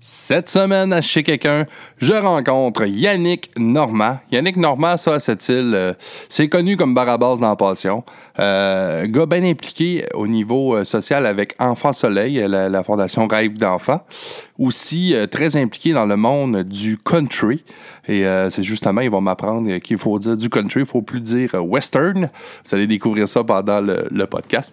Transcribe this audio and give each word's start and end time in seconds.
Cette 0.00 0.48
semaine, 0.48 0.92
à 0.92 1.00
chez 1.00 1.24
quelqu'un, 1.24 1.66
je 1.96 2.12
rencontre 2.12 2.86
Yannick 2.86 3.50
Normand. 3.58 4.20
Yannick 4.30 4.56
Normand, 4.56 4.96
ça, 4.96 5.18
cette 5.18 5.48
île, 5.48 5.72
euh, 5.74 5.92
c'est 6.28 6.48
connu 6.48 6.76
comme 6.76 6.94
Barabas 6.94 7.38
dans 7.38 7.56
Passion. 7.56 8.04
Euh, 8.38 9.08
gars 9.08 9.26
bien 9.26 9.42
impliqué 9.42 10.06
au 10.14 10.28
niveau 10.28 10.76
euh, 10.76 10.84
social 10.84 11.26
avec 11.26 11.56
Enfants 11.58 11.92
Soleil, 11.92 12.44
la, 12.46 12.68
la 12.68 12.84
fondation 12.84 13.26
Rêve 13.26 13.58
d'enfants. 13.58 14.00
Aussi 14.56 15.14
euh, 15.14 15.26
très 15.26 15.56
impliqué 15.56 15.92
dans 15.92 16.06
le 16.06 16.16
monde 16.16 16.62
du 16.62 16.96
country. 16.96 17.64
Et 18.06 18.24
euh, 18.24 18.50
c'est 18.50 18.62
justement, 18.62 19.00
ils 19.00 19.10
vont 19.10 19.20
m'apprendre 19.20 19.78
qu'il 19.78 19.98
faut 19.98 20.16
dire 20.20 20.36
du 20.36 20.48
country, 20.48 20.82
il 20.82 20.86
faut 20.86 21.02
plus 21.02 21.20
dire 21.20 21.56
euh, 21.56 21.58
western. 21.58 22.30
Vous 22.64 22.74
allez 22.76 22.86
découvrir 22.86 23.26
ça 23.26 23.42
pendant 23.42 23.80
le 23.80 24.26
podcast. 24.26 24.72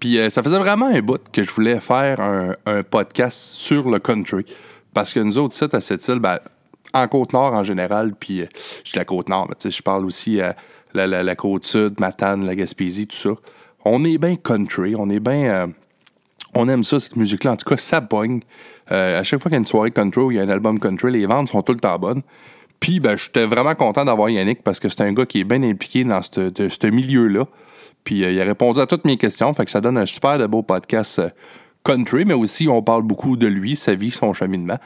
Puis 0.00 0.18
euh, 0.18 0.30
ça 0.30 0.42
faisait 0.42 0.58
vraiment 0.58 0.86
un 0.86 1.00
bout 1.00 1.20
que 1.32 1.42
je 1.42 1.50
voulais 1.50 1.80
faire 1.80 2.20
un, 2.20 2.82
podcast 2.82 3.54
sur 3.54 3.90
le 3.90 3.98
country. 3.98 4.44
Parce 4.92 5.12
que 5.12 5.20
nous 5.20 5.38
autres, 5.38 5.54
sites 5.54 5.74
à 5.74 5.80
cette 5.80 6.06
île, 6.08 6.20
ben, 6.20 6.38
en 6.92 7.08
Côte-Nord 7.08 7.52
en 7.54 7.64
général, 7.64 8.14
puis 8.18 8.42
euh, 8.42 8.46
je 8.84 8.92
dis 8.92 8.98
la 8.98 9.04
Côte-Nord, 9.04 9.48
mais 9.48 9.70
je 9.70 9.82
parle 9.82 10.04
aussi 10.06 10.40
à 10.40 10.56
la, 10.94 11.06
la, 11.06 11.22
la 11.22 11.36
Côte-Sud, 11.36 11.98
Matane, 11.98 12.46
la 12.46 12.54
Gaspésie, 12.54 13.06
tout 13.06 13.16
ça. 13.16 13.30
On 13.84 14.04
est 14.04 14.18
bien 14.18 14.36
country, 14.36 14.94
on 14.96 15.10
est 15.10 15.20
bien... 15.20 15.44
euh, 15.44 15.66
on 16.54 16.68
aime 16.68 16.84
ça, 16.84 17.00
cette 17.00 17.16
musique-là. 17.16 17.52
En 17.52 17.56
tout 17.56 17.68
cas, 17.68 17.76
ça 17.76 18.00
pogne. 18.00 18.40
Euh, 18.92 19.20
à 19.20 19.24
chaque 19.24 19.40
fois 19.40 19.48
qu'il 19.48 19.56
y 19.56 19.58
a 19.58 19.60
une 19.60 19.66
soirée 19.66 19.90
country 19.90 20.22
ou 20.22 20.30
il 20.30 20.36
y 20.36 20.40
a 20.40 20.42
un 20.42 20.48
album 20.48 20.78
country, 20.78 21.10
les 21.10 21.26
ventes 21.26 21.48
sont 21.48 21.62
tout 21.62 21.72
le 21.72 21.80
temps 21.80 21.98
bonnes. 21.98 22.22
Puis, 22.80 23.00
ben, 23.00 23.16
j'étais 23.16 23.46
vraiment 23.46 23.74
content 23.74 24.04
d'avoir 24.04 24.30
Yannick 24.30 24.62
parce 24.62 24.78
que 24.78 24.88
c'est 24.88 25.00
un 25.00 25.12
gars 25.12 25.26
qui 25.26 25.40
est 25.40 25.44
bien 25.44 25.62
impliqué 25.62 26.04
dans 26.04 26.22
ce 26.22 26.86
milieu-là. 26.86 27.46
Puis, 28.04 28.22
euh, 28.22 28.30
il 28.30 28.40
a 28.40 28.44
répondu 28.44 28.80
à 28.80 28.86
toutes 28.86 29.04
mes 29.04 29.16
questions. 29.16 29.52
Fait 29.54 29.64
que 29.64 29.70
ça 29.70 29.80
donne 29.80 29.98
un 29.98 30.06
super 30.06 30.38
de 30.38 30.46
beau 30.46 30.62
podcast 30.62 31.18
euh, 31.18 31.28
country, 31.84 32.24
mais 32.24 32.34
aussi 32.34 32.66
on 32.68 32.82
parle 32.82 33.02
beaucoup 33.02 33.36
de 33.36 33.46
lui, 33.46 33.76
sa 33.76 33.94
vie, 33.94 34.10
son 34.10 34.32
cheminement. 34.32 34.78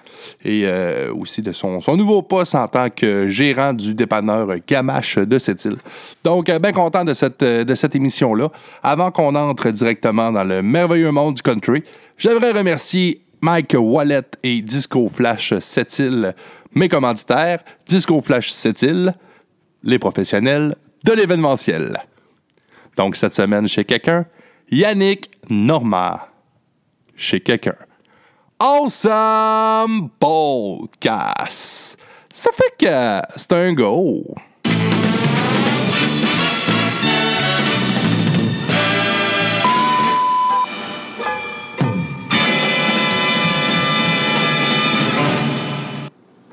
Et 0.45 0.63
euh, 0.65 1.13
aussi 1.13 1.43
de 1.43 1.53
son, 1.53 1.81
nouveau 1.97 2.23
poste 2.23 2.55
en 2.55 2.67
tant 2.67 2.91
que 2.91 3.29
gérant 3.29 3.73
du 3.73 3.95
dépanneur 3.95 4.49
Gamache 4.67 5.19
de 5.19 5.39
cette 5.39 5.65
île. 5.65 5.77
Donc, 6.25 6.51
bien 6.51 6.73
content 6.73 7.05
de 7.05 7.15
cette, 7.15 7.43
de 7.43 7.75
cette 7.75 7.95
émission-là. 7.95 8.51
Avant 8.83 9.11
qu'on 9.11 9.35
entre 9.35 9.71
directement 9.71 10.33
dans 10.33 10.45
le 10.45 10.63
merveilleux 10.63 11.13
monde 11.13 11.35
du 11.35 11.43
country, 11.43 11.85
j'aimerais 12.17 12.53
remercier 12.53 13.23
Mike 13.41 13.77
Wallet 13.79 14.23
et 14.43 14.61
Disco 14.63 15.09
Flash 15.09 15.55
cette 15.61 15.99
île, 15.99 16.35
mes 16.75 16.89
commanditaires. 16.89 17.61
Disco 17.87 18.21
Flash 18.21 18.51
cette 18.51 18.83
île, 18.83 19.15
les 19.85 19.99
professionnels 20.01 20.75
de 21.05 21.13
l'événementiel. 21.13 21.97
Donc, 22.99 23.15
cette 23.15 23.33
semaine, 23.33 23.69
chez 23.69 23.85
quelqu'un, 23.85 24.27
Yannick 24.73 25.31
Normand. 25.49 26.19
Chez 27.15 27.39
quelqu'un. 27.39 27.77
Awesome 28.59 30.11
Podcast. 30.19 31.97
Ça 32.29 32.51
fait 32.53 32.75
que 32.77 33.21
c'est 33.37 33.53
un 33.53 33.73
go. 33.73 34.25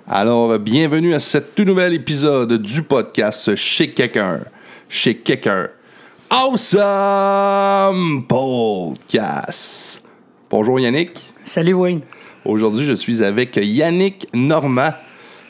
Alors, 0.08 0.60
bienvenue 0.60 1.16
à 1.16 1.20
cet 1.20 1.56
tout 1.56 1.64
nouvel 1.64 1.96
épisode 1.96 2.62
du 2.62 2.84
podcast 2.84 3.56
Chez 3.56 3.90
quelqu'un. 3.90 4.42
Chez 4.88 5.18
quelqu'un. 5.18 5.70
Awesome 6.38 8.24
Podcast. 8.28 10.04
Bonjour 10.50 10.82
Yannick. 10.82 11.12
Salut 11.46 11.72
Wayne. 11.76 12.02
Aujourd'hui, 12.44 12.86
je 12.86 12.92
suis 12.92 13.24
avec 13.24 13.56
Yannick 13.56 14.28
Normand. 14.34 14.92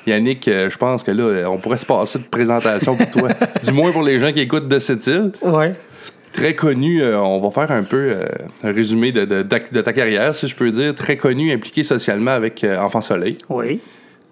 Yannick, 0.06 0.48
euh, 0.48 0.70
je 0.70 0.78
pense 0.78 1.02
que 1.02 1.10
là, 1.10 1.50
on 1.50 1.58
pourrait 1.58 1.78
se 1.78 1.88
passer 1.88 2.20
de 2.20 2.26
présentation 2.26 2.96
pour 2.96 3.10
toi. 3.10 3.30
du 3.64 3.72
moins 3.72 3.92
pour 3.92 4.04
les 4.04 4.20
gens 4.20 4.32
qui 4.32 4.42
écoutent 4.42 4.68
de 4.68 4.78
cette 4.78 5.08
île. 5.08 5.32
Ouais. 5.42 5.74
Très 6.32 6.54
connu, 6.54 7.02
euh, 7.02 7.20
on 7.20 7.40
va 7.42 7.50
faire 7.50 7.76
un 7.76 7.82
peu 7.84 7.98
euh, 8.12 8.26
un 8.64 8.72
résumé 8.72 9.12
de, 9.12 9.26
de- 9.26 9.42
de 9.42 9.82
ta 9.82 9.92
carrière, 9.92 10.36
si 10.36 10.48
je 10.48 10.56
peux 10.56 10.70
dire. 10.70 10.94
Très 10.94 11.18
connu, 11.18 11.52
impliqué 11.52 11.84
socialement 11.84 12.30
avec 12.32 12.64
Enfant 12.80 13.02
Soleil. 13.02 13.40
Oui. 13.50 13.82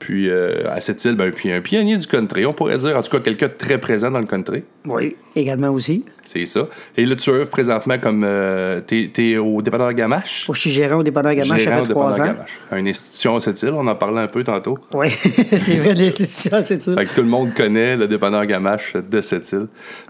Puis 0.03 0.29
euh, 0.29 0.69
à 0.69 0.81
cette 0.81 1.05
île, 1.05 1.15
ben, 1.15 1.31
puis 1.31 1.49
un 1.49 1.61
pionnier 1.61 1.95
du 1.95 2.05
country, 2.05 2.45
on 2.45 2.51
pourrait 2.51 2.77
dire. 2.77 2.97
En 2.97 3.01
tout 3.01 3.09
cas, 3.09 3.19
quelqu'un 3.21 3.47
de 3.47 3.53
très 3.53 3.77
présent 3.77 4.11
dans 4.11 4.19
le 4.19 4.25
country. 4.25 4.65
Oui. 4.83 5.15
Également 5.33 5.69
aussi. 5.69 6.03
C'est 6.25 6.45
ça. 6.45 6.67
Et 6.97 7.05
là, 7.05 7.15
tu 7.15 7.29
œuvres 7.29 7.49
présentement 7.49 7.97
comme. 7.97 8.25
Euh, 8.25 8.81
t'es, 8.81 9.09
t'es 9.13 9.37
au 9.37 9.61
dépanneur 9.61 9.93
Gamache? 9.93 10.49
Je 10.51 10.59
suis 10.59 10.71
gérant 10.71 10.97
au 10.97 11.03
dépanneur 11.03 11.33
Gamache, 11.33 11.63
ça 11.63 11.77
fait 11.77 11.89
trois 11.89 12.19
ans. 12.19 12.25
Gamache. 12.25 12.59
Une 12.73 12.89
institution 12.89 13.37
à 13.37 13.39
cette 13.39 13.63
île, 13.63 13.71
on 13.71 13.87
en 13.87 13.95
parlait 13.95 14.19
un 14.19 14.27
peu 14.27 14.43
tantôt. 14.43 14.77
Oui, 14.93 15.09
c'est 15.57 15.77
vrai, 15.77 15.93
l'institution, 15.93 16.57
c'est 16.65 16.83
ça. 16.83 16.97
Fait 16.97 17.05
que 17.05 17.15
tout 17.15 17.21
le 17.21 17.29
monde 17.29 17.53
connaît 17.53 17.95
le 17.95 18.09
dépanneur 18.09 18.45
Gamache 18.45 18.97
de 18.97 19.21
cette 19.21 19.49
île. 19.53 19.67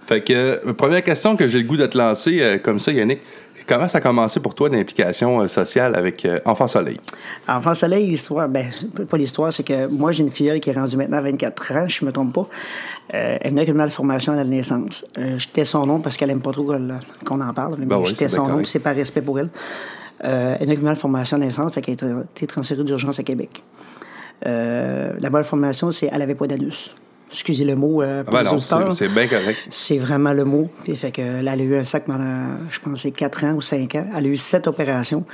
Fait 0.08 0.22
que, 0.22 0.34
euh, 0.34 0.74
première 0.74 1.04
question 1.04 1.36
que 1.36 1.46
j'ai 1.46 1.60
le 1.60 1.68
goût 1.68 1.78
de 1.78 1.86
te 1.86 2.00
lancer, 2.00 2.40
euh, 2.42 2.58
comme 2.58 2.80
ça, 2.80 2.92
Yannick. 2.92 3.20
Comment 3.68 3.88
ça 3.88 4.00
a 4.00 4.02
commencé 4.02 4.40
pour 4.40 4.56
toi 4.56 4.70
l'implication 4.70 5.42
euh, 5.42 5.48
sociale 5.48 5.96
avec 5.96 6.26
euh, 6.26 6.40
Enfant 6.46 6.68
Soleil? 6.68 7.00
Enfant 7.48 7.74
Soleil, 7.74 8.08
l'histoire, 8.08 8.50
ben, 8.50 8.70
pas 9.10 9.18
l'histoire, 9.18 9.52
c'est 9.52 9.64
que 9.64 9.88
moi, 9.88 10.12
j'ai 10.12 10.24
une 10.24 10.32
filleule 10.32 10.60
qui 10.60 10.70
est 10.70 10.74
rendue 10.74 10.98
maintenant 10.98 11.18
à 11.18 11.22
24 11.22 11.72
ans, 11.74 11.88
je 11.88 12.06
me 12.06 12.12
trompe 12.12 12.34
pas. 12.34 12.48
Euh, 13.14 13.38
elle 13.42 13.50
venait 13.50 13.62
avec 13.62 13.70
une 13.70 13.78
malformation 13.78 14.34
à 14.34 14.38
la 14.38 14.44
naissance. 14.44 15.06
Euh, 15.18 15.38
j'étais 15.38 15.66
son 15.66 15.86
nom 15.86 16.00
parce 16.00 16.18
qu'elle 16.18 16.30
aime 16.30 16.42
pas 16.42 16.52
trop 16.52 16.66
qu'on 17.26 17.42
en 17.42 17.54
parle, 17.54 17.76
mais 17.78 17.86
Ben 17.86 17.98
oui, 17.98 18.06
j'étais 18.06 18.30
son 18.30 18.48
nom, 18.48 18.64
c'est 18.64 18.80
par 18.80 18.96
respect 18.96 19.22
pour 19.22 19.40
elle. 19.40 19.50
Euh, 20.24 20.56
elle 20.60 20.70
a 20.70 20.74
une 20.74 20.82
malformation 20.82 21.38
à 21.38 21.40
la 21.40 21.48
naissance, 21.48 21.74
fait 21.74 21.82
qu'elle 21.82 21.98
a 22.02 22.22
été 22.22 22.48
transférée 22.48 22.84
d'urgence 22.84 23.20
à 23.20 23.24
Québec. 23.24 23.62
La 24.46 25.30
malformation, 25.30 25.92
c'est 25.92 26.10
elle 26.12 26.22
avait 26.22 26.36
pas 26.36 26.48
d'anus. 26.48 26.96
Excusez 27.34 27.66
le 27.66 27.76
mot 27.76 28.02
euh, 28.02 28.22
Ah 28.22 28.24
pour 28.24 28.34
ben 28.34 28.44
les 28.44 28.50
non, 28.50 28.56
auditeurs. 28.56 28.94
c'est, 28.94 29.08
c'est 29.08 29.14
bien 29.14 29.28
correct. 29.28 29.60
C'est 29.70 29.98
vraiment 29.98 30.34
le 30.34 30.46
mot. 30.46 30.70
Puis, 30.84 30.96
fait 30.96 31.12
que, 31.12 31.22
là, 31.22 31.54
elle 31.54 31.62
a 31.62 31.64
eu 31.64 31.76
un 31.78 31.84
sac 31.84 32.06
pendant, 32.06 32.58
je 32.70 32.80
pense, 32.80 33.02
c'est 33.02 33.12
4 33.12 33.44
ans 33.46 33.54
ou 33.54 33.62
5 33.62 33.96
ans. 33.96 34.06
Elle 34.16 34.26
a 34.26 34.30
eu 34.30 34.38
7 34.38 34.68
opérations. 34.68 35.26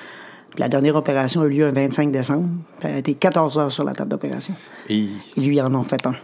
Puis 0.51 0.59
la 0.59 0.69
dernière 0.69 0.95
opération 0.95 1.41
a 1.41 1.45
eu 1.45 1.49
lieu 1.49 1.65
le 1.65 1.71
25 1.73 2.11
décembre. 2.11 2.47
Puis 2.79 2.87
Elle 2.89 2.95
a 2.95 2.99
été 2.99 3.13
14 3.13 3.57
heures 3.59 3.71
sur 3.71 3.83
la 3.83 3.93
table 3.93 4.09
d'opération. 4.09 4.55
Et... 4.87 5.07
Et 5.37 5.41
lui, 5.41 5.57
ils 5.57 5.61
en 5.61 5.73
ont 5.75 5.83
fait 5.83 6.05
un. 6.07 6.15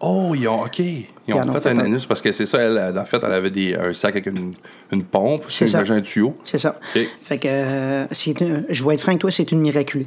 Oh, 0.00 0.32
ils 0.34 0.46
ont, 0.48 0.62
OK. 0.64 0.78
Ils 0.80 1.34
ont 1.34 1.52
fait, 1.52 1.60
fait 1.60 1.70
un 1.70 1.78
anus 1.78 2.04
parce 2.06 2.20
que 2.20 2.30
c'est 2.32 2.44
ça, 2.46 2.58
elle, 2.58 2.98
en 2.98 3.04
fait, 3.04 3.18
elle 3.22 3.32
avait 3.32 3.50
des, 3.50 3.74
un 3.74 3.92
sac 3.94 4.10
avec 4.12 4.26
une, 4.26 4.52
une 4.92 5.02
pompe, 5.04 5.44
C'est 5.48 5.66
ça. 5.66 5.80
un 5.80 6.00
tuyau. 6.02 6.36
C'est 6.44 6.58
ça. 6.58 6.78
OK. 6.94 7.08
Fait 7.22 7.38
que, 7.38 7.48
euh, 7.48 8.06
c'est 8.10 8.38
une- 8.40 8.66
je 8.68 8.84
vais 8.84 8.94
être 8.94 9.00
franc 9.00 9.12
avec 9.12 9.20
toi, 9.20 9.30
c'est 9.30 9.50
une 9.52 9.60
miraculée. 9.60 10.06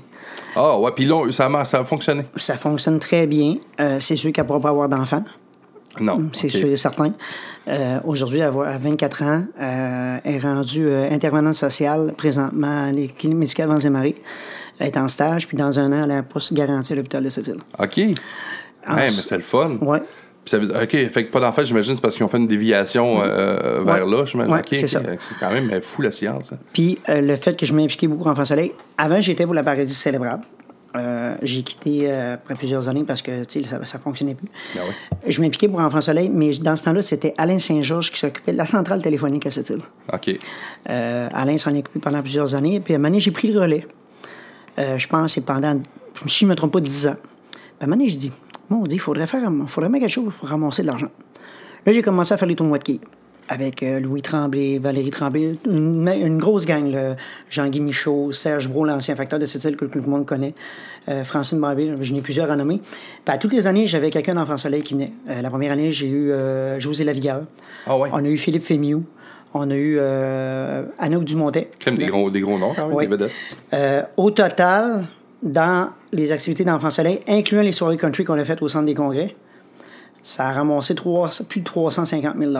Ah, 0.55 0.77
ouais, 0.77 0.91
puis 0.95 1.05
là, 1.05 1.23
ça 1.31 1.47
a, 1.47 1.65
ça 1.65 1.79
a 1.79 1.83
fonctionné. 1.83 2.25
Ça 2.35 2.55
fonctionne 2.57 2.99
très 2.99 3.25
bien. 3.25 3.55
Euh, 3.79 3.97
c'est 3.99 4.15
sûr 4.15 4.31
qu'elle 4.31 4.43
ne 4.43 4.47
pourra 4.47 4.59
pas 4.61 4.69
avoir 4.69 4.89
d'enfant. 4.89 5.23
Non. 5.99 6.29
C'est 6.33 6.47
OK. 6.47 6.51
sûr 6.53 6.67
et 6.67 6.77
certain. 6.77 7.13
Euh, 7.67 7.99
Aujourd'hui, 8.05 8.41
à 8.43 8.51
24 8.51 9.23
ans, 9.23 9.43
euh, 9.59 10.17
elle 10.23 10.35
est 10.35 10.39
rendue 10.39 10.85
euh, 10.87 11.09
intervenante 11.11 11.55
sociale 11.55 12.13
présentement 12.15 12.85
à 12.87 12.91
l'équipe 12.91 13.33
médicale 13.33 13.67
Van 13.69 13.89
Marie. 13.89 14.15
Elle 14.79 14.87
est 14.87 14.97
en 14.97 15.07
stage, 15.07 15.47
puis 15.47 15.57
dans 15.57 15.79
un 15.79 15.91
an, 15.91 16.03
elle 16.03 16.11
a 16.11 16.15
un 16.17 16.23
poste 16.23 16.53
garanti 16.53 16.93
à 16.93 16.95
l'hôpital 16.95 17.23
de 17.23 17.29
cette 17.29 17.47
île. 17.47 17.57
OK. 17.79 17.99
Hey, 18.89 19.11
mais 19.15 19.21
c'est 19.21 19.35
le 19.37 19.41
fun. 19.43 19.77
Ouais. 19.81 19.99
Puis 19.99 20.51
ça 20.51 20.59
veut 20.59 20.67
dire- 20.67 20.77
OK, 20.81 20.89
fait 21.11 21.25
que 21.25 21.31
pas 21.31 21.39
d'enfant, 21.41 21.63
j'imagine, 21.63 21.95
c'est 21.95 22.01
parce 22.01 22.15
qu'ils 22.15 22.23
ont 22.23 22.29
fait 22.29 22.37
une 22.37 22.47
déviation 22.47 23.21
euh, 23.21 23.81
vers 23.83 24.05
Ouais. 24.07 24.11
là, 24.17 24.25
j'imagine. 24.25 24.53
Ouais, 24.53 24.59
OK, 24.59 24.67
c'est 24.71 24.87
ça. 24.87 25.01
C'est 25.19 25.37
quand 25.39 25.51
même 25.51 25.81
fou, 25.81 26.01
la 26.01 26.11
science. 26.11 26.53
hein. 26.53 26.57
Puis 26.71 26.97
euh, 27.09 27.19
le 27.21 27.35
fait 27.35 27.57
que 27.59 27.65
je 27.65 27.73
m'impliquais 27.73 28.07
beaucoup 28.07 28.27
en 28.29 28.31
Enfant 28.31 28.45
Soleil, 28.45 28.71
avant, 28.97 29.19
j'étais 29.19 29.43
pour 29.45 29.53
la 29.53 29.63
paradis 29.63 29.93
cérébrale. 29.93 30.39
Euh, 30.95 31.35
j'ai 31.43 31.61
quitté 31.63 32.09
euh, 32.09 32.35
après 32.35 32.55
plusieurs 32.55 32.87
années 32.87 33.03
parce 33.05 33.21
que 33.21 33.43
ça 33.47 33.77
ne 33.77 34.01
fonctionnait 34.01 34.33
plus. 34.35 34.47
Ben. 34.73 34.81
Je 35.27 35.41
m'impliquais 35.41 35.67
pour 35.67 35.79
Enfant 35.79 35.99
Soleil, 36.01 36.29
mais 36.29 36.51
dans 36.59 36.75
ce 36.77 36.85
temps-là, 36.85 37.01
c'était 37.01 37.33
Alain 37.37 37.59
Saint-Georges 37.59 38.09
qui 38.11 38.17
s'occupait 38.17 38.53
de 38.53 38.57
la 38.57 38.65
centrale 38.65 39.01
téléphonique 39.01 39.45
à 39.45 39.51
cette 39.51 39.69
île. 39.69 39.81
OK. 40.13 40.31
Alain 40.85 41.57
s'en 41.57 41.73
est 41.75 41.79
occupé 41.79 41.99
pendant 41.99 42.21
plusieurs 42.21 42.55
années. 42.55 42.79
Puis 42.79 42.93
à 42.93 42.95
un 42.95 42.99
moment 42.99 43.09
donné, 43.09 43.19
j'ai 43.19 43.31
pris 43.31 43.51
le 43.51 43.59
relais. 43.59 43.85
Je 44.77 45.07
pense 45.07 45.23
que 45.23 45.27
c'est 45.33 45.45
pendant, 45.45 45.79
si 46.25 46.39
je 46.39 46.45
ne 46.45 46.51
me 46.51 46.55
trompe 46.55 46.73
pas, 46.73 46.79
10 46.79 47.07
ans. 47.07 47.15
Puis 47.21 47.61
à 47.81 47.83
un 47.83 47.87
moment 47.87 47.97
donné, 47.97 48.09
je 48.09 48.17
dis, 48.17 48.31
mon 48.69 48.83
Dieu, 48.83 48.97
il 48.97 48.99
faudrait 48.99 49.27
faire 49.27 49.49
faudrait 49.67 49.89
mettre 49.89 50.05
quelque 50.05 50.13
chose 50.13 50.33
pour 50.37 50.49
ramasser 50.49 50.81
de 50.81 50.87
l'argent. 50.87 51.09
Là, 51.85 51.93
j'ai 51.93 52.01
commencé 52.01 52.33
à 52.33 52.37
faire 52.37 52.47
les 52.47 52.55
tournois 52.55 52.79
de 52.79 52.83
quilles. 52.83 52.99
Avec 53.49 53.81
euh, 53.81 54.01
Louis 54.01 54.21
Tremblay, 54.21 54.77
Valérie 54.77 55.09
Tremblay, 55.09 55.55
une, 55.65 56.05
une 56.09 56.37
grosse 56.37 56.65
gang. 56.65 56.93
Jean-Guy 57.49 57.79
Michaud, 57.79 58.33
Serge 58.33 58.67
Brault, 58.67 58.83
l'ancien 58.83 59.15
facteur 59.15 59.39
de 59.39 59.45
cette 59.45 59.63
île 59.63 59.77
que, 59.77 59.85
tout 59.85 59.99
le 59.99 60.05
monde 60.05 60.25
connaît, 60.25 60.53
euh, 61.07 61.23
Francine 61.23 61.61
Barbier, 61.61 61.93
je 62.01 62.13
n'ai 62.13 62.21
plusieurs 62.21 62.51
à 62.51 62.57
nommer. 62.57 62.81
À 63.25 63.37
toutes 63.37 63.53
les 63.53 63.65
années, 63.65 63.87
j'avais 63.87 64.09
quelqu'un 64.09 64.35
d'Enfant 64.35 64.57
Soleil 64.57 64.81
qui 64.83 64.95
venait. 64.95 65.13
Euh, 65.29 65.41
la 65.41 65.49
première 65.49 65.71
année, 65.71 65.93
j'ai 65.93 66.09
eu 66.09 66.31
José 66.79 67.05
Lavigueur. 67.05 67.43
Ah 67.85 67.97
ouais? 67.97 68.09
On 68.11 68.17
a 68.17 68.27
eu 68.27 68.37
Philippe 68.37 68.63
Fémiou. 68.63 69.05
On 69.53 69.71
a 69.71 69.75
eu 69.75 69.97
Anouk 70.99 71.23
Dumontet. 71.23 71.71
Comme 71.83 71.95
des 71.95 72.07
gros, 72.07 72.29
des 72.29 72.41
gros 72.41 72.59
noms, 72.59 72.73
quand 72.75 72.89
même, 72.89 72.99
des 72.99 73.07
vedettes. 73.07 74.07
Au 74.17 74.29
total, 74.29 75.05
dans 75.41 75.91
les 76.11 76.31
activités 76.31 76.63
d'Enfants 76.63 76.89
Soleil, 76.89 77.19
incluant 77.27 77.61
les 77.61 77.71
soirées 77.71 77.97
country 77.97 78.23
qu'on 78.23 78.37
a 78.37 78.45
faites 78.45 78.61
au 78.61 78.69
centre 78.69 78.85
des 78.85 78.93
congrès, 78.93 79.35
ça 80.23 80.47
a 80.47 80.51
ramassé 80.53 80.95
plus 81.47 81.61
de 81.61 81.65
350 81.65 82.37
000 82.37 82.51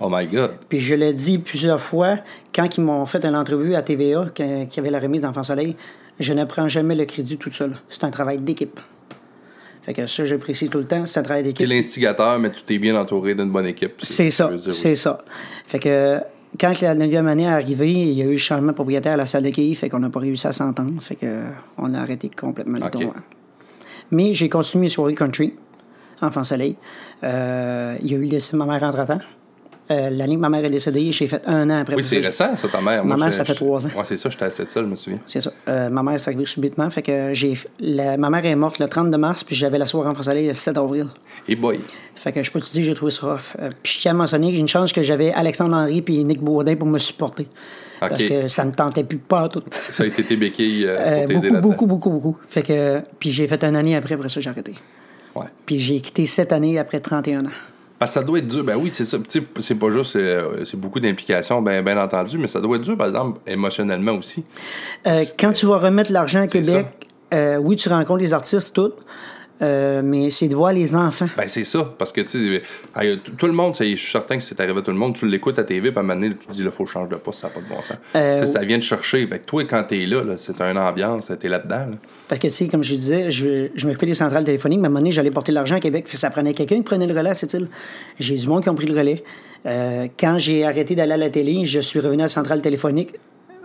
Oh 0.00 0.08
my 0.10 0.26
God. 0.26 0.52
Puis 0.68 0.80
je 0.80 0.94
l'ai 0.94 1.12
dit 1.12 1.38
plusieurs 1.38 1.80
fois, 1.80 2.18
quand 2.54 2.76
ils 2.76 2.82
m'ont 2.82 3.04
fait 3.06 3.24
une 3.24 3.34
entrevue 3.34 3.74
à 3.74 3.82
TVA, 3.82 4.26
y 4.38 4.78
avait 4.78 4.90
la 4.90 5.00
remise 5.00 5.22
d'Enfants 5.22 5.42
Soleil, 5.42 5.76
Je 6.20 6.32
ne 6.32 6.44
prends 6.44 6.68
jamais 6.68 6.96
le 6.96 7.04
crédit 7.04 7.36
tout 7.38 7.52
seul. 7.52 7.76
C'est 7.88 8.02
un 8.04 8.10
travail 8.10 8.38
d'équipe. 8.38 8.80
Fait 9.82 9.94
que 9.94 10.06
ça, 10.06 10.24
j'apprécie 10.24 10.68
tout 10.68 10.78
le 10.78 10.84
temps. 10.84 11.06
C'est 11.06 11.20
un 11.20 11.22
travail 11.22 11.44
Tu 11.44 11.48
es 11.48 11.52
d'équipe. 11.52 11.68
l'instigateur, 11.68 12.38
mais 12.38 12.50
tu 12.50 12.62
t'es 12.62 12.78
bien 12.78 12.94
entouré 12.96 13.34
d'une 13.34 13.50
bonne 13.50 13.66
équipe. 13.66 13.94
C'est 14.02 14.30
ça, 14.30 14.50
c'est 14.68 14.96
ça. 14.96 15.24
Fait 15.66 15.78
que 15.78 16.20
quand 16.58 16.80
la 16.80 16.94
neuvième 16.94 17.26
année 17.26 17.44
est 17.44 17.46
arrivée, 17.46 17.92
il 17.92 18.12
y 18.12 18.22
a 18.22 18.26
eu 18.26 18.32
le 18.32 18.36
changement 18.38 18.68
de 18.68 18.72
propriétaire 18.72 19.14
à 19.14 19.16
la 19.16 19.26
salle 19.26 19.42
de 19.42 19.50
quilles, 19.50 19.74
fait 19.74 19.88
qu'on 19.88 19.98
n'a 19.98 20.10
pas 20.10 20.20
réussi 20.20 20.46
à 20.46 20.52
s'entendre. 20.52 21.00
Fait 21.02 21.16
que 21.16 21.44
on 21.76 21.92
a 21.94 22.00
arrêté 22.00 22.30
complètement 22.30 22.78
les 22.78 22.84
Ok. 22.84 22.92
tournois. 22.92 23.14
Mais 24.10 24.34
j'ai 24.34 24.48
continué 24.48 24.82
mes 24.84 24.88
soirées 24.88 25.14
country, 25.14 25.54
Enfant 26.22 26.44
Soleil. 26.44 26.76
Euh, 27.24 27.96
il 28.02 28.10
y 28.10 28.14
a 28.14 28.18
eu 28.18 28.22
le 28.22 28.28
décès 28.28 28.52
de 28.52 28.56
ma 28.58 28.64
mère 28.66 28.82
entre-temps. 28.82 29.18
Euh, 29.90 30.10
L'année 30.10 30.34
que 30.36 30.40
ma 30.40 30.48
mère 30.50 30.64
est 30.64 30.70
décédée, 30.70 31.10
j'ai 31.12 31.26
fait 31.28 31.42
un 31.46 31.68
an 31.70 31.80
après. 31.80 31.94
Oui, 31.94 32.02
c'est 32.04 32.20
ça. 32.22 32.46
récent, 32.48 32.56
ça, 32.56 32.68
ta 32.68 32.80
mère. 32.80 33.04
Ma 33.04 33.16
mère, 33.16 33.32
ça 33.32 33.44
fait 33.44 33.54
trois 33.54 33.86
ans. 33.86 33.90
Ouais, 33.96 34.04
c'est 34.04 34.16
ça, 34.16 34.28
j'étais 34.28 34.44
à 34.44 34.50
salle, 34.50 34.66
je 34.76 34.80
me 34.82 34.96
souviens. 34.96 35.18
C'est 35.26 35.40
ça. 35.40 35.50
Euh, 35.68 35.88
ma 35.88 36.02
mère 36.02 36.20
s'est 36.20 36.28
arrivée 36.30 36.44
subitement. 36.44 36.88
Fait 36.90 37.02
que 37.02 37.30
j'ai 37.32 37.54
la- 37.80 38.16
ma 38.16 38.28
mère 38.30 38.44
est 38.44 38.54
morte 38.54 38.78
le 38.78 38.86
30 38.88 39.14
mars, 39.16 39.44
puis 39.44 39.56
j'avais 39.56 39.78
la 39.78 39.86
soirée 39.86 40.08
Enfant 40.10 40.22
Soleil 40.22 40.48
le 40.48 40.54
7 40.54 40.76
avril. 40.76 41.06
Et 41.48 41.56
boy. 41.56 41.80
Fait 42.14 42.32
que 42.32 42.42
je 42.42 42.50
peux 42.50 42.60
te 42.60 42.70
dire, 42.70 42.84
j'ai 42.84 42.94
trouvé 42.94 43.12
ça 43.12 43.26
rough. 43.26 43.56
Euh, 43.60 43.70
puis 43.82 43.92
je 43.94 44.00
tiens 44.00 44.10
à 44.12 44.14
mentionner 44.14 44.48
que 44.48 44.54
j'ai 44.56 44.60
une 44.60 44.68
chance 44.68 44.92
que 44.92 45.02
j'avais 45.02 45.32
Alexandre 45.32 45.74
Henry 45.76 46.04
et 46.06 46.24
Nick 46.24 46.40
Bourdin 46.40 46.74
pour 46.76 46.88
me 46.88 46.98
supporter. 46.98 47.46
Parce 48.00 48.24
que 48.24 48.46
ça 48.46 48.64
me 48.64 48.70
tentait 48.72 49.02
plus 49.04 49.18
pas 49.18 49.48
tout. 49.48 49.62
Ça 49.70 50.04
a 50.04 50.06
été 50.06 50.22
tes 50.22 50.36
béquilles 50.36 50.86
euh, 50.86 51.26
pour 51.26 51.40
t'aider 51.40 51.50
beaucoup, 51.56 51.86
beaucoup, 51.86 51.86
beaucoup, 51.86 52.10
beaucoup. 52.10 52.36
Fait 52.46 52.62
que, 52.62 53.00
puis 53.18 53.30
j'ai 53.32 53.48
fait 53.48 53.62
une 53.64 53.74
année 53.74 53.96
après, 53.96 54.14
après 54.14 54.28
ça, 54.28 54.40
j'ai 54.40 54.50
arrêté. 54.50 54.74
Ouais. 55.34 55.46
Puis 55.66 55.78
j'ai 55.80 56.00
quitté 56.00 56.24
cette 56.26 56.52
année 56.52 56.78
après 56.78 57.00
31 57.00 57.46
ans. 57.46 57.50
Parce 57.98 58.12
que 58.12 58.20
ça 58.20 58.24
doit 58.24 58.38
être 58.38 58.46
dur. 58.46 58.62
Ben 58.62 58.76
oui, 58.76 58.90
c'est 58.90 59.04
ça. 59.04 59.18
C'est 59.58 59.74
pas 59.74 59.90
juste. 59.90 60.16
euh, 60.16 60.64
c'est 60.64 60.78
beaucoup 60.78 61.00
d'implications, 61.00 61.60
bien 61.60 61.82
ben 61.82 61.98
entendu, 61.98 62.38
mais 62.38 62.46
ça 62.46 62.60
doit 62.60 62.76
être 62.76 62.82
dur, 62.82 62.96
par 62.96 63.08
exemple, 63.08 63.40
émotionnellement 63.46 64.12
aussi. 64.12 64.44
Euh, 65.06 65.24
quand 65.38 65.52
tu 65.52 65.66
vas 65.66 65.78
remettre 65.78 66.12
l'argent 66.12 66.42
à 66.42 66.46
Québec, 66.46 66.86
euh, 67.34 67.56
oui, 67.56 67.76
tu 67.76 67.88
rencontres 67.88 68.20
les 68.20 68.32
artistes, 68.32 68.72
tout, 68.72 68.92
euh, 69.60 70.02
mais 70.04 70.30
c'est 70.30 70.48
de 70.48 70.54
voir 70.54 70.72
les 70.72 70.94
enfants. 70.94 71.28
Ben 71.36 71.48
c'est 71.48 71.64
ça. 71.64 71.92
Parce 71.98 72.12
que, 72.12 72.20
tu 72.20 72.60
sais, 72.60 72.62
hey, 72.96 73.18
tout 73.18 73.46
le 73.46 73.52
monde, 73.52 73.74
je 73.78 73.84
suis 73.84 74.12
certain 74.12 74.36
que 74.36 74.42
c'est 74.42 74.58
arrivé 74.60 74.78
à 74.78 74.82
tout 74.82 74.90
le 74.90 74.96
monde. 74.96 75.14
Tu 75.14 75.26
l'écoutes 75.26 75.58
à 75.58 75.64
TV, 75.64 75.90
puis 75.90 75.98
à 75.98 76.00
un 76.00 76.02
moment 76.04 76.20
donné, 76.20 76.34
tu 76.34 76.46
te 76.46 76.52
dis, 76.52 76.62
là, 76.62 76.70
faut 76.70 76.86
changer 76.86 77.10
de 77.10 77.16
poste, 77.16 77.40
ça 77.40 77.48
n'a 77.48 77.54
pas 77.54 77.60
de 77.60 77.68
bon 77.68 77.82
sens. 77.82 77.96
Euh, 78.14 78.46
ça 78.46 78.64
vient 78.64 78.78
te 78.78 78.84
chercher. 78.84 79.26
Fait 79.26 79.38
que 79.40 79.44
toi, 79.44 79.64
quand 79.64 79.82
t'es 79.82 80.06
là, 80.06 80.22
là 80.22 80.34
c'est 80.36 80.60
une 80.60 80.78
ambiance, 80.78 81.32
t'es 81.40 81.48
là-dedans. 81.48 81.76
là. 81.76 81.96
Parce 82.28 82.40
que, 82.40 82.46
tu 82.46 82.52
sais, 82.52 82.66
comme 82.68 82.84
je 82.84 82.94
disais, 82.94 83.30
je, 83.30 83.68
je 83.74 83.86
m'occupais 83.86 84.06
des 84.06 84.14
centrales 84.14 84.44
téléphoniques, 84.44 84.78
mais 84.78 84.86
à 84.86 84.88
un 84.88 84.90
moment 84.90 85.00
donné, 85.00 85.12
j'allais 85.12 85.30
porter 85.30 85.52
l'argent 85.52 85.76
à 85.76 85.80
Québec. 85.80 86.06
Fait 86.06 86.16
Ça 86.16 86.30
prenait 86.30 86.54
quelqu'un 86.54 86.76
qui 86.76 86.82
prenait 86.82 87.06
le 87.06 87.16
relais 87.16 87.32
île. 87.32 87.68
J'ai 88.18 88.36
du 88.36 88.46
monde 88.46 88.62
qui 88.62 88.68
ont 88.68 88.74
pris 88.74 88.86
le 88.86 88.96
relais. 88.96 89.24
Euh, 89.66 90.06
quand 90.18 90.38
j'ai 90.38 90.64
arrêté 90.64 90.94
d'aller 90.94 91.12
à 91.12 91.16
la 91.16 91.30
télé, 91.30 91.66
je 91.66 91.80
suis 91.80 92.00
revenu 92.00 92.22
à 92.22 92.26
la 92.26 92.28
centrale 92.28 92.60
téléphonique. 92.60 93.14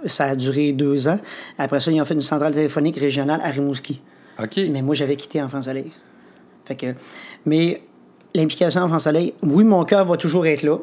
Ça 0.06 0.26
a 0.26 0.36
duré 0.36 0.72
deux 0.72 1.08
ans. 1.08 1.20
Après 1.58 1.80
ça, 1.80 1.92
ils 1.92 2.02
ont 2.02 2.06
fait 2.06 2.14
une 2.14 2.22
centrale 2.22 2.54
téléphonique 2.54 2.98
régionale 2.98 3.40
à 3.44 3.50
Rimouski. 3.50 4.02
OK. 4.42 4.60
Mais 4.70 4.82
moi, 4.82 4.96
j'avais 4.96 5.16
quitté 5.16 5.42
Enfant 5.42 5.62
Soleil. 5.62 5.92
Fait 6.66 6.76
que, 6.76 6.94
mais 7.46 7.82
l'implication 8.34 8.82
Enfant 8.82 9.00
Soleil, 9.00 9.34
oui, 9.42 9.64
mon 9.64 9.84
cœur 9.84 10.06
va 10.06 10.18
toujours 10.18 10.46
être 10.46 10.64
là, 10.64 10.78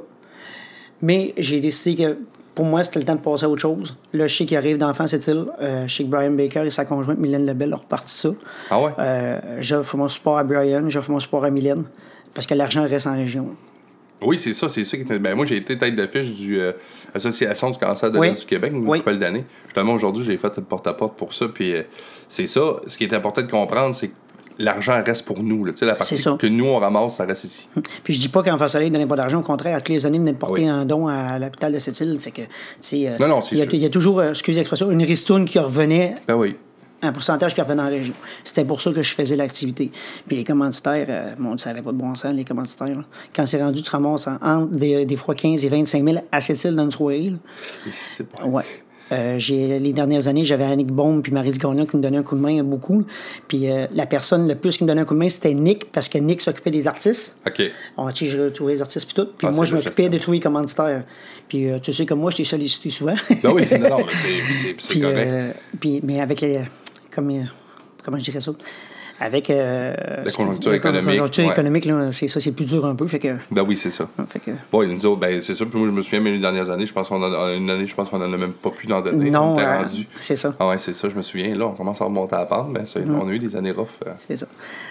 mais 1.02 1.34
j'ai 1.38 1.60
décidé 1.60 2.02
que 2.02 2.18
pour 2.54 2.64
moi, 2.64 2.84
c'était 2.84 2.98
le 2.98 3.06
temps 3.06 3.14
de 3.14 3.20
passer 3.20 3.44
à 3.44 3.48
autre 3.48 3.62
chose. 3.62 3.96
Là, 4.12 4.26
je 4.26 4.36
sais 4.36 4.44
qu'il 4.44 4.56
arrive 4.56 4.76
d'Enfant 4.76 5.06
cette 5.06 5.26
île. 5.28 5.46
Euh, 5.60 5.86
je 5.86 5.94
sais 5.94 6.04
que 6.04 6.08
Brian 6.08 6.32
Baker 6.32 6.64
et 6.66 6.70
sa 6.70 6.84
conjointe 6.84 7.18
Mylène 7.18 7.46
Lebel 7.46 7.72
ont 7.72 7.78
reparti 7.78 8.12
ça. 8.14 8.30
Ah 8.70 8.80
ouais? 8.82 8.90
Euh, 8.98 9.38
j'offre 9.60 9.96
mon 9.96 10.08
support 10.08 10.36
à 10.36 10.44
Brian, 10.44 10.88
j'offre 10.90 11.10
mon 11.10 11.20
support 11.20 11.44
à 11.44 11.50
Mylène, 11.50 11.84
parce 12.34 12.46
que 12.46 12.54
l'argent 12.54 12.86
reste 12.86 13.06
en 13.06 13.14
région. 13.14 13.56
Oui, 14.22 14.38
c'est 14.38 14.52
ça, 14.52 14.68
c'est 14.68 14.84
ça 14.84 14.96
qui 14.96 15.04
était. 15.04 15.18
Ben, 15.18 15.34
moi, 15.34 15.46
j'ai 15.46 15.56
été 15.56 15.78
tête 15.78 15.96
d'affiche 15.96 16.32
du 16.32 16.60
euh, 16.60 16.72
Association 17.14 17.70
du 17.70 17.78
cancer 17.78 18.10
de 18.10 18.18
Oui. 18.18 18.30
du 18.32 18.44
Québec, 18.46 18.72
une 18.74 18.86
Oui. 18.88 18.98
couple 18.98 19.16
d'années. 19.18 19.44
Justement, 19.66 19.94
aujourd'hui, 19.94 20.24
j'ai 20.24 20.36
fait 20.36 20.52
le 20.56 20.62
porte-à-porte 20.62 21.16
pour 21.16 21.32
ça. 21.34 21.46
Puis 21.48 21.74
euh, 21.74 21.82
c'est 22.28 22.46
ça, 22.46 22.76
ce 22.86 22.96
qui 22.96 23.04
est 23.04 23.12
important 23.14 23.42
de 23.42 23.50
comprendre, 23.50 23.94
c'est 23.94 24.08
que 24.08 24.14
l'argent 24.58 25.02
reste 25.04 25.24
pour 25.24 25.42
nous. 25.42 25.64
Là. 25.64 25.72
Tu 25.72 25.78
sais, 25.78 25.86
la 25.86 25.94
partie 25.94 26.22
que 26.38 26.46
nous, 26.46 26.66
on 26.66 26.78
ramasse, 26.78 27.14
ça 27.16 27.24
reste 27.24 27.44
ici. 27.44 27.66
Puis 28.04 28.14
je 28.14 28.20
dis 28.20 28.28
pas 28.28 28.42
qu'Enfant 28.42 28.68
Soleil 28.68 28.90
ne 28.90 28.94
donnait 28.94 29.06
pas 29.08 29.16
d'argent, 29.16 29.38
au 29.40 29.42
contraire, 29.42 29.74
à 29.76 29.80
toutes 29.80 29.88
les 29.94 30.04
années, 30.06 30.16
ils 30.18 30.20
venaient 30.20 30.32
de 30.34 30.38
porter 30.38 30.62
Oui. 30.62 30.68
un 30.68 30.84
don 30.84 31.08
à 31.08 31.38
l'hôpital 31.38 31.72
de 31.72 31.78
cette 31.78 31.98
île. 32.00 32.18
Fait 32.20 32.30
que, 32.30 32.42
euh, 32.42 33.16
Non, 33.18 33.28
non, 33.28 33.40
c'est 33.42 33.54
il 33.54 33.58
y, 33.58 33.62
a- 33.62 33.66
il 33.72 33.78
y 33.78 33.86
a 33.86 33.90
toujours, 33.90 34.20
euh, 34.20 34.30
excusez 34.30 34.58
l'expression, 34.58 34.90
une 34.90 35.02
ristourne 35.02 35.46
qui 35.46 35.58
revenait 35.58 36.14
Ben 36.28 36.34
oui. 36.34 36.56
Un 37.02 37.12
pourcentage 37.12 37.54
qui 37.54 37.60
revenait 37.60 37.82
en 37.82 37.88
région. 37.88 38.14
C'était 38.44 38.64
pour 38.64 38.80
ça 38.80 38.92
que 38.92 39.02
je 39.02 39.14
faisais 39.14 39.36
l'activité. 39.36 39.90
Puis 40.26 40.36
les 40.36 40.44
commanditaires, 40.44 41.06
euh, 41.08 41.34
bon, 41.38 41.56
ça 41.58 41.70
n'avait 41.70 41.82
pas 41.82 41.92
de 41.92 41.96
bon 41.96 42.14
sens, 42.14 42.34
les 42.34 42.44
commanditaires. 42.44 42.88
là. 42.88 43.04
Quand 43.34 43.46
c'est 43.46 43.62
rendu, 43.62 43.82
tu 43.82 43.90
ramasses 43.90 44.26
en- 44.26 44.36
entre 44.42 44.72
des, 44.72 45.04
des 45.06 45.16
fois 45.16 45.34
15 45.34 45.64
et 45.64 45.68
25 45.68 46.04
000 46.04 46.18
à 46.30 46.40
cette 46.40 46.62
île 46.64 46.74
dans 46.76 46.84
une 46.84 46.90
soirée. 46.90 47.32
c'est 47.92 48.28
pas- 48.28 48.44
Ouais. 48.44 48.64
Euh, 49.12 49.38
j'ai, 49.38 49.80
les 49.80 49.92
dernières 49.92 50.28
années, 50.28 50.44
j'avais 50.44 50.62
Annick 50.62 50.86
Baum 50.86 51.20
puis 51.20 51.32
Marie 51.32 51.50
Gagnon 51.50 51.84
qui 51.84 51.96
me 51.96 52.00
donnaient 52.02 52.18
un 52.18 52.22
coup 52.22 52.36
de 52.36 52.40
main 52.40 52.62
beaucoup. 52.62 53.02
Puis 53.48 53.68
euh, 53.68 53.88
la 53.92 54.06
personne 54.06 54.46
le 54.46 54.54
plus 54.54 54.76
qui 54.76 54.84
me 54.84 54.88
donnait 54.88 55.00
un 55.00 55.04
coup 55.04 55.14
de 55.14 55.18
main, 55.18 55.28
c'était 55.28 55.52
Nick, 55.52 55.90
parce 55.90 56.08
que 56.08 56.18
Nick 56.18 56.40
s'occupait 56.40 56.70
des 56.70 56.86
artistes. 56.86 57.36
OK. 57.44 57.60
On 57.96 58.08
tu 58.12 58.26
sais, 58.26 58.30
je 58.30 58.40
retrouvais 58.40 58.74
les 58.74 58.82
artistes 58.82 59.06
puis 59.06 59.14
tout. 59.16 59.28
Puis 59.36 59.48
Ah, 59.48 59.50
moi, 59.50 59.64
je 59.64 59.72
la 59.74 59.78
m'occupais 59.82 60.08
de 60.08 60.18
trouver 60.18 60.36
les 60.36 60.42
commanditaires. 60.42 61.02
Puis 61.48 61.68
euh, 61.68 61.80
tu 61.80 61.92
sais, 61.92 62.06
comme 62.06 62.20
moi, 62.20 62.30
je 62.30 62.36
t'ai 62.36 62.44
sollicité 62.44 62.88
souvent. 62.90 63.16
Ben 63.42 63.50
oui, 63.52 63.64
non, 63.80 63.88
non, 63.88 63.96
mais 64.06 64.74
c'est- 64.78 65.00
correct. 65.00 65.56
puis- 65.80 65.98
mais 66.04 66.20
avec 66.20 66.40
les. 66.40 66.60
Comme, 67.10 67.30
euh, 67.30 67.42
comment 68.04 68.18
je 68.18 68.24
dirais 68.24 68.40
ça? 68.40 68.52
Avec. 69.22 69.50
euh, 69.50 69.94
La 70.24 70.30
conjoncture 70.30 70.70
la 70.70 70.76
économique, 70.78 71.04
conjoncture 71.18 71.44
ouais. 71.44 71.52
économique, 71.52 71.84
là, 71.84 72.10
c'est 72.10 72.26
ça, 72.28 72.40
c'est 72.40 72.52
plus 72.52 72.64
dur 72.64 72.86
un 72.86 72.94
peu. 72.94 73.06
Fait 73.06 73.18
que. 73.18 73.36
Ben 73.50 73.62
oui, 73.68 73.76
c'est 73.76 73.90
ça. 73.90 74.08
fait 74.26 74.38
que 74.40 74.50
Bon, 74.72 74.86
nous 74.88 75.04
autres, 75.04 75.20
ben 75.20 75.40
c'est 75.42 75.54
ça. 75.54 75.66
Puis 75.66 75.78
moi, 75.78 75.88
je 75.88 75.92
me 75.92 76.00
souviens, 76.00 76.20
mais 76.20 76.30
les 76.32 76.38
dernières 76.38 76.70
années, 76.70 76.86
je 76.86 76.92
pense 76.94 77.08
qu'on 77.08 77.22
en 77.22 77.30
a 77.34 77.52
une 77.52 77.68
année, 77.68 77.86
je 77.86 77.94
pense 77.94 78.08
qu'on 78.08 78.16
en 78.22 78.32
a 78.32 78.36
même 78.38 78.52
pas 78.54 78.70
pu 78.70 78.90
en 78.90 79.02
donner. 79.02 79.30
non, 79.30 79.56
on 79.56 79.58
euh, 79.60 79.78
rendu. 79.82 80.06
c'est 80.20 80.36
ça. 80.36 80.54
Ah 80.58 80.68
ouais, 80.68 80.78
c'est 80.78 80.94
ça, 80.94 81.08
je 81.10 81.14
me 81.14 81.20
souviens. 81.22 81.54
Là, 81.54 81.66
on 81.66 81.72
commence 81.72 82.00
à 82.00 82.04
remonter 82.06 82.34
à 82.34 82.38
la 82.38 82.46
pente, 82.46 82.68
mais 82.70 82.86
ça, 82.86 82.98
on 83.06 83.28
a 83.28 83.32
eu 83.32 83.38
des 83.38 83.54
années 83.56 83.72
rough. 83.72 83.88
euh. 84.06 84.12
C'est 84.26 84.36
ça. 84.38 84.46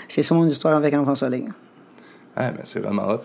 C'est 0.07 0.21
ça 0.21 0.35
mon 0.35 0.45
histoire 0.45 0.75
avec 0.75 0.93
Enfant 0.93 1.15
Soleil. 1.15 1.45
Ah, 2.35 2.51
ben 2.51 2.61
c'est 2.65 2.79
vraiment 2.79 3.07
hot. 3.09 3.21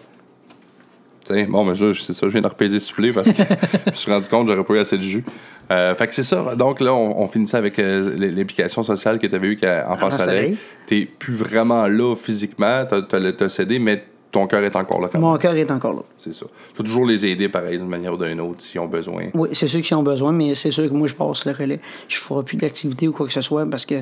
Tiens, 1.24 1.46
bon, 1.48 1.64
mais 1.64 1.74
je- 1.74 1.92
c'est 1.94 2.12
ça, 2.12 2.26
je 2.26 2.32
viens 2.32 2.42
de 2.42 2.48
repaiser 2.48 2.78
soufflé 2.80 3.10
parce 3.12 3.30
que 3.30 3.42
je 3.86 3.90
me 3.90 3.94
suis 3.94 4.10
rendu 4.12 4.28
compte 4.28 4.46
que 4.46 4.52
j'aurais 4.52 4.64
pas 4.64 4.74
eu 4.74 4.78
assez 4.78 4.96
de 4.98 5.02
jus. 5.02 5.24
Euh, 5.70 5.94
fait 5.94 6.06
que 6.08 6.14
c'est 6.14 6.22
ça. 6.24 6.54
Donc 6.56 6.80
là, 6.80 6.92
on, 6.94 7.20
on 7.22 7.26
finissait 7.26 7.56
avec 7.56 7.78
euh, 7.78 8.14
l'implication 8.16 8.82
sociale 8.82 9.18
que 9.18 9.26
tu 9.26 9.34
avais 9.34 9.48
eue 9.48 9.56
qu'à 9.56 9.86
Enfant 9.90 10.10
Soleil. 10.10 10.26
Soleil. 10.26 10.56
T'es 10.86 11.06
plus 11.18 11.34
vraiment 11.34 11.86
là 11.88 12.14
physiquement, 12.14 12.84
le- 12.90 13.30
t'as 13.32 13.48
cédé, 13.48 13.78
mais 13.78 14.04
ton 14.30 14.48
cœur 14.48 14.64
est 14.64 14.74
encore 14.74 15.00
là 15.00 15.08
quand 15.12 15.20
Mon 15.20 15.36
cœur 15.38 15.54
est 15.54 15.70
encore 15.70 15.94
là. 15.94 16.02
C'est 16.18 16.34
ça. 16.34 16.44
faut 16.74 16.82
toujours 16.82 17.06
les 17.06 17.24
aider 17.24 17.48
pareil, 17.48 17.78
d'une 17.78 17.86
manière 17.86 18.14
ou 18.14 18.16
d'une 18.16 18.40
autre, 18.40 18.60
s'ils 18.62 18.80
ont 18.80 18.88
besoin. 18.88 19.26
Oui, 19.32 19.50
c'est 19.52 19.68
ceux 19.68 19.78
qui 19.80 19.94
ont 19.94 20.02
besoin, 20.02 20.32
mais 20.32 20.56
c'est 20.56 20.72
sûr 20.72 20.88
que 20.88 20.92
moi, 20.94 21.06
je 21.06 21.14
passe 21.14 21.46
le 21.46 21.52
relais. 21.52 21.78
Je 22.08 22.16
ne 22.18 22.20
ferai 22.20 22.42
plus 22.42 22.56
d'activité 22.56 23.06
ou 23.06 23.12
quoi 23.12 23.26
que 23.28 23.32
ce 23.32 23.40
soit 23.40 23.64
parce 23.70 23.86
que 23.86 23.94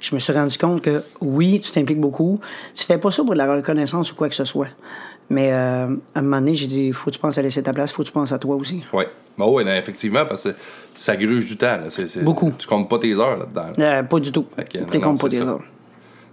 je 0.00 0.14
me 0.14 0.20
suis 0.20 0.32
rendu 0.32 0.56
compte 0.56 0.80
que 0.80 1.02
oui, 1.20 1.60
tu 1.60 1.72
t'impliques 1.72 2.00
beaucoup. 2.00 2.38
Tu 2.74 2.84
fais 2.86 2.98
pas 2.98 3.10
ça 3.10 3.24
pour 3.24 3.32
de 3.32 3.38
la 3.38 3.52
reconnaissance 3.52 4.12
ou 4.12 4.14
quoi 4.14 4.28
que 4.28 4.34
ce 4.36 4.44
soit. 4.44 4.68
Mais 5.30 5.52
euh, 5.52 5.86
à 6.14 6.18
un 6.18 6.22
moment 6.22 6.40
donné, 6.40 6.54
j'ai 6.56 6.66
dit, 6.66 6.92
faut 6.92 7.06
que 7.10 7.14
tu 7.14 7.20
penses 7.20 7.38
à 7.38 7.42
laisser 7.42 7.62
ta 7.62 7.72
place, 7.72 7.92
faut 7.92 8.02
que 8.02 8.08
tu 8.08 8.12
penses 8.12 8.32
à 8.32 8.38
toi 8.38 8.56
aussi. 8.56 8.82
Oui. 8.92 9.04
Ben 9.38 9.46
ouais, 9.46 9.64
non, 9.64 9.72
effectivement, 9.72 10.26
parce 10.26 10.42
que 10.44 10.50
ça 10.94 11.16
gruge 11.16 11.46
du 11.46 11.56
temps. 11.56 11.78
là. 11.78 12.22
Beaucoup. 12.22 12.52
Tu 12.58 12.66
comptes 12.66 12.90
pas 12.90 12.98
tes 12.98 13.14
heures 13.14 13.38
là-dedans. 13.38 13.72
là. 13.76 13.98
Euh, 13.98 14.02
pas 14.02 14.18
du 14.20 14.32
tout. 14.32 14.44
T'es 14.68 14.80
non, 14.80 15.00
comme 15.00 15.18
pas 15.18 15.30
ça. 15.30 15.54
autres. 15.54 15.64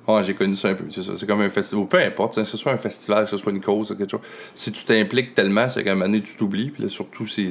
Ouais, 0.07 0.23
j'ai 0.23 0.33
connu 0.33 0.55
ça 0.55 0.69
un 0.69 0.73
peu, 0.73 0.85
c'est 0.89 1.03
ça. 1.03 1.11
C'est 1.17 1.25
comme 1.27 1.41
un 1.41 1.49
festival. 1.49 1.85
Peu 1.85 1.99
importe, 1.99 2.35
que 2.35 2.43
ce 2.43 2.57
soit 2.57 2.71
un 2.71 2.77
festival, 2.77 3.25
que 3.25 3.29
ce 3.29 3.37
soit 3.37 3.51
une 3.51 3.61
cause, 3.61 3.89
quelque 3.97 4.09
chose. 4.09 4.21
Si 4.55 4.71
tu 4.71 4.83
t'impliques 4.85 5.35
tellement, 5.35 5.67
c'est 5.69 5.83
qu'à 5.83 5.91
un 5.91 5.95
moment 5.95 6.05
donné, 6.05 6.21
tu 6.21 6.35
t'oublies. 6.35 6.69
Puis 6.69 6.83
là, 6.83 6.89
surtout 6.89 7.27
si 7.27 7.49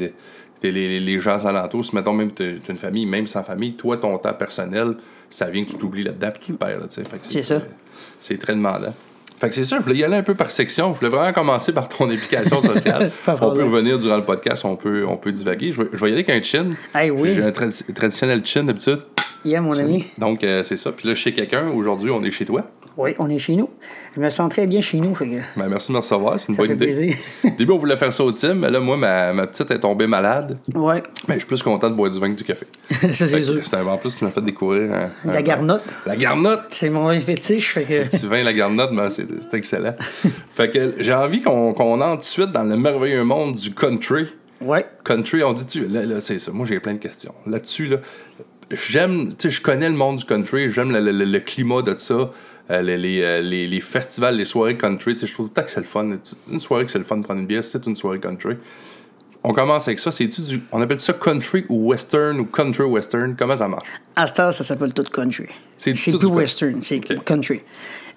t'es 0.61 0.71
les, 0.73 0.89
les, 0.89 1.01
les 1.01 1.21
gens 1.21 1.45
alentours, 1.45 1.85
si 1.85 1.95
mettons 1.95 2.15
même 2.15 2.33
t'as 2.33 2.55
t'as 2.67 2.73
une 2.73 2.79
famille, 2.79 3.05
même 3.07 3.27
sans 3.27 3.43
famille, 3.43 3.75
toi, 3.75 3.99
ton 3.99 4.17
temps 4.19 4.33
personnel, 4.35 4.97
ça 5.31 5.49
vient 5.51 5.65
que 5.65 5.71
tu 5.71 5.77
t'oublies 5.77 6.03
là-dedans 6.05 6.31
puis 6.33 6.41
tu 6.47 6.53
te 6.53 6.57
perds, 6.57 6.81
là, 6.81 6.87
tu 6.89 7.03
C'est 7.29 7.43
ça. 7.43 7.61
C'est 8.21 8.39
très 8.39 8.55
demandant. 8.55 8.95
Fait 9.39 9.49
que 9.51 9.55
c'est 9.55 9.65
ça, 9.65 9.79
je 9.79 9.83
voulais 9.85 9.97
y 9.97 10.05
aller 10.05 10.17
un 10.17 10.23
peu 10.23 10.35
par 10.35 10.51
section. 10.51 10.95
Je 10.95 10.99
voulais 11.01 11.11
vraiment 11.11 11.33
commencer 11.33 11.73
par 11.73 11.89
ton 11.89 12.09
implication 12.11 12.61
sociale. 12.63 13.11
On 13.27 13.33
peut 13.55 13.65
revenir 13.65 13.99
durant 13.99 14.17
le 14.17 14.23
podcast, 14.23 14.65
on 14.65 14.77
peut, 14.77 15.05
on 15.07 15.17
peut 15.19 15.31
divaguer. 15.33 15.73
Je 15.73 15.83
vais, 15.83 15.89
je 15.93 15.99
vais 15.99 16.11
y 16.11 16.13
aller 16.15 16.25
avec 16.27 16.31
un 16.31 16.43
chin. 16.43 16.67
Hey, 16.95 17.11
oui. 17.11 17.35
J'ai 17.35 17.43
un 17.43 17.51
tradi- 17.51 17.93
traditionnel 17.93 18.45
chin 18.45 18.65
d'habitude. 18.65 19.01
Yeah, 19.45 19.61
mon 19.61 19.79
ami. 19.79 20.07
Donc, 20.19 20.43
euh, 20.43 20.63
c'est 20.63 20.77
ça. 20.79 20.91
Puis 20.93 21.07
là, 21.07 21.15
chez 21.15 21.33
quelqu'un, 21.35 21.69
aujourd'hui, 21.69 22.11
on 22.11 22.23
est 22.25 22.31
chez 22.31 22.45
toi. 22.47 22.65
Oui, 22.97 23.15
on 23.19 23.29
est 23.29 23.39
chez 23.39 23.57
nous. 23.57 23.69
Je 24.15 24.21
me 24.21 24.31
sens 24.31 24.49
très 24.49 24.67
bien 24.67 24.81
chez 24.81 24.99
nous. 24.99 25.15
Fait 25.15 25.27
que 25.29 25.35
Ben, 25.57 25.69
merci 25.69 25.89
de 25.89 25.93
me 25.93 25.99
recevoir, 25.99 26.41
c'est 26.41 26.49
une 26.49 26.55
ça 26.55 26.63
bonne 26.63 26.69
fait 26.69 26.75
idée. 26.77 26.87
plaisir. 26.87 27.17
Au 27.45 27.51
début, 27.51 27.73
on 27.73 27.79
voulait 27.79 27.97
faire 27.99 28.13
ça 28.13 28.25
au 28.25 28.33
team, 28.33 28.55
mais 28.61 28.71
là, 28.71 28.81
moi, 28.81 28.97
ma, 28.97 29.33
ma 29.35 29.47
petite 29.47 29.71
est 29.71 29.81
tombée 29.81 30.07
malade. 30.07 30.59
ouais, 30.75 31.03
Mais 31.29 31.35
je 31.35 31.41
suis 31.41 31.47
plus 31.49 31.63
content 31.63 31.91
de 31.91 31.95
boire 31.95 32.11
du 32.11 32.19
vin 32.19 32.31
que 32.33 32.39
du 32.39 32.45
café. 32.45 32.67
ça 33.13 33.29
c'est 33.29 33.43
sûr. 33.43 33.61
C'est 33.63 33.77
un 33.77 33.87
en 33.87 33.99
plus, 33.99 34.17
tu 34.17 34.25
m'as 34.25 34.31
fait 34.31 34.41
découvrir 34.41 34.91
un- 34.95 35.11
un- 35.29 35.33
La 35.33 35.43
garnotte, 35.43 35.85
La 36.07 36.17
garnotte! 36.17 36.63
c'est 36.71 36.89
mon 36.89 37.19
fétiche. 37.21 37.75
Fait 37.75 37.85
que... 37.85 38.05
Petit 38.09 38.27
vin, 38.27 38.43
la 38.43 38.53
garnotte, 38.55 38.95
ben, 38.95 39.11
c'est 39.11 39.27
excellent. 39.53 39.95
fait 40.51 40.71
que 40.71 40.95
j'ai 40.99 41.13
envie 41.13 41.43
qu'on 41.43 41.75
qu'on 41.75 42.01
entre 42.01 42.15
tout 42.15 42.19
de 42.21 42.25
suite 42.25 42.51
dans 42.51 42.65
le 42.65 42.77
merveilleux 42.79 43.25
monde 43.25 43.55
du 43.57 43.75
country. 43.75 44.27
Ouais. 44.63 44.87
Country, 45.05 45.43
on 45.45 45.53
dit-tu? 45.53 45.85
Là, 45.87 46.03
là, 46.07 46.23
c'est 46.23 46.39
ça. 46.39 46.51
Moi, 46.51 46.65
j'ai 46.67 46.81
plein 46.81 46.95
de 46.95 46.99
questions. 46.99 47.35
Là-dessus, 47.47 47.89
là, 47.89 47.99
j'aime, 48.71 49.29
tu 49.29 49.49
sais, 49.49 49.51
je 49.51 49.61
connais 49.61 49.89
le 49.91 49.95
monde 49.97 50.17
du 50.17 50.25
country, 50.25 50.71
j'aime 50.71 50.93
le, 50.93 51.01
le- 51.01 51.25
le 51.25 51.41
climat 51.41 51.83
de 51.83 51.95
ça, 51.97 52.31
les, 52.69 52.97
les, 52.99 53.23
euh, 53.23 53.41
les- 53.41 53.67
les 53.67 53.81
festivals, 53.81 54.37
les 54.37 54.45
soirées 54.45 54.77
country. 54.77 55.17
Je 55.17 55.33
trouve 55.33 55.51
tout 55.51 55.63
que 55.63 55.71
c'est 55.71 55.81
le 55.81 55.87
fun. 55.87 56.07
Une 56.51 56.61
soirée 56.61 56.85
que 56.85 56.91
c'est 56.91 56.99
le 56.99 57.05
fun 57.05 57.17
de 57.19 57.25
prendre 57.25 57.41
une 57.41 57.47
bière, 57.47 57.63
c'est 57.65 57.85
une 57.87 57.97
soirée 57.97 58.19
country. 58.21 58.57
on 59.49 59.53
commence 59.53 59.87
avec 59.87 60.01
ça. 60.01 60.11
C'est-tu 60.11 60.41
du. 60.43 60.63
On 60.73 60.81
appelle 60.83 61.01
ça 61.01 61.13
country 61.13 61.65
ou 61.69 61.91
western 61.91 62.41
ou 62.41 62.47
country 62.47 62.83
western? 62.83 63.37
Comment 63.39 63.57
ça 63.57 63.69
marche? 63.69 63.87
À 64.17 64.27
ce 64.27 64.35
ça 64.35 64.65
s'appelle 64.65 64.93
tout 64.93 65.05
country. 65.05 65.47
C'est 65.79 65.93
plus 65.93 66.19
du- 66.19 66.27
western, 66.27 66.83
c'est 66.83 66.97
Ok. 66.97 67.23
country. 67.25 67.61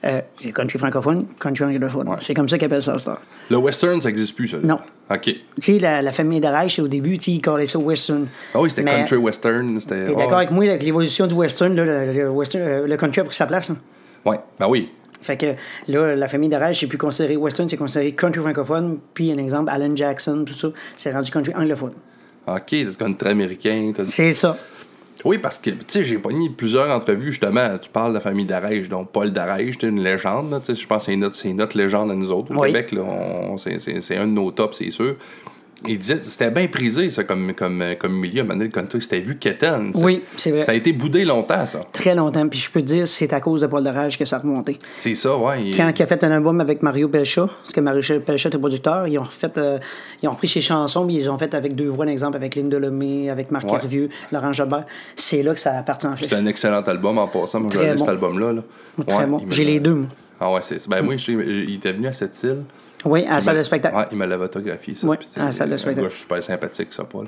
Euh, 0.06 0.22
country 0.56 0.80
francophone, 0.80 1.28
country 1.40 1.66
anglophone. 1.66 2.16
C'est 2.22 2.34
comme 2.34 2.48
ça 2.50 2.58
qu'ils 2.58 2.66
appellent 2.66 2.82
ça 2.82 2.96
temps. 2.98 3.18
Le 3.52 3.58
western, 3.58 4.00
ça 4.02 4.08
n'existe 4.10 4.34
plus, 4.36 4.48
ça. 4.48 4.58
Non. 4.64 4.80
OK. 5.12 5.22
Tu 5.24 5.42
sais, 5.62 5.78
la, 5.78 6.02
la 6.02 6.12
famille 6.14 6.40
d'Arèche, 6.40 6.80
au 6.80 6.88
début, 6.88 7.16
ils 7.18 7.42
callaient 7.42 7.66
ça 7.68 7.78
western. 7.78 8.26
Ah 8.56 8.62
oui, 8.62 8.70
c'était 8.72 8.86
country 8.86 9.18
western. 9.18 9.78
T'es 9.82 9.96
ouais. 9.96 10.16
d'accord 10.16 10.38
avec 10.38 10.52
moi 10.52 10.64
avec 10.64 10.82
l'évolution 10.84 11.28
du 11.28 11.36
western, 11.36 11.76
là, 11.76 12.06
le, 12.06 12.14
le 12.14 12.30
western, 12.30 12.66
euh, 12.66 12.88
le 12.88 12.98
country 12.98 13.20
a 13.22 13.26
pris 13.26 13.36
sa 13.36 13.46
place. 13.46 13.70
hein? 13.72 13.78
Ouais, 14.26 14.40
ben 14.60 14.68
oui. 14.68 14.90
Fait 15.22 15.36
que 15.38 15.48
là, 15.88 16.16
la 16.16 16.28
famille 16.30 16.50
d'Arèche, 16.50 16.80
c'est 16.80 16.88
plus 16.88 16.98
considéré 16.98 17.36
western, 17.36 17.68
c'est 17.68 17.76
considéré 17.78 18.14
country 18.14 18.40
francophone. 18.42 19.00
Puis, 19.14 19.32
un 19.32 19.38
exemple, 19.38 19.70
Alan 19.70 19.94
Jackson, 19.96 20.44
tout 20.46 20.54
ça, 20.54 20.70
c'est 20.96 21.12
rendu 21.12 21.30
country 21.30 21.54
anglophone. 21.56 21.92
OK, 22.48 22.62
c'est 22.70 22.98
country 22.98 23.30
américain. 23.30 23.92
C'est 24.04 24.32
ça. 24.32 24.58
Oui, 25.26 25.38
parce 25.38 25.58
que, 25.58 25.72
tu 25.72 25.78
sais, 25.90 26.04
j'ai 26.06 26.18
pogné 26.18 26.50
plusieurs 26.50 26.90
entrevues, 26.90 27.32
justement. 27.32 27.78
Tu 27.78 27.90
parles 27.90 28.12
de 28.12 28.16
la 28.16 28.22
famille 28.22 28.46
d'Arèche, 28.46 28.88
donc 28.88 29.12
Paul 29.12 29.32
d'Arèche, 29.32 29.76
c'est 29.82 29.88
une 29.88 30.02
légende. 30.02 30.50
là, 30.52 30.62
tu 30.62 30.74
sais, 30.74 30.82
Je 30.82 30.88
pense 30.88 31.06
que 31.06 31.12
c'est 31.12 31.18
notre, 31.18 31.48
notre 31.50 31.78
légende 31.78 32.10
à 32.12 32.16
nous 32.16 32.32
autres. 32.32 32.56
Au 32.56 32.62
Oui. 32.62 32.68
Québec, 32.72 32.96
c'est 34.00 34.16
un 34.16 34.26
de 34.28 34.32
nos 34.32 34.52
tops, 34.52 34.78
c'est 34.78 34.92
sûr. 34.92 35.18
Il 35.88 35.98
disait, 35.98 36.20
c'était 36.22 36.52
bien 36.52 36.68
prisé, 36.68 37.10
ça, 37.10 37.24
comme, 37.24 37.54
comme, 37.54 37.84
comme 38.00 38.14
milieu. 38.20 38.44
Maintenant, 38.44 38.64
le 38.66 38.70
country, 38.70 39.02
c'était 39.02 39.22
vu 39.22 39.38
sais. 39.38 39.92
Oui, 39.96 40.24
c'est 40.36 40.52
vrai. 40.52 40.64
Ça 40.64 40.74
a 40.74 40.76
été 40.76 40.92
boudé 40.92 41.24
longtemps, 41.26 41.66
ça. 41.66 41.86
Très 41.94 42.14
longtemps. 42.16 42.48
Puis, 42.50 42.60
je 42.60 42.70
peux 42.70 42.82
te 42.82 42.86
dire, 42.88 43.08
c'est 43.08 43.32
à 43.34 43.40
cause 43.40 43.62
de 43.62 43.68
Paul 43.68 43.84
Darage 43.84 44.18
que 44.18 44.26
ça 44.26 44.38
a 44.38 44.40
remonté. 44.40 44.78
C'est 44.98 45.16
ça, 45.16 45.36
il- 45.58 45.76
Quand 45.78 45.92
il 45.98 46.04
a 46.04 46.08
fait 46.08 46.24
un 46.24 46.32
album 46.32 46.60
avec 46.60 46.82
Mario 46.82 47.08
Pelcha, 47.08 47.48
parce 47.48 47.72
que 47.72 47.80
Mario 47.82 48.02
Pelcha 48.20 48.50
était 48.50 48.58
producteur, 48.58 49.08
ils 49.08 49.18
ont 49.20 49.24
refait, 49.24 49.52
euh, 49.58 49.80
ils 50.22 50.28
ont 50.28 50.32
repris 50.34 50.48
ses 50.50 50.62
chansons, 50.62 51.06
puis 51.08 51.16
ils 51.16 51.30
ont 51.30 51.38
fait 51.38 51.54
avec 51.54 51.76
deux 51.76 51.88
voix, 51.90 52.06
un 52.06 52.10
exemple 52.10 52.36
avec 52.36 52.56
Linda 52.56 52.78
Lemay, 52.80 53.30
avec 53.30 53.52
Marc 53.52 53.66
Ouais. 53.72 53.78
Hervieux, 53.78 54.10
Laurent 54.32 54.52
Jalbert. 54.54 54.86
C'est 55.16 55.44
là 55.44 55.54
que 55.54 55.60
ça 55.60 55.78
a 55.78 55.84
parti 55.84 56.08
en 56.08 56.16
flèche. 56.16 56.30
C'est 56.30 56.36
un 56.36 56.46
excellent 56.46 56.82
album 56.82 57.18
en 57.18 57.28
passant. 57.28 57.60
Moi, 57.62 57.70
j'ai 57.74 57.92
bon. 57.94 57.98
cet 58.00 58.10
album-là. 58.10 58.54
Là. 58.54 58.62
Très 59.08 59.16
Ouais, 59.18 59.26
bon. 59.26 59.42
J'ai 59.50 59.64
les 59.64 59.80
deux, 59.80 59.94
moi. 59.94 60.08
Ah 60.42 60.52
ouais, 60.54 60.62
c'est. 60.62 60.88
Ben, 60.90 61.02
moi, 61.02 61.16
je 61.18 61.26
sais, 61.26 61.32
il 61.34 61.76
était 61.76 61.92
venu 61.94 62.08
à 62.08 62.14
cette 62.14 62.42
île. 62.44 62.64
Oui, 63.06 63.26
à 63.26 63.32
la 63.32 63.38
Il 63.38 63.42
salle 63.44 63.54
m'a- 63.56 63.60
de 63.60 63.64
spectacle. 63.64 63.96
Ouais, 63.96 64.06
il 64.12 64.18
me 64.18 64.26
l'avait 64.26 64.46
autographié, 64.46 64.96
ça. 64.96 65.08
Tu 65.34 65.40
à 65.40 65.46
la 65.46 65.52
salle 65.52 65.70
de 65.70 65.74
un 65.74 65.78
spectacle. 65.78 66.08
Mm. 66.08 66.10
gars 66.10 66.16
super 66.16 66.44
sympathique, 66.44 66.88
ça, 66.92 67.04
Paul. 67.04 67.26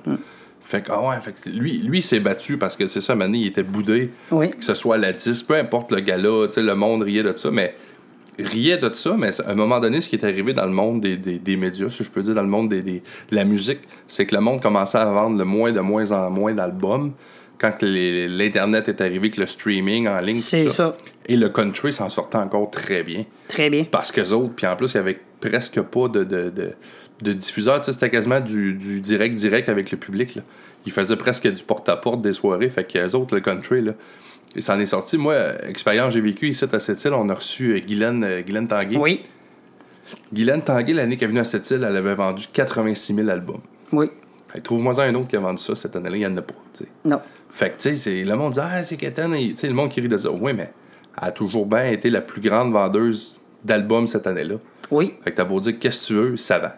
Fait 0.64 0.82
que, 0.82 0.92
ah 0.92 1.02
ouais, 1.02 1.16
fait 1.22 1.32
que 1.34 1.50
lui, 1.50 1.80
lui 1.80 2.00
il 2.00 2.04
s'est 2.04 2.20
battu 2.20 2.58
parce 2.58 2.76
que 2.76 2.88
c'est 2.88 3.02
ça, 3.02 3.16
maintenant, 3.16 3.38
il 3.38 3.48
était 3.48 3.64
boudé. 3.64 4.12
Oui. 4.30 4.52
Que 4.52 4.64
ce 4.64 4.74
soit 4.76 4.98
la 4.98 5.12
10, 5.12 5.42
peu 5.44 5.56
importe 5.56 5.92
le 5.92 6.02
sais, 6.52 6.62
le 6.62 6.76
monde 6.76 7.02
riait 7.04 7.24
de 7.24 7.36
ça, 7.36 7.50
mais 7.52 7.74
riait 8.38 8.78
de 8.78 8.94
ça, 8.94 9.16
mais 9.18 9.30
à 9.42 9.52
un 9.52 9.56
moment 9.56 9.80
donné, 9.80 10.02
ce 10.02 10.08
qui 10.10 10.16
est 10.16 10.24
arrivé 10.24 10.54
dans 10.54 10.66
le 10.66 10.72
monde 10.72 11.02
des, 11.02 11.18
des, 11.18 11.40
des 11.40 11.58
médias, 11.58 11.90
si 11.90 12.04
je 12.04 12.10
peux 12.12 12.22
dire, 12.22 12.34
dans 12.36 12.44
le 12.44 12.48
monde 12.48 12.70
des, 12.70 12.82
des- 12.82 13.02
de 13.32 13.36
la 13.36 13.44
musique, 13.44 13.80
c'est 14.08 14.26
que 14.26 14.36
le 14.36 14.42
monde 14.42 14.62
commençait 14.62 14.98
à 15.00 15.06
vendre 15.06 15.38
de 15.38 15.44
moins 15.44 15.72
de 15.72 15.80
moins 15.80 16.12
en 16.12 16.30
moins 16.30 16.54
d'albums 16.54 17.12
quand 17.60 17.72
l'Internet 17.84 18.90
est 18.90 19.02
arrivé, 19.02 19.30
que 19.30 19.40
le 19.42 19.48
streaming 19.48 20.08
en 20.08 20.20
ligne, 20.20 20.36
C'est 20.38 20.68
ça. 20.70 20.96
Et 21.32 21.38
le 21.38 21.48
country 21.48 21.94
s'en 21.94 22.10
sortait 22.10 22.38
encore 22.38 22.70
très 22.72 23.04
bien. 23.04 23.24
Très 23.48 23.70
bien. 23.70 23.86
Parce 23.90 24.12
que 24.12 24.20
autres, 24.34 24.54
puis 24.54 24.68
en 24.68 24.76
plus, 24.76 24.92
il 24.92 24.98
y 24.98 25.00
avait 25.00 25.18
presque 25.40 25.80
pas 25.80 26.10
de, 26.10 26.26
de, 26.26 26.50
de, 26.50 27.40
sais, 27.40 27.94
c'était 27.94 28.10
quasiment 28.10 28.42
du, 28.42 28.74
du 28.74 29.00
direct-direct 29.00 29.70
avec 29.70 29.92
le 29.92 29.98
public. 29.98 30.36
Là. 30.36 30.42
Ils 30.86 30.92
faisaient 30.92 31.16
presque 31.16 31.48
du 31.48 31.64
porte-à-porte 31.64 32.22
des 32.22 32.34
soirées. 32.34 32.70
Fait 32.70 32.84
que 32.84 32.98
les 32.98 33.16
autres, 33.16 33.34
le 33.34 33.40
country, 33.40 33.82
là, 33.82 33.94
et 34.58 34.60
ça 34.60 34.76
en 34.76 34.80
est 34.82 34.88
sorti. 34.88 35.18
Moi, 35.18 35.38
expérience, 35.70 36.14
j'ai 36.14 36.20
vécu 36.20 36.50
ici 36.50 36.66
à 36.70 36.80
cette 36.80 37.02
île, 37.06 37.14
on 37.14 37.30
a 37.30 37.34
reçu 37.34 37.76
euh, 37.76 37.80
Guylaine, 37.80 38.26
euh, 38.26 38.42
Guylaine 38.42 38.68
Tanguay. 38.68 38.98
Oui. 38.98 39.22
Guylaine 40.34 40.62
Tanguay, 40.62 40.94
l'année 40.94 41.16
qu'elle 41.16 41.30
est 41.30 41.32
venue 41.32 41.40
à 41.40 41.46
cette 41.46 41.70
île, 41.72 41.86
elle 41.88 41.96
avait 41.96 42.16
vendu 42.16 42.46
86 42.52 43.16
000 43.16 43.30
albums. 43.30 43.62
Oui. 43.94 44.08
Trouve-moi 44.64 45.02
un 45.02 45.16
autre 45.16 45.30
qui 45.30 45.38
a 45.38 45.40
vendu 45.40 45.64
ça 45.64 45.76
cette 45.76 45.96
année-là, 45.96 46.18
il 46.18 46.20
n'y 46.20 46.26
en 46.26 46.36
a 46.36 46.42
pas. 46.42 46.56
Non. 47.06 47.22
Fait 47.52 47.70
que, 47.70 47.78
tu 47.78 47.96
sais, 47.96 48.24
le 48.24 48.36
monde 48.36 48.54
dit, 48.54 48.60
ah, 48.62 48.84
c'est 48.84 48.98
Kéten. 48.98 49.34
Et, 49.34 49.50
Tu 49.50 49.56
sais, 49.56 49.68
le 49.68 49.74
monde 49.74 49.90
qui 49.90 50.02
rit 50.02 50.10
de 50.10 50.18
ça. 50.18 50.30
Oui, 50.30 50.52
mais 50.54 50.74
a 51.18 51.32
toujours 51.32 51.66
bien 51.66 51.86
été 51.88 52.10
la 52.10 52.22
plus 52.22 52.42
grande 52.42 52.72
vendeuse 52.72 53.40
d'albums 53.64 54.08
cette 54.08 54.28
année-là. 54.28 54.56
Oui. 54.90 55.14
Fait 55.24 55.32
que 55.32 55.38
t'as 55.38 55.44
beau 55.46 55.60
dire, 55.60 55.78
qu'est-ce 55.80 56.02
que 56.04 56.08
tu 56.08 56.14
veux, 56.14 56.38
ça 56.38 56.60
va. 56.60 56.76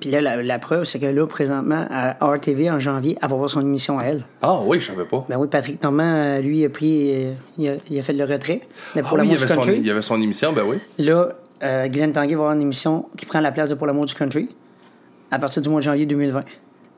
Puis 0.00 0.10
là, 0.10 0.20
la, 0.20 0.36
la 0.42 0.58
preuve, 0.58 0.84
c'est 0.84 0.98
que 0.98 1.06
là, 1.06 1.26
présentement, 1.26 1.86
à 1.90 2.16
RTV, 2.26 2.70
en 2.70 2.78
janvier, 2.78 3.16
elle 3.22 3.28
va 3.28 3.34
avoir 3.34 3.48
son 3.48 3.62
émission 3.62 3.98
à 3.98 4.04
elle. 4.04 4.22
Ah 4.42 4.58
oui, 4.62 4.80
je 4.80 4.88
savais 4.88 5.04
pas. 5.06 5.24
Ben 5.28 5.38
oui, 5.38 5.48
Patrick 5.50 5.82
Normand, 5.82 6.02
euh, 6.04 6.40
lui, 6.40 6.58
il 6.58 6.64
a 6.66 6.68
pris. 6.68 7.10
euh, 7.14 7.32
il, 7.56 7.68
a, 7.68 7.74
il 7.88 7.98
a 7.98 8.02
fait 8.02 8.12
le 8.12 8.24
retrait 8.24 8.60
de 8.94 9.00
Ah 9.00 9.02
Pour 9.02 9.18
oui, 9.18 9.24
il 9.24 9.30
l'amour 9.30 9.34
y, 9.34 9.36
du 9.38 9.44
avait 9.52 9.62
son, 9.62 9.70
il 9.72 9.86
y 9.86 9.90
avait 9.90 10.02
son 10.02 10.20
émission, 10.20 10.52
ben 10.52 10.64
oui. 10.66 10.76
Là, 10.98 11.30
euh, 11.62 11.88
Guylaine 11.88 12.12
Tanguay 12.12 12.34
va 12.34 12.40
avoir 12.42 12.52
une 12.54 12.62
émission 12.62 13.08
qui 13.16 13.24
prend 13.24 13.40
la 13.40 13.50
place 13.52 13.70
de 13.70 13.74
Pour 13.74 13.86
l'amour 13.86 14.04
du 14.04 14.14
country 14.14 14.48
à 15.30 15.38
partir 15.38 15.62
du 15.62 15.68
mois 15.70 15.80
de 15.80 15.84
janvier 15.84 16.04
2020. 16.04 16.42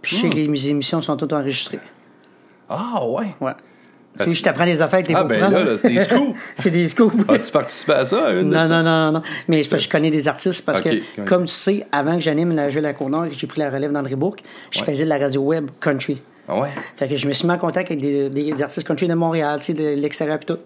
Puis 0.03 0.17
je 0.17 0.23
sais 0.23 0.29
que 0.29 0.35
les 0.35 0.69
émissions 0.69 1.01
sont 1.01 1.17
toutes 1.17 1.33
enregistrées. 1.33 1.79
Ah 2.69 3.05
ouais. 3.07 3.27
Ouais. 3.41 3.53
Tu 4.19 4.25
veux, 4.27 4.33
je 4.33 4.43
t'apprends 4.43 4.65
des 4.65 4.81
affaires 4.81 5.03
que 5.03 5.09
t'es 5.09 5.15
Ah, 5.17 5.25
ben 5.25 5.41
là, 5.51 5.65
là, 5.65 5.77
c'est 5.79 5.89
des 5.89 6.01
scoops. 6.01 6.37
c'est 6.55 6.71
des 6.71 6.87
scoops. 6.89 7.15
As-tu 7.29 7.51
participé 7.51 7.93
à 7.95 8.05
ça? 8.05 8.31
une 8.31 8.51
de 8.51 8.55
Non, 8.55 8.69
non, 8.69 8.83
non, 8.83 9.13
non. 9.13 9.23
Mais 9.49 9.63
je 9.63 9.89
connais 9.89 10.11
des 10.11 10.29
artistes 10.29 10.65
parce 10.65 10.81
que, 10.81 10.91
comme 11.25 11.47
tu 11.47 11.53
sais, 11.55 11.87
avant 11.91 12.15
que 12.15 12.21
j'anime 12.21 12.55
la 12.55 12.71
Jeu 12.71 12.79
de 12.81 12.85
la 12.87 12.93
Cour-Nord 12.93 13.25
et 13.27 13.31
que 13.31 13.35
j'ai 13.37 13.47
pris 13.49 13.59
la 13.61 13.71
relève 13.71 13.91
d'André 13.93 14.15
Bourque, 14.15 14.43
je 14.71 14.81
Ouais. 14.81 14.87
faisais 14.87 15.05
de 15.05 15.09
la 15.09 15.19
radio 15.19 15.41
web 15.43 15.69
country. 15.81 16.23
Ah 16.49 16.61
ouais? 16.61 16.69
Fait 16.97 17.09
que 17.09 17.17
je 17.17 17.27
me 17.27 17.33
suis 17.33 17.47
mis 17.49 17.55
en 17.55 17.59
contact 17.59 17.91
avec 17.91 18.01
des, 18.03 18.29
des- 18.29 18.53
des 18.53 18.63
artistes 18.63 18.87
country 18.87 19.09
de 19.09 19.15
Montréal, 19.15 19.59
tu 19.61 19.67
sais, 19.67 19.73
de 19.75 20.01
l'extérieur 20.01 20.37
et 20.41 20.45
tout. 20.45 20.59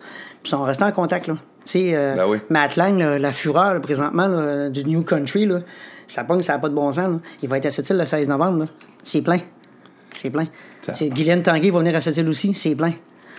Puis 0.42 0.52
on 0.54 0.64
restait 0.64 0.84
en 0.84 0.92
contact, 0.92 1.28
là. 1.28 1.34
Tu 1.64 1.72
sais, 1.72 1.90
euh, 1.94 2.16
Ben 2.16 2.26
oui. 2.26 2.38
Matt 2.50 2.76
Lang, 2.76 2.98
là, 2.98 3.18
la 3.18 3.32
fureur, 3.32 3.74
là, 3.74 3.80
présentement, 3.80 4.26
là, 4.26 4.68
du 4.70 4.84
New 4.84 5.02
Country, 5.04 5.46
là, 5.46 5.60
ça 6.06 6.24
pogne, 6.24 6.42
ça 6.42 6.54
n'a 6.54 6.58
pas 6.58 6.68
de 6.68 6.74
bon 6.74 6.90
sens. 6.90 7.20
Il 7.42 7.48
va 7.48 7.58
être 7.58 7.66
à 7.66 7.70
cette 7.70 7.88
île 7.90 7.96
le 7.96 8.04
16 8.04 8.26
novembre. 8.28 8.64
C'est 9.04 9.22
plein. 9.22 9.38
C'est 10.10 10.30
plein. 10.30 10.48
Guylaine 11.00 11.42
Tanguay 11.42 11.70
va 11.70 11.78
venir 11.78 11.94
à 11.96 12.00
cette 12.00 12.16
île 12.16 12.28
aussi, 12.28 12.52
c'est 12.54 12.74
plein. 12.74 12.92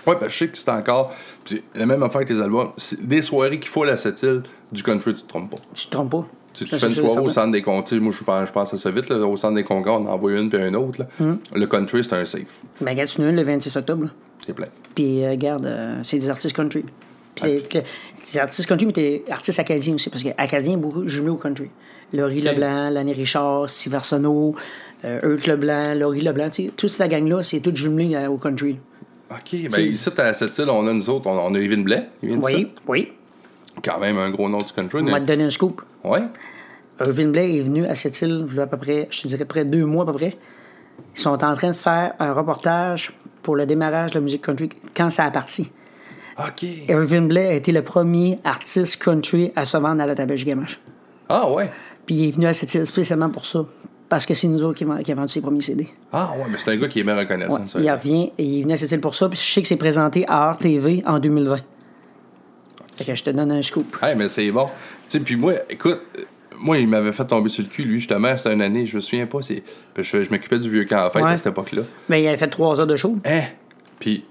Ouais, 0.08 0.16
ben 0.20 0.30
je 0.30 0.38
sais 0.38 0.48
que 0.48 0.58
c'est 0.58 0.70
encore. 0.70 1.14
puis 1.46 1.64
la 1.76 1.86
même 1.86 2.02
affaire 2.04 2.26
que 2.26 2.34
les 2.34 2.42
albums. 2.42 2.72
Des 3.02 3.22
soirées 3.22 3.60
qu'il 3.60 3.70
faut 3.70 3.84
à 3.84 3.98
cette 3.98 4.22
île, 4.24 4.44
du 4.72 4.84
country, 4.84 5.14
tu 5.16 5.22
te 5.24 5.28
trompes 5.28 5.52
pas. 5.52 5.58
Tu 5.74 5.86
te 5.88 5.92
trompes 5.92 6.12
pas. 6.12 6.28
Tu, 6.54 6.66
tu 6.66 6.78
fais 6.78 6.88
une 6.88 6.94
soirée 6.94 7.20
au 7.22 7.30
centre 7.30 7.52
des 7.52 7.62
congrès. 7.62 8.00
Moi, 8.00 8.14
je 8.18 8.24
pense, 8.24 8.48
je 8.48 8.52
pense 8.52 8.74
à 8.74 8.78
ça 8.78 8.92
vite. 8.92 9.08
Là, 9.10 9.18
au 9.20 9.38
centre 9.38 9.56
des 9.56 9.64
congrès, 9.64 9.92
on 9.92 10.08
en 10.08 10.08
envoie 10.08 10.32
une 10.34 10.50
puis 10.50 10.60
une 10.60 10.76
autre. 10.76 11.02
là. 11.02 11.08
Hum. 11.26 11.38
Le 11.54 11.68
country, 11.68 12.04
c'est 12.04 12.14
un 12.14 12.26
safe. 12.26 12.62
Ben, 12.82 12.90
regarde, 12.92 13.10
tu 13.10 13.22
une 13.22 13.36
le 13.36 13.44
26 13.44 13.76
octobre. 13.78 14.08
C'est 14.40 14.56
plein. 14.56 14.68
Puis, 14.96 15.24
euh, 15.24 15.30
regarde, 15.32 15.66
euh, 15.66 16.00
c'est 16.04 16.18
des 16.18 16.30
artistes 16.30 16.56
country. 16.56 16.86
Puis, 17.36 17.46
les- 17.46 17.62
des 18.34 18.40
artistes 18.40 18.68
country, 18.68 18.86
mais 18.88 18.92
des 18.94 19.24
artistes 19.30 19.60
acadiens 19.60 19.94
aussi, 19.96 20.10
parce 20.10 20.24
que 20.24 20.30
acadiens, 20.38 20.78
beaucoup 20.78 21.08
jumelés 21.08 21.32
au 21.32 21.38
country. 21.38 21.70
Laurie 22.14 22.42
Leblanc, 22.42 22.90
Lanny 22.90 23.14
Richard, 23.14 23.68
Arsenault, 23.94 24.56
euh, 25.06 25.20
Earth 25.36 25.46
Leblanc, 25.48 25.94
Laurie 25.96 26.22
Leblanc, 26.22 26.50
toute 26.76 26.90
cette 26.90 27.10
gang-là, 27.10 27.44
c'est 27.44 27.60
tout 27.60 27.76
jumelé 27.76 28.16
euh, 28.16 28.28
au 28.30 28.38
country. 28.38 28.78
OK. 29.32 29.70
Ben, 29.72 29.82
ici, 29.82 30.10
à 30.18 30.34
cette 30.34 30.58
île, 30.58 30.70
on 30.70 30.88
a 30.88 30.94
nous 30.94 31.10
autres. 31.10 31.28
On, 31.28 31.38
on 31.38 31.54
a 31.56 31.60
Yvonne 31.60 31.84
Blais. 31.84 32.10
Oui, 32.24 32.68
oui. 32.88 33.12
Quand 33.84 34.00
même 34.00 34.18
un 34.18 34.30
gros 34.30 34.50
nom 34.50 34.58
du 34.58 34.74
country. 34.74 35.02
On 35.02 35.06
te 35.06 35.20
donner 35.20 35.46
un 35.46 35.50
scoop. 35.50 35.82
Ouais. 36.04 36.24
Irvin 37.00 37.30
Blais 37.30 37.58
est 37.58 37.62
venu 37.62 37.86
à 37.86 37.96
cette 37.96 38.22
île, 38.22 38.46
il 38.50 38.56
y 38.56 38.60
a 38.60 38.64
à 38.64 38.68
peu 38.68 38.78
près, 38.78 39.08
je 39.10 39.22
te 39.22 39.28
dirais, 39.28 39.46
près 39.46 39.64
de 39.64 39.70
deux 39.70 39.86
mois 39.86 40.04
à 40.04 40.08
peu 40.08 40.14
près. 40.14 40.38
Ils 41.16 41.20
sont 41.20 41.30
en 41.30 41.56
train 41.56 41.70
de 41.70 41.76
faire 41.76 42.14
un 42.20 42.34
reportage 42.34 43.14
pour 43.42 43.56
le 43.56 43.66
démarrage 43.66 44.12
de 44.12 44.16
la 44.16 44.22
musique 44.22 44.44
country 44.46 44.70
quand 44.94 45.10
ça 45.10 45.24
a 45.24 45.32
parti. 45.32 45.72
OK. 46.38 46.64
Irvin 46.90 47.22
Blais 47.22 47.48
a 47.48 47.54
été 47.54 47.72
le 47.72 47.84
premier 47.84 48.40
artiste 48.44 49.02
country 49.02 49.52
à 49.56 49.66
se 49.66 49.78
vendre 49.78 50.02
à 50.02 50.06
la 50.06 50.16
Tabèche 50.16 50.46
Gamache. 50.46 50.80
Ah 51.30 51.50
ouais. 51.50 51.70
Puis 52.06 52.16
il 52.16 52.30
est 52.30 52.32
venu 52.32 52.48
à 52.48 52.54
cette 52.54 52.74
île 52.74 52.86
spécialement 52.86 53.30
pour 53.30 53.46
ça. 53.46 53.66
Parce 54.10 54.26
que 54.26 54.34
c'est 54.34 54.48
nous 54.48 54.64
autres 54.64 54.78
qui 54.78 54.84
avons 54.84 54.98
qui 54.98 55.12
avons 55.12 55.22
vendu 55.22 55.34
ses 55.34 55.42
premiers 55.42 55.62
CD. 55.62 55.88
Ah 56.12 56.32
ouais, 56.36 56.46
mais 56.50 56.58
c'est 56.58 56.72
un 56.72 56.78
gars 56.78 56.88
qui 56.88 57.00
est 57.00 57.04
bien 57.04 57.16
reconnaissant. 57.16 57.60
Ouais, 57.60 57.68
ça. 57.68 57.80
il 57.80 57.90
revient 57.92 58.32
et 58.38 58.44
il 58.44 58.60
est 58.60 58.64
venu 58.64 58.74
à 58.74 58.98
pour 59.00 59.14
ça. 59.16 59.30
Puis 59.30 59.38
je 59.38 59.54
sais 59.54 59.62
que 59.62 59.68
c'est 59.68 59.78
présenté 59.78 60.26
à 60.28 60.52
RTV 60.52 61.04
en 61.06 61.20
2020. 61.20 61.60
Fait 62.98 63.06
que 63.06 63.16
je 63.16 63.24
te 63.24 63.30
donne 63.30 63.52
un 63.52 63.62
scoop. 63.62 63.96
Hey, 64.02 64.16
mais 64.16 64.28
c'est 64.28 64.52
bon. 64.52 64.66
Tu 64.66 64.72
sais, 65.08 65.20
puis 65.20 65.36
moi, 65.36 65.54
écoute, 65.70 66.02
euh, 66.18 66.24
moi, 66.60 66.78
il 66.80 66.88
m'avait 66.88 67.14
fait 67.14 67.26
tomber 67.26 67.50
sur 67.50 67.64
le 67.64 67.70
cul, 67.70 67.84
lui, 67.84 68.00
justement, 68.00 68.36
c'était 68.38 68.54
une 68.54 68.62
année, 68.62 68.86
je 68.86 68.96
me 68.96 69.02
souviens 69.02 69.26
pas, 69.26 69.42
c'est. 69.42 69.64
Je, 69.98 70.24
je 70.24 70.30
m'occupais 70.30 70.60
du 70.60 70.70
vieux 70.70 70.86
camp 70.86 71.06
en 71.06 71.10
fait 71.12 71.22
Ouais. 71.22 71.32
à 71.32 71.38
cette 71.38 71.48
époque-là. 71.48 71.84
Mais 72.10 72.22
il 72.22 72.28
avait 72.28 72.38
fait 72.38 72.50
trois 72.50 72.80
heures 72.82 72.88
de 72.88 72.96
show. 72.98 73.16
Hein? 73.26 73.44
Puis, 74.00 74.26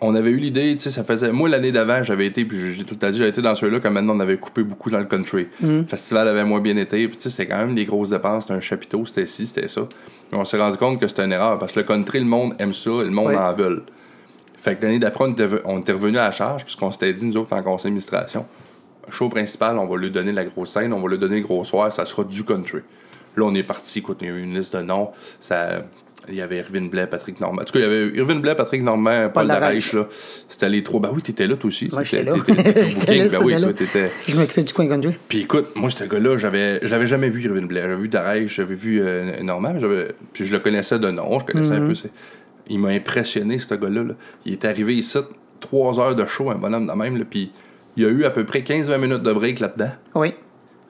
on 0.00 0.14
avait 0.14 0.30
eu 0.30 0.36
l'idée, 0.36 0.76
tu 0.76 0.84
sais, 0.84 0.90
ça 0.90 1.04
faisait. 1.04 1.32
Moi, 1.32 1.48
l'année 1.48 1.72
d'avant, 1.72 2.02
j'avais 2.02 2.26
été, 2.26 2.44
puis 2.44 2.74
j'ai 2.74 2.84
tout 2.84 2.96
temps 2.96 3.10
dit, 3.10 3.18
j'avais 3.18 3.30
été 3.30 3.40
dans 3.40 3.54
ceux-là, 3.54 3.80
comme 3.80 3.94
maintenant, 3.94 4.14
on 4.16 4.20
avait 4.20 4.36
coupé 4.36 4.62
beaucoup 4.62 4.90
dans 4.90 4.98
le 4.98 5.06
country. 5.06 5.48
Mm. 5.60 5.78
Le 5.78 5.84
festival 5.84 6.28
avait 6.28 6.44
moins 6.44 6.60
bien 6.60 6.76
été, 6.76 7.08
puis 7.08 7.16
tu 7.16 7.24
sais, 7.24 7.30
c'était 7.30 7.46
quand 7.46 7.58
même 7.58 7.74
des 7.74 7.86
grosses 7.86 8.10
dépenses, 8.10 8.44
c'était 8.44 8.54
un 8.54 8.60
chapiteau, 8.60 9.06
c'était 9.06 9.26
ci, 9.26 9.46
c'était 9.46 9.68
ça. 9.68 9.82
Mais 10.30 10.38
on 10.38 10.44
s'est 10.44 10.58
rendu 10.58 10.76
compte 10.76 11.00
que 11.00 11.08
c'était 11.08 11.24
une 11.24 11.32
erreur, 11.32 11.58
parce 11.58 11.72
que 11.72 11.80
le 11.80 11.86
country, 11.86 12.18
le 12.18 12.26
monde 12.26 12.54
aime 12.58 12.74
ça, 12.74 12.90
et 12.90 13.04
le 13.04 13.10
monde 13.10 13.34
en 13.34 13.52
veut. 13.54 13.84
Fait 14.58 14.76
que 14.76 14.84
l'année 14.84 14.98
d'après, 14.98 15.24
on 15.24 15.32
était, 15.32 15.48
on 15.64 15.80
était 15.80 15.92
revenu 15.92 16.18
à 16.18 16.24
la 16.24 16.32
charge, 16.32 16.64
puisqu'on 16.64 16.92
s'était 16.92 17.12
dit, 17.12 17.24
nous 17.26 17.36
autres, 17.38 17.54
en 17.54 17.62
conseil 17.62 17.84
d'administration, 17.84 18.44
show 19.10 19.28
principal, 19.30 19.78
on 19.78 19.86
va 19.86 19.96
lui 19.96 20.10
donner 20.10 20.32
la 20.32 20.44
grosse 20.44 20.70
scène, 20.72 20.92
on 20.92 21.00
va 21.00 21.08
lui 21.08 21.18
donner 21.18 21.40
le 21.40 21.46
gros 21.46 21.64
soir, 21.64 21.90
ça 21.92 22.04
sera 22.04 22.24
du 22.24 22.44
country. 22.44 22.80
Là, 23.36 23.44
on 23.44 23.54
est 23.54 23.62
parti, 23.62 24.00
écoute, 24.00 24.18
il 24.22 24.28
y 24.28 24.30
a 24.30 24.34
eu 24.34 24.42
une 24.42 24.54
liste 24.54 24.74
de 24.74 24.82
noms. 24.82 25.10
Ça, 25.40 25.84
Il 26.28 26.34
y 26.34 26.40
avait 26.40 26.58
Irvin 26.58 26.86
Blais, 26.86 27.06
Patrick 27.06 27.40
Normand. 27.40 27.62
En 27.62 27.64
tout 27.64 27.72
cas, 27.72 27.78
il 27.78 27.82
y 27.82 27.84
avait 27.86 28.08
Irvin 28.16 28.36
Blais, 28.36 28.54
Patrick 28.54 28.82
Normand, 28.82 29.28
Paul 29.32 29.46
Darèche. 29.46 29.92
là. 29.92 30.08
C'était 30.48 30.68
les 30.68 30.82
trois. 30.82 31.00
Ben 31.00 31.10
oui, 31.14 31.22
t'étais 31.22 31.46
là, 31.46 31.56
toi 31.56 31.68
aussi. 31.68 31.88
Moi, 31.92 32.02
j'étais 32.04 32.22
là. 32.24 32.32
t'étais- 32.32 32.52
booking. 32.52 32.64
Ben 32.64 32.84
oui, 32.84 32.90
c'était 33.28 33.38
toi, 33.38 33.58
là. 33.58 33.72
t'étais. 33.72 34.10
Je 34.28 34.36
m'occupais 34.36 34.62
du 34.62 34.72
coin 34.72 34.88
country. 34.88 35.16
Puis 35.28 35.40
écoute, 35.42 35.68
moi, 35.76 35.90
ce 35.90 36.04
gars-là, 36.04 36.36
j'avais, 36.36 36.80
je 36.82 36.88
l'avais 36.88 37.06
jamais 37.06 37.28
vu, 37.30 37.42
Irvin 37.44 37.66
Blais. 37.66 37.82
J'avais 37.82 37.96
vu 37.96 38.08
Darèche, 38.08 38.54
j'avais 38.56 38.74
vu 38.74 39.00
euh, 39.02 39.40
Normand, 39.42 39.74
j'avais, 39.80 40.08
puis 40.32 40.46
je 40.46 40.52
le 40.52 40.58
connaissais 40.58 40.98
de 40.98 41.10
nom, 41.10 41.38
je 41.38 41.44
connaissais 41.44 41.74
Mm-hmm. 41.74 41.84
un 41.84 41.88
peu. 41.88 41.94
c'est- 41.94 42.10
Il 42.68 42.78
m'a 42.80 42.88
impressionné, 42.88 43.58
ce 43.58 43.74
gars-là. 43.74 44.02
là. 44.02 44.14
Il 44.44 44.52
est 44.54 44.64
arrivé 44.64 44.94
ici, 44.96 45.18
trois 45.60 45.98
heures 46.00 46.14
de 46.16 46.26
show, 46.26 46.50
un 46.50 46.56
bonhomme 46.56 46.86
de 46.86 46.92
même, 46.92 47.16
là, 47.16 47.24
puis 47.28 47.52
il 47.96 48.02
y 48.02 48.06
a 48.06 48.08
eu 48.10 48.24
à 48.24 48.30
peu 48.30 48.44
près 48.44 48.60
15-20 48.62 48.98
minutes 48.98 49.22
de 49.22 49.32
break 49.32 49.60
là-dedans. 49.60 49.90
Oui. 50.16 50.34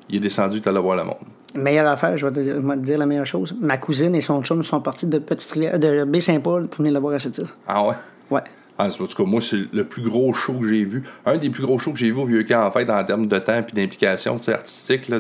Il 0.08 0.16
est 0.16 0.20
descendu, 0.20 0.60
tu 0.60 0.68
allé 0.68 0.78
voir 0.80 0.96
le 0.96 1.04
monde. 1.04 1.16
Meilleure 1.56 1.88
affaire, 1.88 2.16
je 2.16 2.26
vais 2.26 2.32
te 2.32 2.40
dire, 2.40 2.60
je 2.60 2.66
vais 2.66 2.74
te 2.74 2.80
dire 2.80 2.98
la 2.98 3.06
meilleure 3.06 3.26
chose. 3.26 3.54
Ma 3.60 3.78
cousine 3.78 4.14
et 4.14 4.20
son 4.20 4.42
chum 4.42 4.62
sont 4.62 4.80
partis 4.80 5.06
de 5.06 5.18
Petite 5.18 5.50
Rivière, 5.52 5.78
de 5.78 6.04
Baie-Saint-Paul 6.04 6.68
pour 6.68 6.78
venir 6.78 6.92
le 6.92 7.00
voir 7.00 7.14
à 7.14 7.18
cette 7.18 7.38
île. 7.38 7.46
Ah 7.66 7.86
ouais? 7.86 7.94
Ouais. 8.30 8.42
Ah, 8.78 8.88
en 8.88 8.90
tout 8.90 9.06
cas, 9.06 9.24
moi, 9.24 9.40
c'est 9.40 9.72
le 9.72 9.84
plus 9.84 10.02
gros 10.02 10.34
show 10.34 10.52
que 10.52 10.68
j'ai 10.68 10.84
vu. 10.84 11.02
Un 11.24 11.38
des 11.38 11.48
plus 11.48 11.62
gros 11.64 11.78
shows 11.78 11.92
que 11.92 11.98
j'ai 11.98 12.10
vu 12.10 12.18
au 12.18 12.26
Vieux 12.26 12.42
Camp, 12.42 12.66
en 12.66 12.70
fait, 12.70 12.88
en 12.90 13.02
termes 13.04 13.26
de 13.26 13.38
temps 13.38 13.60
et 13.60 13.74
d'implication 13.74 14.38
artistique. 14.48 15.10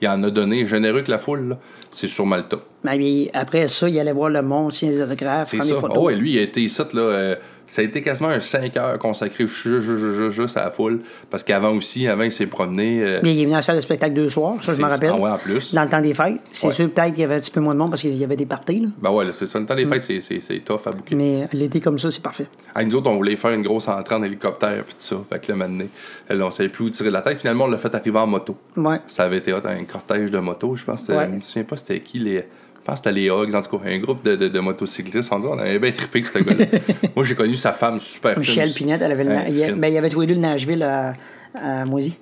Il 0.00 0.08
en 0.08 0.22
a 0.22 0.30
donné, 0.30 0.66
généreux 0.66 1.02
que 1.02 1.10
la 1.10 1.18
foule. 1.18 1.48
là. 1.50 1.58
C'est 1.98 2.08
sûrement 2.08 2.36
le 2.36 2.42
top. 2.42 2.62
Mais 2.84 3.30
après 3.32 3.68
ça, 3.68 3.88
il 3.88 3.98
allait 3.98 4.12
voir 4.12 4.28
le 4.30 4.42
monde, 4.42 4.72
signer 4.72 4.92
des 4.92 5.00
autographes, 5.02 5.48
prendre 5.48 5.64
ça. 5.64 5.74
des 5.74 5.80
photos. 5.80 5.98
Oh, 5.98 6.10
et 6.10 6.14
lui, 6.16 6.32
il 6.34 6.38
a 6.38 6.42
été 6.42 6.60
ici, 6.60 6.82
là. 6.92 7.00
euh, 7.00 7.34
ça 7.68 7.82
a 7.82 7.84
été 7.84 8.00
quasiment 8.00 8.28
un 8.28 8.38
5 8.38 8.76
heures 8.76 8.96
consacré 8.98 9.44
juste, 9.48 9.80
juste, 9.80 9.96
juste, 9.98 10.30
juste 10.30 10.56
à 10.56 10.66
la 10.66 10.70
foule. 10.70 11.00
Parce 11.30 11.42
qu'avant 11.42 11.72
aussi, 11.74 12.06
avant, 12.06 12.22
il 12.22 12.30
s'est 12.30 12.46
promené. 12.46 13.02
euh, 13.02 13.18
Mais 13.24 13.34
il 13.34 13.40
est 13.40 13.44
venu 13.44 13.54
à 13.54 13.56
la 13.56 13.62
salle 13.62 13.74
de 13.74 13.80
spectacle 13.80 14.12
deux 14.14 14.28
soirs, 14.28 14.62
ça 14.62 14.72
je 14.72 14.78
me 14.80 14.84
rappelle. 14.84 15.10
ah 15.12 15.18
ouais, 15.18 15.30
en 15.30 15.38
plus. 15.38 15.74
Dans 15.74 15.82
le 15.82 15.88
temps 15.88 16.00
des 16.00 16.14
fêtes. 16.14 16.40
C'est 16.52 16.68
Ouais. 16.68 16.72
sûr, 16.72 16.88
peut-être 16.92 17.10
qu'il 17.12 17.22
y 17.22 17.24
avait 17.24 17.34
un 17.34 17.40
petit 17.40 17.50
peu 17.50 17.58
moins 17.58 17.74
de 17.74 17.78
monde 17.80 17.90
parce 17.90 18.02
qu'il 18.02 18.14
y 18.16 18.22
avait 18.22 18.36
des 18.36 18.46
parties, 18.46 18.80
là. 18.82 18.88
Ben 19.02 19.10
ouais, 19.10 19.24
là, 19.24 19.32
c'est 19.34 19.48
ça. 19.48 19.58
Le 19.58 19.66
temps 19.66 19.74
Mm. 19.74 19.78
des 19.78 19.86
fêtes, 19.86 20.22
c'est- 20.22 20.64
tough 20.64 20.80
à 20.86 20.92
bouquer. 20.92 21.16
Mais 21.16 21.48
l'été 21.54 21.80
comme 21.80 21.98
ça, 21.98 22.08
c'est 22.12 22.22
parfait. 22.22 22.46
Ah, 22.72 22.84
nous 22.84 22.94
autres, 22.94 23.10
on 23.10 23.16
voulait 23.16 23.34
faire 23.34 23.50
une 23.52 23.62
grosse 23.62 23.88
entrée 23.88 24.14
en 24.14 24.22
hélicoptère 24.22 24.84
puis 24.84 24.94
tout 24.94 25.00
ça. 25.04 25.16
Fait 25.32 25.40
que 25.40 25.50
là, 25.50 25.56
maintenant, 25.58 25.86
là, 26.30 26.46
on 26.46 26.50
savait 26.52 26.68
plus 26.68 26.84
où 26.84 26.90
tirer 26.90 27.10
la 27.10 27.20
tête. 27.22 27.38
Finalement, 27.38 27.64
on 27.64 27.68
l'a 27.68 27.78
fait 27.78 27.92
arriver 27.92 28.18
en 28.20 28.28
moto. 28.28 28.56
Ouais. 28.76 28.98
Ça 29.08 29.24
avait 29.24 29.38
été 29.38 29.52
hot, 29.52 29.60
un 29.64 29.82
cortège 29.84 30.30
de 30.30 30.38
motos. 30.38 30.76
Je 30.76 30.84
pense 30.84 31.08
Ouais. 31.08 31.26
je 31.30 31.34
me 31.36 31.40
souviens 31.40 31.64
pas 31.64 31.76
c'était 31.86 32.00
qui 32.00 32.18
les. 32.18 32.36
Je 32.36 32.90
pense 32.92 33.00
que 33.00 33.08
c'était 33.08 33.12
les 33.20 33.30
Hogs, 33.30 33.52
en 33.54 33.60
tout 33.62 33.78
cas, 33.78 33.88
un 33.88 33.98
groupe 33.98 34.24
de, 34.24 34.36
de, 34.36 34.46
de 34.48 34.60
motocyclistes. 34.60 35.32
On, 35.32 35.40
dit, 35.40 35.46
on 35.50 35.58
avait 35.58 35.78
bien 35.80 35.90
trippé 35.90 36.22
que 36.22 36.28
ce 36.28 36.38
gars-là. 36.38 36.66
Moi, 37.16 37.24
j'ai 37.24 37.34
connu 37.34 37.56
sa 37.56 37.72
femme 37.72 37.98
super 37.98 38.38
Michel 38.38 38.68
fine. 38.68 38.76
Pinette, 38.86 39.02
elle 39.02 39.10
avait 39.12 39.24
le 39.24 39.30
na- 39.32 39.48
il, 39.48 39.74
ben, 39.74 39.88
il 39.92 39.96
avait 39.98 40.08
trouvé 40.08 40.26
le 40.26 40.36
Nashville 40.36 40.82
à, 40.84 41.14
à 41.60 41.84
Moisy. 41.84 42.16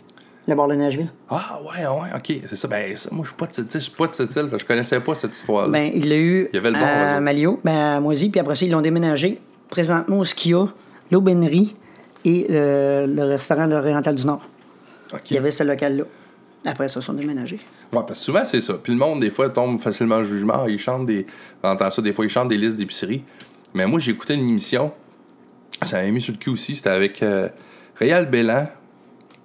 Le 0.49 0.55
bord 0.55 0.69
de 0.69 0.75
Nashville. 0.75 1.09
Ah, 1.29 1.59
ouais, 1.63 1.87
ouais, 1.87 2.09
ok. 2.17 2.41
C'est 2.47 2.57
ça. 2.57 2.69
Ben, 2.69 2.97
ça, 2.97 3.11
moi, 3.13 3.25
je 3.25 3.29
suis 3.31 3.37
pas 3.37 3.47
de 3.47 3.53
cette 3.53 3.75
île. 3.75 3.81
Je 3.81 3.85
suis 3.85 3.93
pas 3.93 4.07
de 4.07 4.15
cette 4.15 4.35
île. 4.37 4.49
Je 4.59 4.65
connaissais 4.65 5.01
pas 5.01 5.15
cette 5.15 5.37
histoire-là. 5.37 5.71
Ben, 5.71 5.91
il 5.95 6.09
l'a 6.09 6.17
eu 6.17 6.49
Il 6.53 6.57
y 6.57 6.59
avait 6.59 6.71
le 6.71 6.77
à. 6.79 7.21
Malio, 7.21 7.61
ben, 7.63 7.75
à 7.97 8.01
Moisy, 8.01 8.31
puis 8.31 8.41
après 8.41 8.55
ça, 8.55 8.65
ils 8.65 8.71
l'ont 8.71 8.81
déménagé 8.81 9.41
présentement 9.69 10.19
au 10.19 10.25
Skia, 10.25 10.67
l'aubainerie 11.11 11.75
et 12.25 12.47
euh, 12.51 13.07
le 13.07 13.23
restaurant 13.25 13.67
L'Oriental 13.67 14.15
du 14.15 14.25
Nord. 14.25 14.41
Il 15.31 15.35
y 15.35 15.39
avait 15.39 15.51
ce 15.51 15.63
local-là. 15.63 16.05
Après 16.65 16.89
ça, 16.89 17.01
ils 17.01 17.03
sont 17.03 17.13
déménagés. 17.13 17.61
Ouais, 17.93 18.01
parce 18.07 18.19
que 18.21 18.25
souvent, 18.25 18.45
c'est 18.45 18.61
ça. 18.61 18.75
Puis 18.75 18.93
le 18.93 18.99
monde, 18.99 19.21
des 19.21 19.31
fois, 19.31 19.49
tombe 19.51 19.81
facilement 19.81 20.17
en 20.17 20.25
jugement. 20.25 20.67
Ils 20.67 20.79
chantent 20.79 21.07
des. 21.07 21.27
On 21.63 21.69
entend 21.69 21.91
ça, 21.91 22.03
des 22.03 22.13
fois, 22.13 22.25
ils 22.25 22.31
chantent 22.31 22.49
des 22.49 22.57
listes 22.57 22.77
d'épicerie. 22.77 23.23
Mais 23.75 23.87
moi, 23.87 23.99
j'ai 24.01 24.13
écouté 24.13 24.35
une 24.35 24.49
émission. 24.49 24.93
Ça 25.83 26.01
m'a 26.03 26.11
mis 26.11 26.21
sur 26.21 26.33
le 26.33 26.39
cul 26.39 26.51
aussi. 26.51 26.77
C'était 26.77 26.91
avec 26.91 27.23
euh, 27.23 27.49
Réal 27.97 28.29
Bélan, 28.31 28.69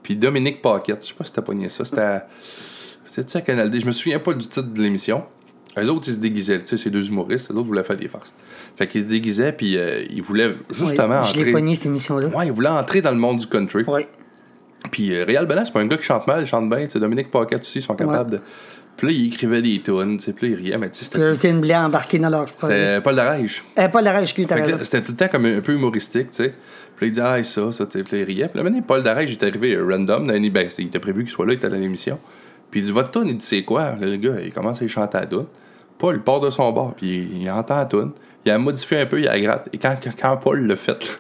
puis 0.03 0.15
Dominique 0.15 0.62
Paquette. 0.62 1.01
Je 1.03 1.08
sais 1.10 1.13
pas 1.13 1.24
si 1.24 1.34
t'as 1.34 1.41
pogné 1.41 1.69
ça. 1.69 1.86
C'était. 1.86 2.19
C'était-tu 3.05 3.38
à 3.38 3.41
Canal 3.41 3.69
D? 3.69 3.79
Je 3.79 3.86
me 3.86 3.91
souviens 3.91 4.19
pas 4.19 4.34
du 4.34 4.48
titre 4.48 4.62
de 4.67 4.81
l'émission. 4.81 5.24
Eux 5.77 5.88
autres, 5.89 6.08
ils 6.08 6.15
se 6.15 6.19
déguisaient. 6.19 6.60
Tu 6.60 6.67
sais, 6.67 6.77
c'est 6.84 6.89
deux 6.89 7.08
humoristes. 7.10 7.51
Eux 7.51 7.55
autres 7.55 7.67
voulaient 7.67 7.84
faire 7.84 7.98
des 7.98 8.08
farces. 8.08 8.34
Fait 8.75 8.88
qu'ils 8.88 9.01
se 9.01 9.05
déguisaient, 9.08 9.51
puis 9.53 9.77
euh, 9.77 10.03
ils 10.10 10.22
voulaient 10.22 10.55
justement 10.72 11.22
Ouais, 11.22 11.25
je 11.27 11.34
l'ai 11.36 11.39
entrer. 11.41 11.51
pogné, 11.51 11.75
cette 11.75 11.86
émission-là. 11.88 12.27
Ouais, 12.29 12.48
ils 12.48 12.51
voulaient 12.51 12.69
entrer 12.69 13.01
dans 13.01 13.12
le 13.12 13.17
monde 13.17 13.38
du 13.39 13.48
country. 13.48 13.84
Oui. 13.88 14.01
Puis 14.92 15.14
euh, 15.14 15.26
Réal 15.26 15.48
c'est 15.66 15.74
pas 15.74 15.80
un 15.80 15.88
gars 15.88 15.98
qui 15.98 16.04
chante 16.04 16.28
mal, 16.28 16.42
il 16.42 16.48
chante 16.48 16.70
bien. 16.70 16.86
tu 16.86 16.92
sais, 16.92 17.00
Dominique 17.00 17.32
Paquette 17.32 17.62
aussi, 17.62 17.80
ils 17.80 17.82
sont 17.82 17.96
capables 17.96 18.32
de. 18.32 18.40
Puis 18.96 19.08
là, 19.08 19.14
il 19.14 19.28
écrivait 19.28 19.62
des 19.62 19.80
tunes, 19.80 20.18
puis 20.18 20.50
là, 20.50 20.56
il 20.56 20.56
riait, 20.56 20.78
mais 20.78 20.90
tu 20.90 21.06
sais, 21.06 21.34
c'était. 21.34 21.50
une 21.50 21.62
Blais 21.62 21.76
embarqué 21.76 22.20
dans 22.20 22.30
leur 22.30 22.46
projet. 22.48 22.76
C'était 22.76 23.02
Paul 23.02 23.16
Darèche. 23.16 23.64
Euh, 23.78 23.82
la 23.82 23.88
que 23.90 24.42
là, 24.42 24.56
raison. 24.66 24.78
C'était 24.84 25.02
tout 25.02 25.12
le 25.14 25.18
temps 25.18 25.28
comme 25.30 25.46
un, 25.46 25.58
un 25.58 25.62
peu 25.62 25.74
humoristique, 25.74 26.32
tu 26.32 26.44
sais. 26.44 26.54
Puis 26.98 27.06
là, 27.06 27.08
il 27.08 27.12
disait, 27.12 27.26
ah, 27.26 27.44
ça, 27.44 27.72
ça, 27.72 27.86
tu 27.86 27.98
sais, 27.98 28.04
puis 28.04 28.18
il 28.20 28.24
riait. 28.26 28.50
Puis 28.50 28.58
là, 28.58 28.64
maintenant, 28.64 28.82
Paul 28.82 29.02
Darèche, 29.02 29.30
il 29.30 29.38
est 29.38 29.44
arrivé 29.44 29.74
euh, 29.74 29.86
random, 29.86 30.28
dans 30.28 30.34
ben, 30.34 30.70
il 30.78 30.88
était 30.88 31.00
prévu 31.00 31.24
qu'il 31.24 31.32
soit 31.32 31.46
là, 31.46 31.54
il 31.54 31.56
était 31.56 31.68
à 31.68 31.70
l'émission. 31.70 32.20
Puis 32.70 32.82
il 32.82 32.84
dit, 32.84 32.92
votre 32.92 33.12
tune, 33.12 33.28
il 33.28 33.38
dit, 33.38 33.46
c'est 33.46 33.63
quoi? 33.63 33.96
Là, 34.00 34.06
le 34.06 34.18
gars, 34.18 34.36
il 34.44 34.52
commence 34.52 34.82
à 34.82 34.86
y 34.86 34.89
chanter 34.89 35.18
à 35.18 35.22
la. 35.22 35.46
Paul, 35.98 36.15
il 36.15 36.22
part 36.22 36.42
de 36.42 36.50
son 36.50 36.70
bar, 36.74 36.94
puis 36.96 37.08
il, 37.08 37.44
il 37.44 37.52
entend 37.52 37.78
la 37.78 37.86
tune. 37.86 38.12
Il 38.46 38.52
a 38.52 38.58
modifié 38.58 39.00
un 39.00 39.06
peu, 39.06 39.20
il 39.20 39.28
a 39.30 39.39
gratte. 39.39 39.70
Et 39.72 39.78
quand, 39.78 39.96
quand, 40.20 40.38
Paul 40.38 40.65
l'a 40.68 40.76
fait, 40.76 41.20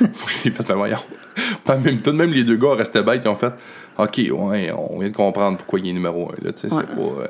a 0.00 0.06
fait, 0.08 0.68
mais 0.68 0.74
voyons. 0.74 0.98
Pas 1.64 1.76
même, 1.76 1.98
tout 2.00 2.12
de 2.12 2.16
même, 2.16 2.32
les 2.32 2.44
deux 2.44 2.56
gars 2.56 2.74
restaient 2.74 3.02
bêtes, 3.02 3.22
ils 3.24 3.28
ont 3.28 3.36
fait, 3.36 3.52
OK, 3.98 4.18
ouais, 4.30 4.72
on 4.76 4.98
vient 4.98 5.10
de 5.10 5.16
comprendre 5.16 5.58
pourquoi 5.58 5.78
il 5.80 5.88
est 5.88 5.92
numéro 5.92 6.30
un, 6.30 6.44
là, 6.44 6.52
tu 6.52 6.68
sais, 6.68 6.74
Ouais. 6.74 6.82
pas. 6.84 7.00
euh, 7.00 7.26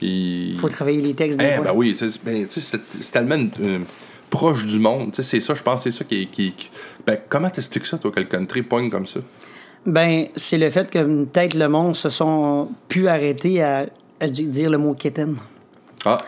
il- 0.00 0.56
faut 0.58 0.68
travailler 0.68 1.00
les 1.00 1.14
textes 1.14 1.38
eh, 1.40 1.62
ben 1.62 1.72
oui, 1.74 1.96
ben, 2.24 2.46
c'est 2.48 3.10
tellement 3.12 3.42
euh, 3.60 3.78
proche 4.30 4.66
du 4.66 4.78
monde. 4.78 5.12
tu 5.12 5.16
sais, 5.16 5.22
C'est 5.22 5.40
ça, 5.40 5.54
je 5.54 5.62
pense, 5.62 5.82
c'est 5.84 5.90
ça 5.90 6.04
qui 6.04 6.22
est. 6.22 6.26
qui- 6.26 6.52
qui- 6.52 6.70
Ben, 7.06 7.18
comment 7.28 7.50
t'expliques 7.50 7.86
ça, 7.86 7.98
toi, 7.98 8.10
que 8.10 8.20
le 8.20 8.26
country 8.26 8.62
pogne 8.62 8.90
comme 8.90 9.06
ça? 9.06 9.20
Ben, 9.86 10.26
c'est 10.34 10.56
le 10.58 10.70
fait 10.70 10.90
que 10.90 11.24
peut-être 11.24 11.54
le 11.54 11.68
monde 11.68 11.94
se 11.94 12.08
sont 12.08 12.70
pu 12.88 13.06
arrêter 13.08 13.62
à, 13.62 13.86
à 14.20 14.28
di- 14.28 14.48
dire 14.48 14.70
le 14.70 14.78
mot 14.78 14.94
kitten. 14.94 15.36
Ah, 16.06 16.18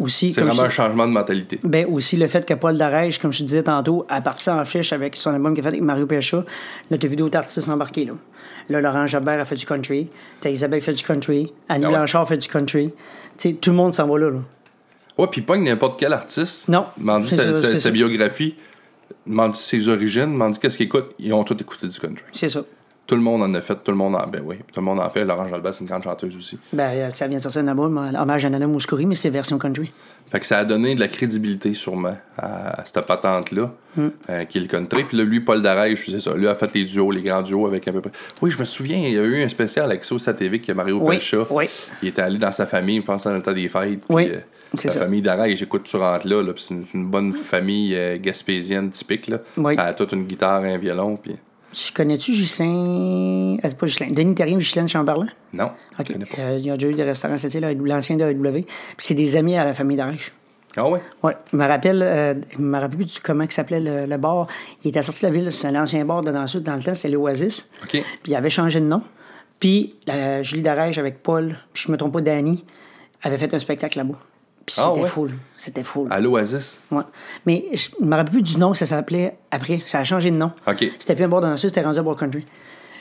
Aussi, 0.00 0.32
c'est 0.32 0.40
vraiment 0.40 0.54
je- 0.56 0.62
un 0.62 0.70
changement 0.70 1.06
de 1.06 1.12
mentalité. 1.12 1.60
Ben 1.62 1.86
aussi 1.86 2.16
le 2.16 2.26
fait 2.26 2.44
que 2.46 2.54
Paul 2.54 2.76
Darèche, 2.76 3.18
comme 3.18 3.32
je 3.32 3.38
te 3.40 3.44
disais 3.44 3.62
tantôt, 3.62 4.06
a 4.08 4.20
parti 4.20 4.48
en 4.50 4.64
flèche 4.64 4.92
avec 4.92 5.14
son 5.16 5.30
album 5.30 5.52
qu'il 5.54 5.60
a 5.60 5.62
fait 5.64 5.68
avec 5.68 5.82
Mario 5.82 6.06
Pécha. 6.06 6.44
Là, 6.90 6.98
t'as 6.98 7.06
vu 7.06 7.16
d'autres 7.16 7.36
artistes 7.36 7.68
embarqués, 7.68 8.06
là. 8.06 8.14
Là, 8.70 8.80
Laurent 8.80 9.06
Jabert 9.06 9.38
a 9.40 9.44
fait 9.44 9.56
du 9.56 9.66
country. 9.66 10.08
T'as 10.40 10.50
Isabelle 10.50 10.80
fait 10.80 10.92
du 10.92 11.02
country. 11.04 11.52
Annie 11.68 11.84
Ah 11.84 11.88
ouais. 11.88 11.94
Blanchard 11.96 12.26
fait 12.28 12.38
du 12.38 12.48
country. 12.48 12.90
Tu 13.38 13.48
sais, 13.50 13.54
tout 13.54 13.70
le 13.70 13.76
monde 13.76 13.94
s'en 13.94 14.06
va 14.08 14.18
là, 14.18 14.30
là. 14.30 14.38
Ouais, 15.18 15.26
puis 15.30 15.42
pogne 15.42 15.64
n'importe 15.64 15.98
quel 16.00 16.12
artiste. 16.12 16.68
Non, 16.68 16.86
M'en 16.98 17.20
dit 17.20 17.28
sa, 17.28 17.90
biographie, 17.90 18.54
m'en 19.26 19.48
dit 19.48 19.58
ses 19.58 19.88
origines, 19.88 20.26
m'en 20.32 20.48
dit 20.50 20.58
qu'est-ce 20.58 20.76
qu'ils 20.78 20.86
écoutent. 20.86 21.10
Ils 21.18 21.32
ont 21.34 21.44
tous 21.44 21.54
écouté 21.60 21.88
du 21.88 21.98
country. 21.98 22.24
C'est 22.32 22.48
ça. 22.48 22.62
Tout 23.10 23.16
le 23.16 23.22
monde 23.22 23.42
en 23.42 23.52
a 23.54 23.60
fait, 23.60 23.74
tout 23.82 23.90
le 23.90 23.96
monde 23.96 24.14
en. 24.14 24.24
Ben 24.28 24.40
oui, 24.44 24.54
tout 24.72 24.78
le 24.78 24.84
monde 24.84 25.00
en 25.00 25.10
fait. 25.10 25.24
Laurent 25.24 25.48
Jalbert, 25.48 25.74
c'est 25.74 25.80
une 25.80 25.86
grande 25.88 26.04
chanteuse 26.04 26.36
aussi. 26.36 26.56
Ben, 26.72 27.10
ça 27.10 27.26
vient 27.26 27.38
de 27.38 27.42
sortir 27.42 27.60
un 27.62 27.66
album, 27.66 27.98
hommage 28.16 28.44
à 28.44 28.50
Nana 28.50 28.68
Mouskouri, 28.68 29.04
mais 29.04 29.16
c'est 29.16 29.30
version 29.30 29.58
country. 29.58 29.90
Fait 30.30 30.38
que 30.38 30.46
ça 30.46 30.58
a 30.58 30.64
donné 30.64 30.94
de 30.94 31.00
la 31.00 31.08
crédibilité 31.08 31.74
sûrement 31.74 32.16
à, 32.38 32.80
à 32.82 32.86
cette 32.86 33.04
patente-là, 33.04 33.72
Hmm. 33.96 34.10
euh, 34.28 34.44
qui 34.44 34.58
est 34.58 34.60
le 34.60 34.68
country. 34.68 35.02
Puis 35.02 35.16
là, 35.16 35.24
lui, 35.24 35.40
Paul 35.40 35.60
Darèche, 35.60 36.08
c'est 36.08 36.20
ça. 36.20 36.32
Lui 36.36 36.46
a 36.46 36.54
fait 36.54 36.72
les 36.72 36.84
duos, 36.84 37.10
les 37.10 37.22
grands 37.22 37.42
duos 37.42 37.66
avec 37.66 37.88
à 37.88 37.92
peu 37.92 38.00
près. 38.00 38.12
Oui, 38.40 38.52
je 38.52 38.58
me 38.60 38.62
souviens, 38.64 38.98
il 38.98 39.12
y 39.12 39.18
a 39.18 39.22
eu 39.24 39.42
un 39.42 39.48
spécial 39.48 39.86
avec 39.86 40.04
Sauce 40.04 40.30
TV 40.38 40.60
qui 40.60 40.70
a 40.70 40.74
Mario 40.74 40.98
Oui, 41.02 41.16
Pelcha. 41.16 41.38
oui. 41.50 41.64
Il 42.00 42.08
était 42.10 42.22
allé 42.22 42.38
dans 42.38 42.52
sa 42.52 42.66
famille, 42.68 43.00
je 43.00 43.06
pense, 43.06 43.24
dans 43.24 43.32
le 43.34 43.42
temps 43.42 43.52
des 43.52 43.68
fêtes. 43.68 44.04
Oui, 44.08 44.26
puis, 44.26 44.34
euh, 44.36 44.40
c'est 44.78 44.86
la 44.86 44.94
ça. 44.94 45.00
famille 45.00 45.20
Darèche, 45.22 45.58
j'écoute, 45.58 45.82
tu 45.82 45.96
rentres 45.96 46.28
là, 46.28 46.44
c'est 46.56 46.74
une, 46.94 47.06
bonne 47.10 47.32
famille 47.32 47.96
euh, 47.96 48.16
gaspésienne 48.20 48.90
typique. 48.90 49.26
Là. 49.26 49.38
Oui. 49.56 49.74
Ça 49.74 49.82
a 49.86 49.92
toute 49.94 50.12
une 50.12 50.22
guitare, 50.26 50.62
un 50.62 50.76
violon, 50.78 51.16
puis. 51.16 51.34
Tu 51.72 51.92
connais-tu 51.92 52.34
Justin. 52.34 53.56
Ah, 53.62 53.68
c'est 53.68 53.76
pas 53.76 53.86
Justin. 53.86 54.08
Denis 54.10 54.34
Terrien 54.34 54.56
ou 54.56 54.60
Justin 54.60 54.86
Chamberlain? 54.86 55.28
Non, 55.52 55.70
OK. 55.98 56.10
Euh, 56.38 56.56
il 56.58 56.66
y 56.66 56.70
a 56.70 56.74
déjà 56.76 56.88
eu 56.88 56.94
des 56.94 57.04
restaurants, 57.04 57.38
c'était 57.38 57.60
l'ancien 57.74 58.16
de 58.16 58.24
AEW. 58.24 58.64
Puis 58.64 58.66
c'est 58.98 59.14
des 59.14 59.36
amis 59.36 59.56
à 59.56 59.64
la 59.64 59.74
famille 59.74 59.96
Darèche. 59.96 60.32
Ah 60.76 60.88
ouais? 60.88 61.00
Oui, 61.22 61.32
je 61.52 61.56
me 61.56 61.66
rappelle, 61.66 62.02
euh, 62.02 62.34
je 62.50 62.58
me 62.58 62.78
rappelle 62.78 62.98
plus 62.98 63.18
comment 63.20 63.44
il 63.44 63.52
s'appelait 63.52 63.80
le, 63.80 64.06
le 64.06 64.16
bar. 64.18 64.46
Il 64.84 64.88
était 64.88 65.02
sorti 65.02 65.22
de 65.22 65.26
la 65.26 65.32
ville, 65.32 65.52
c'est 65.52 65.70
l'ancien 65.72 66.04
bar 66.04 66.22
de 66.22 66.30
dans 66.30 66.42
le 66.42 66.48
sud, 66.48 66.62
dans 66.62 66.76
le 66.76 66.82
temps, 66.82 66.94
c'était 66.94 67.08
l'Oasis. 67.08 67.68
OK. 67.82 67.90
Puis 67.90 68.04
il 68.28 68.34
avait 68.34 68.50
changé 68.50 68.78
de 68.80 68.84
nom. 68.84 69.02
Puis 69.58 69.96
euh, 70.08 70.42
Julie 70.42 70.62
Darèche 70.62 70.98
avec 70.98 71.22
Paul, 71.22 71.56
puis 71.72 71.84
je 71.86 71.92
me 71.92 71.96
trompe 71.96 72.12
pas, 72.14 72.20
Danny, 72.20 72.64
avait 73.22 73.38
fait 73.38 73.52
un 73.52 73.58
spectacle 73.58 73.98
là-bas. 73.98 74.18
Ah 74.76 74.90
c'était 74.90 75.02
ouais? 75.02 75.08
full. 75.08 75.30
C'était 75.56 75.82
full. 75.82 76.08
À 76.10 76.20
l'Oasis? 76.20 76.78
Ouais. 76.90 77.02
Mais 77.46 77.64
je 77.72 77.88
me 78.04 78.14
rappelle 78.14 78.32
plus 78.32 78.42
du 78.42 78.56
nom, 78.56 78.74
ça 78.74 78.86
s'appelait 78.86 79.36
après. 79.50 79.82
Ça 79.86 79.98
a 79.98 80.04
changé 80.04 80.30
de 80.30 80.36
nom. 80.36 80.52
OK. 80.66 80.84
C'était 80.98 81.14
plus 81.14 81.24
un 81.24 81.28
bar 81.28 81.40
dans 81.40 81.50
le 81.50 81.56
sud, 81.56 81.70
c'était 81.70 81.82
rendu 81.82 81.98
à 81.98 82.02
Bar 82.02 82.16
Country. 82.16 82.44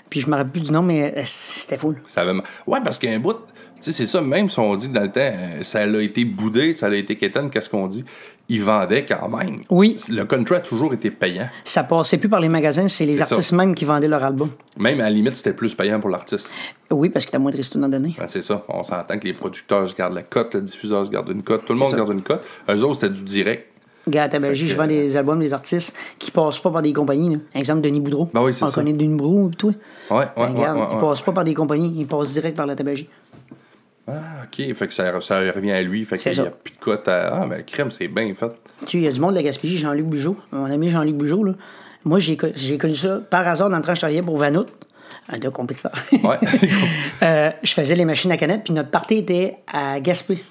Puis 0.09 0.21
je 0.21 0.27
me 0.27 0.31
rappelle 0.31 0.51
plus 0.51 0.61
du 0.61 0.71
nom, 0.71 0.81
mais 0.81 1.13
euh, 1.15 1.21
c'était 1.25 1.77
full. 1.77 2.01
Ça 2.07 2.21
avait... 2.21 2.33
Ouais, 2.65 2.79
parce 2.83 2.97
qu'un 2.97 3.19
bout, 3.19 3.33
tu 3.33 3.81
sais, 3.81 3.91
c'est 3.91 4.07
ça, 4.07 4.21
même 4.21 4.49
si 4.49 4.59
on 4.59 4.75
dit 4.75 4.87
que 4.89 4.93
dans 4.93 5.01
le 5.01 5.11
temps, 5.11 5.19
euh, 5.21 5.63
ça 5.63 5.81
a 5.81 5.87
été 6.01 6.25
boudé, 6.25 6.73
ça 6.73 6.87
a 6.87 6.93
été 6.93 7.15
quétaine, 7.15 7.49
qu'est-ce 7.49 7.69
qu'on 7.69 7.87
dit? 7.87 8.03
Ils 8.51 8.63
vendaient 8.63 9.05
quand 9.05 9.29
même. 9.29 9.61
Oui. 9.69 9.95
Le 10.09 10.23
country 10.25 10.55
a 10.55 10.59
toujours 10.59 10.91
été 10.93 11.11
payant. 11.11 11.47
Ça 11.63 11.83
passait 11.83 12.17
plus 12.17 12.29
par 12.29 12.39
les 12.39 12.49
magasins, 12.49 12.87
c'est 12.87 13.05
les 13.05 13.21
artistes 13.21 13.51
même 13.53 13.75
qui 13.75 13.85
vendaient 13.85 14.07
leur 14.07 14.23
album. 14.23 14.49
Même 14.77 14.99
à 15.01 15.03
la 15.03 15.09
limite, 15.11 15.35
c'était 15.35 15.53
plus 15.53 15.75
payant 15.75 15.99
pour 15.99 16.09
l'artiste. 16.09 16.51
Oui, 16.89 17.09
parce 17.09 17.25
que 17.27 17.31
t'as 17.31 17.37
moins 17.37 17.51
de 17.51 17.57
ristournes 17.57 17.83
à 17.83 17.87
donner. 17.89 18.15
Ben, 18.17 18.27
c'est 18.27 18.41
ça. 18.41 18.65
On 18.67 18.81
s'entend 18.81 19.19
que 19.19 19.27
les 19.27 19.33
producteurs 19.33 19.87
se 19.87 19.95
gardent 19.95 20.15
la 20.15 20.23
cote, 20.23 20.55
le 20.55 20.61
diffuseur 20.61 21.05
se 21.05 21.11
garde 21.11 21.29
une 21.29 21.43
cote, 21.43 21.63
tout 21.65 21.73
le 21.73 21.79
monde 21.79 21.91
ça. 21.91 21.97
garde 21.97 22.11
une 22.11 22.23
cote. 22.23 22.43
Eux 22.69 22.83
autres, 22.83 22.99
c'était 23.01 23.13
du 23.13 23.23
direct. 23.23 23.67
Gars, 24.07 24.23
à 24.23 24.29
Tabagie, 24.29 24.65
Fait 24.65 24.71
je 24.73 24.77
vends 24.77 24.87
des 24.87 25.15
albums 25.17 25.39
des 25.39 25.53
artistes 25.53 25.95
qui 26.17 26.31
passent 26.31 26.57
pas 26.57 26.71
par 26.71 26.81
des 26.81 26.93
compagnies. 26.93 27.35
Là. 27.35 27.37
Exemple, 27.53 27.81
Denis 27.81 27.99
Boudreau. 28.01 28.27
Ben 28.33 28.41
oui, 28.41 28.55
c'est 28.55 28.63
On 28.63 28.67
ça. 28.69 28.73
connaît 28.73 28.93
Denis 28.93 29.15
Boudreau, 29.15 29.49
toi. 29.55 29.71
Ouais, 30.09 30.17
ouais, 30.17 30.25
Ben, 30.35 30.41
ouais, 30.41 30.47
regarde, 30.57 30.77
ouais, 30.79 30.85
ils 30.93 30.99
passent 30.99 31.21
pas 31.21 31.31
par 31.33 31.43
des 31.43 31.53
compagnies, 31.53 31.93
ils 31.95 32.07
passent 32.07 32.33
direct 32.33 32.57
par 32.57 32.65
la 32.65 32.75
Tabagie. 32.75 33.07
Ah, 34.09 34.43
OK. 34.45 34.73
Fait 34.75 34.87
que 34.87 34.93
ça, 34.93 35.19
ça 35.21 35.39
revient 35.39 35.71
à 35.71 35.81
lui. 35.81 36.03
Fait 36.05 36.17
qu'il 36.17 36.31
n'y 36.31 36.39
a 36.39 36.45
plus 36.51 36.73
de 36.73 36.79
cote 36.79 37.07
à. 37.07 37.41
Ah, 37.41 37.45
mais 37.47 37.57
le 37.57 37.63
crème, 37.63 37.91
c'est 37.91 38.07
bien 38.07 38.33
fait. 38.35 38.51
Tu 38.85 38.91
sais, 38.91 38.97
il 38.97 39.03
y 39.03 39.07
a 39.07 39.11
du 39.11 39.19
monde 39.19 39.31
de 39.31 39.35
la 39.37 39.43
Gaspésie, 39.43 39.77
Jean-Luc 39.77 40.05
Bugeaud, 40.07 40.37
mon 40.51 40.65
ami 40.71 40.89
Jean-Luc 40.89 41.15
Bugeaud, 41.15 41.43
là. 41.43 41.53
Moi, 42.05 42.19
j'ai 42.19 42.37
co- 42.37 42.47
j'ai 42.55 42.77
connu 42.77 42.95
ça 42.95 43.19
par 43.29 43.45
hasard 43.47 43.69
dans 43.69 43.75
le 43.77 43.83
que 43.83 43.93
je 43.93 43.99
travaillais 43.99 44.21
pour 44.21 44.37
Vanout, 44.37 44.65
un 45.27 45.37
de 45.37 45.49
compétiteur. 45.49 45.91
Ouais. 46.23 46.37
Euh, 47.21 47.51
je 47.61 47.73
faisais 47.73 47.95
les 47.95 48.05
machines 48.05 48.31
à 48.31 48.37
canettes, 48.37 48.63
puis 48.63 48.73
notre 48.73 48.89
party 48.89 49.15
était 49.15 49.57
à 49.67 49.99
Gaspé. 49.99 50.41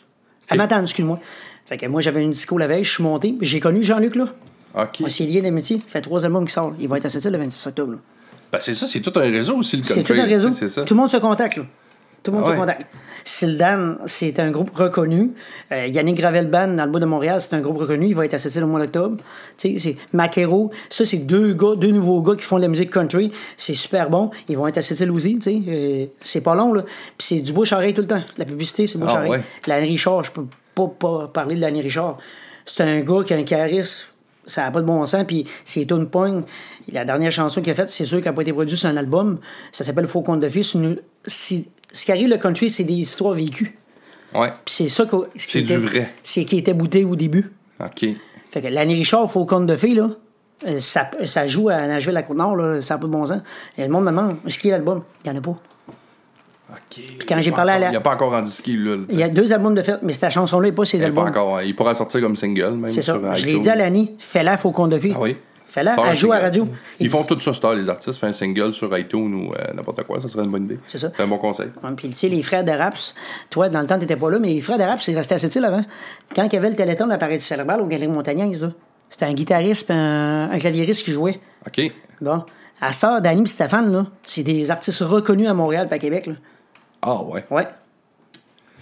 À 0.51 0.55
Matane, 0.57 0.83
excuse-moi. 0.83 1.19
Fait 1.65 1.79
que 1.79 1.87
moi, 1.87 2.01
j'avais 2.03 2.23
une 2.23 2.33
disco 2.33 2.59
la 2.59 2.67
veille, 2.67 2.85
je 2.85 2.91
suis 2.93 3.03
monté, 3.03 3.35
j'ai 3.41 3.61
connu 3.61 3.83
Jean-Luc, 3.83 4.17
là. 4.17 4.27
OK. 4.75 5.01
Moi, 5.01 5.09
c'est 5.09 5.25
lié 5.25 5.41
d'amitié. 5.41 5.77
Il 5.85 5.91
fait 5.91 6.03
trois 6.03 6.25
albums 6.27 6.45
qui 6.47 6.53
sortent. 6.53 6.75
Il 6.79 6.89
va 6.89 6.99
être 6.99 7.07
à 7.07 7.09
cette 7.09 7.25
île 7.25 7.33
le 7.33 7.39
26 7.39 7.67
octobre. 7.69 7.93
là. 7.93 7.99
Ben, 8.53 8.59
c'est 8.61 8.75
ça, 8.75 8.87
c'est 8.87 9.01
tout 9.01 9.13
un 9.17 9.23
réseau 9.23 9.57
aussi, 9.57 9.79
le 9.79 9.83
C'est 9.85 10.03
tout 10.03 10.13
country. 10.15 10.21
un 10.21 10.25
réseau. 10.27 10.51
Tout 10.85 10.95
le 10.95 11.01
monde 11.01 11.11
se 11.11 11.17
contacte, 11.17 11.57
là. 11.57 11.65
Tout 12.31 12.35
le 12.37 12.41
monde 12.43 12.51
Ah 12.55 12.61
contacte. 12.61 12.87
Sildan, 13.25 13.97
c'est 14.07 14.39
un 14.41 14.51
groupe 14.51 14.71
reconnu. 14.75 15.33
Euh, 15.73 15.87
Yannick 15.87 16.17
Gravel 16.17 16.49
Band, 16.49 16.69
dans 16.69 16.85
le 16.87 16.91
bois 16.91 17.01
de 17.01 17.05
Montréal, 17.07 17.41
c'est 17.41 17.55
un 17.55 17.61
groupe 17.61 17.77
reconnu. 17.79 18.07
Il 18.07 18.15
va 18.15 18.25
être 18.25 18.57
île 18.57 18.65
au 18.65 18.67
mois 18.67 18.81
d'octobre. 18.81 19.17
C'est 19.59 19.97
Maquero. 20.13 20.71
Ça, 20.89 21.05
c'est 21.05 21.19
deux 21.19 21.53
gars, 21.53 21.75
deux 21.77 21.91
nouveaux 21.91 22.23
gars 22.23 22.37
qui 22.37 22.43
font 22.43 22.57
de 22.57 22.63
la 22.63 22.69
musique 22.69 22.91
country. 22.91 23.31
C'est 23.57 23.75
super 23.75 24.09
bon. 24.09 24.31
Ils 24.49 24.57
vont 24.57 24.67
être 24.67 25.01
île 25.03 25.11
aussi. 25.11 25.39
Euh, 25.69 26.07
c'est 26.21 26.41
pas 26.41 26.55
long, 26.55 26.73
là. 26.73 26.83
Puis 27.19 27.27
c'est 27.29 27.41
du 27.41 27.53
bouche 27.53 27.73
oreille 27.73 27.93
tout 27.95 28.01
le 28.03 28.07
temps. 28.09 28.23
La 28.39 28.45
publicité, 28.47 28.87
c'est 28.87 28.99
bouche 28.99 29.11
Ah 29.13 29.19
oreille. 29.19 29.31
ouais. 29.31 29.43
L'Anne 29.67 29.85
Richard, 29.85 30.25
je 30.25 30.33
peux 30.33 30.45
pas, 30.75 30.87
pas 30.87 31.29
parler 31.29 31.55
de 31.57 31.61
l'Anne 31.61 31.77
Richard. 31.79 32.17
C'est 32.65 32.83
un 32.83 33.01
gars 33.01 33.23
qui 33.25 33.35
a 33.35 33.37
un 33.37 33.43
charisme 33.45 34.07
ça 34.47 34.63
n'a 34.63 34.71
pas 34.71 34.81
de 34.81 34.87
bon 34.87 35.05
sens. 35.05 35.25
Puis 35.27 35.45
c'est 35.67 35.85
Tune 35.87 36.09
Point. 36.09 36.41
La 36.91 37.05
dernière 37.05 37.31
chanson 37.31 37.61
qu'il 37.61 37.71
a 37.71 37.75
faite, 37.75 37.91
c'est 37.91 38.07
sûr 38.07 38.19
qu'elle 38.23 38.33
n'a 38.33 38.37
pas 38.37 38.41
été 38.41 38.53
produite 38.55 38.79
sur 38.79 38.89
un 38.89 38.97
album. 38.97 39.39
Ça 39.73 39.85
s'appelle 39.85 40.09
Faux 40.09 40.23
conte 40.23 40.41
de 40.41 40.49
si- 41.27 41.69
Ce 41.93 42.05
qui 42.05 42.13
arrive, 42.13 42.29
le 42.29 42.37
country, 42.39 42.69
c'est 42.71 42.85
des 42.85 42.95
histoires 42.95 43.35
vécues. 43.35 43.79
Ouais. 44.35 44.49
Puis 44.65 44.75
c'est 44.75 44.89
ça 44.89 45.07
que. 45.07 45.17
ce 45.37 45.47
qui 45.47 45.53
C'est 45.53 45.63
du 45.63 45.77
vrai. 45.77 46.13
C'est 46.23 46.45
qui 46.45 46.59
était 46.59 46.75
bouté 46.75 47.05
au 47.05 47.17
début. 47.17 47.51
OK. 47.81 48.07
Fait 48.51 48.63
que 48.63 48.69
l'année 48.69 48.95
Richard, 48.95 49.31
Faux 49.31 49.45
conte 49.47 49.67
de 49.67 49.77
fille, 49.77 49.95
là. 49.95 50.11
euh, 50.67 50.79
Ça, 50.81 51.11
ça 51.27 51.47
joue 51.47 51.69
à 51.71 51.87
Nashville, 51.87 52.13
la 52.15 52.23
Côte-Nord, 52.23 52.57
là, 52.57 52.81
ça 52.83 52.95
n'a 52.95 52.99
pas 52.99 53.07
de 53.07 53.13
bon 53.13 53.25
sens. 53.27 53.41
Et 53.77 53.83
le 53.83 53.89
monde 53.89 54.05
me 54.05 54.11
demande, 54.11 54.37
est-ce 54.47 54.59
qu'il 54.59 54.71
y 54.71 54.73
a 54.73 54.77
l'album? 54.77 55.03
Il 55.25 55.31
n'y 55.31 55.37
en 55.37 55.41
a 55.41 55.43
pas. 55.43 55.57
OK. 56.71 57.03
quand 57.27 57.41
j'ai 57.41 57.51
parlé 57.51 57.73
à 57.73 57.79
la- 57.79 57.87
Il 57.87 57.91
n'y 57.93 57.97
a 57.97 58.01
pas 58.01 58.13
encore 58.15 58.33
en 58.35 58.43
disque, 58.43 58.67
là. 58.67 58.97
Il 59.11 59.19
y 59.19 59.23
a 59.23 59.29
deux 59.29 59.53
albums 59.55 59.75
de 59.75 59.83
fait, 59.83 59.99
mais 60.03 60.13
cette 60.13 60.31
chanson-là 60.33 60.69
n'est 60.69 60.75
pas 60.75 60.85
ses 60.85 60.99
Il 60.99 61.01
y 61.01 61.05
a 61.05 61.07
pas 61.11 61.23
albums. 61.23 61.29
encore. 61.29 61.63
Il 61.63 61.75
pourra 61.75 61.95
sortir 61.95 62.21
comme 62.21 62.37
single, 62.37 62.73
même. 62.75 62.91
C'est 62.91 63.01
ça. 63.03 63.19
Je 63.35 63.47
l'ai 63.47 63.59
dit 63.59 63.71
à 63.71 63.75
l'année, 63.77 64.15
fais-la, 64.19 64.59
Faux 64.59 64.71
conte 64.73 64.91
de 64.91 64.99
fille. 64.99 65.15
Ah 65.17 65.21
oui? 65.21 65.37
Fais-la, 65.69 65.97
elle 66.09 66.17
joue 66.17 66.33
à 66.33 66.39
radio. 66.39 66.67
Ils 66.99 67.11
font 67.11 67.23
tout 67.25 67.39
ça, 67.41 67.53
Star, 67.53 67.75
les 67.75 67.89
artistes. 67.89 68.19
Fais 68.19 68.27
un 68.27 68.33
single 68.33 68.73
sur 68.73 68.97
iTunes 68.97 69.35
ou 69.35 69.53
euh, 69.53 69.75
n'importe 69.75 70.03
quoi, 70.05 70.21
ça 70.21 70.29
serait 70.29 70.45
une 70.45 70.51
bonne 70.51 70.65
idée. 70.65 70.79
C'est 70.89 70.99
ça. 70.99 71.11
C'est 71.15 71.23
un 71.23 71.27
bon 71.27 71.37
conseil. 71.37 71.69
Ouais, 71.83 71.91
Puis, 71.95 72.09
tu 72.09 72.15
sais, 72.15 72.29
les 72.29 72.43
frères 72.43 72.65
de 72.65 72.73
Raps, 72.73 73.15
toi, 73.51 73.69
dans 73.69 73.83
le 73.83 73.87
temps, 73.87 73.97
tu 73.97 74.01
n'étais 74.01 74.17
pas 74.17 74.31
là, 74.31 74.39
mais 74.39 74.49
les 74.49 74.61
frères 74.63 74.79
de 74.79 74.83
Raps, 74.85 75.05
c'est 75.05 75.15
resté 75.15 75.35
à 75.35 75.39
cette 75.39 75.55
île 75.55 75.65
avant. 75.67 75.83
Quand 76.35 76.45
il 76.45 76.53
y 76.55 76.57
avait 76.57 76.71
le 76.71 76.77
téléthon 76.77 77.05
de 77.05 77.11
l'appareil 77.11 77.39
cérébral 77.39 77.83
aux 77.83 77.87
Galeries 77.87 78.09
Montagnaise, 78.09 78.71
c'était 79.11 79.27
un 79.27 79.35
guitariste 79.35 79.91
un, 79.91 80.51
un 80.51 80.59
claviériste 80.59 81.05
qui 81.05 81.13
jouait. 81.13 81.39
OK. 81.67 81.93
Bon. 82.23 82.45
À 82.81 82.93
ça, 82.93 83.21
Danny 83.21 83.43
et 83.43 83.47
Stéphane, 83.47 83.93
là, 83.93 84.07
c'est 84.25 84.43
des 84.43 84.71
artistes 84.71 85.01
reconnus 85.01 85.49
à 85.49 85.55
Montréal 85.55 85.87
et 85.91 85.95
à 85.95 85.99
Québec. 85.99 86.27
Là. 86.27 86.35
Ah, 87.03 87.23
ouais. 87.25 87.45
Ouais. 87.51 87.67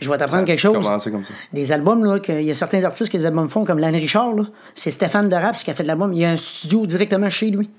Je 0.01 0.11
vais 0.11 0.19
t'apprendre 0.19 0.45
quelque 0.45 0.59
chose. 0.61 0.75
comme 0.87 1.25
ça. 1.25 1.33
Des 1.53 1.73
albums, 1.73 2.05
là, 2.05 2.19
il 2.29 2.43
y 2.43 2.51
a 2.51 2.55
certains 2.55 2.85
artistes 2.85 3.11
que 3.11 3.17
les 3.17 3.25
albums 3.27 3.49
font, 3.49 3.65
comme 3.65 3.79
Lanny 3.79 3.99
Richard. 3.99 4.35
C'est 4.75 4.91
Stéphane 4.91 5.29
de 5.29 5.37
Raps 5.37 5.63
qui 5.65 5.71
a 5.71 5.75
fait 5.75 5.85
l'album. 5.85 6.13
Il 6.13 6.21
y 6.21 6.25
a 6.25 6.31
un 6.31 6.37
studio 6.37 6.87
directement 6.87 7.31
chez 7.31 7.51
lui. 7.51 7.71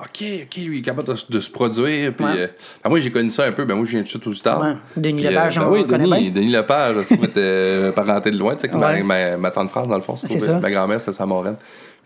OK, 0.00 0.06
OK, 0.22 0.56
lui, 0.56 0.76
il 0.76 0.78
est 0.78 0.82
capable 0.82 1.06
de, 1.08 1.14
de 1.28 1.40
se 1.40 1.50
produire. 1.50 2.14
Puis, 2.14 2.24
Ouais. 2.24 2.30
euh, 2.38 2.46
ben, 2.82 2.88
moi, 2.90 2.98
j'ai 2.98 3.10
connu 3.12 3.28
ça 3.30 3.44
un 3.44 3.52
peu. 3.52 3.64
Ben, 3.66 3.74
moi, 3.74 3.84
je 3.84 3.90
viens 3.92 4.00
de 4.02 4.06
chute 4.06 4.26
aux 4.26 4.32
stars. 4.32 4.60
Ouais. 4.60 4.72
Denis 4.96 5.22
Puis, 5.22 5.30
Lepage, 5.30 5.56
ben 5.58 5.66
on 5.66 5.72
oui, 5.72 5.78
le 5.80 5.84
connaît 5.84 6.04
Denis, 6.08 6.30
bien. 6.30 6.42
Denis 6.42 6.50
Lepage, 6.52 6.96
était 7.12 7.30
euh, 7.36 7.92
parenté 7.92 8.30
de 8.30 8.38
loin. 8.38 8.54
Tu 8.56 8.68
sais, 8.68 8.74
Ouais. 8.74 9.02
ma, 9.02 9.30
ma, 9.32 9.36
ma 9.36 9.50
tante 9.50 9.68
France, 9.70 9.88
dans 9.88 9.94
le 9.96 10.00
fond, 10.00 10.16
C'est 10.16 10.40
ça. 10.40 10.58
Ma 10.58 10.70
grand-mère, 10.70 10.98
c'était 11.00 11.12
sa 11.12 11.26
moraine. 11.26 11.56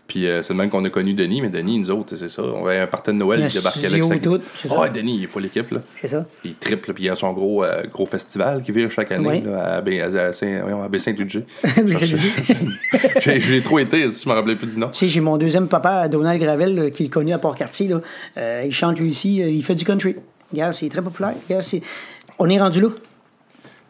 Puis, 0.07 0.25
euh, 0.25 0.41
c'est 0.41 0.53
le 0.53 0.57
même 0.59 0.69
qu'on 0.69 0.83
a 0.85 0.89
connu 0.89 1.13
Denis. 1.13 1.41
Mais 1.41 1.49
Denis, 1.49 1.79
nous 1.79 1.91
autres, 1.91 2.15
c'est 2.15 2.29
ça. 2.29 2.41
On 2.41 2.65
avait 2.65 2.79
un 2.79 2.87
partenaire 2.87 3.19
de 3.19 3.25
Noël, 3.25 3.39
Il 3.41 3.51
y 3.51 3.53
débarquait 3.53 3.87
avec 3.87 4.03
sa... 4.03 4.17
tout, 4.19 4.39
c'est 4.55 4.67
ça. 4.69 4.79
Ouais, 4.79 4.89
Denis, 4.89 5.17
il 5.21 5.27
faut 5.27 5.39
l'équipe, 5.39 5.69
là. 5.71 5.81
C'est 5.95 6.07
ça. 6.07 6.25
Il 6.45 6.55
triple, 6.55 6.93
puis 6.93 7.03
il 7.05 7.09
a 7.09 7.15
son 7.15 7.33
gros, 7.33 7.63
euh, 7.63 7.83
gros 7.91 8.05
festival 8.05 8.63
qui 8.63 8.71
vire 8.71 8.89
chaque 8.89 9.11
année 9.11 9.27
Oui. 9.27 9.41
là, 9.45 9.75
à, 9.75 9.81
Bé- 9.81 10.01
à, 10.01 10.31
Saint- 10.33 10.47
à 10.47 10.87
lui. 10.87 11.43
J'ai 13.21 13.39
j'ai 13.39 13.61
trop 13.61 13.79
été, 13.79 14.09
si 14.11 14.23
je 14.23 14.29
me 14.29 14.33
rappelais 14.33 14.55
plus 14.55 14.73
du 14.73 14.79
nom. 14.79 14.87
Tu 14.89 14.99
sais, 14.99 15.09
j'ai 15.09 15.19
mon 15.19 15.37
deuxième 15.37 15.67
papa, 15.67 16.07
Donald 16.07 16.39
Gravel, 16.41 16.75
là, 16.75 16.89
qui 16.89 17.05
est 17.05 17.09
connu 17.09 17.33
à 17.33 17.39
Port-Cartier. 17.39 17.87
là. 17.87 18.01
Euh, 18.37 18.63
il 18.65 18.73
chante 18.73 18.99
lui 18.99 19.09
ici, 19.09 19.41
euh, 19.41 19.49
il 19.49 19.63
fait 19.63 19.75
du 19.75 19.85
country. 19.85 20.15
Regarde, 20.51 20.73
c'est 20.73 20.89
très 20.89 21.01
populaire. 21.01 21.33
Regarde, 21.47 21.63
c'est... 21.63 21.81
On 22.39 22.47
est 22.49 22.59
rendu 22.59 22.79
là. 22.81 22.89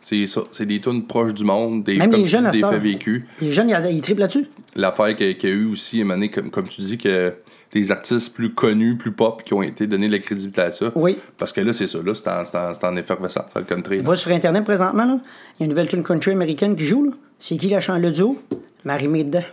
C'est 0.09 0.25
ça, 0.25 0.43
c'est 0.53 0.65
des 0.65 0.79
tunes 0.79 1.05
proches 1.05 1.33
du 1.33 1.43
monde, 1.43 1.83
des, 1.83 1.97
Même 1.97 2.09
comme 2.09 2.21
les 2.21 2.25
tu 2.25 2.31
jeunes 2.31 2.49
dis, 2.49 2.61
des 2.61 2.65
faits 2.65 2.81
vécus. 2.81 3.25
Les 3.41 3.51
jeunes, 3.51 3.69
ils, 3.91 4.01
triplent 4.01 4.21
là-dessus. 4.21 4.47
L'affaire 4.73 5.13
qu'il 5.17 5.27
y 5.27 5.33
y 5.33 5.47
a 5.47 5.49
eu 5.49 5.65
aussi, 5.69 5.99
Emané, 5.99 6.31
comme, 6.31 6.49
comme 6.49 6.69
tu 6.69 6.79
dis, 6.79 6.97
que 6.97 7.33
des 7.73 7.91
artistes 7.91 8.33
plus 8.33 8.53
connus, 8.53 8.95
plus 8.95 9.11
pop, 9.11 9.43
qui 9.43 9.53
ont 9.53 9.61
été 9.61 9.85
donnés 9.85 10.07
de 10.07 10.13
la 10.13 10.19
crédibilité 10.19 10.61
à 10.61 10.71
ça. 10.71 10.93
Oui. 10.95 11.17
Parce 11.37 11.51
que 11.51 11.59
là, 11.59 11.73
c'est 11.73 11.87
ça, 11.87 11.97
là, 12.01 12.13
c'est 12.15 12.25
en, 12.29 12.39
en, 12.39 12.73
c'est 12.73 12.85
en 12.85 12.95
effervescence, 12.95 13.47
le 13.53 13.63
country. 13.63 13.97
là. 13.97 14.03
Va 14.03 14.15
sur 14.15 14.31
Internet 14.31 14.63
présentement, 14.63 15.03
là. 15.03 15.19
Il 15.59 15.59
y 15.59 15.63
a 15.63 15.65
une 15.65 15.71
nouvelle 15.71 15.89
tune 15.89 16.03
country 16.03 16.31
américaine 16.31 16.77
qui 16.77 16.85
joue. 16.85 17.03
Là. 17.03 17.11
C'est 17.37 17.57
qui 17.57 17.67
la 17.67 17.81
chante 17.81 18.01
le 18.01 18.11
duo? 18.11 18.41
Marie-Mé 18.85 19.25
dedans. 19.25 19.43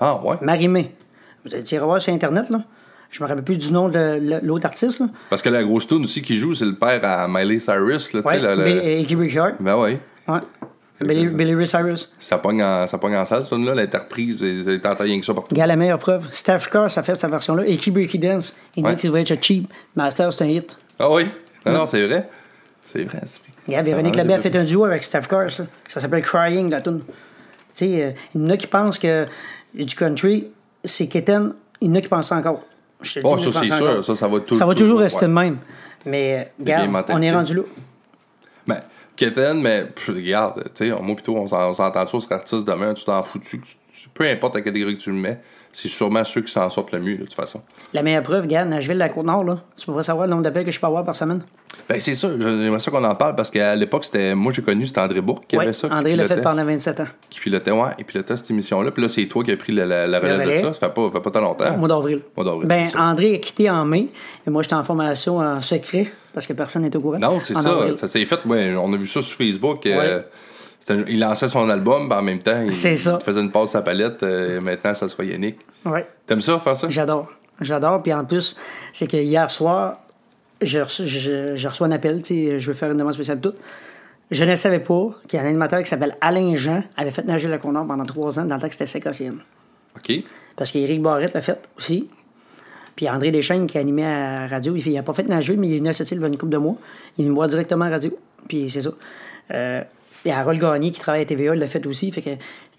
Ah, 0.00 0.18
ouais. 0.24 0.36
Marie-Mé. 0.40 0.92
Vous 1.44 1.54
allez 1.54 1.62
tirer 1.62 1.84
voir 1.84 2.00
sur 2.00 2.14
Internet, 2.14 2.48
là. 2.48 2.64
Je 3.14 3.22
me 3.22 3.28
rappelle 3.28 3.44
plus 3.44 3.56
du 3.58 3.70
nom 3.70 3.88
de 3.88 4.40
l'autre 4.42 4.66
artiste, 4.66 4.98
là. 4.98 5.06
Parce 5.30 5.40
que 5.40 5.48
la 5.48 5.62
grosse 5.62 5.86
tune 5.86 6.02
aussi 6.02 6.20
qui 6.20 6.36
joue, 6.36 6.52
c'est 6.52 6.64
le 6.64 6.74
père 6.74 6.98
à 7.04 7.28
Miley 7.28 7.60
Cyrus, 7.60 8.12
là, 8.12 8.22
Ouais, 8.24 8.40
le- 8.40 8.84
et 8.84 9.04
Keith 9.04 9.16
Richard. 9.18 9.52
Ben 9.60 9.76
ouais. 9.76 10.00
Ouais. 10.26 10.40
Billy, 11.00 11.54
Ray 11.54 11.66
Cyrus. 11.66 12.12
Ça 12.18 12.38
pogne 12.38 12.60
en, 12.64 12.88
ça 12.88 12.98
pogne 12.98 13.14
en 13.16 13.24
salle, 13.24 13.42
cette 13.42 13.50
tune-là, 13.50 13.74
l'interprise, 13.74 14.42
t'entends 14.82 15.04
rien 15.04 15.20
que 15.20 15.26
ça 15.26 15.32
partout. 15.32 15.54
La 15.54 15.76
meilleure 15.76 15.98
preuve. 16.00 16.26
Steph 16.32 16.68
Curry, 16.70 16.90
ça 16.90 17.04
fait 17.04 17.14
cette 17.14 17.30
version-là. 17.30 17.64
Et 17.66 17.76
Breaky 17.90 18.18
Dance. 18.18 18.56
Il 18.76 18.84
dit 18.84 18.96
qu'il 18.96 19.10
va 19.12 19.20
être 19.20 19.44
cheap. 19.44 19.68
Master, 19.94 20.32
c'est 20.32 20.42
un 20.42 20.48
hit. 20.48 20.76
Ah 20.98 21.08
oui? 21.10 21.26
Non, 21.66 21.72
non, 21.72 21.86
c'est 21.86 22.04
vrai. 22.06 22.28
C'est 22.86 23.04
vrai. 23.04 23.20
ça 23.24 23.82
Véronique 23.82 24.16
Labelle 24.16 24.38
a 24.38 24.42
fait 24.42 24.56
un 24.56 24.64
duo 24.64 24.84
avec 24.84 25.04
Steph 25.04 25.22
Curry, 25.28 25.50
ça. 25.52 25.66
Ça 25.86 26.00
s'appelle 26.00 26.22
Crying, 26.22 26.68
la 26.70 26.80
tune. 26.80 27.00
Tu 27.74 27.86
sais, 27.86 28.02
euh, 28.04 28.10
il 28.34 28.42
y 28.42 28.44
en 28.44 28.50
a 28.50 28.56
qui 28.56 28.66
pensent 28.66 28.98
que 28.98 29.26
du 29.74 29.94
country, 29.94 30.48
c'est 30.84 31.06
Keten. 31.08 31.54
Il 31.80 31.88
y 31.88 31.90
en 31.90 31.94
a 31.96 32.00
qui 32.00 32.08
pensent 32.08 32.28
ça 32.28 32.36
encore. 32.36 32.62
Je 33.04 33.20
te 33.20 33.20
Oh, 33.24 33.38
ça, 33.38 33.60
c'est 33.60 33.66
sûr. 33.72 34.04
Ça, 34.04 34.16
ça 34.16 34.28
va 34.28 34.40
tout- 34.40 34.54
Ça 34.54 34.66
va 34.66 34.72
toujours 34.74 34.88
toujours, 34.88 35.00
rester 35.00 35.26
ouais. 35.26 35.28
de 35.28 35.34
même. 35.34 35.58
Mais, 36.06 36.52
regarde, 36.58 37.04
on 37.10 37.22
est 37.22 37.32
rendu 37.32 37.54
là. 37.54 37.62
Ben, 38.66 38.80
Keten, 39.16 39.60
mais 39.60 39.84
pff, 39.84 40.08
regarde, 40.14 40.64
tu 40.74 40.88
sais, 40.88 40.90
moi 41.00 41.14
plutôt, 41.14 41.36
on 41.36 41.46
s'en- 41.46 41.70
on 41.70 41.74
s'entend 41.74 42.06
sur 42.06 42.20
ce 42.22 42.32
artiste 42.34 42.66
demain, 42.66 42.94
tu 42.94 43.04
t'en 43.04 43.22
foutu. 43.22 43.60
tu- 43.60 44.08
Peu 44.12 44.24
importe 44.28 44.56
la 44.56 44.60
catégorie 44.62 44.96
que 44.96 45.02
tu 45.02 45.10
le 45.10 45.16
mets, 45.16 45.38
c'est 45.76 45.88
sûrement 45.88 46.22
ceux 46.24 46.40
qui 46.40 46.52
s'en 46.52 46.70
sortent 46.70 46.92
le 46.92 47.00
mieux, 47.00 47.16
de 47.18 47.24
toute 47.24 47.34
façon. 47.34 47.60
La 47.92 48.02
meilleure 48.02 48.22
preuve, 48.22 48.42
regarde, 48.44 48.68
Nashville, 48.68 48.96
la 48.96 49.08
Côte-Nord, 49.08 49.42
là. 49.44 49.58
Tu 49.76 49.84
peux 49.86 49.92
pas 49.94 50.02
savoir 50.04 50.26
le 50.26 50.30
nombre 50.30 50.44
d'appels 50.44 50.64
que 50.64 50.70
je 50.70 50.78
peux 50.80 50.86
avoir 50.86 51.04
par 51.04 51.14
semaine. 51.16 51.42
Ben, 51.88 51.98
c'est 52.00 52.14
ça, 52.14 52.30
j'aimerais 52.38 52.78
ça 52.78 52.90
qu'on 52.92 53.02
en 53.02 53.14
parle 53.16 53.34
parce 53.34 53.50
qu'à 53.50 53.74
l'époque, 53.74 54.04
c'était. 54.04 54.34
Moi, 54.34 54.52
j'ai 54.52 54.62
connu, 54.62 54.86
c'était 54.86 55.00
André 55.00 55.20
Bourque 55.20 55.44
qui 55.48 55.56
avait 55.58 55.72
ça. 55.72 55.88
André 55.90 56.14
l'a 56.14 56.26
fait 56.26 56.40
pendant 56.40 56.64
27 56.64 57.00
ans. 57.00 57.06
Qui 57.28 57.40
pilotait, 57.40 57.72
ouais, 57.72 57.90
il 57.98 58.04
pilotait 58.04 58.36
cette 58.36 58.48
émission-là. 58.50 58.92
Puis 58.92 59.02
là, 59.02 59.08
c'est 59.08 59.26
toi 59.26 59.42
qui 59.42 59.50
as 59.50 59.56
pris 59.56 59.72
la, 59.72 59.84
la, 59.84 60.06
la 60.06 60.20
relève 60.20 60.48
de 60.48 60.56
ça. 60.58 60.74
Ça 60.74 60.86
fait 60.88 60.94
pas, 60.94 61.10
fait 61.10 61.20
pas 61.20 61.30
tant 61.32 61.40
longtemps. 61.40 61.74
Au 61.74 61.78
mois 61.78 61.88
d'avril. 61.88 62.20
Mois 62.36 62.46
d'avril, 62.46 62.68
Ben. 62.68 62.88
André 62.96 63.34
a 63.34 63.38
quitté 63.38 63.68
en 63.68 63.84
mai. 63.84 64.08
Et 64.46 64.50
moi, 64.50 64.62
j'étais 64.62 64.76
en 64.76 64.84
formation 64.84 65.38
en 65.38 65.60
secret 65.60 66.12
parce 66.32 66.46
que 66.46 66.52
personne 66.52 66.82
n'est 66.82 66.96
au 66.96 67.00
courant. 67.00 67.18
Non, 67.18 67.40
c'est 67.40 67.54
ça. 67.54 67.70
avril. 67.70 67.94
Ça 67.98 68.06
s'est 68.06 68.24
fait. 68.24 68.38
ouais, 68.46 68.74
on 68.80 68.92
a 68.92 68.96
vu 68.96 69.06
ça 69.08 69.20
sur 69.22 69.36
Facebook. 69.36 69.84
euh, 69.86 70.20
Il 71.08 71.18
lançait 71.20 71.48
son 71.48 71.68
album, 71.70 72.08
puis 72.08 72.18
en 72.18 72.22
même 72.22 72.38
temps, 72.40 72.62
il, 72.62 72.74
ça. 72.74 73.18
il 73.20 73.24
faisait 73.24 73.40
une 73.40 73.50
passe 73.50 73.74
à 73.74 73.82
palette. 73.82 74.22
euh, 74.22 74.60
maintenant, 74.60 74.94
ça 74.94 75.08
sera 75.08 75.24
Yannick. 75.24 75.58
Ouais. 75.84 76.06
T'aimes 76.26 76.40
ça, 76.42 76.58
faire 76.58 76.76
ça? 76.76 76.88
J'adore. 76.90 77.30
J'adore. 77.60 78.02
Puis 78.02 78.12
en 78.12 78.24
plus, 78.24 78.54
c'est 78.92 79.06
que 79.06 79.16
hier 79.16 79.50
soir, 79.50 79.98
j'ai 80.60 80.82
reçu, 80.82 81.06
je- 81.06 81.56
j'ai 81.56 81.68
reçu 81.68 81.82
un 81.84 81.90
appel. 81.90 82.22
tu 82.22 82.34
sais, 82.34 82.58
Je 82.58 82.66
veux 82.70 82.74
faire 82.74 82.90
une 82.90 82.98
demande 82.98 83.14
spéciale 83.14 83.40
toute. 83.40 83.56
Je 84.30 84.44
ne 84.44 84.56
savais 84.56 84.80
pas 84.80 85.10
qu'il 85.28 85.38
y 85.38 85.42
a 85.42 85.44
un 85.44 85.48
animateur 85.48 85.80
qui 85.82 85.88
s'appelle 85.88 86.16
Alain 86.20 86.56
Jean 86.56 86.82
avait 86.96 87.10
fait 87.10 87.24
nager 87.24 87.48
le 87.48 87.58
Condor 87.58 87.86
pendant 87.86 88.04
trois 88.04 88.38
ans 88.38 88.44
dans 88.44 88.56
le 88.56 88.60
temps 88.60 88.68
que 88.68 88.74
c'était. 88.74 89.30
OK. 89.96 90.12
Parce 90.56 90.72
qu'Éric 90.72 91.02
Barrette 91.02 91.34
l'a 91.34 91.42
fait 91.42 91.60
aussi. 91.76 92.08
Puis 92.96 93.08
André 93.08 93.30
Deschênes, 93.30 93.66
qui 93.66 93.76
animait 93.78 94.04
à 94.06 94.46
radio, 94.46 94.74
il 94.76 94.92
n'a 94.92 95.02
pas 95.02 95.12
fait 95.14 95.24
nager, 95.28 95.56
mais 95.56 95.68
il 95.68 95.74
est 95.74 95.78
venu 95.78 95.88
à 95.88 95.92
cette 95.92 96.10
île 96.12 96.18
il 96.18 96.22
y 96.22 96.24
a 96.24 96.28
une 96.28 96.38
couple 96.38 96.52
de 96.52 96.58
mois. 96.58 96.76
Il 97.18 97.26
me 97.28 97.34
voit 97.34 97.48
directement 97.48 97.84
à 97.86 97.90
radio. 97.90 98.16
Puis 98.48 98.70
c'est 98.70 98.82
ça. 98.82 98.90
Euh, 99.52 99.82
a 100.32 100.38
Harold 100.40 100.60
Gagné 100.60 100.90
qui 100.92 101.00
travaille 101.00 101.22
à 101.22 101.24
TVA, 101.24 101.54
il 101.54 101.60
l'a 101.60 101.66
fait 101.66 101.84
aussi. 101.86 102.10
Fait 102.12 102.22
que 102.22 102.30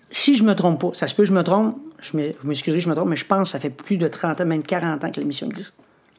si 0.10 0.36
je 0.38 0.44
me 0.44 0.54
trompe 0.56 0.82
pas, 0.82 0.90
ça 0.94 1.08
se 1.08 1.16
peut 1.16 1.24
que 1.24 1.30
je 1.30 1.34
me 1.34 1.44
trompe, 1.44 1.78
je 2.02 2.16
me- 2.18 2.30
vous 2.42 2.48
m'excuserez, 2.48 2.80
je 2.80 2.90
me 2.90 2.96
trompe, 2.96 3.10
mais 3.10 3.16
je 3.18 3.26
pense 3.26 3.44
que 3.50 3.52
ça 3.54 3.60
fait 3.60 3.70
plus 3.70 3.98
de 3.98 4.08
30 4.08 4.42
ans, 4.42 4.46
même 4.46 4.64
40 4.64 5.04
ans 5.04 5.12
que 5.12 5.20
l'émission 5.20 5.48
existe. 5.48 5.74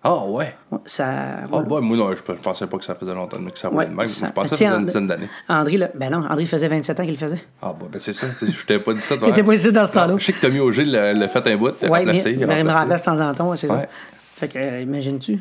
Ah, 0.04 0.24
ouais. 0.24 0.54
Ouais, 0.70 0.78
Ça 0.84 1.06
Ah, 1.08 1.46
roule. 1.50 1.64
bah, 1.66 1.80
moi, 1.80 1.96
non, 1.96 2.10
je, 2.12 2.16
je 2.18 2.32
pensais 2.42 2.66
pas 2.68 2.76
que 2.78 2.84
ça 2.84 2.94
faisait 2.94 3.14
longtemps 3.14 3.38
que 3.52 3.58
ça 3.58 3.68
roulait 3.68 3.86
Ouais, 3.86 3.90
de 3.90 3.96
même. 3.96 4.06
ça- 4.06 4.26
Je 4.28 4.32
pensais 4.32 4.50
que 4.50 4.56
ça 4.56 4.66
faisait 4.66 4.78
une 4.78 4.86
dizaine 4.86 5.06
d'années. 5.08 5.28
André, 5.48 5.78
là, 5.78 5.88
ben 5.96 6.10
non, 6.10 6.18
André 6.28 6.46
faisait 6.46 6.68
27 6.68 7.00
ans 7.00 7.02
qu'il 7.02 7.12
le 7.12 7.18
faisait. 7.18 7.42
Ah, 7.60 7.74
bah, 7.78 7.86
ben, 7.90 7.98
c'est 7.98 8.12
ça. 8.12 8.26
Je 8.40 8.66
t'avais 8.66 8.78
pas 8.80 8.94
dit 8.94 9.00
ça. 9.00 9.16
T'étais 9.24 9.42
pas 9.42 9.54
ici 9.54 9.72
dans 9.72 9.86
ce 9.86 9.94
temps-là. 9.94 10.14
Je 10.18 10.24
sais 10.26 10.32
que 10.32 10.40
Tommy 10.40 10.60
Auger 10.60 10.84
l'a 10.84 11.28
fait 11.28 11.44
un 11.48 11.56
bout, 11.56 11.70
t'as 11.72 11.88
Ouais, 11.88 11.98
remplacé. 12.00 12.22
mais, 12.24 12.32
il 12.34 12.44
a 12.44 12.46
mais 12.46 12.60
il 12.60 12.64
me 12.66 12.70
remplace 12.72 13.00
de 13.00 13.04
temps 13.06 13.20
en 13.20 13.34
temps, 13.34 13.50
ouais, 13.50 13.56
c'est 13.56 13.68
Ouais. 13.68 13.78
ça. 13.80 13.88
Fait 14.36 14.48
que, 14.48 14.58
euh, 14.58 14.80
imagines-tu? 14.82 15.40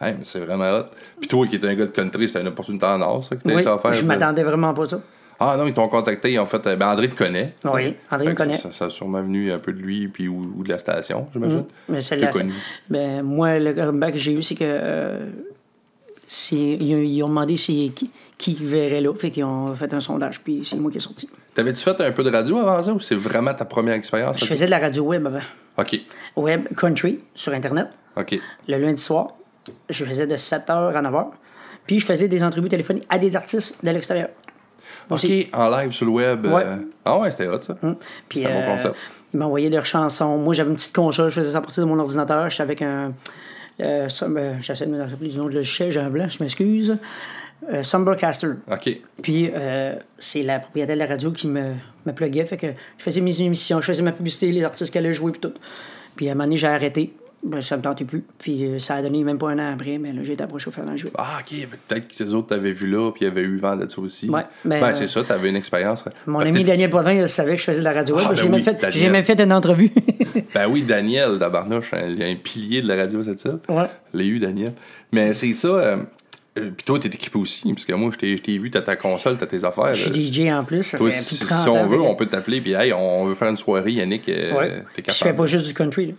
Hey, 0.00 0.12
mais 0.18 0.24
c'est 0.24 0.40
vraiment 0.40 0.70
hot. 0.78 0.84
Puis 1.18 1.26
toi, 1.28 1.46
qui 1.46 1.56
es 1.56 1.64
un 1.66 1.74
gars 1.74 1.86
de 1.86 1.90
country, 1.90 2.28
c'était 2.28 2.42
une 2.42 2.48
opportunité 2.48 2.84
en 2.86 3.00
or, 3.00 3.24
ça, 3.24 3.34
que 3.34 3.42
t'as 3.42 3.54
Oui, 3.54 3.66
offert. 3.66 3.92
je 3.94 4.04
m'attendais 4.04 4.42
vraiment 4.44 4.72
pas 4.74 4.84
à 4.84 4.88
ça. 4.88 5.00
Ah 5.38 5.56
non, 5.58 5.66
ils 5.66 5.74
t'ont 5.74 5.88
contacté, 5.88 6.38
en 6.38 6.46
fait. 6.46 6.66
euh, 6.66 6.76
Ben, 6.76 6.88
André 6.88 7.08
te 7.10 7.14
connaît. 7.14 7.54
Oui, 7.64 7.94
André 8.10 8.28
me 8.28 8.34
connaît. 8.34 8.56
Ça, 8.56 8.72
ça 8.72 8.86
a 8.86 8.90
sûrement 8.90 9.20
venu 9.22 9.52
un 9.52 9.58
peu 9.58 9.72
de 9.72 9.78
lui 9.80 10.08
puis, 10.08 10.28
ou, 10.28 10.54
ou 10.56 10.62
de 10.62 10.68
la 10.70 10.78
station, 10.78 11.26
j'imagine. 11.32 11.64
Mais 11.88 12.00
c'est 12.02 12.16
la- 12.16 12.28
connu. 12.28 12.52
Ben, 12.88 13.22
moi, 13.22 13.58
le 13.58 13.72
comeback 13.74 14.12
que 14.14 14.18
j'ai 14.18 14.32
eu, 14.32 14.42
c'est 14.42 14.54
que. 14.54 14.64
euh, 14.64 15.26
ils, 16.52 16.94
ont- 16.94 16.98
ils 17.02 17.22
ont 17.22 17.28
demandé 17.28 17.54
qui, 17.54 17.92
qui 18.38 18.54
verrait 18.54 19.00
là. 19.00 19.12
Fait 19.14 19.30
qu'ils 19.30 19.44
ont 19.44 19.74
fait 19.76 19.92
un 19.94 20.00
sondage, 20.00 20.40
puis 20.42 20.62
c'est 20.64 20.76
moi 20.76 20.90
qui 20.90 20.96
est 20.98 21.00
sorti. 21.00 21.28
T'avais-tu 21.54 21.82
fait 21.82 22.00
un 22.00 22.12
peu 22.12 22.24
de 22.24 22.30
radio 22.30 22.58
avant 22.58 22.82
ça 22.82 22.92
ou 22.92 23.00
c'est 23.00 23.14
vraiment 23.14 23.54
ta 23.54 23.64
première 23.64 23.94
expérience? 23.94 24.38
Je 24.38 24.44
faisais 24.44 24.66
de 24.66 24.70
la 24.70 24.78
radio 24.78 25.04
web 25.04 25.26
avant. 25.26 25.40
OK. 25.78 26.00
Web 26.36 26.68
country 26.76 27.20
sur 27.34 27.52
Internet. 27.52 27.88
OK. 28.16 28.38
Le 28.68 28.78
lundi 28.78 29.00
soir, 29.00 29.28
je 29.88 30.04
faisais 30.04 30.26
de 30.26 30.36
7h 30.36 30.70
à 30.94 31.02
9h. 31.02 31.26
Puis 31.86 32.00
je 32.00 32.06
faisais 32.06 32.26
des 32.28 32.42
entrevues 32.42 32.68
téléphoniques 32.68 33.06
à 33.08 33.18
des 33.18 33.36
artistes 33.36 33.78
de 33.84 33.90
l'extérieur. 33.90 34.28
OK, 35.10 35.48
en 35.52 35.70
live 35.70 35.90
sur 35.92 36.06
le 36.06 36.12
web. 36.12 36.44
Ouais. 36.46 36.62
euh, 36.64 36.76
Ah 37.04 37.18
ouais, 37.18 37.30
c'était 37.30 37.46
hot, 37.48 37.62
ça. 37.62 37.76
Puis 38.28 38.40
C'est 38.40 38.46
un 38.46 38.50
bon 38.50 38.60
euh, 38.60 38.66
concept. 38.72 38.94
ils 39.32 39.38
m'envoyaient 39.38 39.70
leurs 39.70 39.86
chansons. 39.86 40.38
Moi, 40.38 40.54
j'avais 40.54 40.70
une 40.70 40.76
petite 40.76 40.94
console, 40.94 41.30
je 41.30 41.34
faisais 41.40 41.52
ça 41.52 41.58
à 41.58 41.60
partir 41.60 41.84
de 41.84 41.88
mon 41.88 41.98
ordinateur. 41.98 42.48
J'étais 42.50 42.62
avec 42.62 42.82
un. 42.82 43.12
Euh, 43.80 44.08
ben, 44.28 44.56
J'essaie 44.60 44.86
de 44.86 44.90
me 44.90 45.00
rappeler 45.02 45.28
du 45.28 45.38
nom 45.38 45.46
de 45.48 45.54
logiciel, 45.54 45.90
j'ai 45.92 46.00
un 46.00 46.10
blanc, 46.10 46.28
je 46.28 46.42
m'excuse. 46.42 46.96
Euh. 47.72 47.82
OK. 48.70 49.00
Puis 49.22 49.50
euh, 49.54 49.94
c'est 50.18 50.42
la 50.42 50.58
propriétaire 50.58 50.94
de 50.94 51.00
la 51.00 51.06
radio 51.06 51.30
qui 51.30 51.46
me, 51.48 51.72
me 52.04 52.12
pluguait. 52.12 52.44
Fait 52.46 52.56
que 52.56 52.66
je 52.98 53.02
faisais 53.02 53.20
mes 53.20 53.40
émissions, 53.40 53.80
je 53.80 53.86
faisais 53.86 54.02
ma 54.02 54.12
publicité, 54.12 54.52
les 54.52 54.62
artistes 54.64 54.92
qui 54.92 54.98
allaient 54.98 55.14
jouer, 55.14 55.32
puis 55.32 55.40
tout. 55.40 55.54
Puis 56.16 56.28
à 56.28 56.32
un 56.32 56.34
moment 56.34 56.44
donné, 56.44 56.56
j'ai 56.56 56.66
arrêté. 56.66 57.12
Ben, 57.42 57.60
ça 57.60 57.76
me 57.76 57.82
tentait 57.82 58.04
plus. 58.04 58.24
Puis 58.38 58.64
euh, 58.64 58.78
ça 58.80 58.94
a 58.96 59.02
donné 59.02 59.22
même 59.22 59.38
pas 59.38 59.50
un 59.50 59.58
an 59.60 59.72
après, 59.74 59.98
mais 59.98 60.12
là, 60.12 60.22
j'ai 60.24 60.32
été 60.32 60.42
approché 60.42 60.68
au 60.68 60.88
un 60.88 60.96
jeu. 60.96 61.10
Ah, 61.16 61.38
OK. 61.40 61.56
Peut-être 61.86 62.08
que 62.16 62.24
les 62.24 62.34
autres 62.34 62.48
t'avaient 62.48 62.72
vu 62.72 62.88
là 62.88 63.12
puis 63.12 63.24
ils 63.24 63.28
avaient 63.28 63.42
eu 63.42 63.56
vent 63.58 63.76
de 63.76 63.88
ça 63.88 64.00
aussi. 64.00 64.28
Ouais, 64.28 64.42
ben, 64.64 64.80
Ben, 64.80 64.88
euh, 64.90 64.94
c'est 64.94 65.06
ça, 65.06 65.22
t'avais 65.22 65.50
une 65.50 65.56
expérience. 65.56 66.04
Mon 66.26 66.38
Parce 66.38 66.50
ami 66.50 66.64
Daniel 66.64 66.90
Potvin, 66.90 67.12
il 67.12 67.28
savait 67.28 67.52
que 67.54 67.60
je 67.60 67.66
faisais 67.66 67.78
de 67.78 67.84
la 67.84 67.92
radio. 67.92 68.16
Ah, 68.18 68.34
j'ai 68.34 68.42
ben 68.44 68.50
même, 68.50 68.54
oui, 68.60 68.62
fait- 68.62 68.90
j'ai 68.90 69.08
même 69.10 69.24
fait 69.24 69.40
une 69.40 69.52
entrevue. 69.52 69.90
Ben 70.54 70.68
oui, 70.68 70.82
Daniel, 70.82 71.38
Dabarnouche, 71.38 71.92
un, 71.94 72.18
un 72.20 72.34
pilier 72.36 72.80
de 72.82 72.88
la 72.88 72.96
radio, 72.96 73.22
c'est 73.22 73.38
ça? 73.38 73.58
Ouais. 73.68 73.86
L'ai 74.14 74.26
eu, 74.26 74.38
Daniel. 74.38 74.72
Mais 75.12 75.32
c'est 75.32 75.52
ça. 75.52 75.68
euh, 75.68 75.96
euh, 76.58 76.70
puis 76.76 76.84
toi, 76.84 76.98
t'es 76.98 77.08
équipé 77.08 77.38
aussi, 77.38 77.68
parce 77.72 77.84
que 77.84 77.92
moi, 77.92 78.10
je 78.12 78.18
t'ai 78.18 78.36
je 78.36 78.42
t'ai 78.42 78.56
vu, 78.58 78.70
t'as 78.70 78.80
ta 78.82 78.96
console, 78.96 79.36
t'as 79.38 79.46
tes 79.46 79.64
affaires. 79.64 79.92
je 79.94 80.08
euh, 80.08 80.12
suis 80.12 80.32
DJ 80.32 80.50
en 80.50 80.64
plus, 80.64 80.82
ça 80.82 80.98
Toi, 80.98 81.10
fait 81.10 81.20
si, 81.22 81.36
plus 81.36 81.44
de 81.44 81.48
30 81.48 81.62
si 81.62 81.68
on 81.68 81.86
veut, 81.86 82.00
on 82.00 82.14
peut 82.14 82.26
t'appeler, 82.26 82.60
puis 82.60 82.72
hey, 82.72 82.92
on 82.92 83.24
veut 83.26 83.34
faire 83.34 83.48
une 83.48 83.56
soirée, 83.56 83.92
Yannick, 83.92 84.28
euh, 84.28 84.52
Ouais. 84.54 84.82
t'es 84.94 85.02
Je 85.06 85.12
fais 85.12 85.18
capable. 85.20 85.36
pas 85.38 85.46
juste 85.46 85.66
du 85.66 85.74
country. 85.74 86.06
là. 86.06 86.12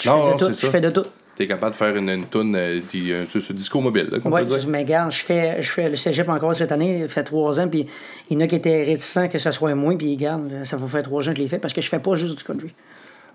Je 0.00 0.08
Non, 0.08 0.36
fais 0.36 0.44
de 0.44 0.48
tout. 0.52 0.60
Je 0.60 0.66
fais 0.66 0.80
de 0.80 0.90
tout. 0.90 1.04
T'es 1.36 1.46
capable 1.46 1.72
de 1.72 1.76
faire 1.76 1.96
une, 1.96 2.10
une 2.10 2.26
toune, 2.26 2.54
euh, 2.54 2.80
di- 2.90 3.12
euh, 3.12 3.24
sur, 3.26 3.40
sur 3.40 3.54
disco 3.54 3.80
mobile, 3.80 4.08
là, 4.12 4.18
Oui, 4.24 4.42
mais 4.68 4.78
regarde, 4.80 5.10
je 5.12 5.20
fais, 5.24 5.62
je 5.62 5.70
fais 5.70 5.88
le 5.88 5.96
cégep 5.96 6.28
encore 6.28 6.54
cette 6.54 6.70
année, 6.72 7.06
fait 7.08 7.22
trois 7.24 7.58
ans, 7.58 7.66
puis 7.68 7.86
il 8.28 8.34
y 8.34 8.36
en 8.36 8.44
a 8.44 8.46
qui 8.46 8.56
étaient 8.56 8.84
réticents 8.84 9.28
que 9.28 9.38
ça 9.38 9.50
soit 9.50 9.74
moins, 9.74 9.96
puis 9.96 10.14
regarde, 10.16 10.50
ça 10.64 10.76
va 10.76 10.86
faire 10.86 11.02
trois 11.02 11.22
ans 11.26 11.30
que 11.30 11.38
je 11.38 11.42
l'ai 11.42 11.48
fait 11.48 11.58
parce 11.58 11.72
que 11.72 11.80
je 11.80 11.88
fais 11.88 11.98
pas 11.98 12.14
juste 12.14 12.36
du 12.36 12.44
country. 12.44 12.74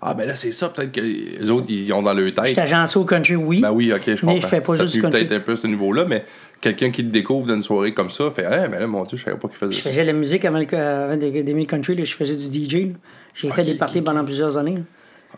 Ah, 0.00 0.14
ben 0.14 0.24
là, 0.28 0.34
c'est 0.36 0.52
ça, 0.52 0.68
peut-être 0.68 0.92
que 0.92 1.00
les 1.00 1.50
autres, 1.50 1.66
ils 1.68 1.90
ont 1.92 2.02
dans 2.02 2.12
leur 2.14 2.28
Je 2.28 2.32
tête. 2.34 2.46
suis 2.48 2.60
agencé 2.60 2.96
au 2.98 3.04
country, 3.04 3.34
oui. 3.34 3.60
Ben 3.62 3.72
oui, 3.72 3.92
ok, 3.92 4.02
je 4.06 4.12
comprends. 4.20 4.34
Mais 4.34 4.40
je 4.40 4.46
fais 4.46 4.60
pas 4.60 4.76
ça 4.76 4.82
juste 4.84 4.94
du 4.94 5.00
country. 5.02 5.20
peut-être 5.26 5.40
un 5.40 5.44
peu 5.44 5.56
ce 5.56 5.66
niveau-là, 5.66 6.04
mais 6.06 6.24
quelqu'un 6.60 6.90
qui 6.90 7.02
le 7.02 7.08
découvre 7.10 7.46
d'une 7.46 7.62
soirée 7.62 7.92
comme 7.92 8.10
ça 8.10 8.30
fait 8.30 8.44
Ah, 8.44 8.68
ben 8.68 8.78
là, 8.78 8.86
mon 8.86 9.02
Dieu, 9.04 9.16
je 9.18 9.24
savais 9.24 9.36
pas 9.38 9.48
qu'il 9.48 9.56
faisait 9.56 9.72
Je 9.72 9.80
ça. 9.80 9.90
faisais 9.90 10.04
la 10.04 10.12
musique 10.12 10.44
avant, 10.44 10.58
le, 10.58 10.74
avant 10.78 11.16
de- 11.16 11.40
d'aimer 11.42 11.62
le 11.62 11.66
country, 11.66 11.96
là, 11.96 12.04
je 12.04 12.14
faisais 12.14 12.36
du 12.36 12.44
DJ. 12.44 12.92
J'ai 13.34 13.50
fait 13.50 13.64
des 13.64 13.74
parties 13.74 14.02
pendant 14.02 14.22
plusieurs 14.24 14.56
années. 14.58 14.74
là. 14.76 14.80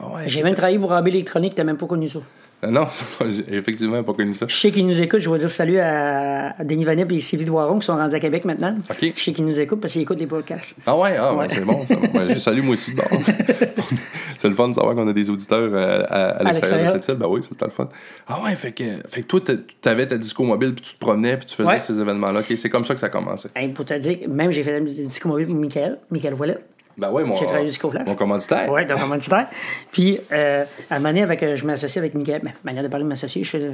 Ouais, 0.00 0.22
J'ai 0.26 0.42
même 0.42 0.54
travaillé 0.54 0.78
pour 0.78 0.92
AB 0.92 1.08
Électronique, 1.08 1.54
t'as 1.54 1.64
même 1.64 1.76
pas 1.76 1.87
connu 1.87 2.08
ça. 2.08 2.20
Ah 2.61 2.70
Non, 2.72 2.88
effectivement 3.48 4.02
pas 4.02 4.14
connu 4.14 4.32
ça. 4.32 4.46
Je 4.48 4.54
sais 4.56 4.72
qu'ils 4.72 4.87
nous 4.87 5.00
écoutent, 5.00 5.20
je 5.20 5.30
vais 5.30 5.38
dire 5.38 5.48
salut 5.50 5.78
à, 5.78 6.54
Denis 6.64 6.84
Vanet 6.84 7.06
et 7.08 7.20
Sylvie 7.20 7.44
Doiron 7.44 7.78
qui 7.78 7.87
sont 7.87 7.96
rendus 7.96 8.16
à 8.16 8.20
Québec 8.20 8.44
maintenant. 8.44 8.76
Ok. 8.90 9.12
Je 9.14 9.20
sais 9.22 9.32
qu'ils 9.32 9.44
nous 9.46 9.61
écoutent 9.61 9.80
parce 9.80 9.92
qu'ils 9.92 10.02
écoutent 10.02 10.18
les 10.18 10.26
podcasts. 10.26 10.76
Ah 10.84 10.96
ouais, 10.96 11.16
ah, 11.16 11.30
ben, 11.30 11.38
Ouais. 11.38 11.46
c'est 11.48 11.64
bon. 11.64 11.84
Ben, 12.12 12.34
je 12.34 12.38
salue 12.40 12.62
moi 12.62 12.74
aussi. 12.74 12.92
Bon. 12.92 13.04
c'est 14.38 14.48
le 14.48 14.54
fun 14.54 14.68
de 14.68 14.74
savoir 14.74 14.96
qu'on 14.96 15.06
a 15.06 15.12
des 15.12 15.30
auditeurs 15.30 15.70
euh, 15.72 16.02
à, 16.08 16.30
à, 16.30 16.52
l'extérieur 16.52 16.94
de 16.94 17.00
cette 17.00 17.08
île. 17.08 17.14
Ben 17.20 17.28
oui, 17.28 17.42
c'est 17.48 17.64
le 17.64 17.70
fun. 17.70 17.88
Ah 18.26 18.42
ouais, 18.42 18.56
fait 18.56 18.72
que, 18.72 18.84
fait 19.08 19.22
que 19.22 19.26
toi, 19.26 19.40
t'a- 19.40 19.52
t'avais 19.80 20.08
ta 20.08 20.18
disco 20.18 20.42
mobile, 20.42 20.74
puis 20.74 20.82
tu 20.82 20.94
te 20.94 20.98
promenais, 20.98 21.37
puis 21.37 21.46
tu 21.46 21.54
faisais 21.54 21.68
Ouais. 21.68 21.78
ces 21.78 21.98
événements-là. 22.00 22.42
C'est 22.56 22.70
comme 22.70 22.84
ça 22.84 22.94
que 22.94 23.00
ça 23.00 23.06
a 23.06 23.11
commencé. 23.11 23.48
Hey, 23.54 23.68
pour 23.68 23.84
te 23.84 23.94
dire, 23.94 24.18
même 24.28 24.50
j'ai 24.50 24.64
fait 24.64 24.80
la 24.80 24.84
disco 24.84 25.28
mobile 25.28 25.46
pour 25.46 25.54
Michael, 25.54 25.98
Michael 26.11 26.34
Voilette. 26.34 26.64
Ben 26.98 27.11
ouais, 27.12 27.22
mon, 27.24 27.37
J'ai 27.37 27.44
travaillé 27.44 27.64
au 27.66 27.68
Disco 27.68 27.90
Flash. 27.90 28.06
mon 28.06 28.14
commanditaire. 28.16 28.68
Oui, 28.70 28.84
dans 28.84 28.94
le 28.96 29.00
commanditaire. 29.00 29.48
Puis, 29.92 30.18
euh, 30.32 30.64
à 30.90 30.96
un 30.96 30.98
moment 30.98 31.11
donné, 31.11 31.22
avec, 31.22 31.42
euh, 31.44 31.54
je 31.56 31.64
m'associe 31.64 31.96
avec 31.96 32.14
Michael. 32.14 32.42
Ben, 32.42 32.52
manière 32.64 32.82
de 32.82 32.88
parler 32.88 33.04
de 33.04 33.08
m'associer, 33.08 33.44
je 33.44 33.72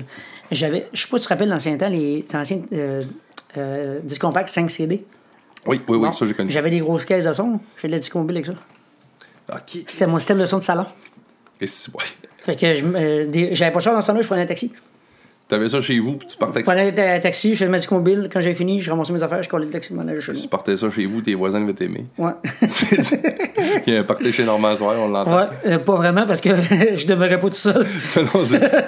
j'avais, 0.51 0.89
je 0.93 1.03
sais 1.03 1.09
pas 1.09 1.17
si 1.17 1.23
tu 1.23 1.29
te 1.29 1.33
rappelles, 1.33 1.49
l'ancien 1.49 1.77
temps, 1.79 1.89
les 1.89 2.25
anciens 2.35 2.61
euh, 2.75 3.03
euh, 3.57 4.01
disques 4.03 4.21
compacts 4.21 4.49
5 4.49 4.71
CD. 4.71 5.05
Oui, 5.67 5.81
oui, 5.89 5.97
oui, 5.97 6.07
Bon, 6.07 6.13
ça 6.13 6.27
j'ai 6.27 6.35
connu. 6.35 6.51
J'avais 6.51 6.69
des 6.71 6.81
grosses 6.81 7.07
caisses 7.07 7.25
de 7.25 7.33
son. 7.33 7.59
Je 7.77 7.81
fais 7.81 7.89
de 7.89 7.93
la 7.93 7.99
disco 7.99 8.19
mobile 8.19 8.37
avec 8.37 8.47
ça. 8.47 8.53
Ok. 9.53 9.83
C'était 9.87 10.07
mon 10.07 10.19
système 10.19 10.39
de 10.39 10.47
son 10.47 10.59
de 10.59 10.63
salon. 10.63 10.85
Et 11.61 11.67
si- 11.67 11.91
ouais. 11.93 12.05
Fait 12.39 12.57
que 12.57 12.75
je, 12.77 12.85
euh, 12.85 13.49
j'avais 13.55 13.71
pas 13.73 13.79
de 13.79 13.85
char 13.85 13.95
dans 13.95 14.03
ce 14.03 14.07
temps-là, 14.09 14.21
je 14.21 14.27
prenais 14.27 14.43
un 14.43 14.47
taxi. 14.47 14.71
T'avais 15.47 15.69
ça 15.69 15.81
chez 15.83 15.99
vous, 15.99 16.17
puis 16.17 16.27
tu 16.27 16.39
partais, 16.39 16.61
Je 16.61 16.65
prenais 16.65 17.15
un 17.17 17.21
taxi, 17.21 17.51
je 17.55 17.65
faisais 17.67 17.71
ma 17.71 17.79
mobile. 17.91 18.31
Quand 18.33 18.41
j'avais 18.41 18.55
fini, 18.55 18.81
je 18.81 18.91
ramassais 18.91 19.13
mes 19.13 19.23
affaires, 19.23 19.43
je 19.43 19.49
collais 19.49 19.67
le 19.67 19.71
taxi, 19.73 19.93
je 19.93 19.99
m'en 19.99 20.09
allais 20.09 20.21
chez 20.21 20.33
tu 20.33 20.49
partais 20.49 20.77
ça 20.77 20.91
chez 20.91 21.05
vous, 21.05 21.21
tes 21.21 21.35
voisins 21.35 21.61
devaient 21.61 21.75
t'aimer. 21.75 22.07
Ouais. 22.17 22.33
Il 23.87 23.93
y 23.93 23.97
a 23.97 24.01
un 24.01 24.05
party 24.05 24.33
chez 24.33 24.45
Normand 24.45 24.75
Soir, 24.77 24.95
on 24.99 25.09
l'entend. 25.09 25.37
ouais, 25.37 25.47
euh, 25.67 25.79
pas 25.79 25.97
vraiment 25.97 26.27
parce 26.27 26.41
que 26.41 26.49
je 26.97 27.07
demeurais 27.07 27.39
pas 27.39 27.49
tout 27.49 27.55
seul. 27.55 27.87
Non, 28.17 28.45
c'est 28.45 28.61
ça. 28.61 28.71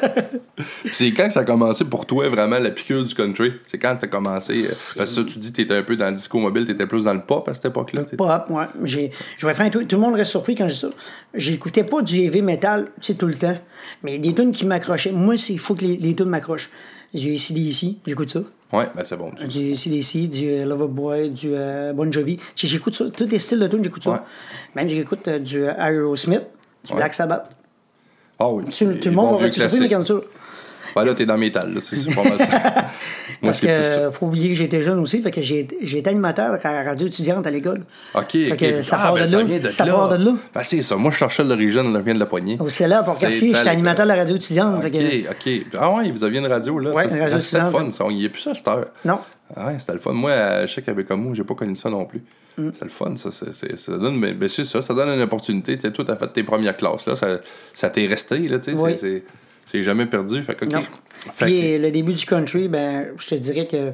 Puis 0.56 0.90
c'est 0.94 1.12
quand 1.12 1.26
que 1.26 1.34
ça 1.34 1.40
a 1.40 1.44
commencé 1.44 1.84
pour 1.84 2.06
toi 2.06 2.28
vraiment 2.30 2.58
la 2.58 2.70
piqûre 2.70 3.04
du 3.04 3.14
country? 3.14 3.52
C'est 3.66 3.78
quand 3.78 3.94
t'as 4.00 4.06
commencé? 4.06 4.64
euh, 4.64 4.74
Parce 4.96 5.10
que 5.14 5.16
ça, 5.22 5.24
tu 5.30 5.38
dis 5.38 5.50
que 5.52 5.56
t'étais 5.56 5.74
un 5.74 5.82
peu 5.82 5.96
dans 5.96 6.08
le 6.08 6.16
disco 6.16 6.38
mobile, 6.38 6.64
t'étais 6.64 6.86
plus 6.86 7.04
dans 7.04 7.12
le 7.12 7.20
pop 7.20 7.46
à 7.48 7.54
cette 7.54 7.66
époque-là. 7.66 8.02
Pop, 8.16 8.44
ouais. 8.50 8.64
J'ai, 8.84 9.10
je 9.36 9.46
vais 9.46 9.52
faire 9.52 9.66
un 9.66 9.70
truc. 9.70 9.88
Tout 9.88 9.96
le 9.96 10.02
monde 10.02 10.14
reste 10.14 10.30
surpris 10.30 10.54
quand 10.54 10.66
je 10.68 10.72
dis 10.72 10.80
ça. 10.80 10.88
J'écoutais 11.34 11.84
pas 11.84 12.00
du 12.00 12.16
heavy 12.20 12.40
metal, 12.40 12.86
tu 13.00 13.12
sais, 13.12 13.14
tout 13.14 13.26
le 13.26 13.34
temps. 13.34 13.58
Mais 14.02 14.18
des 14.18 14.34
tunes 14.34 14.52
qui 14.52 14.66
m'accrochaient. 14.66 15.12
Moi, 15.12 15.34
il 15.48 15.58
faut 15.58 15.74
que 15.74 15.82
les, 15.84 15.96
les 15.96 16.14
tunes 16.14 16.28
m'accrochent. 16.28 16.70
Du 17.14 17.32
ACDC, 17.34 17.96
j'écoute 18.06 18.30
ça. 18.30 18.40
Ouais, 18.72 18.88
ben 18.94 19.04
c'est 19.06 19.16
bon. 19.16 19.30
tu- 19.30 19.46
Du 19.46 19.72
ACDC, 19.72 20.28
du 20.28 20.48
euh, 20.48 20.64
Loverboy, 20.66 21.30
du 21.30 21.50
euh, 21.54 21.92
Bon 21.92 22.10
Jovi. 22.12 22.36
Tu 22.54 22.66
J'écoute 22.66 22.94
ça. 22.94 23.08
Tous 23.08 23.24
les 23.26 23.38
styles 23.38 23.60
de 23.60 23.68
tunes, 23.68 23.82
j'écoute 23.84 24.02
ça. 24.04 24.10
Ouais. 24.10 24.18
Même 24.74 24.88
j'écoute 24.88 25.26
euh, 25.28 25.38
du 25.38 25.64
Aerosmith, 25.64 26.42
du 26.84 26.90
Ouais. 26.92 26.96
Black 26.98 27.14
Sabbath. 27.14 27.48
Ah 28.38 28.50
oui. 28.50 28.64
Tout, 28.64 28.84
le 28.84 29.10
monde 29.12 29.34
va 29.38 29.46
rester 29.46 29.60
surpris, 29.60 29.80
mais 29.80 29.88
quand 29.88 30.06
ça. 30.06 30.14
Ouais, 30.96 31.04
là, 31.04 31.14
t'es 31.14 31.26
dans 31.26 31.36
métal, 31.38 31.74
là. 31.74 31.80
C'est 31.80 32.14
pas 32.14 32.24
mal 32.24 32.38
ça. 32.38 32.46
Moi, 33.42 33.50
Parce 33.50 33.60
que 33.60 33.66
euh, 33.66 34.10
faut 34.10 34.26
oublier 34.26 34.48
que 34.48 34.54
j'étais 34.54 34.82
jeune 34.82 34.98
aussi, 34.98 35.20
fait 35.20 35.30
que 35.30 35.42
j'ai 35.42 35.68
j'ai 35.82 35.98
été 35.98 36.08
animateur 36.08 36.54
à 36.64 36.72
la 36.72 36.82
radio 36.82 37.06
étudiante 37.06 37.46
à 37.46 37.50
l'école. 37.50 37.82
OK, 38.14 38.30
Fait 38.30 38.56
que 38.56 38.80
ça 38.82 38.96
Ah, 38.98 39.02
part 39.04 39.14
ben, 39.14 39.26
de 39.30 39.36
là. 39.62 39.68
Ça 39.68 39.84
là. 39.84 39.92
part 39.92 40.08
de 40.18 40.24
là. 40.24 40.32
Ben, 40.54 40.62
c'est 40.62 40.80
ça. 40.80 40.96
Moi, 40.96 41.10
je 41.10 41.18
cherchais 41.18 41.44
l'origine, 41.44 41.92
là, 41.92 41.98
vient 42.00 42.14
de 42.14 42.18
la 42.18 42.24
poignée. 42.26 42.56
Au 42.58 42.68
CELA, 42.70 43.02
pour 43.02 43.18
quartier, 43.18 43.52
j'étais 43.54 43.68
animateur 43.68 44.06
de 44.06 44.10
la 44.12 44.16
radio 44.16 44.36
étudiante. 44.36 44.82
OK, 44.82 44.90
que- 44.90 45.30
OK. 45.60 45.66
Ah 45.78 45.90
ouais, 45.92 46.10
vous 46.10 46.24
aviez 46.24 46.38
une 46.38 46.46
radio, 46.46 46.78
là. 46.78 46.92
Ça, 46.94 47.04
une 47.14 47.20
radio 47.22 47.40
C'était 47.40 47.62
le 47.64 47.70
fun, 47.70 47.90
ça. 47.90 48.04
Il 48.10 48.16
n'y 48.16 48.26
a 48.26 48.28
plus 48.30 48.40
ça, 48.40 48.50
à 48.52 48.54
cette 48.54 48.68
heure. 48.68 48.86
Non. 49.04 49.18
Ah 49.54 49.66
Ouais, 49.66 49.76
c'était 49.78 49.92
le 49.92 49.98
fun. 49.98 50.12
Moi, 50.12 50.32
à 50.32 50.66
Cheikh 50.66 50.88
Abécomo, 50.88 51.34
j'ai 51.34 51.44
pas 51.44 51.54
connu 51.54 51.76
ça 51.76 51.90
non 51.90 52.04
plus. 52.06 52.22
Mm. 52.56 52.70
C'est 52.72 52.84
le 52.84 52.90
fun, 52.90 53.14
ça. 53.16 53.30
ça 53.30 53.98
donne, 53.98 54.16
mais, 54.18 54.32
ben, 54.32 54.48
c'est 54.48 54.64
ça, 54.64 54.80
ça 54.80 54.94
donne 54.94 55.10
une 55.10 55.20
opportunité. 55.22 55.76
Tu 55.76 55.82
sais, 55.82 55.92
toi, 55.92 56.04
t'as 56.06 56.16
fait 56.16 56.28
tes 56.28 56.42
premières 56.42 56.76
classes, 56.76 57.06
là. 57.06 57.14
Ça, 57.16 57.38
ça 57.74 57.90
t'est 57.90 58.06
resté, 58.06 58.38
là, 58.48 58.58
tu 58.58 58.74
sais. 58.74 58.78
Oui. 58.80 59.22
C'est- 59.66 59.82
jamais 59.82 60.06
perdu. 60.06 60.42
Fait 60.42 60.54
que, 60.54 60.64
OK. 60.64 60.72
Non. 60.72 60.80
Fait 61.32 61.44
Puis 61.46 61.60
que- 61.60 61.66
euh, 61.66 61.78
le 61.78 61.90
début 61.90 62.14
du 62.14 62.24
country, 62.24 62.68
ben, 62.68 63.08
je 63.18 63.26
te 63.26 63.34
dirais 63.34 63.66
que 63.66 63.92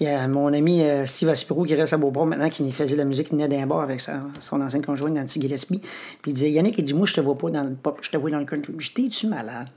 il 0.00 0.06
y 0.06 0.08
a 0.08 0.26
mon 0.26 0.52
ami 0.52 0.82
euh, 0.82 1.04
Steve 1.06 1.28
Aspiro 1.28 1.64
qui 1.64 1.74
reste 1.74 1.92
à 1.92 1.96
Beauport 1.96 2.26
maintenant, 2.26 2.48
qui 2.48 2.70
faisait 2.72 2.94
de 2.94 2.98
la 2.98 3.04
musique, 3.04 3.28
qui 3.28 3.34
venait 3.34 3.46
d'un 3.46 3.66
bar 3.66 3.80
avec 3.80 4.00
sa, 4.00 4.20
son 4.40 4.60
ancienne 4.60 4.84
conjointe 4.84 5.14
Nancy 5.14 5.40
Gillespie. 5.40 5.78
Puis 6.22 6.30
il 6.30 6.34
disait 6.34 6.50
Yannick, 6.50 6.76
il 6.78 6.84
dit 6.84 6.94
Moi, 6.94 7.06
je 7.06 7.14
te 7.14 7.20
vois 7.20 7.36
pas 7.36 7.50
dans 7.50 7.62
le 7.64 7.74
pop, 7.74 7.98
je 8.02 8.10
te 8.10 8.16
vois 8.16 8.30
dans 8.30 8.38
le 8.40 8.44
country. 8.46 8.72
T'es-tu 8.94 9.26
malade? 9.28 9.68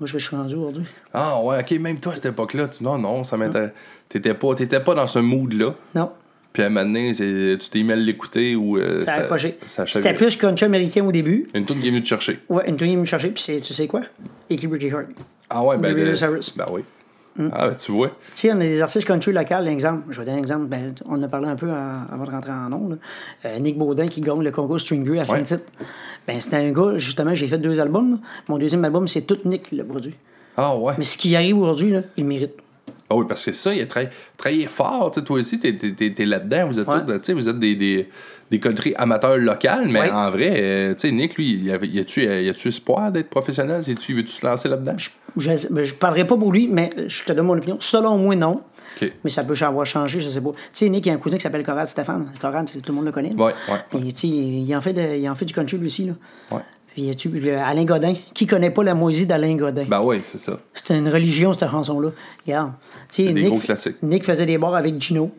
Moi, 0.00 0.06
je 0.06 0.16
suis 0.16 0.34
rendu 0.34 0.54
aujourd'hui. 0.54 0.84
Ah 1.12 1.40
ouais, 1.42 1.60
OK, 1.60 1.70
même 1.78 2.00
toi, 2.00 2.14
à 2.14 2.16
cette 2.16 2.24
époque-là, 2.26 2.68
tu... 2.68 2.82
non, 2.82 2.96
non, 2.96 3.22
ça 3.22 3.36
m'intéresse. 3.36 3.72
T'étais 4.08 4.32
pas, 4.34 4.54
t'étais 4.54 4.80
pas 4.80 4.94
dans 4.94 5.06
ce 5.06 5.18
mood-là. 5.18 5.74
Non. 5.94 6.10
Puis 6.52 6.62
à 6.62 6.66
un 6.66 6.68
moment 6.68 6.84
donné, 6.86 7.14
c'est- 7.14 7.58
tu 7.60 7.68
t'es 7.70 7.82
mis 7.82 7.92
à 7.92 7.96
l'écouter 7.96 8.56
ou... 8.56 8.76
euh, 8.76 9.02
Ça 9.02 9.14
a 9.14 9.16
accroché. 9.20 9.58
C'était 9.66 10.14
plus 10.14 10.36
country 10.36 10.66
américain 10.66 11.04
au 11.04 11.12
début. 11.12 11.48
Une 11.54 11.64
tune 11.64 11.80
qui 11.80 11.86
est 11.88 11.90
venue 11.90 12.02
te 12.02 12.08
chercher. 12.08 12.40
Ouais, 12.48 12.68
une 12.68 12.76
tenue 12.76 12.96
me 12.96 13.04
chercher, 13.04 13.28
puis 13.30 13.42
c'est- 13.42 13.60
tu 13.60 13.72
sais 13.72 13.86
quoi? 13.86 14.02
Équipe 14.48 14.72
Ricky 14.72 14.90
Hart. 14.90 15.06
Tu 15.08 15.14
Ah 15.48 15.62
ouais, 15.64 15.76
ben... 15.78 15.94
De- 15.94 16.14
Cyrus. 16.14 16.56
Ben 16.56 16.66
oui. 16.70 16.82
Ah, 17.52 17.68
ben 17.68 17.74
tu 17.76 17.92
vois. 17.92 18.10
sais, 18.34 18.50
on 18.52 18.56
a 18.56 18.64
des 18.64 18.80
artistes 18.82 19.06
country 19.06 19.32
locaux, 19.32 19.62
l'exemple. 19.62 20.02
Je 20.10 20.18
vais 20.18 20.26
donner 20.26 20.38
un 20.38 20.40
exemple. 20.42 20.66
Ben, 20.66 20.92
on 21.06 21.14
en 21.14 21.22
a 21.22 21.28
parlé 21.28 21.46
un 21.46 21.54
peu 21.56 21.70
en- 21.70 22.02
avant 22.12 22.24
de 22.24 22.30
rentrer 22.30 22.50
en 22.50 22.72
ondes. 22.72 22.98
Euh, 23.46 23.58
Nick 23.60 23.78
Baudin 23.78 24.08
qui 24.08 24.20
gagne 24.20 24.42
le 24.42 24.50
concours 24.50 24.80
String 24.80 25.08
à 25.18 25.24
Saint-Tite. 25.24 25.62
Ben, 26.26 26.38
c'était 26.40 26.56
un 26.56 26.70
gars, 26.72 26.98
justement, 26.98 27.34
j'ai 27.34 27.46
fait 27.46 27.56
deux 27.58 27.78
albums. 27.80 28.18
Mon 28.48 28.58
deuxième 28.58 28.84
album, 28.84 29.06
c'est 29.08 29.22
tout 29.22 29.38
Nick 29.44 29.68
qui 29.70 29.76
l'a 29.76 29.84
produit. 29.84 30.14
Ah 30.56 30.76
ouais. 30.76 30.94
Mais 30.98 31.04
ce 31.04 31.16
qui 31.16 31.34
arrive 31.36 31.56
aujourd'hui, 31.58 31.94
il 32.16 32.24
le 32.24 32.28
mérite. 32.28 32.54
Ah 33.12 33.16
oui, 33.16 33.24
parce 33.28 33.44
que 33.44 33.52
ça, 33.52 33.74
il 33.74 33.80
a 33.82 33.86
tra- 33.86 34.08
travaillé 34.36 34.66
fort. 34.68 35.10
tu 35.12 35.22
Toi 35.24 35.40
aussi, 35.40 35.58
t'es, 35.58 35.72
t'es 35.74 36.24
là-dedans. 36.24 36.68
Vous 36.68 36.78
êtes, 36.78 36.86
Ouais. 36.88 37.00
tous, 37.04 37.18
tu 37.20 37.32
vous 37.32 37.48
êtes 37.48 37.58
des, 37.58 37.74
des, 37.74 38.08
des 38.52 38.60
country 38.60 38.94
amateurs 38.96 39.36
locaux, 39.36 39.68
mais 39.86 40.00
Ouais. 40.02 40.10
en 40.10 40.30
vrai, 40.30 40.52
euh, 40.56 40.94
tu 40.94 41.08
sais, 41.08 41.12
Nick, 41.12 41.34
lui, 41.36 41.54
y 41.56 41.72
avait- 41.72 41.88
y 41.88 41.98
a-tu, 41.98 42.24
y 42.24 42.48
a-tu 42.48 42.68
espoir 42.68 43.10
d'être 43.10 43.28
professionnel? 43.28 43.82
Y 43.86 43.90
a-tu- 43.90 44.14
Veux-tu 44.14 44.32
se 44.32 44.46
lancer 44.46 44.68
là-dedans? 44.68 44.94
Je 45.36 45.50
ne 45.50 45.90
parlerai 45.92 46.24
pas 46.26 46.36
pour 46.36 46.52
lui, 46.52 46.68
mais 46.68 46.90
je 47.08 47.24
te 47.24 47.32
donne 47.32 47.46
mon 47.46 47.56
opinion. 47.58 47.76
Selon 47.80 48.16
moi, 48.16 48.36
non. 48.36 48.62
Mais 49.24 49.30
ça 49.30 49.42
peut 49.44 49.54
avoir 49.62 49.86
changé, 49.86 50.20
je 50.20 50.28
sais 50.28 50.40
pas. 50.42 50.50
Tu 50.50 50.56
sais, 50.72 50.88
Nick, 50.90 51.06
il 51.06 51.08
y 51.08 51.12
a 51.12 51.14
un 51.14 51.18
cousin 51.18 51.36
qui 51.38 51.42
s'appelle 51.42 51.62
Corrad 51.64 51.88
Stéphane. 51.88 52.30
Corrad, 52.40 52.66
tout 52.70 52.80
le 52.88 52.92
monde 52.94 53.06
le 53.06 53.12
connaît. 53.12 53.32
Ouais, 53.32 53.54
ouais, 53.94 54.02
tu 54.12 54.14
sais, 54.16 54.26
il 54.28 54.76
en 54.76 54.80
fait, 54.82 54.92
de- 54.92 55.16
il 55.16 55.28
en 55.28 55.34
fait 55.34 55.46
du 55.46 55.54
country 55.54 55.78
lui 55.78 55.86
aussi. 55.86 56.04
Là. 56.06 56.62
Puis, 57.00 57.16
tu 57.16 57.50
Alain 57.50 57.84
Godin. 57.84 58.14
Qui 58.34 58.46
connaît 58.46 58.70
pas 58.70 58.82
la 58.82 58.94
moisie 58.94 59.26
d'Alain 59.26 59.56
Godin? 59.56 59.84
Ben 59.88 60.02
oui, 60.02 60.20
c'est 60.24 60.40
ça. 60.40 60.58
C'était 60.74 60.98
une 60.98 61.08
religion, 61.08 61.52
cette 61.54 61.70
chanson-là. 61.70 62.10
Regarde. 62.46 62.72
C'est 63.08 63.24
des 63.24 63.32
Nick, 63.32 63.46
gros 63.46 63.58
classiques. 63.58 63.96
Nick 64.02 64.24
faisait 64.24 64.46
des 64.46 64.58
bars 64.58 64.74
avec 64.74 65.00
Gino. 65.00 65.30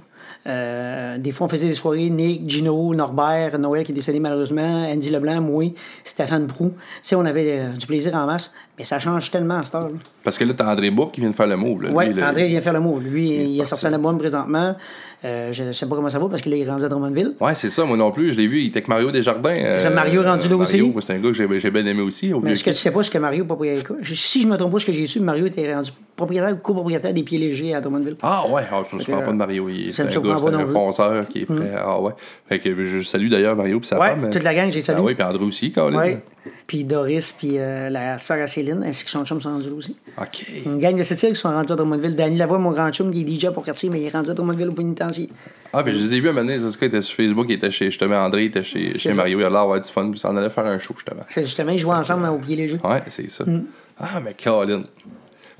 Euh, 0.47 1.19
des 1.19 1.32
fois, 1.32 1.45
on 1.45 1.50
faisait 1.50 1.67
des 1.67 1.76
soirées, 1.76 2.10
Nick, 2.10 2.50
Gino, 2.50 2.95
Norbert, 2.95 3.60
Noël 3.60 3.84
qui 3.84 3.91
est 3.91 3.95
décédé 3.95 4.19
malheureusement, 4.19 4.88
Andy 4.91 5.12
Leblanc, 5.12 5.39
moi, 5.39 5.65
Stéphane 6.04 6.47
Prou. 6.47 6.69
Tu 6.71 6.78
sais, 7.04 7.15
on 7.15 7.26
avait 7.26 7.60
euh, 7.60 7.67
du 7.74 7.86
plaisir 7.86 8.15
en 8.15 8.26
masse. 8.26 8.52
Mais 8.80 8.84
ça 8.84 8.97
change 8.97 9.30
tellement 9.30 9.60
à 9.60 9.63
cette 9.63 9.76
heure. 9.76 9.91
Parce 10.24 10.39
que 10.39 10.43
là, 10.43 10.56
t'as 10.56 10.71
André 10.71 10.89
Bourg 10.89 11.12
qui 11.12 11.21
vient 11.21 11.30
de 11.30 11.36
faire 11.36 11.45
le 11.45 11.58
move. 11.58 11.91
Oui, 11.93 12.13
là, 12.13 12.30
André 12.32 12.47
vient 12.47 12.62
faire 12.62 12.74
le 12.74 12.80
mot. 12.80 12.97
Lui, 12.97 13.30
il, 13.30 13.56
a 13.56 13.58
parti. 13.58 13.69
sorti 13.69 13.86
un 13.86 13.93
album 13.93 14.17
présentement. 14.17 14.76
Euh, 15.24 15.52
je 15.52 15.64
ne 15.64 15.72
sais 15.72 15.86
pas 15.86 15.96
comment 15.96 16.10
ça 16.10 16.18
va 16.18 16.28
parce 16.30 16.42
qu'il 16.42 16.54
est 16.54 16.68
rendu 16.68 16.84
à 16.84 16.90
Drummondville. 16.90 17.36
Ouais, 17.40 17.54
c'est 17.54 17.70
ça, 17.70 17.86
moi 17.86 17.96
non 17.96 18.12
plus. 18.12 18.32
Je 18.32 18.38
l'ai 18.38 18.48
vu, 18.48 18.62
il 18.62 18.68
était 18.68 18.78
avec 18.78 18.88
Mario 18.88 19.12
Desjardins. 19.12 19.54
ça, 19.80 19.90
Mario 19.92 20.24
rendu 20.24 20.50
là 20.50 20.56
aussi? 20.56 20.78
Mario, 20.82 21.00
c'est 21.00 21.14
un 21.14 21.20
gars 21.20 21.30
que 21.30 21.60
j'ai, 21.60 21.72
bien 21.72 21.86
aimé 21.86 22.02
aussi. 22.02 22.34
Au 22.34 22.40
Mais 22.40 22.56
ce 22.56 22.64
que 22.64 22.72
tu 22.72 22.78
sais 22.78 22.92
pas, 22.92 23.04
c'est 23.04 23.12
que 23.12 23.20
Mario, 23.20 23.46
propriétaire, 23.46 23.96
si 24.04 24.42
je 24.42 24.48
me 24.48 24.58
trompe 24.58 24.72
pas, 24.72 24.80
ce 24.80 24.86
que 24.88 24.92
j'ai 24.92 25.06
su, 25.06 25.20
Mario 25.20 25.46
était 25.46 25.72
rendu 25.74 25.92
propriétaire 26.16 26.54
ou 26.54 26.58
copropriétaire 26.58 27.14
des 27.14 27.22
pieds 27.22 27.38
légers 27.38 27.76
à 27.76 27.82
Drummondville. 27.82 28.16
Ah 28.24 28.46
ouais, 28.50 28.64
ah, 28.72 28.84
je 28.90 28.96
me 28.96 29.02
souviens 29.02 29.22
pas 29.22 29.32
de 29.32 29.38
Mario. 29.38 29.70
C'est 29.92 30.02
un 30.02 30.06
gars, 30.06 30.38
c'est 30.40 30.54
un 30.54 30.68
fonceur 30.68 31.28
qui 31.28 31.42
est 31.42 31.46
prêt. 31.46 31.72
Ah 31.78 32.02
ouais. 32.02 32.14
Fait 32.50 32.60
que 32.60 32.84
je 32.84 33.02
salue 33.02 33.30
d'ailleurs 33.30 33.56
Mario 33.56 33.80
et 33.80 33.86
sa 33.86 34.00
Ouais, 34.00 34.08
femme. 34.08 34.30
toute 34.32 34.44
la 34.44 34.56
gang, 34.56 34.72
j'ai 34.72 34.82
salué. 34.82 35.00
Ah 35.02 35.06
oui, 35.06 35.14
puis 35.14 35.24
André 35.24 35.44
aussi. 35.46 35.74
Oui. 35.78 36.18
Puis 36.72 36.86
Doris, 36.86 37.34
puis 37.34 37.60
euh, 37.60 37.90
la 37.90 38.18
sœur 38.18 38.42
à 38.42 38.48
Céline, 38.48 38.82
ainsi 38.86 39.04
que 39.04 39.10
son 39.12 39.26
chum 39.26 39.42
sont 39.42 39.50
rendus 39.50 39.68
là 39.68 39.76
aussi. 39.76 39.98
OK. 40.18 40.46
Une 40.66 40.80
gang 40.80 40.96
de 40.96 41.02
îles 41.02 41.34
qui 41.34 41.36
sont 41.36 41.50
rendus 41.50 41.74
à 41.74 41.76
Drummondville. 41.76 42.16
Danny 42.16 42.38
Lavoie, 42.38 42.60
mon 42.60 42.72
grand 42.72 42.90
chum, 42.94 43.12
qui 43.12 43.24
est 43.24 43.28
DJ 43.28 43.54
pour 43.54 43.66
quartier, 43.66 43.90
mais 43.90 44.00
il 44.00 44.06
est 44.06 44.10
rendu 44.10 44.32
à 44.32 44.34
Drummondville 44.34 44.70
au 44.70 44.72
pénitencier. 44.72 45.28
Ah, 45.74 45.84
ben 45.84 45.94
je 45.94 46.00
les 46.00 46.16
ai 46.16 46.22
vus 46.22 46.30
à 46.30 46.32
moment 46.32 46.48
donné, 46.48 46.60
ce 46.60 46.78
gars 46.80 46.88
était 46.88 47.02
sur 47.02 47.18
Facebook, 47.18 47.48
il 47.50 47.56
était 47.56 47.72
chez, 47.72 47.88
justement, 47.88 48.16
André, 48.20 48.44
il 48.44 48.48
était 48.48 48.64
chez, 48.64 48.98
chez. 48.98 49.12
Mario, 49.12 49.40
il 49.40 49.44
a 49.44 49.50
l'air 49.50 49.60
d'avoir 49.60 49.82
du 49.82 49.90
fun, 49.90 50.10
puis 50.12 50.18
ça 50.18 50.30
en 50.30 50.38
allait 50.38 50.50
faire 50.50 50.66
un 50.66 50.80
show, 50.80 50.94
justement. 50.96 51.24
C'est 51.28 51.44
justement, 51.44 51.74
ils 51.74 51.78
jouaient 51.78 51.96
ensemble 51.96 52.26
au 52.30 52.38
pied 52.38 52.56
léger. 52.56 52.80
Ouais, 52.86 53.04
c'est 53.08 53.30
ça. 53.30 53.44
Mm. 53.44 53.66
Ah, 54.00 54.22
mais 54.24 54.34
Colin. 54.42 54.84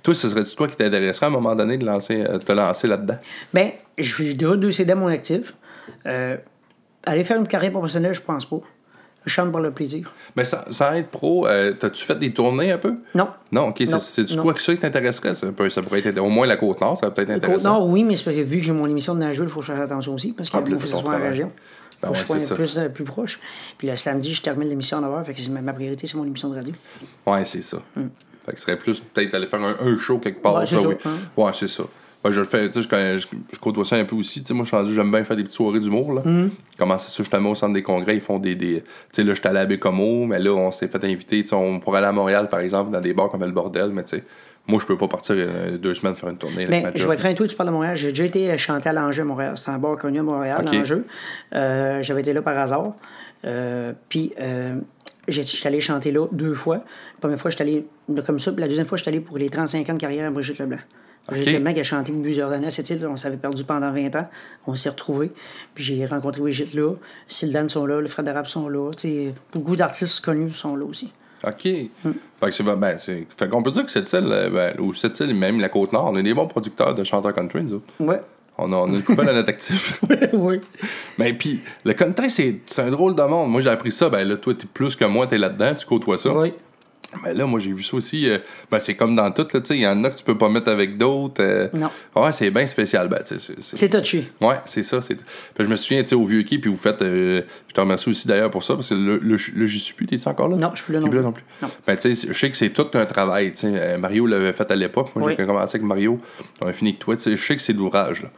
Toi, 0.04 0.16
ce 0.16 0.30
serait-tu 0.30 0.56
toi 0.56 0.70
qui 0.70 0.78
t'intéresserait 0.78 1.26
à 1.26 1.30
un 1.30 1.34
moment 1.34 1.58
donné 1.58 1.78
de 1.78 1.86
lancer, 1.86 2.22
euh, 2.22 2.38
te 2.38 2.54
lancer 2.54 2.88
là-dedans? 2.88 3.18
Ben, 3.54 3.72
j'ai 3.98 4.34
déjà 4.34 4.56
deux 4.56 4.72
CD 4.72 4.94
à 4.94 4.96
mon 4.96 5.08
actif. 5.08 5.54
Euh, 6.06 6.38
aller 7.06 7.26
faire 7.26 7.38
une 7.38 7.50
carrière 7.50 7.74
professionnelle, 7.74 8.14
je 8.14 8.22
pense 8.22 8.46
pas. 8.46 8.62
Je 9.26 9.30
chante 9.32 9.52
pour 9.52 9.60
le 9.60 9.70
plaisir. 9.72 10.12
Mais 10.36 10.46
sans, 10.46 10.58
sans 10.72 10.94
être 10.94 11.10
pro, 11.10 11.48
euh, 11.48 11.74
t'as-tu 11.74 12.04
fait 12.04 12.16
des 12.18 12.34
tournées 12.34 12.72
un 12.72 12.78
peu? 12.80 12.96
Non. 13.14 13.28
Non, 13.52 13.68
ok, 13.68 13.84
c'est- 14.00 14.32
non. 14.36 14.42
quoi 14.42 14.54
que 14.56 14.62
ça 14.62 14.74
qui 14.74 14.80
t'intéresserait? 14.80 15.36
Ça, 15.36 15.48
peut- 15.52 15.70
ça 15.70 15.82
pourrait 15.84 16.00
être 16.04 16.18
au 16.20 16.30
moins 16.30 16.48
la 16.48 16.58
Côte-Nord, 16.58 16.98
ça 16.98 17.12
peut-être 17.12 17.30
être 17.30 17.44
intéressant. 17.44 17.70
Nord, 17.74 17.88
oui, 17.90 18.04
mais 18.04 18.16
c'est 18.16 18.24
parce 18.26 18.36
que 18.38 18.42
vu 18.42 18.58
que 18.60 18.64
j'ai 18.66 18.72
mon 18.72 18.88
émission 18.88 19.14
de 19.14 19.20
Nashville, 19.20 19.44
il 19.44 19.50
faut 19.50 19.60
que 19.60 19.66
je 19.68 19.72
fasse 19.74 19.82
attention 19.82 20.16
aussi, 20.16 20.32
parce 20.34 20.50
qu'il 20.50 20.60
Ah, 20.60 20.66
faut 20.68 20.76
que 20.76 20.82
ce 20.88 20.98
soit 20.98 21.14
en 21.16 21.20
région. 21.22 21.52
Ben 22.02 22.08
faut 22.08 22.14
que 22.14 22.34
ouais, 22.34 22.40
je 22.40 22.46
sois 22.48 22.56
plus, 22.56 22.78
euh, 22.80 22.90
plus 22.90 23.04
proche. 23.04 23.40
Puis 23.78 23.88
le 23.88 23.96
samedi, 23.96 24.34
je 24.34 24.42
termine 24.42 24.68
l'émission 24.70 24.98
à 24.98 25.02
9h, 25.02 25.24
fait 25.24 25.34
que 25.36 25.50
ma, 25.52 25.62
ma 25.62 25.74
priorité, 25.74 26.08
c'est 26.08 26.18
mon 26.18 26.26
émission 26.26 26.50
de 26.50 26.56
radio. 26.56 26.74
Ouais, 27.28 27.46
c'est 27.46 27.62
ça. 27.62 27.78
Fait 27.94 28.54
que 28.54 28.58
ce 28.58 28.64
serait 28.64 28.76
plus 28.78 29.00
peut-être 29.02 29.36
aller 29.36 29.46
faire 29.46 29.62
un, 29.62 29.76
un 29.80 29.98
show 30.00 30.18
quelque 30.18 30.42
part. 30.42 30.54
Mm. 30.54 30.58
Ouais, 30.62 30.66
c'est 30.66 30.76
ça, 30.78 30.82
ça, 30.82 30.88
oui. 30.88 30.96
hein. 31.06 31.10
Ouais, 31.38 31.52
c'est 31.54 31.68
ça. 31.68 31.84
Je 32.30 32.40
le 32.40 32.46
fais, 32.46 32.70
tu 32.70 32.84
sais, 32.84 32.88
je, 32.92 33.18
je, 33.20 33.28
je 33.54 33.60
côtoie 33.60 33.84
ça 33.84 33.96
un 33.96 34.06
peu 34.06 34.16
aussi. 34.16 34.42
Tu 34.42 34.48
sais, 34.50 34.54
moi, 34.54 34.64
je 34.64 34.76
suis 34.76 34.94
j'aime 34.94 35.10
bien 35.12 35.24
faire 35.24 35.36
des 35.36 35.42
petites 35.44 35.56
soirées 35.56 35.80
d'humour, 35.80 36.14
là. 36.14 36.22
Mm. 36.24 36.52
Commencer 36.78 37.10
ça 37.10 37.16
justement 37.18 37.50
au 37.52 37.56
centre 37.56 37.74
des 37.74 37.82
congrès, 37.82 38.14
ils 38.16 38.22
font 38.22 38.38
des. 38.38 38.54
des 38.56 38.82
tu 38.82 38.86
sais, 39.14 39.24
là, 39.24 39.34
j'étais 39.34 39.50
allé 39.50 39.60
à 39.60 39.66
Bécomo, 39.66 40.26
mais 40.28 40.38
là, 40.38 40.52
on 40.52 40.70
s'est 40.72 40.88
fait 40.88 41.04
inviter, 41.04 41.42
tu 41.42 41.48
sais, 41.50 41.56
on 41.56 41.80
pourrait 41.80 41.98
aller 41.98 42.08
à 42.08 42.12
Montréal, 42.12 42.48
par 42.50 42.60
exemple, 42.60 42.92
dans 42.92 43.02
des 43.02 43.14
bars 43.14 43.30
comme 43.30 43.44
le 43.44 43.52
bordel, 43.52 43.90
mais 43.92 44.04
tu 44.04 44.18
sais, 44.18 44.24
moi, 44.68 44.80
je 44.80 44.86
peux 44.86 44.98
pas 44.98 45.08
partir 45.08 45.34
euh, 45.38 45.80
deux 45.80 45.96
semaines 45.96 46.16
faire 46.16 46.30
une 46.30 46.38
tournée. 46.38 46.58
avec 46.66 46.70
Mais 46.70 46.82
ma 46.82 46.92
Ben, 46.92 47.02
je 47.02 47.08
vais 47.08 47.14
être 47.16 47.20
franc, 47.22 47.34
toi, 47.34 47.48
tu 47.48 47.56
parles 47.56 47.70
de 47.70 47.74
Montréal. 47.74 47.96
J'ai 47.96 48.10
déjà 48.10 48.26
été 48.26 48.56
chanter 48.60 48.90
à 48.90 48.94
l'Angers 48.94 49.24
Montréal. 49.24 49.56
C'est 49.58 49.72
un 49.72 49.80
bar 49.80 49.98
connu 49.98 50.20
à 50.20 50.24
Montréal, 50.24 50.64
Ok. 50.64 50.72
l'Angers. 50.74 51.02
Euh, 51.56 52.04
J'avais 52.04 52.22
été 52.22 52.34
là 52.34 52.44
par 52.44 52.56
hasard. 52.60 52.94
Euh, 53.46 53.94
puis, 54.08 54.34
euh, 54.40 54.76
j'ai- 55.28 55.44
j'étais 55.44 55.68
allé 55.68 55.80
chanter 55.82 56.12
là 56.12 56.28
deux 56.32 56.54
fois. 56.54 56.76
La 56.76 57.20
première 57.20 57.40
fois, 57.40 57.50
j'étais 57.50 57.64
allé 57.64 57.88
comme 58.28 58.40
ça. 58.40 58.52
Puis 58.52 58.62
la 58.62 58.68
deuxième 58.68 58.86
fois, 58.86 59.00
j'étais 59.00 59.10
allé 59.10 59.20
pour 59.20 59.40
les 59.40 59.50
35 59.50 59.90
ans 59.90 59.94
de 59.94 59.98
carrière 60.00 60.28
à 60.28 60.32
Brigitte 60.32 60.60
Leblanc. 60.60 60.78
Brigitte 61.28 61.48
Ok. 61.50 61.54
Leblanc 61.56 61.74
qui 61.74 61.80
a 61.80 61.84
chanté 61.84 62.12
plusieurs 62.12 62.52
années 62.52 62.68
à 62.68 62.72
cette 62.72 62.90
île. 62.90 63.06
On 63.08 63.16
s'avait 63.18 63.38
perdu 63.38 63.64
pendant 63.64 63.92
20 63.92 64.16
ans. 64.16 64.28
On 64.68 64.76
s'est 64.76 64.90
retrouvés. 64.90 65.32
Puis 65.76 65.84
j'ai 65.84 66.06
rencontré 66.06 66.42
Brigitte 66.42 66.74
là. 66.74 66.94
Syldan 67.28 67.70
sont 67.70 67.86
là. 67.86 68.02
Le 68.02 68.08
Fred 68.08 68.28
Arabe 68.28 68.48
sont 68.48 68.68
là. 68.70 68.92
Tu 68.96 69.08
sais, 69.08 69.34
beaucoup 69.54 69.76
d'artistes 69.76 70.24
connus 70.24 70.50
sont 70.52 70.76
là 70.76 70.86
aussi. 70.86 71.14
OK. 71.46 71.66
Mm. 71.66 72.12
Fait 72.40 72.46
que 72.48 72.52
c'est 72.52 72.64
ben, 72.64 72.98
c'est- 72.98 73.26
fait 73.36 73.50
qu'on 73.50 73.64
peut 73.64 73.72
dire 73.72 73.86
que 73.86 73.92
cette 73.92 74.12
île, 74.14 74.28
euh, 74.30 74.50
ben, 74.50 74.80
ou 74.80 74.94
cette 74.94 75.20
île, 75.22 75.34
même 75.34 75.60
la 75.60 75.70
Côte-Nord, 75.70 76.10
on 76.12 76.18
est 76.18 76.24
des 76.24 76.34
bons 76.34 76.48
producteurs 76.48 76.94
de 76.96 77.04
chanteurs 77.04 77.34
country, 77.34 77.64
nous 77.64 77.76
autres. 77.76 77.86
Ouais. 78.00 78.20
On 78.58 78.72
a, 78.74 78.76
on 78.76 78.94
a 78.94 78.96
une 78.98 79.02
coupelle 79.02 79.30
à 79.30 79.34
notre 79.34 79.50
actif. 79.50 80.00
oui. 80.34 80.60
Mais 81.18 81.34
puis, 81.34 81.62
le 81.84 81.94
country, 81.94 82.30
c'est 82.30 82.60
c'est 82.68 82.82
un 82.84 82.92
drôle 82.92 83.16
de 83.16 83.24
monde. 83.24 83.50
Moi, 83.50 83.62
j'ai 83.62 83.70
appris 83.70 83.92
ça. 83.92 84.10
Ben 84.10 84.28
là, 84.28 84.36
toi, 84.38 84.54
t'es 84.54 84.68
plus 84.72 84.96
que 84.96 85.06
moi, 85.06 85.26
t'es 85.26 85.38
là-dedans, 85.40 85.74
tu 85.74 85.86
côtoies 85.86 86.18
ça. 86.20 86.32
Oui. 86.32 86.54
Mais 87.24 87.34
là, 87.34 87.46
moi, 87.46 87.60
j'ai 87.60 87.72
vu 87.74 87.84
ça 87.84 87.98
aussi. 87.98 88.30
euh, 88.30 88.38
ben, 88.72 88.80
c'est 88.80 88.96
comme 88.96 89.16
dans 89.16 89.30
tout, 89.32 89.46
là, 89.54 89.60
tu 89.60 89.66
sais. 89.68 89.76
Il 89.76 89.82
y 89.82 89.88
en 89.88 90.04
a 90.06 90.10
que 90.10 90.16
tu 90.18 90.24
peux 90.24 90.38
pas 90.38 90.48
mettre 90.50 90.70
avec 90.70 90.98
d'autres. 90.98 91.42
euh, 91.44 91.68
Non. 91.74 91.90
Ouais, 92.16 92.32
c'est 92.32 92.50
bien 92.52 92.66
spécial. 92.66 93.08
Ben, 93.10 93.20
c'est- 93.26 93.90
touché. 93.90 94.32
Ouais, 94.40 94.56
c'est 94.66 94.84
ça. 94.84 95.00
Puis 95.02 95.18
je 95.60 95.68
me 95.68 95.76
souviens, 95.76 96.02
tu 96.04 96.10
sais, 96.10 96.16
au 96.16 96.26
vieux 96.26 96.44
quai, 96.44 96.58
puis 96.58 96.70
vous 96.70 96.78
faites. 96.78 97.02
euh, 97.02 97.42
je 97.68 97.74
te 97.74 97.82
remercie 97.82 98.10
aussi 98.10 98.28
d'ailleurs 98.28 98.52
pour 98.52 98.64
ça, 98.64 98.76
parce 98.76 98.90
que 98.90 98.94
le, 98.96 99.18
le, 99.18 99.36
le 99.56 99.68
j'y 99.68 99.80
suis 99.80 99.94
plus, 99.94 100.06
t'es-tu 100.06 100.28
encore 100.28 100.48
là? 100.50 100.56
Non, 100.58 100.72
je 100.74 100.78
suis 100.78 100.86
plus 100.86 100.94
là 100.94 101.00
non 101.02 101.10
plus. 101.10 101.20
non 101.20 101.32
plus. 101.32 101.44
Non. 101.62 101.70
Ben, 101.86 101.98
tu 101.98 102.16
sais, 102.16 102.28
je 102.34 102.38
sais 102.38 102.50
que 102.50 102.58
c'est 102.58 102.70
tout 102.70 102.88
un 102.94 103.06
travail, 103.06 103.52
sais. 103.54 103.98
Mario 103.98 104.26
l'avait 104.28 104.54
fait 104.54 104.70
à 104.72 104.76
l'époque. 104.76 105.10
Moi, 105.16 105.28
Oui. 105.28 105.36
j'ai 105.38 105.46
commencé 105.46 105.78
avec 105.78 105.86
Mario. 105.88 106.20
On 106.62 106.68
a 106.68 106.74
fini 106.74 106.92
avec 106.92 107.00
toi. 107.00 107.16
Je 107.24 107.36
sais 107.36 107.56
que 107.56 107.62
c'est 107.62 107.74
de 107.74 107.78
l'ouvrage, 107.80 108.24
là. 108.24 108.30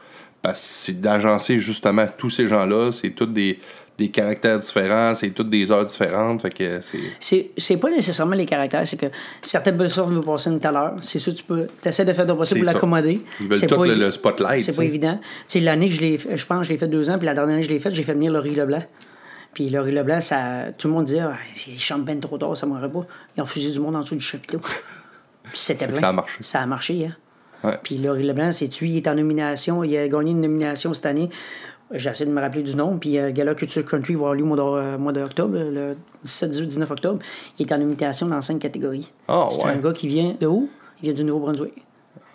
Parce 0.42 0.60
que 0.60 0.68
c'est 0.68 1.00
d'agencer 1.00 1.58
justement 1.60 2.06
tous 2.18 2.30
ces 2.30 2.48
gens-là. 2.48 2.92
C'est 2.92 3.12
tous 3.12 3.28
des, 3.28 3.60
des 3.98 4.10
caractères 4.10 4.58
différents, 4.60 5.14
c'est 5.14 5.30
toutes 5.30 5.50
des 5.50 5.72
heures 5.72 5.86
différentes. 5.86 6.42
Fait 6.42 6.50
que 6.54 6.82
c'est. 6.82 7.00
C'est, 7.20 7.52
c'est 7.58 7.78
pas 7.78 7.90
nécessairement 7.92 8.36
les 8.36 8.46
caractères, 8.46 8.88
c'est 8.88 8.98
que 9.00 9.06
certaines 9.42 9.78
personnes 9.78 10.14
veulent 10.14 10.24
passer 10.26 10.50
une 10.50 10.60
telle 10.60 10.76
heure. 10.76 10.96
C'est 11.02 11.20
sûr, 11.20 11.34
tu 11.36 11.44
peux. 11.44 11.68
essaies 11.86 12.04
de 12.06 12.14
faire 12.14 12.26
ton 12.26 12.36
possible 12.36 12.62
C'est 12.62 12.66
pour 12.66 12.74
l'accommoder. 12.74 13.22
Ils 13.40 13.48
veulent 13.48 13.58
C'est 13.58 13.68
tout 13.68 13.84
le, 13.84 13.94
le 13.96 14.12
spotlight. 14.12 14.64
C'est 14.64 14.76
pas 14.76 14.84
évident. 14.84 15.20
Tu 15.22 15.30
sais, 15.48 15.60
l'année 15.60 15.90
que 15.90 15.96
je 15.96 16.02
l'ai 16.02 16.18
fait- 16.18 16.38
je 16.38 16.46
pense, 16.46 16.66
je 16.66 16.72
l'ai 16.72 16.78
fait 16.78 16.88
deux 16.88 17.10
ans, 17.10 17.18
puis 17.18 17.26
la 17.28 17.34
dernière 17.36 17.54
année 17.56 17.62
que 17.64 17.70
je 17.70 17.74
l'ai 17.74 17.80
fait, 17.80 17.92
j'ai 17.92 18.04
fait 18.04 18.14
venir 18.14 18.32
Laurie 18.32 18.56
Leblanc. 18.56 18.84
Puis 19.54 19.70
Laurie 19.70 19.92
Leblanc, 19.92 20.20
ça, 20.22 20.72
tout 20.78 20.88
le 20.88 20.96
monde 20.96 21.06
disait, 21.06 21.20
ah, 21.20 21.38
il 21.68 21.80
chante 21.80 22.04
bien 22.06 22.16
trop 22.18 22.40
tard, 22.40 22.58
ça 22.58 22.66
m'aurait 22.66 22.90
pas. 22.92 23.06
Ils 23.38 23.42
ont 23.42 23.46
fusillé 23.46 23.72
du 23.72 23.80
monde 23.80 23.96
en 23.96 24.02
dessous 24.02 24.16
du 24.16 24.22
chapiteau. 24.22 24.58
puis 24.60 24.72
c'était 25.54 25.88
plein. 25.88 26.00
ça 26.00 26.10
a 26.10 26.14
marché. 26.14 26.38
Ça 26.42 26.60
a 26.62 26.66
marché, 26.66 27.06
hein. 27.08 27.16
Ouais. 27.64 27.78
Puis 27.82 27.98
Laurie 27.98 28.24
Leblanc, 28.24 28.52
c'est 28.52 28.68
tu, 28.68 28.88
il 28.90 28.98
est 28.98 29.08
en 29.08 29.16
nomination. 29.16 29.84
Il 29.86 29.96
a 29.96 30.06
gagné 30.10 30.32
une 30.32 30.42
nomination 30.42 30.94
cette 30.94 31.06
année. 31.06 31.30
J'essaie 31.92 32.26
de 32.26 32.32
me 32.32 32.42
rappeler 32.42 32.64
du 32.64 32.76
nom. 32.76 32.98
Puis 32.98 33.18
euh, 33.20 33.32
Gala 33.32 33.54
Culture 33.56 33.86
Country 33.86 34.14
va 34.16 34.20
avoir 34.22 34.34
lieu 34.36 34.44
au 34.44 34.48
mois 34.48 34.58
de- 35.12 35.20
euh, 35.20 35.24
d'octobre, 35.24 35.58
le 35.58 35.94
17, 36.24 36.52
18, 36.52 36.68
19 36.68 36.92
octobre. 36.92 37.20
Il 37.60 37.68
est 37.68 37.72
en 37.74 37.78
nomination 37.78 38.28
dans 38.28 38.42
cinq 38.42 38.60
catégories. 38.60 39.12
Ah, 39.28 39.50
c'est 39.52 39.64
ouais. 39.64 39.72
un 39.72 39.78
gars 39.78 39.94
qui 39.94 40.08
vient 40.08 40.36
de 40.40 40.48
où? 40.48 40.70
Il 41.02 41.06
vient 41.08 41.14
du 41.14 41.24
Nouveau-Brunswick. 41.24 41.74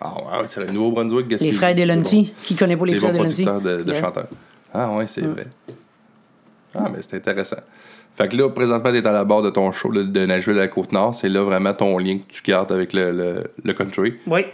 Ah 0.01 0.15
ouais, 0.41 0.47
c'est 0.47 0.61
le 0.65 0.71
Nouveau-Brunswick, 0.73 1.41
Les 1.41 1.51
frères 1.53 1.75
Delanty. 1.75 2.23
bon. 2.25 2.31
Qui 2.45 2.55
connaît 2.55 2.77
pas 2.77 2.85
les 2.87 2.93
Des 2.93 3.01
frères 3.01 3.13
de, 3.61 3.83
de 3.83 3.93
Yeah. 3.93 4.01
chanteurs. 4.01 4.29
Ah 4.73 4.93
ouais, 4.95 5.07
c'est 5.09 5.23
vrai. 5.23 5.47
Ah, 6.75 6.89
mais 6.93 6.99
c'est 7.01 7.17
intéressant. 7.17 7.57
Fait 8.15 8.29
que 8.29 8.37
là, 8.37 8.49
présentement, 8.51 8.93
t'es 8.93 9.07
à 9.07 9.13
la 9.13 9.25
barre 9.25 9.43
de 9.43 9.51
ton 9.51 9.73
show 9.73 9.91
là, 9.91 10.03
de 10.05 10.27
Nashville 10.27 10.57
à 10.59 10.63
la 10.63 10.69
Côte-Nord. 10.69 11.15
C'est 11.15 11.29
là 11.29 11.43
vraiment 11.43 11.73
ton 11.73 11.99
lien 11.99 12.19
que 12.19 12.25
tu 12.29 12.43
gardes 12.43 12.71
avec 12.73 12.93
le, 12.93 13.11
le, 13.11 13.45
le 13.65 13.73
country. 13.73 14.15
Oui. 14.27 14.45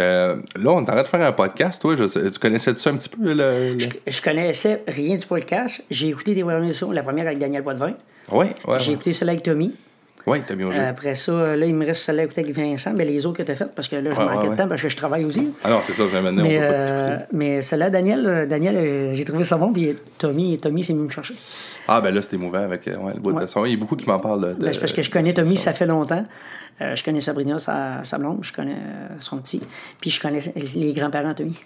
Euh, 0.00 0.36
là, 0.60 0.70
on 0.72 0.84
t'arrête 0.84 1.04
de 1.04 1.08
faire 1.08 1.22
un 1.22 1.32
podcast, 1.32 1.80
toi. 1.80 1.94
Je 1.96 2.04
tu 2.28 2.38
connaissais 2.38 2.76
ça 2.76 2.90
un 2.90 2.96
petit 2.96 3.08
peu? 3.08 3.16
Le, 3.22 3.34
le- 3.74 3.78
Je 4.06 4.22
connaissais 4.22 4.82
rien 4.88 5.16
du 5.16 5.26
podcast. 5.26 5.84
J'ai 5.90 6.08
écouté 6.08 6.34
des 6.34 6.40
émissions. 6.40 6.90
La 6.90 7.02
première 7.02 7.26
avec 7.26 7.38
Daniel 7.38 7.62
Poitvin. 7.62 7.92
Ouais, 8.32 8.46
ouais. 8.66 8.78
J'ai 8.80 8.88
Ouais, 8.88 8.94
écouté 8.94 9.12
celle 9.12 9.28
avec 9.28 9.42
Tommy. 9.44 9.72
t'as 10.26 10.54
bien 10.54 10.72
joué. 10.72 10.80
Euh, 10.80 10.90
après 10.90 11.14
ça, 11.14 11.54
là, 11.54 11.64
il 11.66 11.74
me 11.74 11.86
reste 11.86 12.02
celle-là 12.04 12.22
à 12.22 12.24
écouter 12.24 12.40
avec 12.40 12.56
Vincent. 12.56 12.92
Mais 12.94 13.04
les 13.04 13.24
autres 13.26 13.38
que 13.38 13.42
tu 13.44 13.52
as 13.52 13.54
faites, 13.56 13.72
parce 13.74 13.86
que 13.86 13.96
là, 13.96 14.12
je 14.14 14.18
Ouais, 14.18 14.24
manquais 14.24 14.48
ouais, 14.48 14.54
de 14.54 14.58
temps 14.58 14.68
parce 14.68 14.82
que 14.82 14.88
je 14.88 14.96
travaille 14.96 15.24
aussi. 15.24 15.52
Ah 15.62 15.70
non, 15.70 15.80
c'est 15.82 15.92
ça, 15.92 16.02
j'ai 16.10 16.20
maintenant, 16.20 16.42
Mais, 16.42 16.58
euh, 16.60 17.16
mais 17.32 17.62
celle-là, 17.62 17.90
Daniel, 17.90 18.26
euh, 18.26 18.46
Daniel 18.46 19.14
j'ai 19.14 19.24
trouvé 19.24 19.44
ça 19.44 19.56
bon. 19.58 19.72
Puis 19.72 19.94
Tommy, 20.18 20.58
Tommy 20.58 20.82
s'est 20.82 20.92
venu 20.92 21.04
me 21.04 21.10
chercher. 21.10 21.34
Ah, 21.88 22.00
ben 22.00 22.14
là, 22.14 22.22
c'était 22.22 22.36
émouvant 22.36 22.62
avec 22.62 22.88
euh, 22.88 22.96
ouais, 22.96 23.14
le 23.14 23.20
bout 23.20 23.32
de 23.32 23.38
Ouais. 23.38 23.46
son. 23.46 23.64
Il 23.64 23.72
y 23.72 23.74
a 23.74 23.76
beaucoup 23.76 23.96
qui 23.96 24.06
m'en 24.08 24.18
parlent. 24.18 24.54
De, 24.54 24.54
Ben, 24.54 24.72
c'est 24.72 24.80
parce 24.80 24.92
que 24.92 25.02
je 25.02 25.10
connais 25.10 25.34
Tommy, 25.34 25.56
ça 25.56 25.72
fait 25.72 25.86
longtemps. 25.86 26.24
Euh, 26.80 26.96
je 26.96 27.04
connais 27.04 27.20
Sabrina, 27.20 27.58
sa, 27.58 28.04
sa 28.04 28.18
blonde, 28.18 28.38
je 28.42 28.52
connais 28.52 28.72
euh, 28.72 29.08
son 29.18 29.38
petit. 29.38 29.60
Puis 30.00 30.10
je 30.10 30.20
connais 30.20 30.40
les 30.74 30.92
grands-parents 30.92 31.30
de 31.32 31.42
Tommy. 31.42 31.60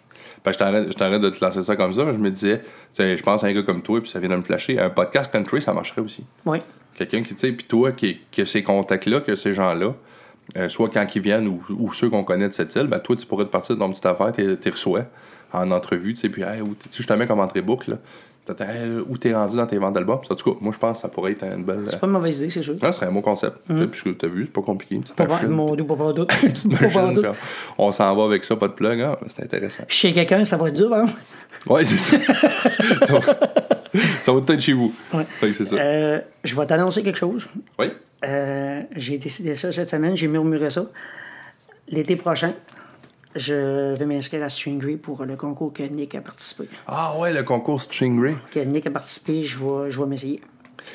Ben, 0.44 0.52
je 0.52 0.58
t'arrête 0.94 1.20
de 1.20 1.30
te 1.30 1.44
lancer 1.44 1.62
ça 1.62 1.76
comme 1.76 1.94
ça, 1.94 2.04
mais 2.04 2.12
je 2.12 2.18
me 2.18 2.30
disais, 2.30 2.58
tu 2.60 2.66
sais, 2.92 3.16
je 3.16 3.22
pense 3.22 3.42
à 3.42 3.46
un 3.46 3.52
gars 3.52 3.62
comme 3.62 3.82
toi, 3.82 4.00
puis 4.00 4.10
ça 4.10 4.18
vient 4.20 4.28
de 4.28 4.36
me 4.36 4.42
flasher. 4.42 4.78
Un 4.78 4.90
podcast 4.90 5.32
country, 5.32 5.62
ça 5.62 5.72
marcherait 5.72 6.02
aussi. 6.02 6.24
Oui. 6.44 6.58
Quelqu'un 6.94 7.22
qui, 7.22 7.34
tu 7.34 7.40
sais, 7.40 7.52
puis 7.52 7.66
toi, 7.66 7.92
qui, 7.92 8.18
a 8.38 8.46
ces 8.46 8.62
contacts-là, 8.62 9.20
qui 9.20 9.30
a 9.30 9.36
ces 9.36 9.54
gens-là, 9.54 9.94
euh, 10.56 10.68
soit 10.68 10.88
quand 10.88 11.06
ils 11.14 11.22
viennent 11.22 11.46
ou, 11.48 11.62
ou 11.70 11.92
ceux 11.92 12.10
qu'on 12.10 12.24
connaît 12.24 12.48
de 12.48 12.52
cette 12.52 12.74
île, 12.76 12.86
ben, 12.86 12.98
toi, 12.98 13.16
tu 13.16 13.26
pourrais 13.26 13.44
te 13.44 13.50
partir 13.50 13.76
de 13.76 13.80
ton 13.80 13.90
petite 13.90 14.06
affaire, 14.06 14.32
t'es 14.32 14.56
t'es 14.56 14.70
reçois 14.70 15.04
en 15.52 15.70
entrevue, 15.70 16.12
tu 16.14 16.20
sais, 16.20 16.28
puis 16.28 16.42
hey, 16.42 16.62
tu 16.90 17.12
mets 17.14 17.26
comme 17.26 17.40
entrée 17.40 17.62
boucle, 17.62 17.92
là. 17.92 17.96
Où 19.08 19.16
t'es 19.16 19.34
rendu 19.34 19.56
dans 19.56 19.66
tes 19.66 19.78
ventes 19.78 19.94
d'albums. 19.94 20.18
En 20.28 20.34
tout 20.34 20.52
cas, 20.52 20.58
moi, 20.60 20.72
je 20.72 20.78
pense 20.78 20.98
que 20.98 21.02
ça 21.02 21.08
pourrait 21.08 21.32
être 21.32 21.44
une 21.44 21.64
belle. 21.64 21.86
C'est 21.88 22.00
pas 22.00 22.06
une 22.06 22.12
mauvaise 22.12 22.36
idée, 22.38 22.50
c'est 22.50 22.62
sûr. 22.62 22.74
Ce 22.80 22.92
serait 22.92 23.06
un 23.06 23.12
bon 23.12 23.22
concept. 23.22 23.56
Tu 23.66 23.78
sais, 23.78 23.86
Puis 23.86 24.16
t'as 24.16 24.26
vu, 24.26 24.44
c'est 24.44 24.52
pas 24.52 24.62
compliqué. 24.62 24.94
Une 24.96 25.02
petite 25.02 25.18
machine. 25.18 25.48
mon 25.48 25.76
pas 25.76 25.94
on 27.78 27.92
s'en 27.92 28.16
va 28.16 28.24
avec 28.24 28.44
ça, 28.44 28.56
pas 28.56 28.68
de 28.68 28.72
plug. 28.72 29.00
Ah, 29.00 29.18
c'est 29.28 29.42
intéressant. 29.44 29.84
Chez 29.88 30.12
quelqu'un, 30.12 30.44
ça 30.44 30.56
va 30.56 30.68
être 30.68 30.76
dur, 30.76 30.92
hein? 30.92 31.06
Ouais, 31.66 31.84
c'est 31.84 31.96
ça. 31.96 32.16
ça 34.22 34.32
va 34.32 34.40
peut-être 34.40 34.60
chez 34.60 34.72
vous. 34.72 34.92
Ouais. 35.12 35.26
C'est 35.40 35.64
ça. 35.64 35.76
Euh, 35.76 36.20
je 36.44 36.54
vais 36.54 36.66
t'annoncer 36.66 37.02
quelque 37.02 37.18
chose. 37.18 37.48
Oui. 37.78 37.86
Euh, 38.24 38.82
j'ai 38.96 39.18
décidé 39.18 39.54
ça 39.54 39.70
cette 39.72 39.90
semaine, 39.90 40.16
j'ai 40.16 40.28
murmuré 40.28 40.70
ça. 40.70 40.86
L'été 41.88 42.16
prochain, 42.16 42.52
je 43.38 43.94
vais 43.96 44.06
m'inscrire 44.06 44.42
à 44.44 44.48
Stringray 44.48 44.96
pour 44.96 45.24
le 45.24 45.36
concours 45.36 45.72
que 45.72 45.82
Nick 45.84 46.14
a 46.14 46.20
participé. 46.20 46.68
Ah 46.86 47.16
ouais, 47.18 47.32
le 47.32 47.42
concours 47.42 47.80
Stingray. 47.80 48.36
Que 48.50 48.60
Nick 48.60 48.86
a 48.86 48.90
participé, 48.90 49.42
je 49.42 49.58
vais, 49.58 49.90
je 49.90 50.00
vais 50.00 50.06
m'essayer. 50.06 50.40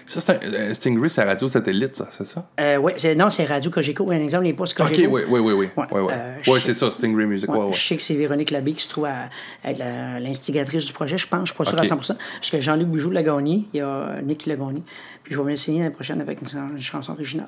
Ça, 0.08 0.20
c'est 0.22 0.32
un. 0.32 0.52
euh, 0.54 0.74
Stingray, 0.74 1.08
c'est 1.08 1.22
la 1.24 1.32
radio 1.32 1.48
satellite, 1.48 1.96
ça, 1.96 2.08
c'est 2.12 2.26
ça? 2.26 2.50
Euh, 2.60 2.89
c'est- 2.98 3.14
non, 3.14 3.30
c'est 3.30 3.46
Radio 3.46 3.70
Cogeco. 3.70 4.10
Un 4.12 4.22
exemple, 4.22 4.46
les 4.46 4.54
postes 4.54 4.80
Ok, 4.80 4.88
Cogeco. 4.89 5.08
oui, 5.16 5.22
oui, 5.30 5.39
oui, 5.39 5.54
oui. 5.54 5.70
Ouais, 5.78 5.84
Ouais, 5.91 6.02
ouais. 6.02 6.14
euh, 6.16 6.52
Ouais, 6.52 6.60
c'est 6.60 6.74
ça, 6.74 6.89
Stingray 6.89 7.26
Music. 7.28 7.48
Ouais. 7.52 7.72
Je 7.72 7.80
sais 7.88 7.96
que 7.96 8.02
c'est 8.02 8.16
Véronique 8.16 8.50
Labbé 8.50 8.74
qui 8.74 8.82
se 8.82 8.89
trouve 8.89 9.06
à, 9.06 9.30
à 9.64 9.70
être 9.72 9.80
l'instigatrice 10.20 10.86
du 10.88 10.94
projet, 10.94 11.18
je 11.18 11.28
pense. 11.28 11.41
Je 11.41 11.54
suis 11.54 11.58
pas 11.58 11.66
sûr 11.66 11.78
Ok. 11.78 11.84
à 11.84 11.88
100 11.88 11.96
Parce 11.98 12.50
que 12.52 12.60
Jean-Luc 12.60 12.88
Bujoux 12.88 13.12
l'a 13.12 13.22
gagné. 13.24 13.66
Il 13.74 13.78
y 13.78 13.82
a 13.82 14.20
Nick 14.24 14.39
qui 14.39 14.50
l'a 14.50 14.56
gagné. 14.56 14.82
Puis 15.24 15.34
je 15.36 15.39
vais 15.39 15.46
m'essayer 15.46 15.78
l'année 15.80 15.91
prochaine 15.94 16.20
avec 16.22 16.39
une, 16.41 16.48
une 16.76 16.82
chanson 16.82 17.14
originale. 17.14 17.48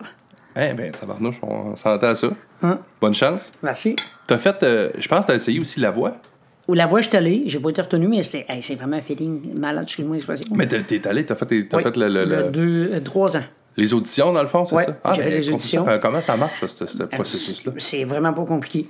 Eh 0.58 0.74
ben, 0.74 0.92
tabarnouche, 0.92 1.36
on 1.42 1.76
s'entend 1.76 2.08
à 2.08 2.16
ça. 2.16 2.30
Hein? 2.62 2.80
Bonne 3.02 3.14
chance. 3.14 3.52
Merci. 3.62 3.96
T'as 4.28 4.38
fait, 4.38 4.64
euh, 4.64 4.90
je 4.98 5.08
pense 5.08 5.22
que 5.26 5.32
t'as 5.32 5.36
essayé 5.36 5.60
aussi 5.60 5.80
la 5.80 5.92
voix. 5.92 6.14
Ou 6.68 6.74
la 6.74 6.88
voix, 6.88 7.02
je 7.02 7.10
suis 7.10 7.18
allé. 7.18 7.44
J'ai 7.46 7.60
pas 7.60 7.70
été 7.70 7.82
retenu, 7.82 8.08
mais 8.08 8.24
c'est 8.24 8.46
hey, 8.48 8.62
vraiment 8.76 8.98
un 8.98 9.02
feeling 9.02 9.54
malade, 9.54 9.84
excuse-moi 9.84 10.16
l'expression. 10.16 10.56
Mais 10.56 10.68
t'es 10.68 11.08
allé, 11.08 11.26
t'as 11.26 11.36
fait, 11.36 11.46
Oui, 11.52 11.68
fait 11.84 11.98
le, 11.98 12.08
le- 12.08 12.26
le- 12.26 12.44
deux, 12.50 12.90
euh, 12.94 13.00
trois 13.02 13.36
ans. 13.38 13.44
les 13.78 13.94
auditions, 13.94 14.32
dans 14.34 14.42
le 14.42 14.48
fond, 14.48 14.64
c'est 14.66 14.76
Ouais, 14.76 14.86
ça? 14.86 14.98
Ah, 15.04 15.14
j'ai 15.14 15.24
fait 15.24 15.30
les 15.32 15.50
auditions. 15.50 15.88
Euh, 15.88 16.00
Comment 16.00 16.22
ça 16.22 16.38
marche, 16.38 16.66
ce, 16.66 16.86
ce 16.88 17.04
processus-là? 17.04 17.74
C'est 17.78 18.04
vraiment 18.06 18.34
pas 18.34 18.46
compliqué. 18.46 18.88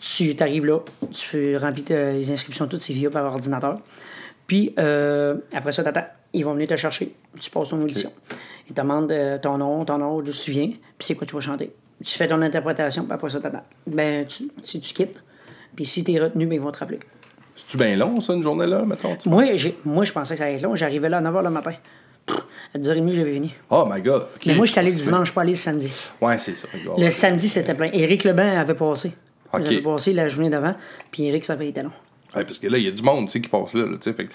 Tu 0.00 0.36
arrives 0.38 0.66
là, 0.66 0.78
tu 1.10 1.56
remplis 1.56 1.82
tes- 1.82 2.12
les 2.12 2.30
inscriptions, 2.30 2.68
toutes 2.68 2.80
c'est 2.80 2.92
via 2.92 3.10
par 3.10 3.24
ordinateur. 3.24 3.74
Puis 4.46 4.72
euh, 4.78 5.34
après 5.52 5.72
ça, 5.72 5.82
t'attends. 5.82 6.06
Ils 6.34 6.44
vont 6.44 6.52
venir 6.52 6.68
te 6.68 6.76
chercher. 6.76 7.14
Tu 7.40 7.50
passes 7.50 7.70
ton 7.70 7.82
audition. 7.82 8.12
Ils 8.68 8.74
te 8.74 8.80
demandent 8.80 9.10
euh, 9.10 9.38
ton 9.38 9.58
nom, 9.58 9.84
ton 9.84 9.98
nom, 9.98 10.20
d'où 10.20 10.32
tu 10.32 10.50
viens, 10.50 10.68
puis 10.68 11.06
c'est 11.06 11.14
quoi 11.14 11.26
tu 11.26 11.34
vas 11.34 11.40
chanter. 11.40 11.72
Tu 12.04 12.16
fais 12.16 12.28
ton 12.28 12.40
interprétation, 12.42 13.04
puis 13.04 13.12
après 13.12 13.30
ça, 13.30 13.40
t'attends. 13.40 13.64
Ben, 13.86 14.26
tu, 14.26 14.50
si 14.62 14.80
tu 14.80 14.94
quittes, 14.94 15.20
puis 15.74 15.84
si 15.86 16.04
t'es 16.04 16.18
retenu, 16.18 16.46
ben, 16.46 16.54
ils 16.54 16.60
vont 16.60 16.70
te 16.70 16.78
rappeler. 16.78 17.00
C'est-tu 17.56 17.76
bien 17.76 17.96
long, 17.96 18.20
ça, 18.20 18.34
une 18.34 18.42
journée-là, 18.42 18.84
mettons? 18.84 19.16
Moi, 19.26 19.56
j'ai, 19.56 19.76
moi, 19.84 20.04
je 20.04 20.12
pensais 20.12 20.34
que 20.34 20.38
ça 20.38 20.44
allait 20.44 20.56
être 20.56 20.62
long. 20.62 20.76
J'arrivais 20.76 21.08
là 21.08 21.18
à 21.18 21.22
9h 21.22 21.42
le 21.42 21.50
matin. 21.50 21.72
Pff, 22.24 22.38
À 22.74 22.78
10h30, 22.78 23.12
j'avais 23.14 23.32
fini. 23.32 23.54
Oh 23.70 23.84
my 23.90 24.00
God. 24.00 24.26
Mais 24.46 24.54
moi, 24.54 24.66
je 24.66 24.70
suis 24.70 24.78
allé 24.78 24.90
le 24.90 24.96
dimanche, 24.96 25.32
pas 25.32 25.40
allé 25.40 25.52
le 25.52 25.56
samedi. 25.56 25.92
Ouais, 26.20 26.38
c'est 26.38 26.54
ça. 26.54 26.68
regarde. 26.72 27.00
Le 27.00 27.10
samedi, 27.10 27.48
c'était 27.48 27.74
plein. 27.74 27.90
Éric 27.92 28.22
Leblanc 28.24 28.58
avait 28.58 28.74
passé. 28.74 29.12
Ok. 29.52 29.62
Il 29.62 29.66
avait 29.68 29.82
passé 29.82 30.12
la 30.12 30.28
journée 30.28 30.50
d'avant, 30.50 30.74
puis 31.10 31.24
Éric, 31.24 31.44
ça 31.44 31.54
avait 31.54 31.68
été 31.68 31.82
long. 31.82 31.92
Ouais, 32.36 32.44
parce 32.44 32.58
que 32.58 32.66
là, 32.66 32.76
il 32.76 32.84
y 32.84 32.88
a 32.88 32.90
du 32.90 33.02
monde 33.02 33.26
tu 33.26 33.32
sais, 33.32 33.40
qui 33.40 33.48
passe 33.48 33.72
là. 33.74 33.86
là, 33.86 33.96
fait 34.00 34.28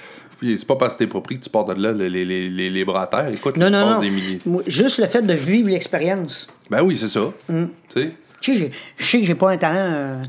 c'est 0.44 0.66
pas 0.68 0.76
parce 0.76 0.94
que 0.96 1.00
t'es 1.00 1.08
pas 1.08 1.22
pris 1.22 1.40
que 1.40 1.44
tu 1.44 1.50
pars 1.50 1.66
de 1.66 1.74
là 1.74 1.92
les, 1.92 2.10
les, 2.10 2.26
les, 2.50 2.70
les, 2.70 2.86
bras 2.86 3.04
à 3.04 3.08
terre. 3.08 3.28
Écoute, 3.34 3.58
Non, 3.58 3.70
non, 3.70 3.90
non. 3.94 4.00
des 4.00 4.10
milliers. 4.10 4.40
Juste 4.68 5.00
le 5.00 5.08
fait 5.08 5.22
de 5.22 5.34
vivre 5.34 5.70
l'expérience. 5.70 6.48
Ben 6.70 6.82
oui, 6.84 6.96
c'est 6.96 7.08
ça. 7.08 7.32
Mm. 7.50 7.66
Tu 7.90 8.02
sais? 8.02 8.12
Tu 8.42 8.58
sais, 8.60 8.72
je 8.98 9.06
sais 9.06 9.20
que 9.22 9.26
j'ai 9.26 9.36
pas 9.36 9.52
un 9.52 9.58
talent. 9.58 9.80
euh, 9.80 10.24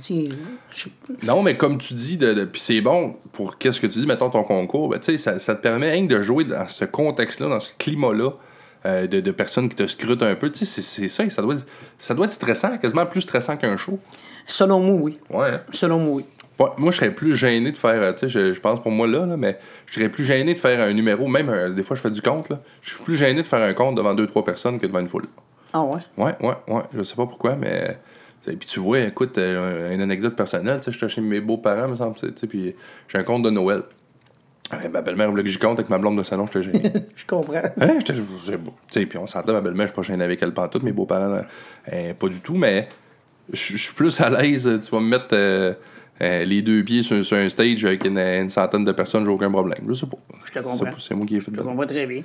Non, 1.22 1.42
mais 1.42 1.56
comme 1.56 1.78
tu 1.78 1.94
dis, 1.94 2.16
de, 2.16 2.32
de- 2.32 2.44
puis 2.44 2.60
c'est 2.60 2.80
bon 2.80 3.16
pour 3.32 3.58
qu'est-ce 3.58 3.80
que 3.80 3.86
tu 3.88 3.98
dis, 3.98 4.06
mettons 4.06 4.30
ton 4.30 4.44
concours, 4.44 4.88
ben, 4.88 4.98
tu 5.00 5.06
sais, 5.12 5.18
ça, 5.18 5.38
ça 5.38 5.54
te 5.54 5.60
permet 5.62 5.90
rien 5.90 6.06
que 6.06 6.14
de 6.14 6.22
jouer 6.22 6.44
dans 6.44 6.68
ce 6.68 6.84
contexte-là, 6.84 7.48
dans 7.48 7.60
ce 7.60 7.72
climat-là, 7.78 8.30
euh, 8.86 9.06
de, 9.06 9.20
de 9.20 9.30
personnes 9.32 9.68
qui 9.68 9.76
te 9.76 9.86
scrutent 9.86 10.22
un 10.22 10.34
peu. 10.36 10.50
Tu 10.50 10.64
sais, 10.64 10.80
c'est- 10.82 11.08
ça, 11.08 11.28
ça 11.30 11.42
doit, 11.42 11.54
être, 11.54 11.66
ça 11.98 12.14
doit 12.14 12.26
être 12.26 12.32
stressant, 12.32 12.78
quasiment 12.78 13.06
plus 13.06 13.22
stressant 13.22 13.56
qu'un 13.56 13.76
show. 13.76 13.98
selon 14.46 14.78
moi, 14.80 14.96
oui. 15.00 15.18
Ouais. 15.30 15.48
hein? 15.50 15.60
Selon 15.72 15.98
moi, 15.98 16.14
oui. 16.16 16.24
Ouais, 16.60 16.68
moi, 16.78 16.92
je 16.92 16.98
serais 16.98 17.10
plus 17.10 17.34
gêné 17.34 17.72
de 17.72 17.76
faire, 17.76 18.00
euh, 18.00 18.12
tu 18.12 18.20
sais, 18.20 18.28
je, 18.28 18.52
je 18.52 18.60
pense 18.60 18.80
pour 18.80 18.92
moi 18.92 19.08
là, 19.08 19.26
là, 19.26 19.36
mais 19.36 19.58
je 19.86 19.94
serais 19.94 20.08
plus 20.08 20.24
gêné 20.24 20.54
de 20.54 20.58
faire 20.58 20.80
un 20.80 20.92
numéro, 20.92 21.26
même 21.26 21.48
euh, 21.48 21.70
des 21.70 21.82
fois 21.82 21.96
je 21.96 22.00
fais 22.02 22.10
du 22.10 22.22
compte, 22.22 22.48
là. 22.48 22.60
Je 22.82 22.94
suis 22.94 23.02
plus 23.02 23.16
gêné 23.16 23.42
de 23.42 23.46
faire 23.46 23.62
un 23.62 23.74
compte 23.74 23.96
devant 23.96 24.14
deux, 24.14 24.26
trois 24.26 24.44
personnes 24.44 24.78
que 24.78 24.86
devant 24.86 25.00
une 25.00 25.08
foule. 25.08 25.26
Ah 25.72 25.82
ouais? 25.82 26.00
Ouais, 26.16 26.34
ouais, 26.40 26.54
ouais. 26.68 26.82
Je 26.96 27.02
sais 27.02 27.16
pas 27.16 27.26
pourquoi, 27.26 27.56
mais. 27.56 27.96
Et 28.46 28.56
puis 28.56 28.68
tu 28.68 28.78
vois, 28.78 29.00
écoute, 29.00 29.36
euh, 29.38 29.92
une 29.92 30.02
anecdote 30.02 30.36
personnelle, 30.36 30.78
tu 30.78 30.84
sais, 30.84 30.92
j'étais 30.92 31.08
chez 31.08 31.20
mes 31.22 31.40
beaux-parents, 31.40 31.88
me 31.88 31.96
semble, 31.96 32.14
tu 32.16 32.28
sais, 32.36 32.46
puis 32.46 32.74
j'ai 33.08 33.18
un 33.18 33.24
compte 33.24 33.42
de 33.42 33.50
Noël. 33.50 33.82
Ma 34.92 35.02
belle-mère 35.02 35.30
voulait 35.30 35.42
que 35.42 35.48
j'y 35.48 35.58
compte 35.58 35.78
avec 35.78 35.90
ma 35.90 35.98
blonde 35.98 36.16
de 36.18 36.22
salon, 36.22 36.46
j'étais 36.46 36.62
gêné. 36.62 36.90
Je 37.16 37.24
comprends. 37.26 37.62
Hein, 37.80 37.98
j'étais- 37.98 38.14
tu 38.90 39.06
puis 39.06 39.18
on 39.18 39.26
s'entend, 39.26 39.52
ma 39.52 39.60
belle-mère, 39.60 39.86
je 39.88 39.92
suis 39.92 39.96
pas 39.96 40.02
gêné 40.02 40.24
avec 40.24 40.42
elle 40.42 40.52
pantoute, 40.54 40.82
mes 40.82 40.92
beaux-parents, 40.92 41.42
pas 42.18 42.28
du 42.28 42.40
tout, 42.40 42.54
mais 42.54 42.88
je 43.52 43.72
je 43.72 43.76
suis 43.76 43.92
plus 43.94 44.18
à 44.20 44.30
l'aise, 44.30 44.80
tu 44.82 44.90
vas 44.90 45.00
me 45.00 45.08
mettre 45.08 45.28
euh, 45.32 45.74
euh, 46.24 46.44
les 46.44 46.62
deux 46.62 46.82
pieds 46.82 47.02
sur, 47.02 47.24
sur 47.24 47.36
un 47.36 47.48
stage 47.48 47.84
avec 47.84 48.04
une, 48.04 48.18
une 48.18 48.48
centaine 48.48 48.84
de 48.84 48.92
personnes, 48.92 49.24
j'ai 49.24 49.30
aucun 49.30 49.50
problème. 49.50 49.78
Je 49.88 49.94
sais 49.94 50.06
pas. 50.06 50.18
Je 50.44 50.52
te 50.52 50.58
comprends. 50.60 50.90
C'est 50.98 51.14
moi 51.14 51.26
qui 51.26 51.36
ai 51.36 51.40
fait 51.40 51.52
Je 51.54 51.60
comprends 51.60 51.86
très 51.86 52.06
bien. 52.06 52.22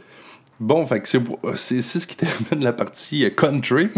Bon, 0.60 0.86
fait 0.86 1.00
que 1.00 1.08
c'est 1.56 1.82
ce 1.82 2.06
qui 2.06 2.18
termine 2.18 2.64
la 2.64 2.74
partie 2.74 3.26
euh, 3.26 3.30
country. 3.30 3.90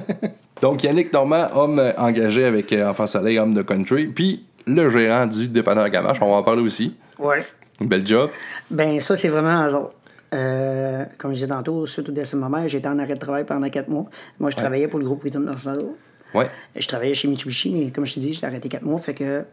Donc, 0.62 0.82
Yannick 0.82 1.12
Normand, 1.12 1.48
homme 1.54 1.78
euh, 1.78 1.92
engagé 1.98 2.44
avec 2.44 2.72
Enfant 2.72 3.06
Soleil, 3.06 3.38
homme 3.38 3.54
de 3.54 3.62
country, 3.62 4.06
puis 4.06 4.44
le 4.66 4.90
gérant 4.90 5.26
du 5.26 5.48
dépanneur 5.48 5.88
Gamache, 5.90 6.18
on 6.20 6.30
va 6.30 6.36
en 6.36 6.42
parler 6.42 6.62
aussi. 6.62 6.96
Ouais. 7.18 7.40
Belle 7.80 8.06
job. 8.06 8.30
Ben, 8.70 9.00
ça, 9.00 9.16
c'est 9.16 9.28
vraiment 9.28 9.48
un. 9.48 9.90
Euh, 10.34 11.04
comme 11.16 11.30
je 11.30 11.36
disais 11.36 11.48
tantôt, 11.48 11.86
suite 11.86 12.08
au 12.08 12.12
décès 12.12 12.36
de 12.36 12.40
ma 12.40 12.48
mère, 12.48 12.68
j'étais 12.68 12.88
en 12.88 12.98
arrêt 12.98 13.14
de 13.14 13.18
travail 13.18 13.44
pendant 13.44 13.68
quatre 13.70 13.88
mois. 13.88 14.06
Moi, 14.38 14.50
je 14.50 14.56
travaillais 14.56 14.88
pour 14.88 14.98
le 14.98 15.04
groupe 15.04 15.24
Wheaton 15.24 15.40
Mercado. 15.40 15.96
Ouais. 16.34 16.50
Je 16.76 16.86
travaillais 16.86 17.14
chez 17.14 17.28
Mitsubishi, 17.28 17.70
mais 17.70 17.90
comme 17.90 18.04
je 18.06 18.14
te 18.14 18.20
dis, 18.20 18.32
j'étais 18.32 18.46
arrêté 18.46 18.68
quatre 18.68 18.82
mois. 18.84 18.98
Fait 18.98 19.14
que 19.14 19.44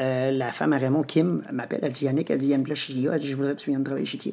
euh, 0.00 0.30
la 0.32 0.52
femme 0.52 0.72
à 0.72 0.78
Raymond, 0.78 1.02
Kim, 1.02 1.42
elle 1.48 1.54
m'appelle, 1.54 1.80
elle 1.82 1.92
dit 1.92 2.04
Yannick, 2.06 2.30
elle 2.30 2.38
dit, 2.38 2.46
il 2.46 2.50
y 2.50 2.52
a 2.52 2.56
une 2.56 2.64
place 2.64 2.78
chez 2.78 2.92
Kia. 2.92 3.12
Elle 3.14 3.20
dit, 3.20 3.28
je 3.30 3.36
voudrais 3.36 3.54
que 3.54 3.60
tu 3.60 3.70
viennes 3.70 3.84
travailler 3.84 4.06
chez 4.06 4.18
Kia. 4.18 4.32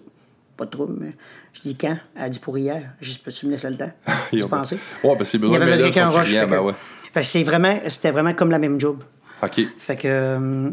Pas 0.58 0.66
de 0.66 0.72
trouble, 0.72 0.96
mais 1.00 1.14
je 1.54 1.62
dis 1.62 1.76
quand? 1.76 1.98
Elle 2.16 2.30
dit 2.30 2.40
pour 2.40 2.58
hier. 2.58 2.82
Je 3.02 3.12
dis, 3.12 3.20
peux-tu 3.24 3.46
me 3.46 3.52
laisser 3.52 3.70
le 3.70 3.78
temps? 3.78 3.92
Tu 4.32 4.40
pensais? 4.48 4.78
Ouais, 5.04 5.16
parce 5.16 5.34
y 5.34 5.38
besoin 5.38 5.60
de 5.60 5.78
quelqu'un 5.78 6.10
en 6.10 6.24
client, 6.24 6.42
fait 6.42 6.46
que- 6.48 6.52
ben 6.52 6.62
ouais. 6.62 6.74
fait 7.14 7.20
que 7.22 7.26
c'est 7.26 7.44
vraiment, 7.44 7.80
c'était 7.88 8.12
vraiment 8.12 8.34
comme 8.34 8.52
la 8.52 8.60
même 8.60 8.80
job. 8.80 9.04
OK. 9.44 9.62
Fait 9.78 9.96
que 9.96 10.08
euh, 10.08 10.70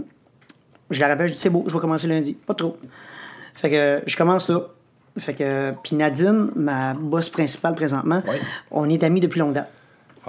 je 0.91 1.01
la 1.01 1.09
rappelle, 1.09 1.29
je 1.29 1.35
dis 1.35 1.39
c'est 1.39 1.51
beau, 1.51 1.64
je 1.66 1.72
vais 1.74 1.79
commencer 1.81 2.07
lundi. 2.07 2.35
Pas 2.35 2.55
trop. 2.55 2.76
Fait 3.55 3.70
que 3.70 4.03
je 4.07 4.16
commence 4.16 4.49
là. 4.49 4.61
Fait 5.18 5.35
que 5.35 5.72
puis 5.83 5.97
Nadine, 5.97 6.51
ma 6.55 6.95
boss 6.95 7.29
principale 7.29 7.74
présentement, 7.74 8.22
Ouais. 8.29 8.41
on 8.70 8.89
est 8.89 9.03
amis 9.03 9.20
depuis 9.20 9.41
longue 9.41 9.55
date. 9.55 9.70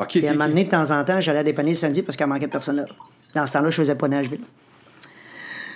OK. 0.01 0.07
Puis 0.09 0.27
à 0.27 0.31
un 0.31 0.33
moment 0.33 0.47
donné, 0.47 0.65
de 0.65 0.69
temps 0.69 0.91
en 0.91 1.03
temps, 1.03 1.19
j'allais 1.21 1.43
dépanner 1.43 1.69
le 1.69 1.75
samedi 1.75 2.01
parce 2.01 2.15
qu'elle 2.17 2.27
manquait 2.27 2.47
de 2.47 2.51
personnel. 2.51 2.87
Dans 3.35 3.45
ce 3.45 3.53
temps-là, 3.53 3.69
je 3.69 3.75
faisais 3.81 3.95
pas 3.95 4.07
Nashville. 4.07 4.41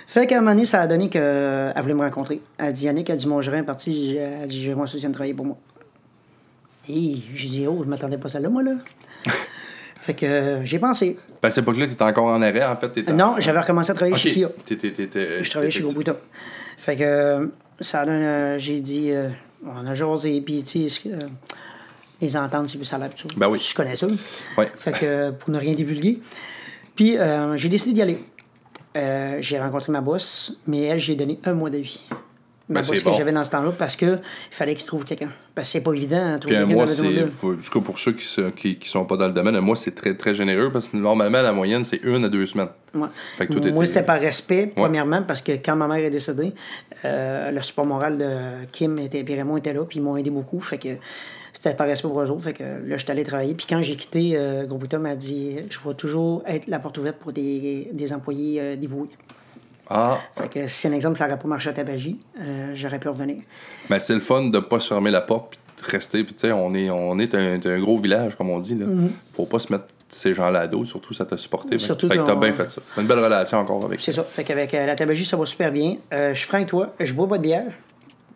Fait 0.06 0.26
qu'à 0.26 0.36
un 0.36 0.40
moment 0.40 0.52
donné, 0.52 0.66
ça 0.66 0.82
a 0.82 0.86
donné 0.86 1.08
qu'elle 1.08 1.72
voulait 1.80 1.94
me 1.94 2.00
rencontrer. 2.02 2.40
Elle 2.58 2.72
dit 2.72 2.84
Yannick, 2.84 3.10
elle 3.10 3.16
dit 3.16 3.26
mon 3.26 3.40
gérant 3.42 3.56
est 3.58 3.62
parti, 3.64 4.16
elle 4.16 4.46
dit 4.48 4.62
j'ai 4.62 4.74
moi 4.74 4.86
souci 4.86 5.06
de 5.06 5.12
travailler 5.12 5.34
pour 5.34 5.46
moi. 5.46 5.56
Et 6.88 7.16
j'ai 7.34 7.48
dit 7.48 7.66
oh, 7.66 7.80
je 7.84 7.88
m'attendais 7.88 8.18
pas 8.18 8.26
à 8.26 8.30
celle-là, 8.30 8.48
moi 8.48 8.62
là. 8.62 8.72
fait 9.96 10.14
que 10.14 10.26
euh, 10.26 10.64
j'ai 10.64 10.78
pensé. 10.78 11.18
Ben, 11.42 11.48
à 11.48 11.50
cette 11.50 11.64
époque-là, 11.64 11.86
t'étais 11.86 12.02
encore 12.04 12.26
en 12.26 12.42
arrêt, 12.42 12.64
en 12.64 12.76
fait. 12.76 13.08
en- 13.10 13.12
Non, 13.14 13.34
j'avais 13.38 13.58
recommencé 13.60 13.90
à 13.90 13.94
travailler 13.94 14.16
chez 14.16 14.32
Kia. 14.32 14.48
Je 14.68 15.50
travaillais 15.50 15.70
chez 15.70 15.82
Gros 15.82 15.92
Bouton. 15.92 16.16
Fait 16.78 16.96
que 16.96 17.02
euh, 17.02 17.46
ça 17.80 18.04
donne, 18.04 18.22
euh, 18.22 18.58
j'ai 18.58 18.80
dit, 18.80 19.10
euh, 19.10 19.28
on 19.66 19.86
a 19.86 19.94
jasé, 19.94 20.40
puis 20.42 20.62
tu 20.62 20.88
sais, 20.88 21.10
euh, 21.10 21.18
les 22.24 22.36
ententes, 22.36 22.68
c'est 22.68 22.78
plus 22.78 22.84
ça 22.84 22.98
là-dessus. 22.98 23.28
Ben 23.36 23.48
oui. 23.48 23.58
Je 23.60 23.74
connais 23.74 23.96
ça. 23.96 24.06
Ouais. 24.58 24.70
Fait 24.76 24.92
que 24.92 24.98
euh, 25.06 25.32
pour 25.32 25.50
ne 25.50 25.58
rien 25.58 25.72
divulguer. 25.74 26.20
Puis 26.96 27.16
euh, 27.18 27.56
j'ai 27.56 27.68
décidé 27.68 27.92
d'y 27.92 28.02
aller. 28.02 28.18
Euh, 28.96 29.38
j'ai 29.40 29.58
rencontré 29.58 29.90
ma 29.90 30.00
boss, 30.00 30.56
mais 30.66 30.82
elle, 30.82 31.00
j'ai 31.00 31.16
donné 31.16 31.38
un 31.44 31.52
mois 31.52 31.70
d'avis. 31.70 32.00
Ma 32.68 32.80
Ben, 32.80 32.86
boss 32.86 33.00
que 33.00 33.04
bon. 33.04 33.12
j'avais 33.12 33.32
dans 33.32 33.44
ce 33.44 33.50
temps-là, 33.50 33.72
parce 33.76 33.94
que 33.94 34.06
il 34.06 34.54
fallait 34.54 34.74
qu'il 34.74 34.86
trouve 34.86 35.04
quelqu'un. 35.04 35.30
Parce 35.54 35.68
que 35.68 35.72
c'est 35.72 35.82
pas 35.82 35.92
évident 35.92 36.16
de 36.16 36.38
Puis 36.38 36.40
trouver 36.40 36.56
un 36.56 36.60
quelqu'un 36.60 36.74
mois, 36.74 36.86
dans 36.86 37.24
le 37.24 37.30
faut- 37.30 37.52
En 37.52 37.56
tout 37.56 37.70
cas, 37.78 37.84
pour 37.84 37.98
ceux 37.98 38.12
qui, 38.12 38.24
se- 38.24 38.50
qui, 38.50 38.78
qui 38.78 38.88
sont 38.88 39.04
pas 39.04 39.16
dans 39.18 39.26
le 39.26 39.32
domaine, 39.32 39.54
un 39.56 39.60
mois, 39.60 39.76
c'est 39.76 39.94
très, 39.94 40.16
très 40.16 40.32
généreux 40.32 40.70
parce 40.72 40.88
que 40.88 40.96
normalement, 40.96 41.42
la 41.42 41.52
moyenne, 41.52 41.84
c'est 41.84 42.00
une 42.04 42.24
à 42.24 42.28
deux 42.30 42.46
semaines. 42.46 42.68
Ouais. 42.94 43.08
Fait 43.36 43.46
que 43.48 43.52
tout 43.52 43.58
Moi, 43.60 43.84
était- 43.84 43.86
c'était 43.92 44.06
par 44.06 44.18
respect, 44.18 44.72
premièrement, 44.74 45.22
parce 45.24 45.42
que 45.42 45.52
quand 45.52 45.76
ma 45.76 45.88
mère 45.88 45.98
est 45.98 46.10
décédée, 46.10 46.52
euh, 47.04 47.50
le 47.50 47.60
support 47.60 47.84
moral 47.84 48.16
de 48.16 48.66
Kim 48.72 48.98
et 48.98 49.10
Raymond 49.34 49.58
était 49.58 49.74
là, 49.74 49.82
puis 49.86 49.98
ils 49.98 50.02
m'ont 50.02 50.16
aidé 50.16 50.30
beaucoup. 50.30 50.60
Fait 50.60 50.78
que 50.78 50.88
c'était 51.70 51.82
respect 51.84 52.08
pour 52.08 52.20
eux 52.20 52.30
autres. 52.30 52.42
Fait 52.42 52.52
que 52.52 52.62
là, 52.62 52.96
je 52.96 53.02
suis 53.02 53.10
allé 53.10 53.24
travailler. 53.24 53.54
Puis 53.54 53.66
quand 53.68 53.82
j'ai 53.82 53.96
quitté, 53.96 54.32
euh, 54.34 54.66
Gros 54.66 54.80
m'a 54.98 55.16
dit 55.16 55.56
Je 55.70 55.78
vais 55.86 55.94
toujours 55.94 56.42
être 56.46 56.66
la 56.68 56.78
porte 56.78 56.98
ouverte 56.98 57.16
pour 57.16 57.32
des, 57.32 57.88
des 57.92 58.12
employés 58.12 58.60
euh. 58.60 58.76
Ah, 59.88 60.18
Fait 60.36 60.48
que 60.48 60.68
si 60.68 60.86
un 60.88 60.92
exemple, 60.92 61.18
ça 61.18 61.26
n'aurait 61.26 61.38
pas 61.38 61.48
marché 61.48 61.68
à 61.68 61.72
Tabagie, 61.72 62.18
euh, 62.40 62.72
j'aurais 62.74 62.98
pu 62.98 63.08
revenir. 63.08 63.42
Ben, 63.90 63.98
c'est 63.98 64.14
le 64.14 64.20
fun 64.20 64.44
de 64.44 64.58
pas 64.58 64.80
se 64.80 64.88
fermer 64.88 65.10
la 65.10 65.20
porte 65.20 65.58
puis 65.76 65.84
de 65.84 65.90
rester. 65.90 66.24
Puis, 66.24 66.34
tu 66.34 66.40
sais, 66.40 66.52
on 66.52 66.74
est, 66.74 66.88
on 66.90 67.18
est 67.18 67.34
un, 67.34 67.60
un 67.62 67.80
gros 67.80 67.98
village, 67.98 68.34
comme 68.36 68.50
on 68.50 68.60
dit. 68.60 68.74
Là. 68.74 68.86
Mm-hmm. 68.86 69.10
Faut 69.34 69.44
pas 69.44 69.58
se 69.58 69.70
mettre. 69.72 69.84
ces 70.08 70.32
gens-là 70.32 70.60
à 70.60 70.66
dos, 70.66 70.84
surtout 70.84 71.12
ça 71.12 71.24
t'a 71.26 71.36
supporté. 71.36 71.76
Surtout 71.78 72.08
fait 72.08 72.16
que 72.16 72.26
t'as 72.26 72.34
bien 72.34 72.52
fait 72.52 72.70
ça. 72.70 72.80
Une 72.98 73.06
belle 73.06 73.18
relation 73.18 73.58
encore 73.58 73.84
avec 73.84 74.00
C'est 74.00 74.12
ça. 74.12 74.22
Fait 74.22 74.44
qu'avec 74.44 74.72
euh, 74.72 74.86
la 74.86 74.94
tabagie, 74.94 75.26
ça 75.26 75.36
va 75.36 75.44
super 75.44 75.70
bien. 75.70 75.96
Euh, 76.12 76.32
je 76.32 76.38
suis 76.38 76.48
franc 76.48 76.58
avec 76.58 76.68
toi. 76.68 76.94
Je 77.00 77.12
bois 77.12 77.28
pas 77.28 77.38
de 77.38 77.42
bière. 77.42 77.72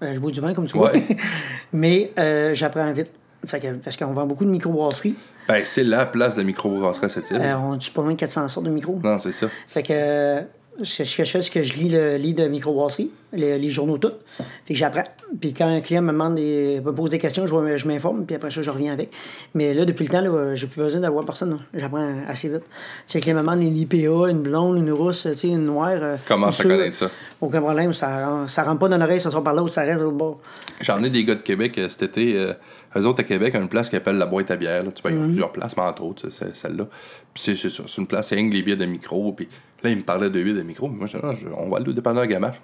Euh, 0.02 0.14
je 0.14 0.20
bois 0.20 0.30
du 0.30 0.40
vin, 0.40 0.54
comme 0.54 0.66
tu 0.66 0.76
vois. 0.76 0.92
Ouais. 0.92 1.02
Mais 1.72 2.12
euh, 2.18 2.54
j'apprends 2.54 2.92
vite. 2.92 3.10
Fait 3.46 3.60
que, 3.60 3.72
parce 3.74 3.96
qu'on 3.96 4.12
vend 4.12 4.26
beaucoup 4.26 4.44
de 4.44 4.50
microbrasseries. 4.50 5.14
Ben, 5.48 5.62
c'est 5.64 5.84
la 5.84 6.06
place 6.06 6.36
de 6.36 6.42
microbrasserie 6.42 7.06
à 7.06 7.08
cette 7.08 7.30
île. 7.30 7.38
Euh, 7.40 7.56
on 7.56 7.76
dit 7.76 7.90
pas 7.90 8.02
moins 8.02 8.12
de 8.12 8.18
400 8.18 8.48
sortes 8.48 8.66
de 8.66 8.70
micros. 8.70 9.00
Non, 9.02 9.18
c'est 9.18 9.32
ça. 9.32 9.46
Fait 9.68 9.82
que 9.82 10.42
ce 10.84 11.02
que, 11.02 11.16
que 11.16 11.24
je 11.24 11.30
fais, 11.32 11.42
c'est 11.42 11.52
que 11.52 11.62
je 11.64 11.74
lis 11.74 11.88
le 11.88 12.16
livre 12.16 12.42
de 12.42 12.48
microbrasserie, 12.48 13.10
les, 13.32 13.58
les 13.58 13.70
journaux 13.70 13.98
tout. 13.98 14.12
Fait 14.36 14.74
que 14.74 14.74
j'apprends. 14.74 15.04
Puis 15.40 15.52
quand 15.52 15.66
un 15.66 15.80
client 15.80 16.02
me 16.02 16.12
demande 16.12 16.36
des, 16.36 16.80
me 16.84 16.92
pose 16.92 17.10
des 17.10 17.18
questions, 17.18 17.46
je, 17.46 17.86
m'informe, 17.88 18.24
puis 18.26 18.36
après 18.36 18.50
ça, 18.50 18.62
je 18.62 18.70
reviens 18.70 18.92
avec. 18.92 19.10
Mais 19.54 19.74
là, 19.74 19.84
depuis 19.84 20.04
le 20.04 20.10
temps, 20.10 20.20
là, 20.20 20.54
j'ai 20.54 20.66
plus 20.68 20.80
besoin 20.80 21.00
d'avoir 21.00 21.24
personne. 21.24 21.58
J'apprends 21.74 22.14
assez 22.28 22.48
vite. 22.48 22.62
Tu 22.62 22.72
sais, 23.06 23.18
le 23.18 23.22
client 23.22 23.36
me 23.36 23.40
demande 23.40 23.60
une 23.62 23.76
IPA, 23.76 24.28
une 24.30 24.42
blonde, 24.42 24.76
une 24.78 24.92
rousse, 24.92 25.22
tu 25.32 25.34
sais, 25.38 25.48
une 25.48 25.64
noire. 25.66 25.90
euh, 26.00 26.16
une 26.30 26.52
sûre. 26.52 26.70
connaître 26.70 26.96
ça? 26.96 27.10
Aucun 27.40 27.60
problème, 27.60 27.92
ça, 27.92 28.26
rentre- 28.28 28.50
ça 28.50 28.62
rentre 28.62 28.78
pas 28.80 28.88
dans 28.88 28.98
l'oreille, 28.98 29.20
ça 29.20 29.30
sort 29.30 29.42
par 29.42 29.54
l'autre, 29.54 29.72
ça 29.74 29.82
reste 29.82 30.02
au 30.02 30.10
bord. 30.12 30.40
J'en 30.80 31.02
ai 31.02 31.10
des 31.10 31.24
gars 31.24 31.34
de 31.34 31.40
Québec 31.42 31.76
euh, 31.78 31.88
cet 31.88 32.02
été. 32.02 32.36
euh, 32.36 32.52
eux 32.96 33.04
autres 33.06 33.20
à 33.20 33.24
Québec, 33.24 33.54
ont 33.54 33.60
une 33.60 33.68
place 33.68 33.88
qui 33.88 33.96
appelle 33.96 34.16
la 34.16 34.26
boîte 34.26 34.50
à 34.50 34.56
bière. 34.56 34.82
Là. 34.82 34.90
Tu 34.92 35.02
vois, 35.02 35.10
ils 35.10 35.18
ont 35.18 35.24
plusieurs 35.24 35.52
places, 35.52 35.76
mais 35.76 35.82
entre 35.82 36.02
autres, 36.02 36.28
c'est 36.30 36.54
celle-là. 36.56 36.86
Puis 37.34 37.42
c'est 37.44 37.54
c'est 37.56 37.70
ça. 37.70 37.82
C'est 37.86 38.00
une 38.00 38.06
place, 38.06 38.28
c'est 38.28 38.36
les 38.36 38.62
bières 38.62 38.76
de 38.76 38.86
micro. 38.86 39.32
Puis 39.32 39.48
là, 39.82 39.90
ils 39.90 39.96
me 39.96 40.02
parlaient 40.02 40.30
de 40.30 40.42
bières 40.42 40.56
de 40.56 40.62
micro. 40.62 40.88
Mais 40.88 40.96
moi, 40.96 41.06
je 41.06 41.18
je- 41.40 41.48
on 41.56 41.68
va 41.68 41.78
aller 41.78 41.88
au 41.88 41.92
dépanneur 41.92 42.26
Gamache. 42.26 42.56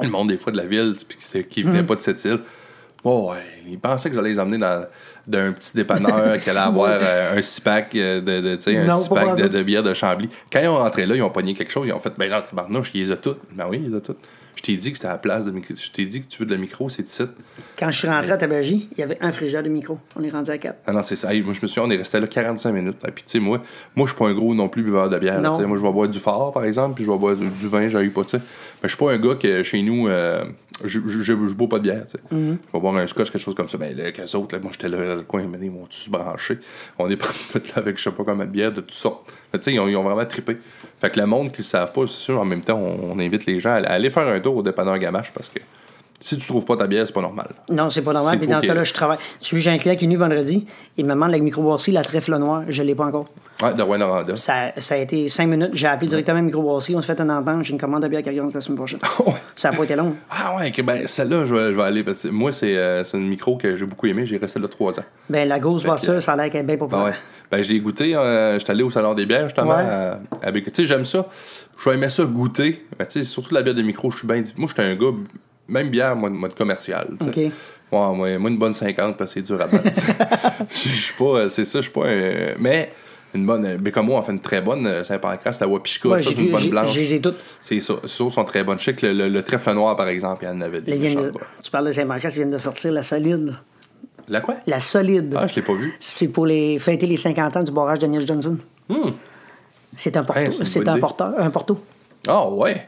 Le 0.00 0.08
monde, 0.08 0.28
des 0.28 0.38
fois, 0.38 0.50
de 0.52 0.56
la 0.56 0.66
ville, 0.66 0.94
puis 1.08 1.44
qui, 1.48 1.62
venait 1.62 1.82
pas 1.84 1.94
de 1.94 2.00
cette 2.00 2.24
île. 2.24 2.40
Oh, 3.04 3.30
ouais, 3.30 3.44
ils 3.68 3.78
pensaient 3.78 4.08
que 4.08 4.14
j'allais 4.16 4.30
les 4.30 4.40
emmener 4.40 4.56
dans 4.58 4.86
d'un 5.26 5.52
petit 5.52 5.74
dépanneur 5.76 6.34
qui 6.38 6.50
allait 6.50 6.58
avoir 6.58 6.90
euh, 7.00 7.36
un 7.38 7.42
six-pack 7.42 7.94
euh, 7.96 8.20
de, 8.20 8.30
un 8.70 8.84
Non, 8.86 9.02
de, 9.02 9.08
pantoute. 9.08 9.52
de 9.52 9.62
bière 9.62 9.82
de 9.82 9.92
Chambly. 9.94 10.28
Quand 10.50 10.60
ils 10.60 10.68
ont 10.68 10.76
rentré 10.78 11.04
là, 11.06 11.14
ils 11.14 11.22
ont 11.22 11.30
pogné 11.30 11.54
quelque 11.54 11.70
chose, 11.70 11.86
ils 11.86 11.92
ont 11.92 12.00
fait, 12.00 12.12
ben 12.16 12.28
là, 12.30 12.42
tabarnouche, 12.42 12.90
ils 12.94 13.02
les 13.04 13.12
ont 13.12 13.16
toutes. 13.20 13.40
Ben 13.52 13.66
oui, 13.68 13.80
ils 13.84 13.90
les 13.90 13.96
ont 13.96 14.00
toutes. 14.00 14.18
Je 14.56 14.62
t'ai 14.62 14.76
dit 14.76 14.92
que 14.92 14.98
c'était 14.98 15.08
à 15.08 15.12
la 15.12 15.18
place 15.18 15.44
de 15.44 15.50
micro. 15.50 15.74
Je 15.74 15.90
t'ai 15.90 16.06
dit 16.06 16.20
que 16.22 16.26
tu 16.26 16.38
veux 16.40 16.46
de 16.46 16.52
la 16.52 16.56
micro, 16.56 16.88
c'est 16.88 17.02
de 17.02 17.08
site. 17.08 17.30
Quand 17.78 17.90
je 17.90 17.98
suis 17.98 18.08
rentré 18.08 18.30
à 18.30 18.36
Tabagie, 18.36 18.88
il 18.92 18.98
y 18.98 19.02
avait 19.02 19.18
un 19.20 19.32
frigidaire 19.32 19.62
de 19.62 19.68
micro. 19.68 19.98
On 20.16 20.22
est 20.22 20.30
rendu 20.30 20.50
à 20.50 20.58
quatre. 20.58 20.78
Ah 20.86 20.92
non, 20.92 21.02
c'est 21.02 21.16
ça. 21.16 21.34
Hey, 21.34 21.42
moi, 21.42 21.52
je 21.52 21.60
me 21.60 21.66
suis 21.66 21.80
on 21.80 21.90
est 21.90 21.96
resté 21.96 22.20
là 22.20 22.26
45 22.26 22.72
minutes. 22.72 22.96
Et 23.06 23.10
puis, 23.10 23.24
tu 23.24 23.32
sais, 23.32 23.40
moi, 23.40 23.62
moi 23.96 24.06
je 24.06 24.12
suis 24.12 24.18
pas 24.18 24.28
un 24.28 24.34
gros 24.34 24.54
non 24.54 24.68
plus 24.68 24.82
buveur 24.82 25.08
de 25.10 25.18
bière. 25.18 25.40
Moi, 25.40 25.76
je 25.76 25.82
vais 25.82 25.92
boire 25.92 26.08
du 26.08 26.18
fort, 26.18 26.52
par 26.52 26.64
exemple, 26.64 26.94
puis 26.96 27.04
je 27.04 27.10
vais 27.10 27.18
boire 27.18 27.36
du, 27.36 27.48
du 27.48 27.68
vin, 27.68 27.88
j'ai 27.88 28.00
eu 28.00 28.10
pas, 28.10 28.24
tu 28.24 28.30
sais. 28.38 28.42
Mais 28.84 28.88
je 28.90 28.96
suis 28.96 29.02
pas 29.02 29.12
un 29.12 29.18
gars 29.18 29.34
que 29.34 29.62
chez 29.62 29.80
nous, 29.80 30.08
euh, 30.08 30.44
je, 30.84 31.00
je 31.08 31.32
bois 31.32 31.70
pas 31.70 31.78
de 31.78 31.84
bière. 31.84 32.04
Mm-hmm. 32.04 32.28
Je 32.30 32.72
vais 32.74 32.80
boire 32.80 32.94
un 32.96 33.06
scotch, 33.06 33.30
quelque 33.30 33.40
chose 33.40 33.54
comme 33.54 33.70
ça. 33.70 33.78
Ben, 33.78 33.96
là, 33.96 34.12
qu'eux 34.12 34.36
autres, 34.36 34.54
là, 34.54 34.60
moi, 34.60 34.72
j'étais 34.72 34.90
là, 34.90 34.98
dans 35.06 35.14
le 35.14 35.22
coin, 35.22 35.40
ils 35.40 35.48
m'ont 35.48 35.84
dit, 35.84 35.88
tous 35.88 36.10
branché. 36.10 36.58
On 36.98 37.08
est 37.08 37.16
parti 37.16 37.46
de 37.54 37.60
là 37.60 37.76
avec 37.76 37.96
je 37.96 38.02
sais 38.02 38.10
pas 38.10 38.24
combien 38.24 38.44
de 38.44 38.50
bières 38.50 38.72
de 38.72 38.82
toutes 38.82 38.92
sortes. 38.92 39.32
Mais 39.50 39.58
tu 39.58 39.64
sais, 39.64 39.72
ils 39.72 39.80
ont, 39.80 39.88
ils 39.88 39.96
ont 39.96 40.02
vraiment 40.02 40.26
trippé. 40.26 40.58
Fait 41.00 41.08
que 41.08 41.18
le 41.18 41.24
monde 41.24 41.50
qui 41.50 41.62
le 41.62 41.62
savent 41.62 41.94
pas, 41.94 42.02
c'est 42.02 42.18
sûr, 42.18 42.38
en 42.38 42.44
même 42.44 42.60
temps, 42.60 42.76
on, 42.76 43.12
on 43.12 43.18
invite 43.20 43.46
les 43.46 43.58
gens 43.58 43.70
à, 43.70 43.76
aller 43.76 44.10
faire 44.10 44.28
un 44.28 44.38
tour 44.38 44.54
au 44.54 44.62
dépanneur 44.62 44.98
Gamache 44.98 45.32
parce 45.32 45.48
que 45.48 45.60
si 46.20 46.38
tu 46.38 46.46
trouves 46.46 46.64
pas 46.64 46.76
ta 46.76 46.86
bière, 46.86 47.06
c'est 47.06 47.12
pas 47.12 47.20
normal. 47.20 47.48
Non, 47.68 47.90
c'est 47.90 48.02
pas 48.02 48.12
normal. 48.12 48.38
Puis 48.38 48.46
dans 48.48 48.60
ce 48.60 48.66
cas-là, 48.66 48.84
je 48.84 48.92
travaille. 48.94 49.18
Tu 49.40 49.54
vois, 49.54 49.62
j'ai 49.62 49.70
un 49.70 49.76
client 49.78 49.94
qui 49.96 50.04
est 50.04 50.08
venu 50.08 50.16
vendredi. 50.16 50.66
Il 50.96 51.04
me 51.04 51.10
demande 51.10 51.30
la 51.32 51.38
microbrasserie, 51.38 51.92
la 51.92 52.02
trèfle 52.02 52.36
noire. 52.38 52.62
Je 52.68 52.82
l'ai 52.82 52.94
pas 52.94 53.04
encore. 53.04 53.26
Ouais, 53.62 53.72
de 53.74 53.82
Rwanda. 53.82 54.36
Ça, 54.36 54.72
ça 54.78 54.94
a 54.94 54.98
été 54.98 55.28
cinq 55.28 55.46
minutes. 55.48 55.70
J'ai 55.74 55.86
appelé 55.86 56.08
directement 56.08 56.38
la 56.38 56.42
microbrasserie. 56.42 56.96
On 56.96 57.02
s'est 57.02 57.14
fait 57.14 57.20
une 57.20 57.30
entente. 57.30 57.64
J'ai 57.64 57.72
une 57.72 57.78
commande 57.80 58.02
de 58.02 58.08
bière 58.08 58.22
qui 58.22 58.28
arrive 58.30 58.42
la 58.52 58.60
semaine 58.60 58.76
prochaine. 58.76 59.00
ça 59.54 59.70
n'a 59.70 59.76
pas 59.76 59.84
été 59.84 59.94
long. 59.96 60.16
Ah 60.30 60.56
ouais, 60.56 60.70
ok, 60.76 60.82
ben 60.84 61.06
celle-là, 61.06 61.44
je 61.44 61.54
vais, 61.54 61.72
je 61.72 61.76
vais 61.76 61.82
aller. 61.82 62.02
Parce 62.02 62.22
que 62.22 62.28
moi, 62.28 62.52
c'est 62.52 62.76
euh, 62.76 63.04
une 63.14 63.28
micro 63.28 63.56
que 63.56 63.76
j'ai 63.76 63.84
beaucoup 63.86 64.06
aimé. 64.06 64.24
J'ai 64.26 64.38
resté 64.38 64.58
là 64.58 64.68
trois 64.68 64.98
ans. 64.98 65.04
Ben, 65.28 65.46
la 65.48 65.58
Ghostbuster, 65.60 66.06
Fait 66.06 66.12
que- 66.14 66.20
ça 66.20 66.32
a 66.32 66.36
l'air 66.36 66.50
qu'elle 66.50 66.62
est 66.62 66.64
bien 66.64 66.76
populaire. 66.78 67.04
ouais. 67.04 67.12
Ben, 67.50 67.62
je 67.62 67.70
l'ai 67.70 67.78
goûté. 67.80 68.16
euh, 68.16 68.58
J'étais 68.58 68.72
allé 68.72 68.82
au 68.82 68.90
Salon 68.90 69.14
des 69.14 69.26
bières, 69.26 69.44
justement. 69.44 69.76
Ouais. 69.76 69.82
à- 69.82 70.18
avec, 70.42 70.64
tu 70.64 70.70
sais, 70.74 70.86
j'aime 70.86 71.04
ça. 71.04 71.26
Je 71.78 71.88
vais 71.88 71.94
aimer 71.96 72.08
ça 72.08 72.24
goûter. 72.24 72.86
Mais 72.98 73.06
tu 73.06 73.20
sais, 73.20 73.24
surtout 73.24 73.54
la 73.54 73.62
bière 73.62 73.74
de 73.74 73.82
micro, 73.82 74.10
je 74.10 74.18
suis 74.18 74.26
bien. 74.26 74.42
Moi, 74.56 74.68
j'étais 74.68 74.82
un 74.82 74.94
gars, 74.96 75.12
même 75.68 75.88
bière, 75.90 76.14
moi, 76.16 76.30
de 76.30 76.34
mode 76.34 76.54
commercial. 76.54 77.08
Ouais, 77.20 77.50
moi, 77.90 78.38
moi, 78.38 78.50
une 78.50 78.58
bonne 78.58 78.74
50, 78.74 79.16
parce 79.16 79.32
que 79.34 79.40
c'est 79.40 79.46
dur 79.46 79.60
à 79.60 79.66
battre. 79.66 79.90
Je 80.70 80.76
suis 80.88 81.14
pas. 81.14 81.24
euh, 81.24 81.48
C'est 81.48 81.64
ça, 81.64 81.78
je 81.78 81.84
suis 81.84 81.92
pas 81.92 82.06
un. 82.06 82.54
Mais. 82.58 82.92
Une 83.34 83.46
bonne. 83.46 83.64
euh, 83.66 83.76
Bécamo 83.78 84.14
en 84.14 84.22
fait 84.22 84.30
une 84.32 84.38
très 84.40 84.60
bonne. 84.60 84.86
euh, 84.86 85.02
Saint-Pancras, 85.02 85.58
la 85.60 85.66
Wapichka, 85.66 86.08
Ouais, 86.08 86.22
ça, 86.22 86.30
j'ai 86.30 86.36
c'est 86.36 86.42
une 86.42 86.50
bonne 86.52 86.60
j'ai- 86.60 86.70
blanche. 86.70 86.92
je 86.94 87.00
les 87.00 87.14
ai 87.14 87.20
toutes. 87.20 87.38
C'est 87.60 87.80
ça. 87.80 87.94
Ceux 88.04 88.30
sont 88.30 88.44
très 88.44 88.62
bonnes. 88.62 88.78
Je 88.78 88.84
sais 88.84 88.94
que 88.94 89.06
le, 89.06 89.12
le- 89.12 89.28
le 89.28 89.42
trèfle 89.42 89.72
noir, 89.72 89.96
par 89.96 90.06
exemple, 90.08 90.44
il 90.44 90.48
y 90.48 90.50
en 90.52 90.60
avait 90.60 90.80
des 90.80 90.96
de- 90.96 91.32
tu 91.62 91.70
parles 91.72 91.86
de 91.88 91.92
Saint-Pancras, 91.92 92.28
ils 92.30 92.34
viennent 92.36 92.50
de 92.52 92.58
sortir 92.58 92.92
la 92.92 93.02
solide. 93.02 93.56
La 94.28 94.40
quoi? 94.40 94.54
La 94.68 94.78
solide. 94.80 95.34
Ah, 95.36 95.46
je 95.48 95.56
l'ai 95.56 95.62
pas 95.62 95.74
vu. 95.74 95.92
C'est 95.98 96.28
pour 96.28 96.46
les 96.46 96.78
fêter 96.78 97.06
les 97.06 97.16
50 97.16 97.56
ans 97.56 97.62
du 97.64 97.72
barrage 97.72 97.98
de 97.98 98.06
Daniel 98.06 98.24
Johnson. 98.26 98.56
C'est 99.96 100.16
un 100.16 100.24
porto. 100.24 100.40
Hmm. 100.40 100.50
c'est 100.52 100.88
un 100.88 100.92
idée. 100.92 101.00
porteur, 101.00 101.34
un 101.38 101.50
porto. 101.50 101.84
Ah, 102.28 102.48
ouais. 102.48 102.86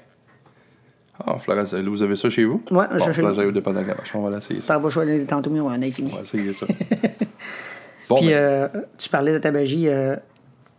Ah, 1.25 1.39
Florence, 1.39 1.75
vous 1.75 2.03
avez 2.03 2.17
ça 2.17 2.29
chez 2.31 2.45
vous? 2.45 2.63
Bon, 2.71 2.85
Florence, 2.85 3.19
nous. 3.19 3.35
j'aille 3.35 3.47
au 3.47 3.53
dépanneur 3.53 3.85
Gamache. 3.85 4.15
On 4.15 4.23
va 4.23 4.37
l'essayer 4.37 4.61
ça. 4.61 4.79
Pas 4.79 4.91
choisi 4.91 5.25
tantôt, 5.27 5.51
mais 5.51 5.61
on 5.61 5.69
a 5.71 5.91
fini. 5.91 6.11
On 6.13 6.17
va 6.17 6.23
essayer 6.23 6.53
ça. 6.53 6.67
bon, 8.09 8.17
Puis 8.17 8.27
ben, 8.29 8.35
euh, 8.35 8.69
tu 8.99 9.09
parlais 9.09 9.33
de 9.33 9.39
tabagie. 9.39 9.89
euh, 9.89 10.17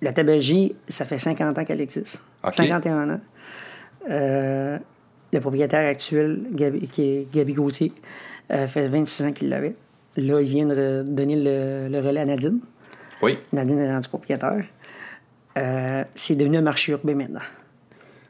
la 0.02 0.14
tabagie, 0.14 0.76
ça 0.88 1.06
fait 1.06 1.18
50 1.18 1.58
ans 1.58 1.66
qu'elle 1.66 1.82
existe. 1.82 2.24
Ok. 2.44 2.54
51 2.54 3.10
ans. 3.10 3.20
Euh, 4.10 4.78
le 5.34 5.40
propriétaire 5.40 5.88
actuel, 5.90 6.40
Gabi, 6.52 6.88
qui 6.88 7.02
est 7.04 7.28
Gabi 7.34 7.54
Gauthier, 7.54 7.92
fait 8.50 8.88
26 8.88 9.24
ans 9.26 9.32
qu'il 9.34 9.50
l'avait. 9.50 9.76
Là, 10.16 10.40
il 10.40 10.48
vient 10.50 10.66
de 10.68 11.04
donner 11.08 11.36
le, 11.36 11.90
le 11.90 12.00
relais 12.00 12.22
à 12.22 12.26
Nadine. 12.26 12.60
oui. 13.22 13.38
Nadine 13.52 13.80
est 13.80 13.92
rendue 13.92 14.08
propriétaire. 14.08 14.64
C'est 16.16 16.36
devenu 16.36 16.58
un 16.58 16.62
marché 16.62 16.92
urbain 16.92 17.16
maintenant. 17.16 17.42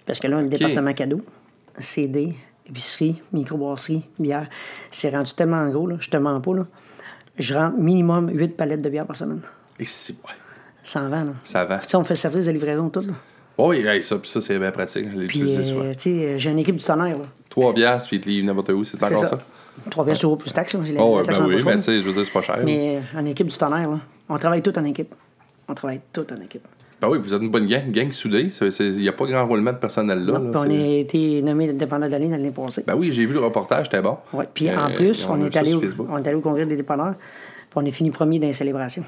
Parce 0.06 0.20
que 0.22 0.28
là, 0.28 0.42
le 0.42 0.48
département 0.48 0.94
cadeau, 0.94 1.22
CD, 1.78 2.34
épicerie, 2.68 3.22
microbrasserie, 3.32 4.04
bière, 4.20 4.48
c'est 4.92 5.10
rendu 5.10 5.34
tellement 5.34 5.68
gros, 5.70 5.88
là, 5.88 5.96
je 6.00 6.10
te 6.10 6.18
mens 6.18 6.40
pas, 6.42 6.54
là. 6.56 6.66
Je 7.38 7.54
rentre 7.54 7.78
minimum 7.78 8.30
8 8.34 8.58
palettes 8.58 8.82
de 8.82 8.90
bière 8.90 9.06
par 9.06 9.16
semaine. 9.16 9.42
Et 9.80 9.86
si, 9.86 10.14
ouais. 10.14 10.34
Ça 10.84 11.02
en 11.02 11.10
vend, 11.10 11.24
là. 11.24 11.32
Ça 11.44 11.66
va. 11.66 11.78
Tu 11.80 11.90
sais, 11.90 11.98
on 11.98 12.04
fait 12.04 12.16
service 12.16 12.46
de 12.48 12.52
livraison, 12.52 12.90
tout, 12.90 13.02
là. 13.02 13.14
Oui, 13.60 13.78
hey, 13.88 14.04
ça, 14.04 14.18
puis 14.18 14.30
ça 14.30 14.40
c'est 14.40 14.58
bien 14.60 14.72
pratique. 14.72 15.08
Puis, 15.28 15.42
euh, 15.56 15.94
tu 15.94 16.00
sais, 16.00 16.40
j'ai 16.40 16.50
une 16.52 16.60
équipe 16.60 16.76
du 16.76 16.84
tonnerre, 16.84 17.18
là. 17.18 17.26
Trois 17.50 17.74
bières, 17.74 17.98
puis 18.06 18.18
ils 18.18 18.22
te 18.22 18.30
livrent 18.30 18.46
n'importe 18.48 18.70
où. 18.70 18.84
C'est 18.84 19.02
encore 19.04 19.18
ça. 19.18 19.30
ça? 19.30 19.38
3 19.92 20.06
pièces 20.06 20.24
euros 20.24 20.36
plus 20.36 20.52
taxes, 20.52 20.74
là. 20.74 20.80
c'est 20.86 20.94
la- 20.94 21.02
Oh, 21.04 21.16
la 21.16 21.18
ouais, 21.22 21.24
taxe 21.24 21.38
ben 21.40 21.46
en 21.46 21.48
oui, 21.48 21.64
mais 21.66 21.76
tu 21.76 21.82
sais, 21.84 21.98
je 21.98 22.02
veux 22.02 22.14
dire, 22.14 22.24
c'est 22.26 22.32
pas 22.32 22.42
cher. 22.42 22.60
Mais 22.64 22.98
euh, 23.16 23.20
en 23.20 23.26
équipe 23.26 23.48
du 23.48 23.58
tonnerre, 23.58 23.90
là, 23.90 24.00
on 24.30 24.38
travaille 24.38 24.62
tout 24.62 24.78
en 24.78 24.84
équipe. 24.84 25.14
On 25.68 25.74
travaille 25.74 26.02
tout 26.14 26.26
en 26.34 26.42
équipe. 26.42 26.68
Ben 27.00 27.10
oui, 27.10 27.20
vous 27.22 27.32
êtes 27.34 27.42
une 27.42 27.50
bonne 27.50 27.68
gang, 27.68 27.84
une 27.86 27.92
gang 27.92 28.12
soudée. 28.12 28.48
Il 28.80 28.92
n'y 28.98 29.08
a 29.08 29.12
pas 29.12 29.26
grand 29.26 29.46
roulement 29.46 29.72
de 29.72 29.78
personnel 29.78 30.26
là. 30.26 30.40
Non, 30.40 30.52
là, 30.52 30.60
on 30.62 30.66
c'est- 30.68 30.72
a 30.96 30.98
été 31.00 31.42
nommé 31.44 31.72
dépendant 31.74 32.08
de 32.08 32.12
l'année 32.12 32.28
l'année 32.28 32.52
passée. 32.52 32.84
Ben 32.88 32.96
oui, 32.96 33.12
j'ai 33.12 33.26
vu 33.26 33.34
le 33.34 33.40
reportage, 33.40 33.86
c'était 33.86 34.02
bon. 34.02 34.18
Ouais, 34.34 34.48
puis 34.52 34.68
Euh, 34.70 34.78
en 34.80 34.92
plus, 34.92 35.28
on, 35.30 35.46
est 35.46 35.56
allé 35.56 35.76
au, 35.76 35.84
on 36.10 36.18
est 36.18 36.28
allé 36.28 36.36
au 36.36 36.42
congrès 36.42 36.66
des 36.66 36.76
dépanneurs, 36.76 37.14
puis 37.16 37.70
on 37.76 37.86
est 37.86 37.92
fini 37.92 38.10
premier 38.10 38.40
dans 38.40 38.48
les 38.48 38.54
célébrations. 38.54 39.04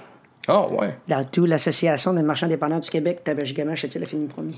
Ah, 0.47 0.67
ouais. 0.69 0.95
Dans 1.07 1.23
toute 1.25 1.47
l'association 1.47 2.13
des 2.13 2.21
marchands 2.23 2.47
dépanneurs 2.47 2.79
du 2.79 2.89
Québec, 2.89 3.21
Tabagie 3.23 3.53
Gamache, 3.55 3.85
a 3.85 4.05
fini 4.05 4.27
premier. 4.27 4.55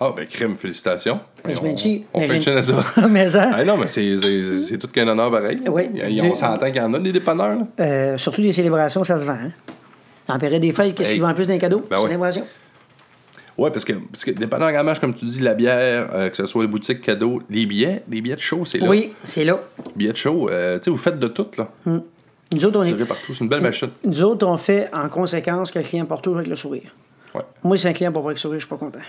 Ah, 0.00 0.12
ben 0.16 0.24
crème, 0.26 0.54
félicitations. 0.56 1.18
Mais 1.44 1.56
je 1.56 1.60
on, 1.60 1.62
me 1.64 1.72
dis- 1.72 2.04
on 2.14 2.20
mais 2.20 2.28
fait 2.28 2.34
une 2.36 2.40
je- 2.40 2.44
chaîne 2.44 2.58
à 2.58 2.62
ça. 2.62 3.08
Mais 3.10 3.28
ça, 3.28 3.50
Ah 3.54 3.64
non, 3.64 3.76
mais 3.76 3.88
c'est, 3.88 4.16
c'est, 4.18 4.60
c'est 4.68 4.78
tout 4.78 4.86
qu'un 4.86 5.08
honneur 5.08 5.28
pareil. 5.32 5.58
Oui. 5.68 5.88
On 6.22 6.34
s'entend 6.36 6.66
qu'il 6.66 6.76
y 6.76 6.80
en 6.80 6.94
a 6.94 6.98
des 7.00 7.10
dépanneurs, 7.10 7.58
là. 7.58 7.66
euh, 7.80 8.18
surtout 8.18 8.40
les 8.40 8.52
célébrations, 8.52 9.02
ça 9.02 9.18
se 9.18 9.24
vend. 9.24 9.32
Hein? 9.32 9.50
En 10.28 10.38
période 10.38 10.62
des 10.62 10.72
fêtes, 10.72 10.94
qu'est-ce 10.94 11.08
Hey. 11.10 11.14
qui 11.16 11.20
vend 11.20 11.34
plus 11.34 11.48
d'un 11.48 11.58
cadeau? 11.58 11.84
Ben 11.90 11.96
ouais. 11.96 12.02
Célébration. 12.02 12.44
Ouais, 13.58 13.70
parce 13.72 13.84
que, 13.84 13.92
parce 13.92 14.24
que 14.24 14.30
dépanneur 14.30 14.70
Gamache, 14.70 15.00
comme 15.00 15.14
tu 15.14 15.24
dis, 15.24 15.40
la 15.40 15.54
bière, 15.54 16.08
euh, 16.14 16.28
que 16.30 16.36
ce 16.36 16.46
soit 16.46 16.62
les 16.62 16.68
boutiques 16.68 17.00
cadeaux, 17.00 17.42
les 17.50 17.66
billets, 17.66 18.02
les 18.08 18.20
billets 18.22 18.36
de 18.36 18.40
show, 18.40 18.64
c'est 18.64 18.78
là. 18.78 18.88
Oui, 18.88 19.12
c'est 19.24 19.44
là. 19.44 19.60
Billets 19.96 20.12
de 20.12 20.16
show, 20.16 20.48
euh, 20.48 20.78
tu 20.78 20.84
sais, 20.84 20.90
vous 20.90 20.96
faites 20.96 21.18
de 21.18 21.26
tout, 21.28 21.46
là. 21.58 21.68
Nous 21.84 22.64
autres, 22.64 22.78
on 22.78 22.82
est- 22.84 23.04
partout, 23.04 23.34
c'est 23.34 23.40
une 23.40 23.48
belle 23.48 23.60
machine. 23.60 23.90
nous 24.04 24.22
autres, 24.22 24.46
on 24.46 24.56
fait 24.56 24.88
en 24.94 25.08
conséquence 25.08 25.70
que 25.72 25.78
le 25.80 25.84
client 25.84 26.06
porte 26.06 26.22
toujours 26.24 26.38
avec 26.38 26.48
le 26.48 26.56
sourire. 26.56 26.94
Ouais. 27.34 27.42
Moi, 27.64 27.76
c'est 27.76 27.88
un 27.88 27.92
client 27.92 28.12
pour 28.12 28.22
pas 28.22 28.28
avec 28.28 28.38
le 28.38 28.40
sourire, 28.40 28.60
je 28.60 28.64
suis 28.64 28.70
pas 28.70 28.76
content. 28.78 29.00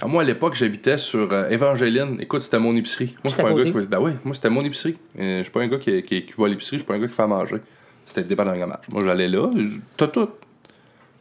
Ah, 0.00 0.06
moi, 0.06 0.22
à 0.22 0.24
l'époque, 0.24 0.54
j'habitais 0.54 0.96
sur 0.96 1.32
euh, 1.32 1.48
Évangéline. 1.48 2.16
Écoute, 2.20 2.40
c'était 2.42 2.60
mon 2.60 2.74
épicerie. 2.76 3.16
Moi, 3.16 3.16
je 3.24 3.28
suis 3.30 3.42
pas 3.42 3.48
un 3.48 3.54
gars 3.56 3.64
qui. 3.64 3.86
Ben 3.88 3.98
oui, 4.00 4.12
moi, 4.24 4.34
c'était 4.34 4.48
mon 4.50 4.64
épicerie. 4.64 4.96
Euh, 5.18 5.38
je 5.38 5.42
suis 5.42 5.50
pas 5.52 5.60
un 5.60 5.66
gars 5.66 5.78
qui, 5.78 6.00
qui, 6.04 6.24
qui 6.24 6.32
va 6.38 6.46
à 6.46 6.48
l'épicerie, 6.48 6.76
je 6.76 6.82
suis 6.82 6.86
pas 6.86 6.94
un 6.94 7.00
gars 7.00 7.08
qui 7.08 7.14
fait 7.14 7.22
à 7.22 7.26
manger. 7.26 7.56
C'était 8.06 8.20
le 8.20 8.28
dépanneur 8.28 8.56
Gamache. 8.56 8.86
Moi, 8.90 9.02
j'allais 9.04 9.28
là, 9.28 9.50
t'as 9.96 10.06
tout. 10.06 10.28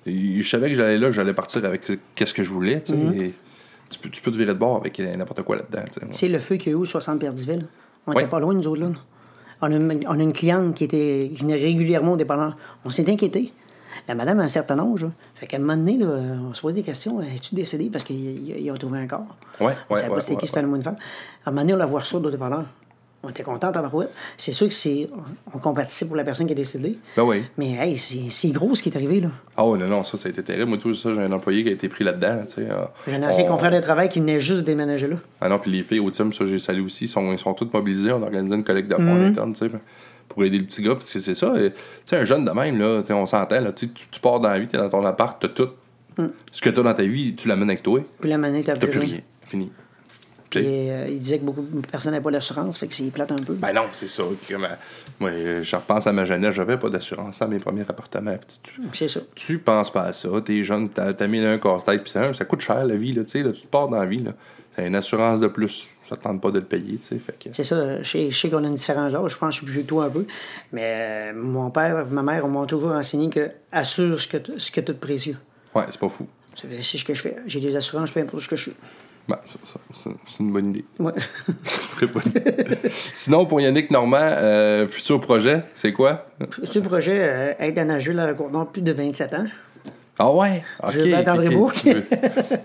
Et 0.07 0.41
je 0.41 0.49
savais 0.49 0.69
que 0.69 0.75
j'allais 0.75 0.97
là, 0.97 1.11
j'allais 1.11 1.33
partir 1.33 1.63
avec 1.65 1.81
qu'est-ce 2.15 2.33
que 2.33 2.43
je 2.43 2.51
voulais, 2.51 2.81
tu 2.81 2.93
sais. 2.93 2.97
Mhm. 2.97 3.21
et 3.21 3.33
Tu 3.89 3.99
peux, 3.99 4.09
tu 4.09 4.21
peux 4.21 4.31
te 4.31 4.37
virer 4.37 4.53
de 4.53 4.59
bord 4.59 4.77
avec 4.77 4.99
n'importe 4.99 5.43
quoi 5.43 5.55
là-dedans, 5.57 5.83
tu 5.91 5.99
sais. 5.99 6.05
Tu 6.07 6.17
sais, 6.17 6.27
le 6.27 6.39
feu 6.39 6.55
qu'il 6.57 6.67
y 6.71 6.75
a 6.75 6.77
eu 6.77 6.81
au 6.81 6.85
60 6.85 7.19
Pierdiville, 7.19 7.65
on 8.05 8.11
Ouais. 8.13 8.21
était 8.21 8.29
pas 8.29 8.39
loin, 8.39 8.53
nous 8.53 8.67
autres, 8.67 8.81
là. 8.81 8.89
On 9.61 9.71
a, 9.71 9.75
une, 9.75 10.05
on 10.07 10.19
a 10.19 10.21
une 10.23 10.33
cliente 10.33 10.75
qui, 10.75 10.83
était, 10.83 11.31
qui 11.35 11.41
venait 11.41 11.55
régulièrement 11.55 12.13
au 12.13 12.17
dépanneur. 12.17 12.55
On 12.85 12.91
s'est 12.91 13.09
inquiété. 13.09 13.51
La 14.07 14.13
madame 14.13 14.39
a 14.39 14.43
un 14.43 14.47
certain 14.47 14.77
âge. 14.77 15.01
là. 15.03 15.11
Fait 15.35 15.47
qu'à 15.47 15.57
un 15.57 15.61
moment 15.61 15.75
donné, 15.75 15.97
là, 15.97 16.05
on 16.47 16.53
se 16.53 16.61
posait 16.61 16.75
des 16.75 16.83
questions. 16.83 17.19
Es-tu 17.21 17.55
décédée? 17.55 17.89
Parce 17.91 18.03
qu'ils 18.03 18.69
ont 18.71 18.75
trouvé 18.77 18.99
un 18.99 19.07
corps. 19.07 19.35
Ouais, 19.59 19.73
On 19.89 19.95
ouais, 19.95 19.99
savait 19.99 20.09
pas 20.09 20.15
ouais, 20.15 20.21
c'était 20.21 20.33
ouais, 20.35 20.39
qui, 20.41 20.47
c'était 20.47 20.59
un 20.59 20.65
homme 20.65 20.73
ou 20.73 20.75
une 20.75 20.83
femme. 20.83 20.97
À 21.43 21.49
un 21.49 21.51
moment 21.51 21.61
donné, 21.63 21.73
on 21.73 21.77
la 21.77 21.85
voit 21.87 22.03
sourde 22.03 22.27
au 22.27 22.29
dépanneur. 22.29 22.65
On 23.27 23.29
était 23.29 23.43
contents, 23.43 23.73
tabarouette. 23.73 24.09
C'est 24.37 24.53
sûr 24.53 24.67
que 24.67 24.73
c'est. 24.73 25.09
On 25.53 25.57
compatissait 25.57 26.05
pour 26.07 26.15
la 26.15 26.23
personne 26.23 26.47
qui 26.47 26.53
est 26.53 26.55
décédée. 26.55 26.97
Ben 27.17 27.23
oui. 27.23 27.43
Mais, 27.57 27.71
hey, 27.73 27.97
c'est 27.97 28.49
gros 28.51 28.73
ce 28.73 28.81
qui 28.81 28.87
est 28.87 28.95
arrivé, 28.95 29.19
là. 29.19 29.27
Ah 29.57 29.65
oui, 29.65 29.77
non, 29.77 29.87
non, 29.87 30.03
ça, 30.05 30.17
ça 30.17 30.29
a 30.29 30.31
été 30.31 30.41
terrible. 30.41 30.69
Moi, 30.69 30.77
tout 30.77 30.93
ça, 30.95 31.13
j'ai 31.13 31.21
un 31.21 31.31
employé 31.33 31.63
qui 31.63 31.69
a 31.69 31.73
été 31.73 31.89
pris 31.89 32.05
là-dedans. 32.05 32.37
tu 32.47 32.53
sais. 32.63 32.67
ah. 32.71 32.93
J'ai 33.05 33.15
un 33.15 33.23
ancien 33.23 33.43
On- 33.43 33.47
confrère 33.49 33.71
de 33.71 33.79
travail 33.81 34.07
qui 34.07 34.21
venait 34.21 34.39
juste 34.39 34.61
de 34.61 34.65
déménager 34.65 35.07
là. 35.07 35.17
Ah 35.41 35.49
non, 35.49 35.59
puis 35.59 35.71
les 35.71 35.83
filles 35.83 35.99
au 35.99 36.09
team, 36.09 36.31
ça, 36.31 36.45
j'ai 36.45 36.57
salué 36.59 36.81
aussi, 36.81 37.03
ils 37.05 37.09
sont, 37.09 37.33
ils 37.33 37.37
sont 37.39 37.53
toutes 37.53 37.73
mobilisées. 37.73 38.13
On 38.13 38.21
a 38.23 38.27
organisé 38.27 38.55
une 38.55 38.63
collecte 38.63 38.89
de 38.89 38.95
fonds 38.95 39.01
Mhm. 39.03 39.21
en 39.23 39.25
interne, 39.27 39.53
tu 39.53 39.59
sais, 39.67 39.71
pour 40.29 40.43
aider 40.45 40.57
le 40.59 40.65
petit 40.65 40.81
gars. 40.81 40.93
Parce 40.95 41.11
que 41.11 41.19
c'est 41.19 41.35
ça. 41.35 41.53
et, 41.57 41.71
Tu 41.71 41.75
sais, 42.05 42.15
un 42.15 42.23
jeune 42.25 42.45
de 42.45 42.51
même, 42.51 42.79
là, 42.79 43.01
on 43.09 43.25
s'entend, 43.25 43.59
là, 43.59 43.73
tu, 43.73 43.89
pars 44.21 44.39
dans 44.39 44.49
la 44.49 44.59
vie, 44.59 44.67
t'es 44.67 44.77
dans 44.77 44.89
ton 44.89 45.05
appart, 45.05 45.37
t'as 45.41 45.49
tout. 45.49 45.69
Mhm. 46.17 46.31
Ce 46.53 46.61
que 46.61 46.69
t'as 46.69 46.81
dans 46.81 46.93
ta 46.93 47.03
vie, 47.03 47.35
tu 47.35 47.49
l'amènes 47.49 47.69
avec 47.69 47.83
toi. 47.83 47.99
Puis 48.21 48.29
la 48.29 48.37
manette, 48.37 48.67
t'as 48.67 48.77
T'as 48.77 48.87
plus 48.87 48.99
rien. 48.99 49.19
Fini. 49.47 49.69
Puis 50.49 50.63
euh, 50.65 51.07
il 51.09 51.19
disait 51.19 51.39
que 51.39 51.43
beaucoup 51.43 51.61
de 51.61 51.85
personnes 51.87 52.11
n'avaient 52.13 52.23
pas 52.23 52.31
d'assurance, 52.31 52.77
fait 52.77 52.87
que 52.87 52.93
c'est 52.93 53.03
plate 53.11 53.31
un 53.31 53.35
peu. 53.35 53.53
Ben 53.53 53.73
non, 53.73 53.85
c'est 53.93 54.09
ça. 54.09 54.23
Moi, 55.19 55.31
je 55.61 55.75
repense 55.75 56.07
à 56.07 56.13
ma 56.13 56.25
jeunesse, 56.25 56.53
j'avais 56.55 56.77
pas 56.77 56.89
d'assurance 56.89 57.41
à 57.41 57.47
mes 57.47 57.59
premiers 57.59 57.81
appartements. 57.87 58.37
Tu, 58.63 58.81
c'est 58.93 59.07
ça. 59.07 59.19
tu 59.35 59.59
penses 59.59 59.91
pas 59.91 60.03
à 60.03 60.13
ça. 60.13 60.29
T'es 60.45 60.63
jeune, 60.63 60.89
t'as 60.89 61.13
t'as 61.13 61.27
mis 61.27 61.41
là 61.41 61.51
un 61.51 61.57
casse-tête, 61.57 62.03
puis 62.03 62.11
ça, 62.11 62.33
ça 62.33 62.45
coûte 62.45 62.61
cher 62.61 62.85
la 62.85 62.95
vie, 62.95 63.13
là, 63.13 63.23
tu 63.23 63.31
sais, 63.31 63.43
là, 63.43 63.51
tu 63.51 63.61
te 63.63 63.67
pars 63.67 63.87
dans 63.87 63.97
la 63.97 64.05
vie, 64.05 64.23
là. 64.23 64.31
C'est 64.75 64.85
une 64.85 64.95
assurance 64.95 65.39
de 65.39 65.47
plus. 65.47 65.87
Ça 66.07 66.15
te 66.15 66.23
tente 66.23 66.39
pas 66.39 66.51
de 66.51 66.59
le 66.59 66.65
payer, 66.65 66.97
tu 66.99 67.07
sais. 67.07 67.19
Fait 67.19 67.33
que... 67.37 67.49
C'est 67.51 67.63
ça, 67.63 68.01
je 68.03 68.29
sais, 68.31 68.49
qu'on 68.49 68.63
a 68.63 68.67
une 68.67 68.75
différence 68.75 69.11
d'âge, 69.11 69.31
je 69.31 69.37
pense 69.37 69.49
que 69.49 69.51
je 69.53 69.57
suis 69.57 69.65
plus 69.73 69.81
que 69.83 69.87
toi 69.87 70.05
un 70.05 70.09
peu. 70.09 70.25
Mais 70.71 71.31
euh, 71.33 71.33
mon 71.35 71.71
père 71.71 72.05
et 72.07 72.13
ma 72.13 72.21
mère 72.21 72.47
m'ont 72.47 72.65
toujours 72.67 72.91
enseigné 72.91 73.29
que 73.29 73.49
assure 73.71 74.19
ce 74.21 74.27
que 74.27 74.37
t- 74.37 74.53
ce 74.59 74.69
que 74.71 74.79
tu 74.79 74.91
as 74.91 74.93
de 74.93 74.99
précieux. 74.99 75.37
Ouais, 75.73 75.83
c'est 75.89 75.99
pas 75.99 76.09
fou. 76.09 76.27
C'est 76.55 76.67
c'est 76.83 76.97
ce 76.99 77.03
que 77.05 77.13
je 77.15 77.21
fais. 77.21 77.35
J'ai 77.47 77.59
des 77.59 77.75
assurances, 77.75 78.11
peu 78.11 78.19
importe 78.19 78.43
ce 78.43 78.49
que 78.49 78.55
je 78.55 78.63
suis. 78.69 78.73
Ça- 79.29 80.09
c'est 80.25 80.39
une 80.39 80.51
bonne 80.53 80.67
idée. 80.67 80.85
Ouais. 80.99 81.11
Très 81.97 82.05
bonne 82.07 82.23
idée. 82.27 82.79
Sinon, 83.13 83.45
pour 83.45 83.59
Yannick 83.59 83.91
Normand, 83.91 84.17
euh, 84.21 84.87
futur 84.87 85.19
projet, 85.19 85.63
c'est 85.75 85.91
quoi? 85.93 86.27
Un 86.39 86.81
projet 86.81 87.17
euh, 87.19 87.53
être 87.59 87.77
à 87.77 87.83
Nashville 87.85 88.19
à 88.19 88.25
la 88.27 88.33
Cour-Nord 88.33 88.67
plus 88.71 88.81
de 88.81 88.91
27 88.93 89.33
ans. 89.33 89.45
Ah 90.19 90.31
ouais? 90.31 90.63
Ok. 90.83 90.93
Je 90.93 90.99
veux 90.99 91.11
battre 91.11 91.31
André. 91.31 91.49
Tu 91.75 91.93
veux, 91.93 92.03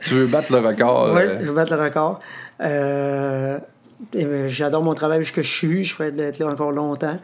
tu 0.00 0.14
veux 0.14 0.26
battre 0.26 0.52
le 0.52 0.58
record? 0.66 1.10
Oui, 1.14 1.20
euh, 1.22 1.38
je 1.42 1.48
vais 1.50 1.54
battre 1.54 1.74
le 1.76 1.82
record. 1.82 2.20
Euh, 2.60 3.58
J'adore 4.46 4.82
mon 4.82 4.94
travail 4.94 5.20
jusque 5.22 5.42
je 5.42 5.50
suis. 5.50 5.84
Je 5.84 5.94
souhaite 5.94 6.18
être 6.20 6.38
là 6.38 6.46
encore 6.48 6.72
longtemps. 6.72 7.18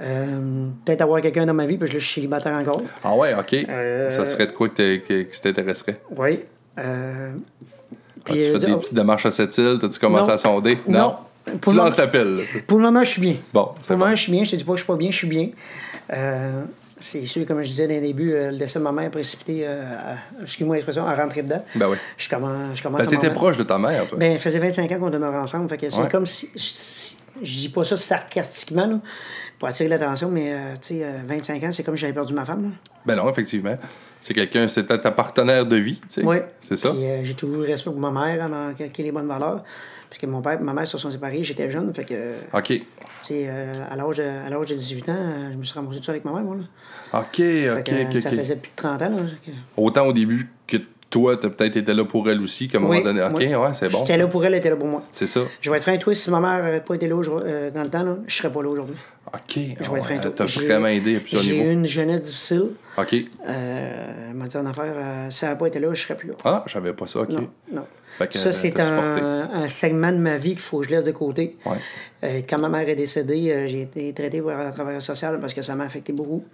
Euh, 0.00 0.66
Peut-être 0.84 1.02
avoir 1.02 1.20
quelqu'un 1.20 1.46
dans 1.46 1.54
ma 1.54 1.66
vie, 1.66 1.76
là, 1.78 1.86
je 1.86 1.98
suis 1.98 2.14
célibataire 2.14 2.52
encore. 2.54 2.82
Ah 3.04 3.14
ouais, 3.14 3.34
ok. 3.34 3.54
Euh, 3.68 4.10
Ça 4.10 4.26
serait 4.26 4.46
de 4.46 4.52
quoi 4.52 4.68
que 4.68 4.96
que- 4.96 5.40
t'intéresserait? 5.42 6.00
Oui. 6.16 6.40
Euh, 6.78 7.32
As-tu 8.26 8.32
puis, 8.32 8.40
fait 8.40 8.54
euh, 8.54 8.58
des 8.58 8.72
oh, 8.72 8.76
petites 8.78 8.94
démarches 8.94 9.26
à 9.26 9.30
cette 9.30 9.56
île? 9.58 9.78
T'as-tu 9.80 9.98
commencé 9.98 10.26
Non. 10.28 10.32
à 10.34 10.38
sonder? 10.38 10.78
Non. 10.88 11.16
Pour 11.60 11.72
tu 11.72 11.76
lances 11.78 11.96
ta 11.96 12.06
pile, 12.06 12.38
tu. 12.50 12.62
Pour 12.62 12.78
le 12.78 12.84
moment, 12.84 13.02
je 13.02 13.10
suis 13.10 13.20
bien. 13.20 13.36
Bon, 13.52 13.64
Pour 13.64 13.74
le 13.90 13.96
bon. 13.96 14.04
moment, 14.04 14.14
je 14.16 14.22
suis 14.22 14.32
bien. 14.32 14.44
Je 14.44 14.50
te 14.52 14.56
dis 14.56 14.64
pas 14.64 14.72
que 14.72 14.78
je 14.78 14.82
suis 14.84 14.92
pas 14.92 14.96
bien, 14.96 15.10
je 15.10 15.16
suis 15.16 15.26
bien. 15.26 15.48
Euh, 16.12 16.62
c'est 17.00 17.26
sûr, 17.26 17.44
comme 17.46 17.62
je 17.64 17.68
disais 17.68 17.88
dès 17.88 17.96
le 17.96 18.06
début, 18.06 18.32
euh, 18.32 18.52
le 18.52 18.58
décès 18.58 18.78
de 18.78 18.84
ma 18.84 18.92
mère 18.92 19.08
a 19.08 19.10
précipité, 19.10 19.62
euh, 19.66 19.82
excuse-moi 20.42 20.76
l'expression, 20.76 21.04
à 21.04 21.16
rentrer 21.16 21.42
dedans. 21.42 21.64
Ben 21.74 21.88
oui. 21.88 21.96
Je 22.16 22.28
commence, 22.28 22.78
je 22.78 22.82
commence 22.82 23.00
Ben, 23.00 23.06
t'étais 23.08 23.30
proche 23.30 23.56
de 23.56 23.64
ta 23.64 23.76
mère, 23.76 24.06
toi. 24.06 24.18
Ben, 24.18 24.34
ça 24.34 24.38
faisait 24.38 24.60
25 24.60 24.92
ans 24.92 24.98
qu'on 25.00 25.10
demeure 25.10 25.34
ensemble. 25.34 25.68
Fait 25.68 25.78
que 25.78 25.90
c'est 25.90 26.08
comme 26.10 26.26
si, 26.26 26.48
si- 26.54 27.16
Je 27.42 27.58
dis 27.58 27.68
pas 27.70 27.82
ça 27.84 27.96
sarcastiquement, 27.96 28.86
là, 28.86 29.00
pour 29.58 29.66
attirer 29.66 29.88
l'attention, 29.88 30.30
mais 30.30 30.54
tu 30.80 30.94
sais, 30.98 31.00
euh, 31.04 31.10
25 31.26 31.64
ans, 31.64 31.72
c'est 31.72 31.82
comme 31.82 31.96
si 31.96 32.02
j'avais 32.02 32.12
perdu 32.12 32.34
ma 32.34 32.44
femme. 32.44 32.62
là. 32.62 32.68
Ben 33.04 33.16
non, 33.16 33.28
effectivement. 33.28 33.76
C'est 34.22 34.34
quelqu'un, 34.34 34.68
c'est 34.68 34.84
ta, 34.84 35.10
partenaire 35.10 35.66
de 35.66 35.74
vie, 35.74 35.98
tu 35.98 36.20
sais. 36.20 36.24
Oui. 36.24 36.36
C'est 36.60 36.76
ça? 36.76 36.90
Euh, 36.90 37.20
j'ai 37.24 37.34
toujours 37.34 37.64
eu 37.64 37.66
respect 37.66 37.90
pour 37.90 37.98
ma 37.98 38.12
mère, 38.12 38.44
hein, 38.44 38.72
qui 38.72 39.02
a 39.02 39.04
les 39.04 39.10
bonnes 39.10 39.26
valeurs. 39.26 39.64
Parce 40.08 40.20
que 40.20 40.26
mon 40.26 40.40
père 40.40 40.60
et 40.60 40.62
ma 40.62 40.72
mère 40.72 40.86
se 40.86 40.96
sont 40.96 41.10
séparés, 41.10 41.42
j'étais 41.42 41.68
jeune. 41.72 41.92
Fait 41.92 42.04
que, 42.04 42.34
OK. 42.52 42.66
tu 42.68 42.84
sais, 43.20 43.46
euh, 43.48 43.72
à 43.90 43.96
l'âge 43.96 44.18
de, 44.18 44.22
à 44.22 44.48
l'âge 44.48 44.66
de 44.66 44.76
18 44.76 45.08
ans, 45.08 45.12
euh, 45.16 45.52
je 45.52 45.56
me 45.56 45.64
suis 45.64 45.74
ramassé 45.74 45.98
tout 45.98 46.04
seul 46.04 46.14
avec 46.14 46.24
ma 46.24 46.34
mère, 46.34 46.42
moi. 46.42 46.56
Là. 46.56 47.18
OK, 47.18 47.36
Fait 47.36 47.72
OK, 47.72 47.84
que, 47.84 48.16
OK, 48.16 48.22
ça 48.22 48.30
faisait 48.30 48.56
plus 48.56 48.70
de 48.70 48.76
30 48.76 49.02
ans. 49.02 49.10
Là, 49.10 49.52
Autant 49.76 50.06
au 50.06 50.12
début 50.12 50.48
toi, 51.12 51.36
t'as 51.36 51.50
peut-être 51.50 51.76
été 51.76 51.92
là 51.94 52.04
pour 52.04 52.28
elle 52.30 52.40
aussi, 52.40 52.66
qu'à 52.68 52.78
un 52.78 52.80
moment 52.80 52.94
Oui, 52.94 53.02
donné. 53.02 53.22
OK, 53.22 53.32
oui. 53.36 53.54
ouais, 53.54 53.74
c'est 53.74 53.88
bon. 53.90 53.98
J'étais 54.00 54.16
là 54.16 54.26
pour 54.26 54.44
elle, 54.44 54.54
elle 54.54 54.58
était 54.60 54.70
là 54.70 54.76
pour 54.76 54.86
moi. 54.88 55.02
C'est 55.12 55.26
ça. 55.26 55.40
Je 55.60 55.70
vais 55.70 55.76
être 55.76 55.82
franc 55.82 55.96
toi, 55.98 56.14
si 56.14 56.30
ma 56.30 56.40
mère 56.40 56.62
n'avait 56.64 56.80
pas 56.80 56.94
été 56.94 57.06
là 57.06 57.16
euh, 57.22 57.70
dans 57.70 57.82
le 57.82 57.88
temps, 57.90 58.02
là, 58.02 58.16
je 58.26 58.34
serais 58.34 58.50
pas 58.50 58.62
là 58.62 58.70
aujourd'hui. 58.70 58.96
OK. 59.26 59.40
Je 59.54 59.58
vais 59.60 59.98
être 59.98 60.04
franc. 60.04 60.30
T'as 60.34 60.46
J'ai- 60.46 60.66
vraiment 60.66 60.86
aidé 60.88 61.16
à 61.16 61.20
plusieurs 61.20 61.42
J'ai 61.42 61.52
niveaux. 61.58 61.68
eu 61.68 61.72
une 61.72 61.86
jeunesse 61.86 62.22
difficile. 62.22 62.70
OK. 62.98 63.14
Euh, 63.46 64.28
elle 64.30 64.34
m'a 64.36 64.46
dit 64.46 64.56
en 64.56 64.66
affaire, 64.66 64.84
euh, 64.96 65.26
si 65.30 65.44
elle 65.44 65.50
n'avait 65.50 65.58
pas 65.58 65.66
été 65.68 65.78
là, 65.80 65.88
je 65.92 66.02
serais 66.02 66.16
plus 66.16 66.28
là. 66.28 66.34
Ah, 66.44 66.64
je 66.66 66.72
savais 66.72 66.92
pas 66.94 67.06
ça, 67.06 67.20
OK. 67.20 67.28
Non, 67.30 67.48
non. 67.72 67.84
Fait 68.18 68.26
que, 68.28 68.36
ça, 68.38 68.48
euh, 68.48 68.52
c'est 68.52 68.78
un, 68.80 69.50
un 69.54 69.68
segment 69.68 70.12
de 70.12 70.18
ma 70.18 70.36
vie 70.38 70.50
qu'il 70.50 70.58
faut 70.60 70.80
que 70.80 70.84
je 70.86 70.90
laisse 70.90 71.04
de 71.04 71.12
côté. 71.12 71.56
Ouais. 71.64 71.76
Euh, 72.24 72.40
quand 72.48 72.58
ma 72.58 72.68
mère 72.68 72.88
est 72.88 72.94
décédée, 72.94 73.64
j'ai 73.66 73.82
été 73.82 74.12
traité 74.12 74.40
par 74.42 74.58
un 74.60 74.70
travailleur 74.70 75.00
social 75.02 75.38
parce 75.40 75.54
que 75.54 75.62
ça 75.62 75.74
m'a 75.74 75.84
affecté 75.84 76.12
beaucoup. 76.12 76.44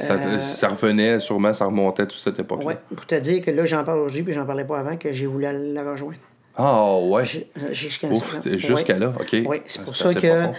Ça, 0.00 0.14
Euh, 0.14 0.38
ça 0.38 0.68
revenait, 0.68 1.18
sûrement, 1.18 1.52
ça 1.54 1.66
remontait 1.66 2.06
toute 2.06 2.18
cette 2.20 2.38
époque-là. 2.38 2.66
ouais, 2.66 2.78
pour 2.94 3.06
te 3.06 3.14
dire 3.14 3.42
que 3.42 3.50
là, 3.50 3.64
j'en 3.66 3.84
parle 3.84 3.98
aujourd'hui, 4.00 4.22
puis 4.22 4.32
j'en 4.34 4.46
parlais 4.46 4.64
pas 4.64 4.78
avant, 4.78 4.96
que 4.96 5.12
j'ai 5.12 5.26
voulu 5.26 5.46
la 5.74 5.82
rejoindre. 5.90 6.18
Ah, 6.56 6.96
ouais. 6.98 7.24
Jusqu'à 7.70 8.08
c'était 8.14 8.58
jusqu'à 8.58 8.94
ouais. 8.94 8.98
là, 8.98 9.08
OK. 9.18 9.36
Oui, 9.46 9.62
c'est 9.66 9.80
Ah, 9.80 9.84
pour 9.84 9.96
ça 9.96 10.12
que. 10.14 10.20
profond. 10.20 10.54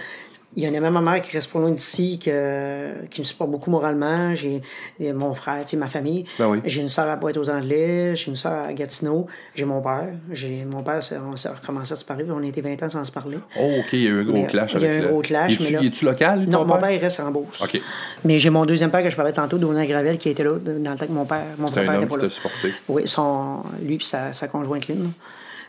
Il 0.54 0.62
y 0.62 0.68
en 0.68 0.74
a 0.74 0.80
même 0.80 0.92
ma 0.92 1.00
mère 1.00 1.22
qui 1.22 1.32
reste 1.34 1.50
pas 1.50 1.58
loin 1.58 1.70
d'ici, 1.70 2.18
que, 2.18 3.06
qui 3.10 3.22
me 3.22 3.24
supporte 3.24 3.50
beaucoup 3.50 3.70
moralement. 3.70 4.34
J'ai 4.34 4.60
mon 5.14 5.34
frère, 5.34 5.62
tu 5.64 5.70
sais, 5.70 5.76
ma 5.78 5.86
famille. 5.88 6.26
Ben 6.38 6.46
oui. 6.48 6.58
J'ai 6.66 6.82
une 6.82 6.90
soeur 6.90 7.08
à 7.08 7.16
Pointe-aux-Anglais, 7.16 8.14
j'ai 8.16 8.26
une 8.30 8.36
soeur 8.36 8.66
à 8.66 8.72
Gatineau, 8.74 9.26
j'ai 9.54 9.64
mon 9.64 9.80
père. 9.80 10.08
J'ai 10.30 10.64
mon 10.66 10.82
père, 10.82 11.00
on 11.26 11.36
s'est 11.36 11.48
recommencé 11.48 11.94
à 11.94 11.96
se 11.96 12.04
parler, 12.04 12.26
on 12.30 12.42
a 12.42 12.46
été 12.46 12.60
20 12.60 12.82
ans 12.82 12.90
sans 12.90 13.04
se 13.04 13.10
parler. 13.12 13.38
Oh, 13.58 13.70
OK, 13.80 13.92
il 13.94 14.02
y 14.02 14.06
a 14.06 14.10
eu 14.10 14.20
un 14.20 14.24
gros 14.24 14.32
Mais, 14.34 14.46
clash 14.46 14.74
il 14.74 14.82
y 14.82 14.84
a 14.84 14.88
avec 14.90 15.00
un 15.00 15.06
le- 15.06 15.12
gros 15.12 15.20
clash, 15.22 15.56
Il 15.58 15.86
est-tu, 15.86 16.04
là- 16.04 16.10
local, 16.12 16.44
Non, 16.46 16.66
mon 16.66 16.76
père? 16.76 16.90
il 16.90 16.98
reste 16.98 17.20
en 17.20 17.30
Beauce. 17.30 17.62
OK. 17.62 17.80
Mais 18.24 18.38
j'ai 18.38 18.50
mon 18.50 18.66
deuxième 18.66 18.90
père 18.90 19.02
que 19.02 19.08
je 19.10 19.16
parlais 19.16 19.32
tantôt, 19.32 19.56
Donald 19.56 19.88
Gravel, 19.88 20.18
qui 20.18 20.28
était 20.28 20.44
là 20.44 20.52
dans 20.62 20.90
le 20.92 20.96
temps 20.98 21.06
que 21.06 21.12
mon 21.12 21.24
père. 21.24 21.44
Mon 21.58 21.70
père 21.70 21.94
était 21.94 22.06
pas 22.06 22.16
là. 22.18 22.28
supporté. 22.28 22.72
Oui, 22.88 23.02
son, 23.06 23.62
lui 23.82 23.94
et 23.94 23.98
sa, 24.02 24.32
sa 24.34 24.48
conjointe 24.48 24.86
Lynn. 24.88 25.12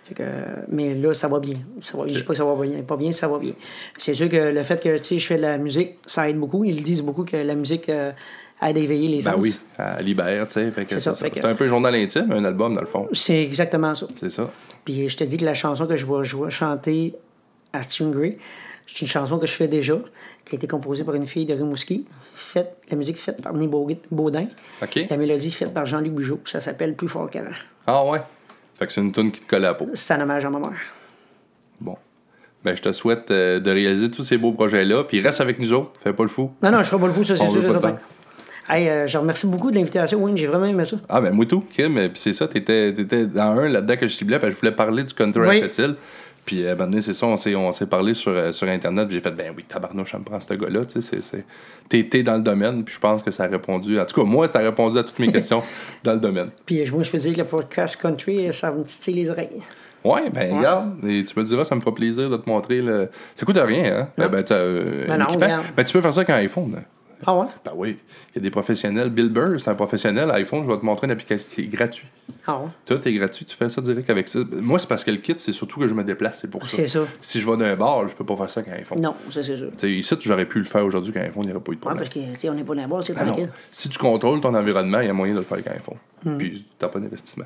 Fait 0.05 0.15
que, 0.15 0.23
mais 0.69 0.93
là, 0.95 1.13
ça 1.13 1.27
va 1.27 1.39
bien. 1.39 1.55
Ça 1.79 1.97
va, 1.97 2.05
Je 2.07 2.13
dis 2.15 2.23
pas 2.23 2.33
que 2.33 2.37
ça 2.37 2.43
va 2.45 2.55
bien. 2.65 2.81
Pas 2.81 2.97
bien, 2.97 3.11
ça 3.11 3.27
va 3.27 3.39
bien. 3.39 3.53
C'est 3.97 4.13
sûr 4.13 4.27
que 4.29 4.35
le 4.53 4.63
fait 4.63 4.81
que 4.81 4.97
je 5.17 5.25
fais 5.25 5.37
de 5.37 5.41
la 5.41 5.57
musique, 5.57 5.91
ça 6.05 6.29
aide 6.29 6.37
beaucoup. 6.37 6.63
Ils 6.65 6.83
disent 6.83 7.01
beaucoup 7.01 7.23
que 7.23 7.37
la 7.37 7.55
musique 7.55 7.87
euh, 7.89 8.11
aide 8.61 8.77
à 8.77 8.79
éveiller 8.79 9.07
les 9.07 9.21
Ben 9.23 9.31
sens. 9.31 9.39
oui, 9.41 9.57
à 9.77 10.01
Libère, 10.01 10.45
tu 10.47 10.53
sais. 10.53 10.71
C'est 10.89 10.99
ça, 10.99 11.13
un 11.43 11.55
peu 11.55 11.67
journal 11.67 11.95
intime, 11.95 12.31
un 12.31 12.43
album, 12.43 12.73
dans 12.73 12.81
le 12.81 12.87
fond. 12.87 13.07
C'est 13.13 13.41
exactement 13.43 13.95
ça. 13.95 14.07
C'est 14.19 14.29
ça. 14.29 14.49
Puis 14.83 15.07
je 15.07 15.15
te 15.15 15.23
dis 15.23 15.37
que 15.37 15.45
la 15.45 15.53
chanson 15.53 15.85
que 15.87 15.95
je 15.95 16.05
vais, 16.05 16.23
je 16.25 16.35
vais 16.37 16.49
chanter 16.51 17.15
à 17.71 17.81
Stingray, 17.81 18.37
c'est 18.85 19.01
une 19.01 19.07
chanson 19.07 19.39
que 19.39 19.47
je 19.47 19.53
fais 19.53 19.69
déjà, 19.69 19.97
qui 20.45 20.55
a 20.55 20.57
été 20.57 20.67
composée 20.67 21.05
par 21.05 21.15
une 21.15 21.25
fille 21.25 21.45
de 21.45 21.53
Rimouski, 21.53 22.05
faite, 22.35 22.75
la 22.91 22.97
musique 22.97 23.17
faite 23.17 23.41
par 23.41 23.53
Baud- 23.53 23.97
Baudin, 24.11 24.47
la 25.09 25.15
mélodie 25.17 25.49
faite 25.51 25.73
par 25.73 25.85
Jean-Luc 25.85 26.11
Bugeaud. 26.13 26.41
Ça 26.45 26.59
s'appelle 26.59 26.93
Plus 26.95 27.07
fort 27.07 27.29
qu'avant. 27.29 27.51
Ah, 27.87 28.03
ouais. 28.05 28.19
Fait 28.77 28.87
que 28.87 28.93
c'est 28.93 29.01
une 29.01 29.11
tune 29.11 29.31
qui 29.31 29.41
te 29.41 29.49
colle 29.49 29.65
à 29.65 29.69
la 29.69 29.73
peau. 29.73 29.89
C'est 29.93 30.13
un 30.13 30.21
hommage 30.21 30.43
à 30.45 30.49
ma 30.49 30.59
mère. 30.59 30.71
Bon. 31.79 31.95
Ben, 32.63 32.75
je 32.75 32.81
te 32.81 32.91
souhaite 32.93 33.29
euh, 33.31 33.59
de 33.59 33.69
réaliser 33.71 34.09
tous 34.09 34.23
ces 34.23 34.37
beaux 34.37 34.53
projets-là, 34.53 35.03
puis 35.03 35.19
reste 35.21 35.41
avec 35.41 35.59
nous 35.59 35.73
autres. 35.73 35.91
Fais 36.03 36.13
pas 36.13 36.23
le 36.23 36.29
fou. 36.29 36.51
Non, 36.61 36.71
non, 36.71 36.79
je 36.81 36.87
serai 36.89 36.99
pas 36.99 37.07
le 37.07 37.13
fou, 37.13 37.23
ça, 37.23 37.35
c'est 37.35 37.49
sûr 37.49 37.63
et 37.65 37.69
certain. 37.69 37.97
Hey, 38.69 38.87
euh, 38.87 39.07
je 39.07 39.17
remercie 39.17 39.45
beaucoup 39.45 39.69
de 39.71 39.75
l'invitation, 39.75 40.23
Wayne. 40.23 40.37
J'ai 40.37 40.47
vraiment 40.47 40.65
aimé 40.65 40.85
ça. 40.85 40.95
Ah, 41.09 41.19
ben, 41.19 41.31
moi 41.33 41.45
tout, 41.45 41.65
Kim. 41.75 41.95
Puis 41.95 42.09
c'est 42.15 42.31
ça, 42.33 42.47
t'étais, 42.47 42.93
t'étais 42.93 43.25
dans 43.25 43.59
un 43.59 43.67
là-dedans 43.67 43.97
que 43.97 44.07
je 44.07 44.13
ciblais, 44.15 44.39
parce 44.39 44.51
que 44.51 44.55
je 44.55 44.59
voulais 44.61 44.71
parler 44.75 45.03
du 45.03 45.13
country 45.13 45.41
Oui. 45.41 45.57
à 45.57 45.61
cette 45.63 45.77
île. 45.79 45.95
Puis, 46.45 46.65
euh, 46.65 46.75
ben, 46.75 46.85
donné, 46.87 47.01
c'est 47.01 47.13
ça, 47.13 47.25
on 47.25 47.37
s'est, 47.37 47.55
on 47.55 47.71
s'est 47.71 47.85
parlé 47.85 48.13
sur, 48.13 48.31
euh, 48.31 48.51
sur 48.51 48.67
Internet, 48.67 49.07
puis 49.07 49.15
j'ai 49.15 49.21
fait, 49.21 49.31
ben 49.31 49.53
oui, 49.55 49.63
tabarnouche, 49.63 50.11
ça 50.11 50.19
me 50.19 50.23
prend 50.23 50.39
ce 50.41 50.53
gars-là, 50.53 50.83
tu 50.85 51.01
sais, 51.01 51.19
c'est. 51.21 51.45
T'es, 51.87 52.03
t'es 52.03 52.23
dans 52.23 52.35
le 52.35 52.41
domaine, 52.43 52.83
puis 52.83 52.95
je 52.95 52.99
pense 52.99 53.23
que 53.23 53.31
ça 53.31 53.43
a 53.43 53.47
répondu, 53.47 53.99
en 53.99 54.05
tout 54.05 54.19
cas, 54.19 54.27
moi, 54.27 54.47
t'as 54.49 54.59
répondu 54.59 54.97
à 54.97 55.03
toutes 55.03 55.19
mes 55.19 55.31
questions 55.31 55.61
dans 56.03 56.13
le 56.13 56.19
domaine. 56.19 56.49
Puis 56.65 56.81
euh, 56.81 56.91
moi, 56.91 57.03
je 57.03 57.11
peux 57.11 57.17
dire 57.17 57.33
que 57.33 57.39
le 57.39 57.45
podcast 57.45 57.95
country, 58.01 58.51
ça 58.51 58.71
me 58.71 58.83
titille 58.83 59.15
les 59.15 59.29
oreilles. 59.29 59.61
Ouais, 60.03 60.29
ben, 60.29 60.57
regarde, 60.57 61.05
et 61.05 61.23
tu 61.23 61.39
me 61.39 61.45
diras, 61.45 61.63
ça 61.63 61.75
me 61.75 61.79
fera 61.79 61.95
plaisir 61.95 62.29
de 62.29 62.35
te 62.35 62.49
montrer 62.49 62.81
le. 62.81 63.09
Ça 63.35 63.45
coûte 63.45 63.57
rien, 63.57 63.99
hein? 64.01 64.07
Ben, 64.17 64.27
ben, 64.27 64.43
euh, 64.51 65.05
Ben 65.07 65.13
un 65.13 65.17
non, 65.19 65.33
regarde. 65.33 65.63
Ben, 65.77 65.83
tu 65.85 65.93
peux 65.93 66.01
faire 66.01 66.13
ça 66.13 66.19
avec 66.21 66.29
un 66.29 66.35
iPhone. 66.39 66.75
hein. 66.77 66.83
Ah 67.25 67.35
ouais? 67.37 67.47
Ben 67.63 67.71
oui, 67.75 67.97
il 68.31 68.35
y 68.35 68.39
a 68.39 68.41
des 68.41 68.49
professionnels. 68.49 69.09
Bill 69.09 69.29
Burr, 69.29 69.59
c'est 69.59 69.69
un 69.69 69.75
professionnel. 69.75 70.29
iPhone, 70.31 70.63
je 70.65 70.71
vais 70.71 70.77
te 70.79 70.85
montrer 70.85 71.07
une 71.07 71.11
application 71.11 71.51
qui 71.55 71.61
est 71.61 71.67
gratuite. 71.67 72.07
Ah 72.47 72.57
ouais? 72.59 72.67
Tout 72.85 73.07
est 73.07 73.13
gratuit, 73.13 73.45
tu 73.45 73.55
fais 73.55 73.69
ça 73.69 73.81
direct 73.81 74.09
avec 74.09 74.27
ça. 74.27 74.39
Moi, 74.51 74.79
c'est 74.79 74.87
parce 74.87 75.03
que 75.03 75.11
le 75.11 75.17
kit, 75.17 75.35
c'est 75.37 75.51
surtout 75.53 75.79
que 75.79 75.87
je 75.87 75.93
me 75.93 76.03
déplace, 76.03 76.39
c'est 76.41 76.49
pour 76.49 76.61
ça. 76.67 76.75
C'est 76.77 76.87
ça. 76.87 77.01
Si 77.21 77.39
je 77.41 77.49
vais 77.49 77.57
d'un 77.57 77.75
bar, 77.75 78.07
je 78.09 78.15
peux 78.15 78.25
pas 78.25 78.35
faire 78.35 78.49
ça 78.49 78.59
avec 78.61 78.73
un 78.73 78.77
iPhone. 78.77 79.01
Non, 79.01 79.15
ça, 79.29 79.41
c'est 79.43 79.57
sûr. 79.57 79.71
Tu 79.71 79.79
sais, 79.79 79.91
ici, 79.91 80.15
j'aurais 80.21 80.45
pu 80.45 80.59
le 80.59 80.65
faire 80.65 80.83
aujourd'hui 80.85 81.11
avec 81.15 81.23
un 81.23 81.29
iPhone, 81.31 81.43
il 81.43 81.47
n'y 81.47 81.51
aurait 81.53 81.63
pas 81.63 81.71
eu 81.71 81.75
de 81.75 81.79
Ouais, 81.79 81.93
problème. 81.93 82.03
parce 82.03 82.09
que, 82.13 82.37
tu 82.39 82.49
on 82.49 82.53
n'est 82.53 82.63
pas 82.63 82.75
dans 82.75 82.81
la 82.81 82.87
base, 82.87 83.05
c'est 83.05 83.13
Ah 83.17 83.23
non. 83.25 83.31
tranquille. 83.33 83.49
Si 83.71 83.89
tu 83.89 83.97
contrôles 83.99 84.41
ton 84.41 84.53
environnement, 84.53 84.99
il 85.01 85.07
y 85.07 85.09
a 85.09 85.13
moyen 85.13 85.33
de 85.33 85.39
le 85.39 85.45
faire 85.45 85.53
avec 85.59 85.67
un 85.67 85.71
iPhone. 85.73 85.97
Hmm. 86.25 86.37
Puis, 86.37 86.65
tu 86.79 86.85
n'as 86.85 86.89
pas 86.89 86.99
d'investissement. 86.99 87.45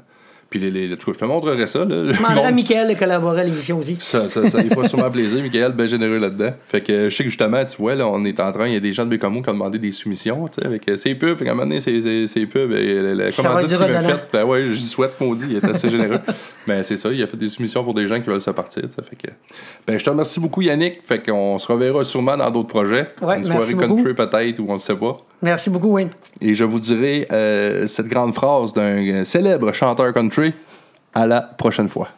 Puis 0.49 0.59
les, 0.59 0.71
les, 0.71 0.93
en 0.93 0.97
tout 0.97 1.07
cas, 1.07 1.11
je 1.13 1.19
te 1.19 1.25
montrerai 1.25 1.67
ça. 1.67 1.79
Là. 1.79 2.11
Je 2.11 2.17
demanderai 2.17 2.45
à 2.45 2.51
Michael 2.51 2.93
de 2.93 2.97
collaborer 2.97 3.41
à 3.41 3.43
l'émission 3.43 3.79
aussi. 3.79 3.97
Ça, 3.99 4.29
ça, 4.29 4.49
ça 4.49 4.61
lui 4.61 4.69
fera 4.69 4.87
sûrement 4.87 5.11
plaisir. 5.11 5.41
Michael, 5.41 5.73
bien 5.73 5.85
généreux 5.85 6.19
là-dedans. 6.19 6.51
Fait 6.65 6.81
que 6.81 7.09
je 7.09 7.15
sais 7.15 7.23
que 7.23 7.29
justement, 7.29 7.63
tu 7.65 7.77
vois, 7.77 7.95
là, 7.95 8.07
on 8.07 8.23
est 8.23 8.39
en 8.39 8.51
train, 8.51 8.67
il 8.67 8.73
y 8.73 8.77
a 8.77 8.79
des 8.79 8.93
gens 8.93 9.03
de 9.03 9.09
Bécamo 9.09 9.41
qui 9.41 9.49
ont 9.49 9.53
demandé 9.53 9.77
des 9.77 9.91
soumissions, 9.91 10.47
tu 10.47 10.61
sais, 10.61 10.65
avec 10.65 10.87
euh, 10.87 10.95
ces 10.95 11.15
pubs. 11.15 11.37
Fait 11.37 11.45
qu'à 11.45 11.51
un 11.51 11.55
moment 11.55 11.67
donné, 11.67 11.81
ces 11.81 12.45
pubs, 12.45 12.71
et 12.71 13.01
la, 13.15 13.31
commandite 13.31 13.77
qu'il 13.77 13.91
m'a 13.91 14.01
faite, 14.01 14.29
ben 14.31 14.45
ouais, 14.45 14.67
je 14.67 14.75
souhaite, 14.75 15.19
maudit, 15.19 15.45
il 15.49 15.57
est 15.57 15.65
assez 15.65 15.89
généreux. 15.89 16.19
Ben 16.67 16.83
c'est 16.83 16.97
ça, 16.97 17.09
il 17.13 17.23
a 17.23 17.27
fait 17.27 17.37
des 17.37 17.47
soumissions 17.47 17.81
pour 17.81 17.93
des 17.93 18.09
gens 18.09 18.19
qui 18.19 18.27
veulent 18.27 18.41
se 18.41 18.51
partir, 18.51 18.83
Fait 18.89 19.15
que, 19.15 19.31
ben 19.87 19.97
je 19.97 20.03
te 20.03 20.09
remercie 20.09 20.41
beaucoup, 20.41 20.61
Yannick. 20.61 21.01
Fait 21.01 21.25
qu'on 21.25 21.57
se 21.57 21.71
reverra 21.71 22.03
sûrement 22.03 22.35
dans 22.35 22.51
d'autres 22.51 22.67
projets. 22.67 23.09
Ouais, 23.21 23.37
Une 23.37 23.45
soirée 23.45 23.73
country 23.73 24.13
peut-être, 24.13 24.59
ou 24.59 24.65
on 24.67 24.73
ne 24.73 24.77
sait 24.77 24.97
pas. 24.97 25.15
Merci 25.41 25.69
beaucoup, 25.69 25.89
Wayne. 25.89 26.09
Et 26.41 26.53
je 26.53 26.63
vous 26.63 26.79
dirai 26.79 27.27
euh, 27.31 27.87
cette 27.87 28.07
grande 28.07 28.33
phrase 28.33 28.73
d'un 28.73 29.23
célèbre 29.25 29.71
chanteur 29.73 30.13
country. 30.13 30.53
À 31.13 31.25
la 31.25 31.41
prochaine 31.41 31.89
fois. 31.89 32.09